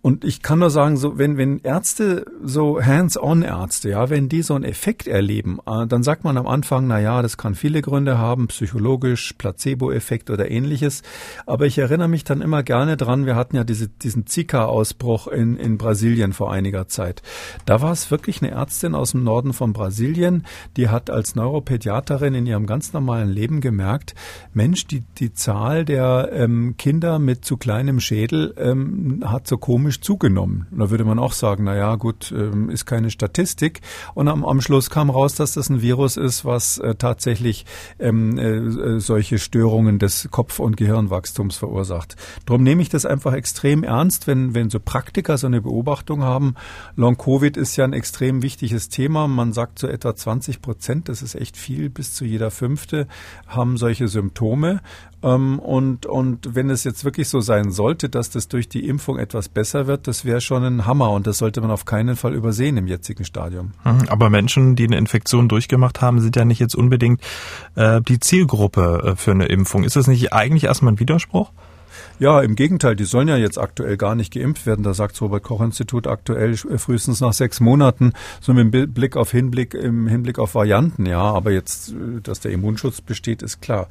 und 0.05 0.23
ich 0.23 0.43
kann 0.43 0.59
nur 0.59 0.69
sagen, 0.69 0.99
so 0.99 1.17
wenn 1.17 1.39
wenn 1.39 1.61
Ärzte 1.61 2.27
so 2.43 2.79
Hands-on-Ärzte, 2.79 3.89
ja, 3.89 4.11
wenn 4.11 4.29
die 4.29 4.43
so 4.43 4.55
einen 4.55 4.65
Effekt 4.65 5.07
erleben, 5.07 5.61
äh, 5.67 5.87
dann 5.87 6.03
sagt 6.03 6.25
man 6.25 6.37
am 6.37 6.47
Anfang, 6.47 6.87
na 6.87 7.01
ja, 7.01 7.23
das 7.23 7.39
kann 7.39 7.55
viele 7.55 7.81
Gründe 7.81 8.19
haben, 8.19 8.49
psychologisch, 8.49 9.33
Placebo-Effekt 9.39 10.29
oder 10.29 10.51
ähnliches. 10.51 11.03
Aber 11.47 11.65
ich 11.65 11.79
erinnere 11.79 12.09
mich 12.09 12.23
dann 12.23 12.43
immer 12.43 12.63
gerne 12.63 12.99
dran. 12.99 13.25
Wir 13.25 13.35
hatten 13.35 13.57
ja 13.57 13.65
diese, 13.65 13.89
diesen 13.89 14.27
Zika-Ausbruch 14.27 15.27
in 15.29 15.57
in 15.57 15.79
Brasilien 15.79 16.35
vor 16.35 16.53
einiger 16.53 16.87
Zeit. 16.87 17.23
Da 17.65 17.81
war 17.81 17.93
es 17.93 18.11
wirklich 18.11 18.43
eine 18.43 18.51
Ärztin 18.51 18.95
aus 18.95 19.13
dem 19.13 19.25
Norden 19.25 19.55
von 19.55 19.73
Brasilien, 19.73 20.45
die 20.77 20.91
hat 20.91 21.09
als 21.09 21.35
Neuropädiaterin 21.35 22.35
in 22.35 22.45
ihrem 22.45 22.67
ganz 22.67 22.93
normalen 22.93 23.31
Leben 23.31 23.63
gemerkt, 23.63 24.15
Mensch, 24.53 24.87
die 24.87 25.03
die 25.17 25.33
Zahl 25.33 25.87
der 25.87 26.29
ähm, 26.35 26.75
Kinder 26.77 27.19
mit 27.19 27.47
zu 27.47 27.57
kleinem 27.57 28.01
Schädel 28.01 28.53
ähm, 28.59 29.25
hat 29.25 29.49
so 29.49 29.57
komisch 29.57 29.94
dramatisch 29.95 30.01
zugenommen. 30.01 30.67
Da 30.71 30.91
würde 30.91 31.05
man 31.05 31.19
auch 31.19 31.33
sagen, 31.33 31.65
na 31.65 31.77
ja, 31.77 31.97
gut, 31.97 32.33
ähm, 32.37 32.71
ist 32.71 32.87
keine 32.87 33.11
Statistik. 33.11 33.81
Und 34.15 34.29
am, 34.29 34.45
am 34.45 34.61
Schluss 34.61 34.91
kam 34.91 35.11
raus, 35.11 35.35
dass 35.35 35.55
das 35.55 35.69
ein 35.69 35.83
Virus 35.83 36.17
ist, 36.17 36.45
was 36.45 36.79
äh, 36.79 36.95
tatsächlich 36.95 37.65
ähm, 37.99 38.39
äh, 38.39 39.01
solche 39.01 39.39
Störungen 39.39 39.99
des 39.99 40.29
Kopf- 40.31 40.61
und 40.61 40.77
Gehirnwachstums 40.77 41.57
verursacht. 41.57 42.17
Darum 42.47 42.63
nehme 42.63 42.83
ich 42.83 42.89
das 42.89 43.07
einfach 43.07 43.33
extrem 43.33 43.83
ernst, 43.83 44.27
wenn, 44.27 44.55
wenn 44.55 44.71
so 44.71 44.81
Praktiker 44.81 45.39
so 45.39 45.47
eine 45.47 45.61
Beobachtung 45.61 46.23
haben. 46.23 46.55
Long-Covid 46.97 47.57
ist 47.57 47.77
ja 47.77 47.85
ein 47.85 47.93
extrem 47.93 48.43
wichtiges 48.43 48.89
Thema. 48.89 49.29
Man 49.29 49.53
sagt 49.53 49.79
so 49.79 49.87
etwa 49.87 50.15
20 50.15 50.61
Prozent, 50.61 51.09
das 51.09 51.23
ist 51.23 51.35
echt 51.35 51.57
viel, 51.57 51.91
bis 51.91 52.15
zu 52.15 52.25
jeder 52.25 52.51
Fünfte 52.51 53.07
haben 53.47 53.77
solche 53.77 54.09
Symptome. 54.09 54.81
Ähm, 55.25 55.59
und, 55.59 56.05
und 56.05 56.55
wenn 56.55 56.69
es 56.69 56.85
jetzt 56.85 57.05
wirklich 57.05 57.29
so 57.29 57.41
sein 57.41 57.71
sollte, 57.71 58.11
dass 58.11 58.29
das 58.29 58.49
durch 58.49 58.69
die 58.69 58.87
Impfung 58.87 59.19
etwas 59.19 59.49
besser 59.49 59.87
wird, 59.87 60.07
das 60.07 60.25
wäre 60.25 60.43
schon 60.43 60.63
ein 60.63 60.87
Hammer 60.87 61.11
und 61.11 61.27
das 61.27 61.39
sollte 61.39 61.63
man 61.63 61.71
auf 61.71 61.87
keinen 61.87 62.15
Fall 62.15 62.35
übersehen 62.35 62.77
im 62.77 62.87
jetzigen 62.87 63.25
Stadium. 63.25 63.73
Mhm, 63.85 64.09
aber 64.09 64.29
Menschen, 64.29 64.77
die 64.77 64.85
eine 64.85 64.99
Infektion 64.99 65.49
durchgemacht 65.49 66.03
haben, 66.03 66.21
sind 66.21 66.37
ja 66.37 66.45
nicht 66.45 66.59
jetzt 66.59 66.77
unbedingt 66.77 67.23
äh, 67.75 68.03
die 68.03 68.21
Zielgruppe 68.21 69.13
äh, 69.13 69.17
für 69.17 69.31
eine 69.31 69.47
Impfung. 69.47 69.85
Ist 69.85 69.97
das 69.97 70.07
nicht 70.07 70.33
eigentlich 70.35 70.65
erstmal 70.65 70.93
ein 70.93 71.01
Widerspruch? 71.01 71.51
Ja, 72.21 72.41
im 72.43 72.55
Gegenteil, 72.55 72.95
die 72.95 73.05
sollen 73.05 73.27
ja 73.27 73.37
jetzt 73.37 73.59
aktuell 73.59 73.97
gar 73.97 74.15
nicht 74.15 74.33
geimpft 74.33 74.67
werden. 74.67 74.85
Da 74.85 74.95
sagt 74.95 75.15
das 75.15 75.23
Robert 75.23 75.43
Koch 75.43 75.61
Institut 75.61 76.07
aktuell 76.07 76.53
äh, 76.53 76.79
frühestens 76.79 77.21
nach 77.21 77.33
sechs 77.33 77.59
Monaten, 77.59 78.13
so 78.41 78.55
mit 78.55 78.95
Blick 78.95 79.17
auf 79.17 79.33
Hinblick, 79.33 79.75
im 79.75 80.07
Hinblick 80.07 80.39
auf 80.39 80.55
Varianten, 80.55 81.07
ja. 81.07 81.21
Aber 81.21 81.51
jetzt, 81.51 81.91
äh, 81.91 82.21
dass 82.23 82.39
der 82.39 82.53
Immunschutz 82.53 83.01
besteht, 83.01 83.43
ist 83.43 83.61
klar. 83.61 83.89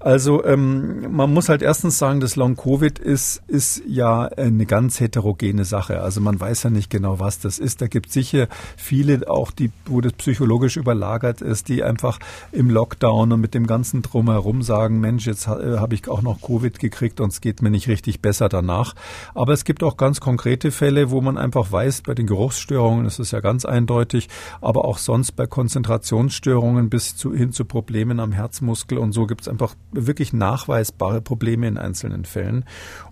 Also 0.00 0.44
ähm, 0.44 1.12
man 1.14 1.32
muss 1.32 1.48
halt 1.48 1.62
erstens 1.62 1.96
sagen, 1.98 2.20
das 2.20 2.34
Long 2.34 2.56
Covid 2.56 2.98
ist, 2.98 3.42
ist 3.46 3.82
ja 3.86 4.24
eine 4.24 4.66
ganz 4.66 4.98
heterogene 4.98 5.64
Sache. 5.64 6.00
Also 6.00 6.20
man 6.20 6.40
weiß 6.40 6.64
ja 6.64 6.70
nicht 6.70 6.90
genau, 6.90 7.20
was 7.20 7.38
das 7.38 7.60
ist. 7.60 7.80
Da 7.82 7.86
gibt 7.86 8.10
sicher 8.10 8.48
viele 8.76 9.30
auch, 9.30 9.52
die, 9.52 9.70
wo 9.86 10.00
das 10.00 10.14
psychologisch 10.14 10.76
überlagert 10.76 11.40
ist, 11.40 11.68
die 11.68 11.84
einfach 11.84 12.18
im 12.50 12.68
Lockdown 12.68 13.32
und 13.32 13.40
mit 13.40 13.54
dem 13.54 13.68
ganzen 13.68 14.02
Drumherum 14.02 14.62
sagen, 14.62 14.98
Mensch, 14.98 15.26
jetzt 15.26 15.46
äh, 15.46 15.78
habe 15.78 15.94
ich 15.94 16.08
auch 16.08 16.22
noch 16.22 16.40
Covid 16.40 16.78
gekriegt 16.80 17.20
und 17.20 17.32
es 17.32 17.40
geht 17.40 17.59
mir 17.62 17.70
nicht 17.70 17.88
richtig 17.88 18.20
besser 18.20 18.48
danach. 18.48 18.94
Aber 19.34 19.52
es 19.52 19.64
gibt 19.64 19.82
auch 19.82 19.96
ganz 19.96 20.20
konkrete 20.20 20.70
Fälle, 20.70 21.10
wo 21.10 21.20
man 21.20 21.38
einfach 21.38 21.70
weiß, 21.70 22.02
bei 22.02 22.14
den 22.14 22.26
Geruchsstörungen 22.26 23.06
ist 23.06 23.18
es 23.18 23.30
ja 23.30 23.40
ganz 23.40 23.64
eindeutig, 23.64 24.28
aber 24.60 24.84
auch 24.84 24.98
sonst 24.98 25.32
bei 25.32 25.46
Konzentrationsstörungen 25.46 26.90
bis 26.90 27.16
zu, 27.16 27.34
hin 27.34 27.52
zu 27.52 27.64
Problemen 27.64 28.20
am 28.20 28.32
Herzmuskel 28.32 28.98
und 28.98 29.12
so 29.12 29.26
gibt 29.26 29.42
es 29.42 29.48
einfach 29.48 29.74
wirklich 29.92 30.32
nachweisbare 30.32 31.20
Probleme 31.20 31.68
in 31.68 31.78
einzelnen 31.78 32.24
Fällen. 32.24 32.64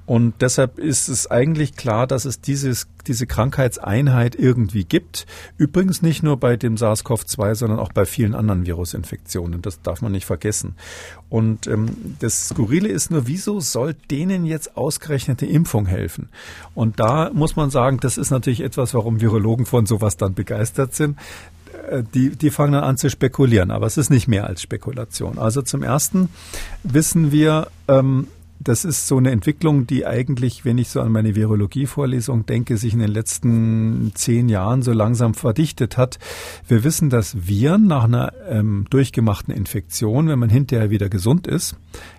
Und 0.09 0.41
deshalb 0.41 0.79
ist 0.79 1.11
es 1.11 1.31
eigentlich 1.31 1.77
klar, 1.77 2.07
dass 2.07 2.25
es 2.25 2.41
dieses, 2.41 2.89
diese 3.07 3.27
Krankheitseinheit 3.27 4.35
irgendwie 4.35 4.85
gibt. 4.85 5.27
Übrigens 5.59 6.01
nicht 6.01 6.23
nur 6.23 6.39
bei 6.39 6.57
dem 6.57 6.77
SARS-CoV-2, 6.77 7.55
sondern 7.55 7.79
auch 7.79 7.93
bei 7.93 8.07
vielen 8.07 8.35
anderen 8.35 8.65
Virusinfektionen. 8.65 9.61
Das 9.61 9.83
darf 9.83 10.01
man 10.01 10.13
nicht 10.13 10.25
vergessen. 10.25 10.77
Und 11.29 11.67
ähm, 11.67 12.17
das 12.21 12.49
Skurrile 12.49 12.89
ist 12.89 13.11
nur, 13.11 13.27
wieso 13.27 13.61
soll 13.61 13.95
denen 14.11 14.47
jetzt 14.47 14.79
ausgerechnet 14.79 15.43
die 15.43 15.51
Impfung 15.51 15.85
helfen? 15.85 16.31
Und 16.75 16.99
da 17.01 17.31
muss 17.35 17.57
man 17.57 17.69
sagen, 17.69 17.99
das 18.01 18.17
ist 18.17 18.31
natürlich 18.31 18.63
etwas, 18.63 18.95
warum 18.95 19.21
Virologen 19.21 19.67
von 19.67 19.85
sowas 19.85 20.17
dann 20.17 20.33
begeistert 20.33 20.95
sind 20.95 21.19
äh, 21.91 22.03
die, 22.15 22.31
die 22.31 22.49
fangen 22.49 22.73
dann 22.73 22.85
an 22.85 22.97
zu 22.97 23.11
spekulieren, 23.11 23.71
aber 23.71 23.85
es 23.85 23.99
ist 23.99 24.09
nicht 24.09 24.27
mehr 24.27 24.47
als 24.47 24.63
Spekulation. 24.63 25.39
Also 25.39 25.61
zum 25.61 25.83
Ersten 25.83 26.31
wissen 26.83 27.31
wir, 27.31 27.69
ähm, 27.89 28.29
das 28.61 28.85
ist 28.85 29.07
so 29.07 29.17
eine 29.17 29.31
Entwicklung, 29.31 29.87
die 29.87 30.07
eigentlich, 30.07 30.65
wenn 30.65 30.79
ich 30.79 30.89
so 30.89 31.01
an 31.01 31.13
meine 31.13 31.35
Virologie-Vorlesung 31.35 32.47
denke, 32.47 32.77
sich 32.77 32.93
in 32.93 32.99
den 32.99 33.11
letzten 33.11 34.13
zehn 34.15 34.49
Jahren 34.49 34.83
so 34.83 34.93
langsam 34.93 35.35
verdichtet 35.35 35.97
hat. 35.97 36.19
Wir 36.67 36.85
wissen, 36.85 37.11
dass 37.11 37.47
Viren 37.47 37.87
nach 37.87 38.05
einer 38.05 38.33
ähm, 38.49 38.87
durchgemachten 38.91 39.55
Infektion, 39.55 40.29
wenn 40.29 40.39
man 40.39 40.51
hinterher 40.51 40.91
wieder 40.91 41.09
gesund 41.09 41.47
ist, 41.47 41.77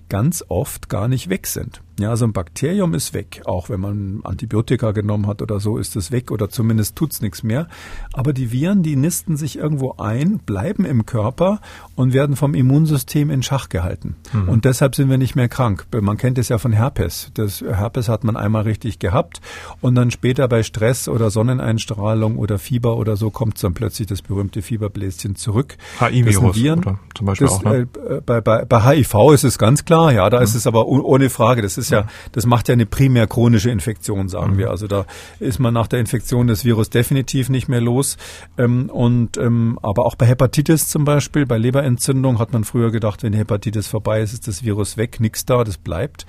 ganz 0.07 0.43
oft 0.47 0.89
gar 0.89 1.07
nicht 1.07 1.29
weg 1.29 1.47
sind. 1.47 1.81
Ja, 1.99 2.09
also 2.09 2.25
ein 2.25 2.33
Bakterium 2.33 2.93
ist 2.93 3.13
weg. 3.13 3.41
Auch 3.45 3.69
wenn 3.69 3.79
man 3.79 4.19
Antibiotika 4.23 4.91
genommen 4.91 5.27
hat 5.27 5.41
oder 5.41 5.59
so, 5.59 5.77
ist 5.77 5.95
es 5.95 6.11
weg 6.11 6.31
oder 6.31 6.49
zumindest 6.49 6.95
tut's 6.95 7.21
nichts 7.21 7.43
mehr. 7.43 7.67
Aber 8.13 8.33
die 8.33 8.51
Viren, 8.51 8.83
die 8.83 8.95
nisten 8.95 9.37
sich 9.37 9.57
irgendwo 9.57 9.95
ein, 9.97 10.39
bleiben 10.39 10.85
im 10.85 11.05
Körper 11.05 11.61
und 11.95 12.13
werden 12.13 12.35
vom 12.35 12.53
Immunsystem 12.53 13.29
in 13.29 13.43
Schach 13.43 13.69
gehalten. 13.69 14.15
Mhm. 14.33 14.49
Und 14.49 14.65
deshalb 14.65 14.95
sind 14.95 15.09
wir 15.09 15.17
nicht 15.17 15.35
mehr 15.35 15.49
krank. 15.49 15.85
Man 16.01 16.17
kennt 16.17 16.37
es 16.37 16.49
ja 16.49 16.57
von 16.57 16.73
Herpes. 16.73 17.31
Das 17.33 17.61
Herpes 17.61 18.09
hat 18.09 18.23
man 18.23 18.35
einmal 18.35 18.63
richtig 18.63 18.99
gehabt 18.99 19.41
und 19.81 19.95
dann 19.95 20.11
später 20.11 20.47
bei 20.47 20.63
Stress 20.63 21.07
oder 21.07 21.29
Sonneneinstrahlung 21.29 22.37
oder 22.37 22.59
Fieber 22.59 22.97
oder 22.97 23.15
so 23.15 23.29
kommt 23.29 23.61
dann 23.63 23.73
plötzlich 23.73 24.07
das 24.07 24.21
berühmte 24.21 24.61
Fieberbläschen 24.61 25.35
zurück. 25.35 25.77
HIV-Virus 25.99 26.83
zum 27.15 27.25
Beispiel 27.25 27.47
das, 27.47 27.57
auch. 27.57 27.63
Ne? 27.63 27.87
Äh, 28.09 28.21
bei, 28.25 28.41
bei, 28.41 28.65
bei 28.65 28.81
HIV 28.81 29.33
ist 29.33 29.43
es 29.43 29.57
ganz 29.57 29.85
klar 29.85 29.99
ja, 30.11 30.29
da 30.29 30.39
ist 30.39 30.55
es 30.55 30.67
aber 30.67 30.87
ohne 30.87 31.29
Frage. 31.29 31.61
Das 31.61 31.77
ist 31.77 31.88
ja, 31.89 32.07
das 32.31 32.45
macht 32.45 32.67
ja 32.67 32.73
eine 32.73 32.85
primär 32.85 33.27
chronische 33.27 33.69
Infektion, 33.69 34.29
sagen 34.29 34.57
wir. 34.57 34.69
Also 34.69 34.87
da 34.87 35.05
ist 35.39 35.59
man 35.59 35.73
nach 35.73 35.87
der 35.87 35.99
Infektion 35.99 36.47
des 36.47 36.65
Virus 36.65 36.89
definitiv 36.89 37.49
nicht 37.49 37.67
mehr 37.67 37.81
los. 37.81 38.17
Ähm, 38.57 38.89
und 38.89 39.37
ähm, 39.37 39.79
aber 39.81 40.05
auch 40.05 40.15
bei 40.15 40.25
Hepatitis 40.25 40.87
zum 40.87 41.05
Beispiel, 41.05 41.45
bei 41.45 41.57
Leberentzündung 41.57 42.39
hat 42.39 42.53
man 42.53 42.63
früher 42.63 42.91
gedacht, 42.91 43.23
wenn 43.23 43.31
die 43.31 43.37
Hepatitis 43.37 43.87
vorbei 43.87 44.21
ist, 44.21 44.33
ist 44.33 44.47
das 44.47 44.63
Virus 44.63 44.97
weg, 44.97 45.19
nichts 45.19 45.45
da, 45.45 45.63
das 45.63 45.77
bleibt. 45.77 46.25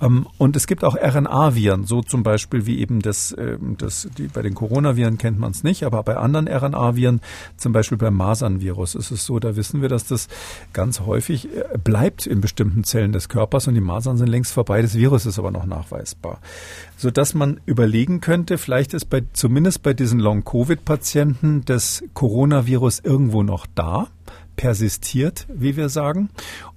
Ähm, 0.00 0.26
und 0.38 0.56
es 0.56 0.66
gibt 0.66 0.84
auch 0.84 0.96
RNA-Viren, 0.96 1.84
so 1.84 2.02
zum 2.02 2.22
Beispiel 2.22 2.66
wie 2.66 2.78
eben 2.80 3.00
das, 3.00 3.34
ähm, 3.38 3.76
das 3.78 4.08
die, 4.18 4.28
bei 4.28 4.42
den 4.42 4.54
Coronaviren 4.54 5.18
kennt 5.18 5.38
man 5.38 5.52
es 5.52 5.62
nicht, 5.62 5.84
aber 5.84 6.02
bei 6.02 6.16
anderen 6.16 6.48
RNA-Viren, 6.48 7.20
zum 7.56 7.72
Beispiel 7.72 7.98
beim 7.98 8.14
Masernvirus, 8.14 8.94
ist 8.94 9.10
es 9.10 9.24
so, 9.24 9.38
da 9.38 9.56
wissen 9.56 9.82
wir, 9.82 9.88
dass 9.88 10.06
das 10.06 10.28
ganz 10.72 11.00
häufig 11.00 11.48
äh, 11.54 11.78
bleibt 11.82 12.26
in 12.26 12.40
bestimmten 12.40 12.84
Zellen 12.84 13.12
des 13.12 13.28
Körpers 13.28 13.68
und 13.68 13.74
die 13.74 13.80
Masern 13.80 14.16
sind 14.16 14.28
längst 14.28 14.52
vorbei. 14.52 14.82
Das 14.82 14.94
Virus 14.94 15.03
ist 15.12 15.38
aber 15.38 15.50
noch 15.50 15.66
nachweisbar. 15.66 16.40
Sodass 16.96 17.34
man 17.34 17.60
überlegen 17.66 18.20
könnte, 18.20 18.58
vielleicht 18.58 18.94
ist 18.94 19.06
bei, 19.06 19.22
zumindest 19.32 19.82
bei 19.82 19.94
diesen 19.94 20.20
Long-Covid-Patienten 20.20 21.64
das 21.64 22.04
Coronavirus 22.14 23.00
irgendwo 23.00 23.42
noch 23.42 23.66
da 23.74 24.08
persistiert, 24.56 25.46
wie 25.52 25.76
wir 25.76 25.88
sagen. 25.88 26.30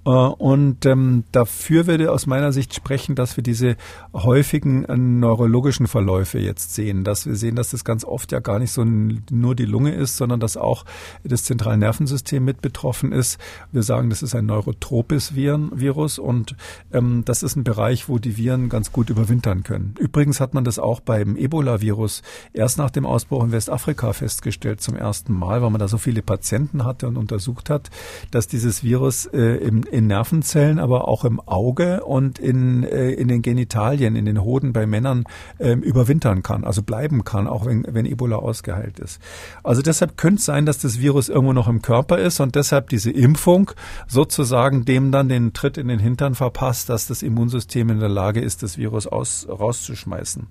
Äh, 0.07 0.09
und 0.09 0.85
ähm, 0.85 1.25
dafür 1.31 1.85
würde 1.85 2.11
aus 2.11 2.25
meiner 2.25 2.53
Sicht 2.53 2.73
sprechen, 2.73 3.15
dass 3.15 3.35
wir 3.35 3.43
diese 3.43 3.75
häufigen 4.13 4.85
äh, 4.85 4.95
neurologischen 4.95 5.87
Verläufe 5.87 6.39
jetzt 6.39 6.73
sehen, 6.73 7.03
dass 7.03 7.25
wir 7.25 7.35
sehen, 7.35 7.55
dass 7.55 7.71
das 7.71 7.83
ganz 7.83 8.05
oft 8.05 8.31
ja 8.31 8.39
gar 8.39 8.57
nicht 8.59 8.71
so 8.71 8.85
nur 8.85 9.55
die 9.55 9.65
Lunge 9.65 9.93
ist, 9.93 10.15
sondern 10.17 10.39
dass 10.39 10.55
auch 10.55 10.85
das 11.23 11.43
zentrale 11.43 11.77
Nervensystem 11.77 12.43
mit 12.43 12.61
betroffen 12.61 13.11
ist. 13.11 13.37
Wir 13.71 13.83
sagen, 13.83 14.09
das 14.09 14.23
ist 14.23 14.33
ein 14.33 14.45
neurotropes 14.45 15.35
Viren, 15.35 15.71
Virus 15.77 16.19
und 16.19 16.55
ähm, 16.93 17.23
das 17.25 17.43
ist 17.43 17.57
ein 17.57 17.65
Bereich, 17.65 18.07
wo 18.07 18.17
die 18.17 18.37
Viren 18.37 18.69
ganz 18.69 18.93
gut 18.93 19.09
überwintern 19.09 19.63
können. 19.63 19.93
Übrigens 19.99 20.39
hat 20.39 20.53
man 20.53 20.63
das 20.63 20.79
auch 20.79 21.01
beim 21.01 21.35
Ebola-Virus 21.35 22.21
erst 22.53 22.77
nach 22.77 22.91
dem 22.91 23.05
Ausbruch 23.05 23.43
in 23.43 23.51
Westafrika 23.51 24.13
festgestellt 24.13 24.79
zum 24.79 24.95
ersten 24.95 25.33
Mal, 25.33 25.61
weil 25.61 25.69
man 25.69 25.79
da 25.79 25.89
so 25.89 25.97
viele 25.97 26.21
Patienten 26.21 26.85
hatte 26.85 27.07
und 27.07 27.17
untersucht 27.17 27.69
hat, 27.69 27.89
dass 28.31 28.47
dieses 28.47 28.83
Virus 28.83 29.25
äh, 29.25 29.57
im 29.57 29.83
in 29.97 30.05
Nervenzellen, 30.05 30.77
aber 30.77 31.07
auch 31.07 31.25
im 31.25 31.39
Auge 31.39 32.03
und 32.03 32.37
in, 32.37 32.83
äh, 32.83 33.09
in 33.09 33.27
den 33.27 33.41
Genitalien, 33.41 34.15
in 34.15 34.25
den 34.25 34.43
Hoden 34.43 34.71
bei 34.71 34.85
Männern 34.85 35.23
äh, 35.57 35.71
überwintern 35.71 36.43
kann, 36.43 36.63
also 36.63 36.83
bleiben 36.83 37.23
kann, 37.23 37.47
auch 37.47 37.65
wenn, 37.65 37.83
wenn 37.89 38.05
Ebola 38.05 38.35
ausgeheilt 38.35 38.99
ist. 38.99 39.19
Also 39.63 39.81
deshalb 39.81 40.15
könnte 40.15 40.37
es 40.37 40.45
sein, 40.45 40.67
dass 40.67 40.77
das 40.77 40.99
Virus 40.99 41.29
irgendwo 41.29 41.53
noch 41.53 41.67
im 41.67 41.81
Körper 41.81 42.19
ist 42.19 42.39
und 42.39 42.53
deshalb 42.53 42.89
diese 42.89 43.09
Impfung 43.09 43.71
sozusagen 44.07 44.85
dem 44.85 45.11
dann 45.11 45.29
den 45.29 45.53
Tritt 45.53 45.79
in 45.79 45.87
den 45.87 45.97
Hintern 45.97 46.35
verpasst, 46.35 46.89
dass 46.89 47.07
das 47.07 47.23
Immunsystem 47.23 47.89
in 47.89 47.99
der 47.99 48.09
Lage 48.09 48.39
ist, 48.39 48.61
das 48.61 48.77
Virus 48.77 49.07
aus, 49.07 49.47
rauszuschmeißen. 49.49 50.45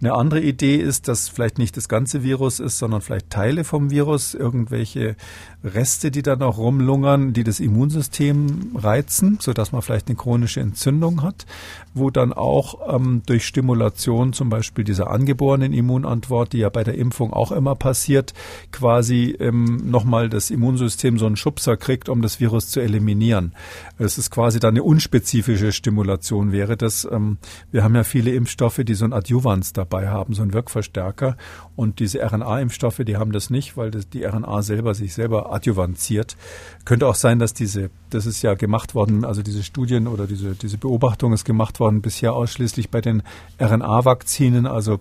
Eine 0.00 0.14
andere 0.14 0.40
Idee 0.42 0.76
ist, 0.76 1.08
dass 1.08 1.28
vielleicht 1.28 1.58
nicht 1.58 1.76
das 1.76 1.88
ganze 1.88 2.22
Virus 2.22 2.60
ist, 2.60 2.78
sondern 2.78 3.00
vielleicht 3.00 3.30
Teile 3.30 3.64
vom 3.64 3.90
Virus, 3.90 4.34
irgendwelche 4.34 5.16
Reste, 5.66 6.10
die 6.10 6.22
da 6.22 6.36
noch 6.36 6.58
rumlungern, 6.58 7.32
die 7.32 7.44
das 7.44 7.60
Immunsystem 7.60 8.76
reizen, 8.76 9.38
so 9.40 9.52
dass 9.52 9.72
man 9.72 9.82
vielleicht 9.82 10.08
eine 10.08 10.16
chronische 10.16 10.60
Entzündung 10.60 11.22
hat, 11.22 11.46
wo 11.94 12.10
dann 12.10 12.32
auch 12.32 12.94
ähm, 12.94 13.22
durch 13.26 13.46
Stimulation 13.46 14.32
zum 14.32 14.48
Beispiel 14.48 14.84
dieser 14.84 15.10
angeborenen 15.10 15.72
Immunantwort, 15.72 16.52
die 16.52 16.58
ja 16.58 16.68
bei 16.68 16.84
der 16.84 16.94
Impfung 16.94 17.32
auch 17.32 17.52
immer 17.52 17.74
passiert, 17.74 18.32
quasi 18.70 19.36
ähm, 19.38 19.90
nochmal 19.90 20.28
das 20.28 20.50
Immunsystem 20.50 21.18
so 21.18 21.26
einen 21.26 21.36
Schubser 21.36 21.76
kriegt, 21.76 22.08
um 22.08 22.22
das 22.22 22.40
Virus 22.40 22.68
zu 22.68 22.80
eliminieren. 22.80 23.52
Es 23.98 24.18
ist 24.18 24.30
quasi 24.30 24.60
dann 24.60 24.74
eine 24.74 24.82
unspezifische 24.82 25.72
Stimulation 25.72 26.52
wäre 26.52 26.76
das. 26.76 27.08
Ähm, 27.10 27.38
wir 27.72 27.82
haben 27.82 27.94
ja 27.94 28.04
viele 28.04 28.32
Impfstoffe, 28.32 28.80
die 28.84 28.94
so 28.94 29.04
ein 29.04 29.12
Adjuvans 29.12 29.72
dabei 29.72 30.08
haben, 30.08 30.34
so 30.34 30.42
ein 30.42 30.52
Wirkverstärker. 30.52 31.36
Und 31.74 31.98
diese 31.98 32.22
RNA-Impfstoffe, 32.22 33.02
die 33.06 33.16
haben 33.16 33.32
das 33.32 33.50
nicht, 33.50 33.76
weil 33.76 33.90
das, 33.90 34.08
die 34.08 34.24
RNA 34.24 34.62
selber 34.62 34.94
sich 34.94 35.14
selber 35.14 35.52
adjuvanziert. 35.56 36.36
Könnte 36.84 37.08
auch 37.08 37.14
sein, 37.14 37.38
dass 37.38 37.52
diese, 37.52 37.90
das 38.10 38.26
ist 38.26 38.42
ja 38.42 38.54
gemacht 38.54 38.94
worden, 38.94 39.24
also 39.24 39.42
diese 39.42 39.62
Studien 39.62 40.06
oder 40.06 40.26
diese, 40.26 40.54
diese 40.54 40.78
Beobachtung 40.78 41.32
ist 41.32 41.44
gemacht 41.44 41.80
worden 41.80 42.00
bisher 42.00 42.32
ausschließlich 42.32 42.90
bei 42.90 43.00
den 43.00 43.22
RNA-Vakzinen, 43.58 44.66
also 44.66 45.00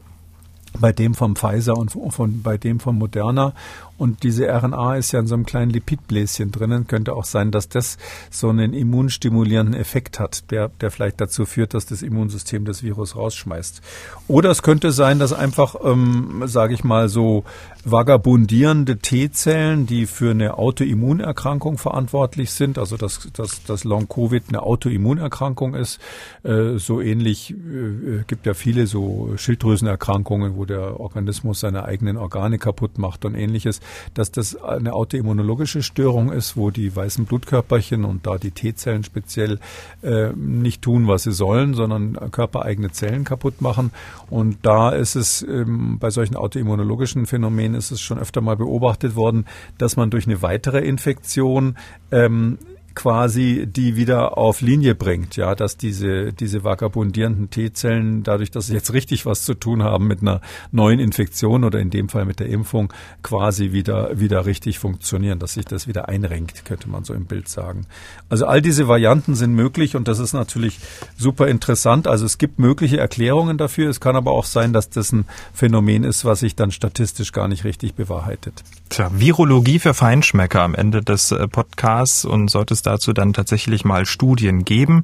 bei 0.79 0.91
dem 0.91 1.13
vom 1.13 1.35
Pfizer 1.35 1.77
und 1.77 1.91
von, 1.91 2.41
bei 2.41 2.57
dem 2.57 2.79
von 2.79 2.97
Moderna. 2.97 3.53
Und 3.97 4.23
diese 4.23 4.47
RNA 4.47 4.97
ist 4.97 5.11
ja 5.11 5.19
in 5.19 5.27
so 5.27 5.35
einem 5.35 5.45
kleinen 5.45 5.71
Lipidbläschen 5.71 6.51
drinnen. 6.51 6.87
Könnte 6.87 7.13
auch 7.13 7.25
sein, 7.25 7.51
dass 7.51 7.69
das 7.69 7.97
so 8.29 8.49
einen 8.49 8.73
immunstimulierenden 8.73 9.75
Effekt 9.75 10.19
hat, 10.19 10.51
der, 10.51 10.69
der 10.81 10.91
vielleicht 10.91 11.21
dazu 11.21 11.45
führt, 11.45 11.73
dass 11.73 11.85
das 11.85 12.01
Immunsystem 12.01 12.65
das 12.65 12.83
Virus 12.83 13.15
rausschmeißt. 13.15 13.81
Oder 14.27 14.49
es 14.49 14.63
könnte 14.63 14.91
sein, 14.91 15.19
dass 15.19 15.33
einfach, 15.33 15.75
ähm, 15.83 16.43
sage 16.45 16.73
ich 16.73 16.83
mal, 16.83 17.07
so 17.09 17.45
vagabundierende 17.85 18.97
T-Zellen, 18.97 19.85
die 19.85 20.07
für 20.07 20.31
eine 20.31 20.57
Autoimmunerkrankung 20.57 21.77
verantwortlich 21.77 22.51
sind, 22.51 22.79
also 22.79 22.97
dass, 22.97 23.29
dass, 23.31 23.63
dass 23.63 23.83
Long-Covid 23.83 24.45
eine 24.49 24.63
Autoimmunerkrankung 24.63 25.75
ist, 25.75 25.99
äh, 26.43 26.77
so 26.77 26.99
ähnlich 26.99 27.51
äh, 27.51 28.23
gibt 28.27 28.47
ja 28.47 28.55
viele 28.55 28.87
so 28.87 29.33
Schilddrüsenerkrankungen, 29.37 30.57
wo 30.57 30.65
der 30.65 30.99
Organismus 30.99 31.59
seine 31.59 31.85
eigenen 31.85 32.17
Organe 32.17 32.57
kaputt 32.57 32.97
macht 32.97 33.23
und 33.23 33.35
ähnliches 33.35 33.81
dass 34.13 34.31
das 34.31 34.55
eine 34.61 34.93
autoimmunologische 34.93 35.83
Störung 35.83 36.31
ist, 36.31 36.57
wo 36.57 36.71
die 36.71 36.95
weißen 36.95 37.25
Blutkörperchen 37.25 38.05
und 38.05 38.25
da 38.25 38.37
die 38.37 38.51
T-Zellen 38.51 39.03
speziell 39.03 39.59
äh, 40.01 40.29
nicht 40.35 40.81
tun, 40.81 41.07
was 41.07 41.23
sie 41.23 41.31
sollen, 41.31 41.73
sondern 41.73 42.31
körpereigene 42.31 42.91
Zellen 42.91 43.23
kaputt 43.23 43.61
machen. 43.61 43.91
Und 44.29 44.57
da 44.63 44.89
ist 44.89 45.15
es 45.15 45.41
ähm, 45.41 45.97
bei 45.99 46.09
solchen 46.09 46.35
autoimmunologischen 46.35 47.25
Phänomenen 47.25 47.75
ist 47.75 47.91
es 47.91 48.01
schon 48.01 48.19
öfter 48.19 48.41
mal 48.41 48.55
beobachtet 48.55 49.15
worden, 49.15 49.45
dass 49.77 49.97
man 49.97 50.09
durch 50.09 50.25
eine 50.25 50.41
weitere 50.41 50.79
Infektion 50.79 51.77
ähm, 52.11 52.57
quasi 52.95 53.67
die 53.67 53.95
wieder 53.95 54.37
auf 54.37 54.61
Linie 54.61 54.95
bringt, 54.95 55.35
ja, 55.35 55.53
dass 55.53 55.77
diese, 55.77 56.33
diese 56.33 56.63
vagabundierenden 56.63 57.49
T-Zellen, 57.49 58.23
dadurch, 58.23 58.51
dass 58.51 58.67
sie 58.67 58.73
jetzt 58.73 58.93
richtig 58.93 59.25
was 59.25 59.43
zu 59.43 59.53
tun 59.53 59.83
haben 59.83 60.07
mit 60.07 60.21
einer 60.21 60.41
neuen 60.71 60.99
Infektion 60.99 61.63
oder 61.63 61.79
in 61.79 61.89
dem 61.89 62.09
Fall 62.09 62.25
mit 62.25 62.39
der 62.39 62.47
Impfung, 62.47 62.91
quasi 63.21 63.73
wieder, 63.73 64.19
wieder 64.19 64.45
richtig 64.45 64.79
funktionieren, 64.79 65.39
dass 65.39 65.53
sich 65.53 65.65
das 65.65 65.87
wieder 65.87 66.07
einrenkt, 66.07 66.65
könnte 66.65 66.89
man 66.89 67.03
so 67.03 67.13
im 67.13 67.25
Bild 67.25 67.49
sagen. 67.49 67.85
Also 68.29 68.45
all 68.45 68.61
diese 68.61 68.87
Varianten 68.87 69.35
sind 69.35 69.53
möglich 69.53 69.95
und 69.95 70.07
das 70.07 70.19
ist 70.19 70.33
natürlich 70.33 70.79
super 71.17 71.47
interessant. 71.47 72.07
Also 72.07 72.25
es 72.25 72.37
gibt 72.37 72.59
mögliche 72.59 72.97
Erklärungen 72.97 73.57
dafür. 73.57 73.89
Es 73.89 73.99
kann 73.99 74.15
aber 74.15 74.31
auch 74.31 74.45
sein, 74.45 74.71
dass 74.73 74.89
das 74.89 75.11
ein 75.11 75.25
Phänomen 75.53 76.03
ist, 76.03 76.23
was 76.23 76.39
sich 76.39 76.55
dann 76.55 76.71
statistisch 76.71 77.33
gar 77.33 77.47
nicht 77.47 77.65
richtig 77.65 77.95
bewahrheitet. 77.95 78.63
Tja, 78.89 79.09
Virologie 79.13 79.79
für 79.79 79.95
Feinschmecker 79.95 80.61
am 80.61 80.75
Ende 80.75 81.01
des 81.01 81.31
äh, 81.31 81.47
Podcasts 81.47 82.23
und 82.23 82.49
solltest 82.49 82.85
dazu 82.85 83.13
dann 83.13 83.33
tatsächlich 83.33 83.83
mal 83.83 84.05
Studien 84.05 84.63
geben, 84.63 85.01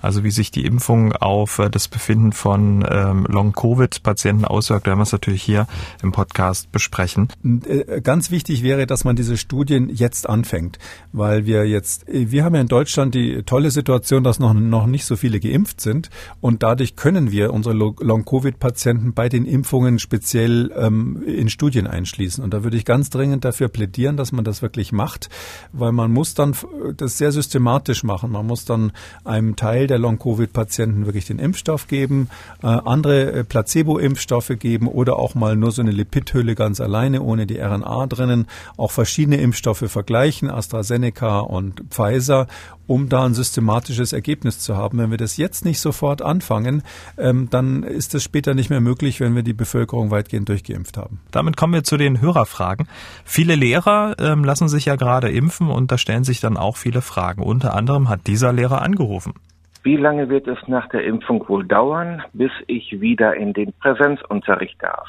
also 0.00 0.24
wie 0.24 0.30
sich 0.30 0.50
die 0.50 0.64
Impfung 0.64 1.12
auf 1.12 1.58
äh, 1.58 1.68
das 1.68 1.88
Befinden 1.88 2.32
von 2.32 2.84
ähm, 2.88 3.26
Long-Covid-Patienten 3.28 4.46
auswirkt, 4.46 4.86
werden 4.86 4.98
wir 4.98 5.02
es 5.02 5.12
natürlich 5.12 5.42
hier 5.42 5.66
im 6.02 6.10
Podcast 6.10 6.72
besprechen. 6.72 7.28
Äh, 7.66 8.00
ganz 8.00 8.30
wichtig 8.30 8.62
wäre, 8.62 8.86
dass 8.86 9.04
man 9.04 9.14
diese 9.14 9.36
Studien 9.36 9.90
jetzt 9.90 10.26
anfängt, 10.28 10.78
weil 11.12 11.44
wir 11.44 11.68
jetzt, 11.68 12.06
wir 12.08 12.44
haben 12.44 12.54
ja 12.54 12.62
in 12.62 12.68
Deutschland 12.68 13.14
die 13.14 13.42
tolle 13.42 13.70
Situation, 13.70 14.24
dass 14.24 14.38
noch, 14.38 14.54
noch 14.54 14.86
nicht 14.86 15.04
so 15.04 15.16
viele 15.16 15.38
geimpft 15.38 15.82
sind 15.82 16.08
und 16.40 16.62
dadurch 16.62 16.96
können 16.96 17.30
wir 17.30 17.52
unsere 17.52 17.74
Long-Covid-Patienten 17.74 19.12
bei 19.12 19.28
den 19.28 19.44
Impfungen 19.44 19.98
speziell 19.98 20.72
ähm, 20.74 21.22
in 21.26 21.50
Studien 21.50 21.86
einschließen. 21.86 22.42
Und 22.42 22.54
da 22.54 22.64
würde 22.64 22.78
ich 22.78 22.86
ganz 22.86 23.10
dringend 23.18 23.44
dafür 23.44 23.68
plädieren, 23.68 24.16
dass 24.16 24.32
man 24.32 24.44
das 24.44 24.62
wirklich 24.62 24.92
macht, 24.92 25.28
weil 25.72 25.92
man 25.92 26.12
muss 26.12 26.34
dann 26.34 26.54
das 26.96 27.18
sehr 27.18 27.32
systematisch 27.32 28.04
machen. 28.04 28.30
Man 28.30 28.46
muss 28.46 28.64
dann 28.64 28.92
einem 29.24 29.56
Teil 29.56 29.86
der 29.86 29.98
Long-Covid-Patienten 29.98 31.06
wirklich 31.06 31.26
den 31.26 31.38
Impfstoff 31.38 31.88
geben, 31.88 32.28
äh, 32.62 32.66
andere 32.66 33.32
äh, 33.32 33.44
Placebo-Impfstoffe 33.44 34.52
geben 34.58 34.86
oder 34.86 35.16
auch 35.16 35.34
mal 35.34 35.56
nur 35.56 35.72
so 35.72 35.82
eine 35.82 35.90
Lipidhülle 35.90 36.54
ganz 36.54 36.80
alleine 36.80 37.22
ohne 37.22 37.46
die 37.46 37.58
RNA 37.58 38.06
drinnen, 38.06 38.46
auch 38.76 38.92
verschiedene 38.92 39.38
Impfstoffe 39.38 39.84
vergleichen, 39.88 40.50
AstraZeneca 40.50 41.40
und 41.40 41.82
Pfizer, 41.90 42.46
um 42.86 43.08
da 43.08 43.24
ein 43.24 43.34
systematisches 43.34 44.12
Ergebnis 44.12 44.60
zu 44.60 44.76
haben. 44.76 44.98
Wenn 44.98 45.10
wir 45.10 45.18
das 45.18 45.36
jetzt 45.36 45.64
nicht 45.64 45.78
sofort 45.78 46.22
anfangen, 46.22 46.82
ähm, 47.18 47.48
dann 47.50 47.82
ist 47.82 48.14
es 48.14 48.24
später 48.24 48.54
nicht 48.54 48.70
mehr 48.70 48.80
möglich, 48.80 49.20
wenn 49.20 49.34
wir 49.34 49.42
die 49.42 49.52
Bevölkerung 49.52 50.10
weitgehend 50.10 50.48
durchgeimpft 50.48 50.96
haben. 50.96 51.20
Damit 51.30 51.56
kommen 51.56 51.74
wir 51.74 51.84
zu 51.84 51.96
den 51.96 52.20
Hörerfragen. 52.20 52.88
Viele 53.24 53.54
Lehrer 53.54 54.16
ähm, 54.18 54.44
lassen 54.44 54.68
sich 54.68 54.86
ja 54.86 54.96
gerade 54.96 55.30
impfen 55.30 55.68
und 55.68 55.92
da 55.92 55.98
stellen 55.98 56.24
sich 56.24 56.40
dann 56.40 56.56
auch 56.56 56.76
viele 56.76 57.02
Fragen. 57.02 57.42
Unter 57.42 57.74
anderem 57.74 58.08
hat 58.08 58.26
dieser 58.26 58.52
Lehrer 58.52 58.82
angerufen. 58.82 59.34
Wie 59.82 59.96
lange 59.96 60.28
wird 60.28 60.46
es 60.48 60.58
nach 60.66 60.88
der 60.88 61.04
Impfung 61.04 61.48
wohl 61.48 61.66
dauern, 61.66 62.22
bis 62.32 62.50
ich 62.66 63.00
wieder 63.00 63.34
in 63.36 63.52
den 63.52 63.72
Präsenzunterricht 63.80 64.82
darf? 64.82 65.06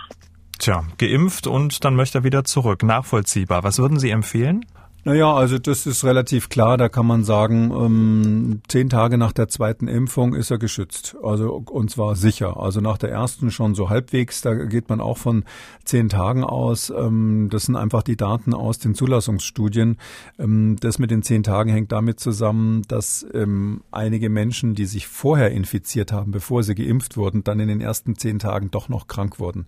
Tja, 0.60 0.84
geimpft 0.98 1.48
und 1.48 1.84
dann 1.84 1.96
möchte 1.96 2.20
er 2.20 2.24
wieder 2.24 2.44
zurück. 2.44 2.84
Nachvollziehbar. 2.84 3.64
Was 3.64 3.80
würden 3.80 3.98
Sie 3.98 4.10
empfehlen? 4.10 4.66
Naja, 5.06 5.34
also 5.34 5.58
das 5.58 5.86
ist 5.86 6.04
relativ 6.04 6.50
klar. 6.50 6.78
Da 6.78 6.90
kann 6.90 7.06
man 7.06 7.24
sagen, 7.24 7.72
ähm, 7.72 8.62
zehn 8.68 8.90
Tage 8.90 9.18
nach 9.18 9.32
der 9.32 9.48
zweiten 9.48 9.88
Impfung 9.88 10.36
ist 10.36 10.52
er 10.52 10.58
geschützt. 10.58 11.16
Also 11.24 11.64
und 11.70 11.90
zwar 11.90 12.18
sicher. 12.18 12.58
Also 12.60 12.82
nach 12.82 12.98
der 12.98 13.10
ersten 13.10 13.50
schon 13.50 13.76
so 13.76 13.90
halbwegs. 13.90 14.42
Da 14.42 14.54
geht 14.54 14.90
man 14.90 15.00
auch 15.00 15.18
von 15.18 15.46
zehn 15.86 16.10
Tagen 16.10 16.44
aus. 16.44 16.90
Ähm, 16.90 17.48
das 17.50 17.64
sind 17.64 17.78
einfach 17.78 18.04
die 18.04 18.18
Daten 18.18 18.54
aus 18.54 18.78
den 18.78 18.94
Zulassungsstudien. 18.94 19.98
Ähm, 20.38 20.76
das 20.82 21.00
mit 21.00 21.12
den 21.12 21.24
zehn 21.24 21.44
Tagen 21.44 21.72
hängt 21.72 21.94
damit 21.94 22.20
zusammen, 22.20 22.82
dass 22.90 23.26
ähm, 23.34 23.82
einige 23.92 24.30
Menschen, 24.30 24.76
die 24.76 24.86
sich 24.86 25.08
vorher 25.08 25.52
infiziert 25.52 26.12
haben, 26.12 26.32
bevor 26.32 26.62
sie 26.64 26.76
geimpft 26.76 27.16
wurden, 27.16 27.46
dann 27.46 27.62
in 27.62 27.70
den 27.70 27.80
ersten 27.80 28.18
zehn 28.18 28.38
Tagen 28.38 28.70
doch 28.70 28.90
noch 28.90 29.08
krank 29.08 29.40
wurden. 29.40 29.66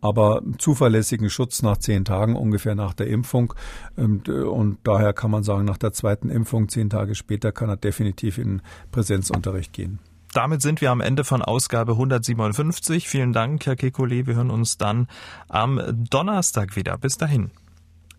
Aber 0.00 0.42
zuverlässigen 0.58 1.30
Schutz 1.30 1.62
nach 1.62 1.76
zehn 1.76 2.04
Tagen 2.04 2.34
ungefähr 2.34 2.74
nach 2.74 2.94
der 2.94 3.06
Impfung 3.06 3.54
ähm, 3.96 4.22
und 4.26 4.71
und 4.72 4.78
daher 4.84 5.12
kann 5.12 5.30
man 5.30 5.42
sagen, 5.42 5.66
nach 5.66 5.76
der 5.76 5.92
zweiten 5.92 6.30
Impfung, 6.30 6.70
zehn 6.70 6.88
Tage 6.88 7.14
später, 7.14 7.52
kann 7.52 7.68
er 7.68 7.76
definitiv 7.76 8.38
in 8.38 8.62
Präsenzunterricht 8.90 9.74
gehen. 9.74 9.98
Damit 10.32 10.62
sind 10.62 10.80
wir 10.80 10.90
am 10.90 11.02
Ende 11.02 11.24
von 11.24 11.42
Ausgabe 11.42 11.92
157. 11.92 13.06
Vielen 13.06 13.34
Dank, 13.34 13.66
Herr 13.66 13.74
Kekulé. 13.74 14.26
Wir 14.26 14.36
hören 14.36 14.50
uns 14.50 14.78
dann 14.78 15.08
am 15.48 15.78
Donnerstag 16.08 16.74
wieder. 16.74 16.96
Bis 16.96 17.18
dahin. 17.18 17.50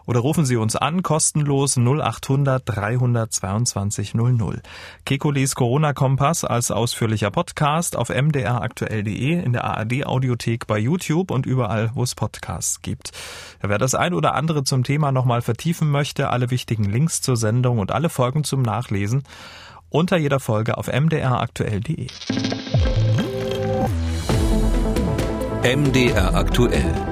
oder 0.07 0.20
rufen 0.20 0.45
Sie 0.45 0.57
uns 0.57 0.77
an, 0.77 1.03
kostenlos 1.03 1.77
0800 1.77 2.62
322 2.65 4.15
00. 4.15 4.62
Kekules 5.05 5.55
Corona-Kompass 5.55 6.45
als 6.45 6.70
ausführlicher 6.70 7.31
Podcast 7.31 7.97
auf 7.97 8.09
mdraktuell.de, 8.09 9.43
in 9.43 9.53
der 9.53 9.65
ARD-Audiothek 9.65 10.66
bei 10.66 10.79
YouTube 10.79 11.31
und 11.31 11.47
überall, 11.47 11.91
wo 11.95 12.03
es 12.03 12.15
Podcasts 12.15 12.83
gibt. 12.83 13.12
Wer 13.61 13.79
das 13.79 13.95
ein 13.95 14.15
oder 14.15 14.35
andere 14.35 14.65
zum 14.65 14.85
Thema 14.85 15.12
nochmal 15.12 15.43
vertiefen 15.43 15.91
möchte, 15.91 16.31
alle 16.31 16.51
wichtigen 16.51 16.85
Links 16.85 17.20
zur 17.20 17.37
Sendung 17.37 17.79
und 17.79 17.93
alle 17.93 18.09
Folgen 18.09 18.45
zum 18.45 18.62
Nachlesen 18.62 19.23
unter 19.93 20.16
jeder 20.16 20.41
Folge 20.41 20.79
auf 20.79 20.89
mdraktuell.de. 20.89 22.09
MDR 25.62 26.35
aktuell. 26.35 27.11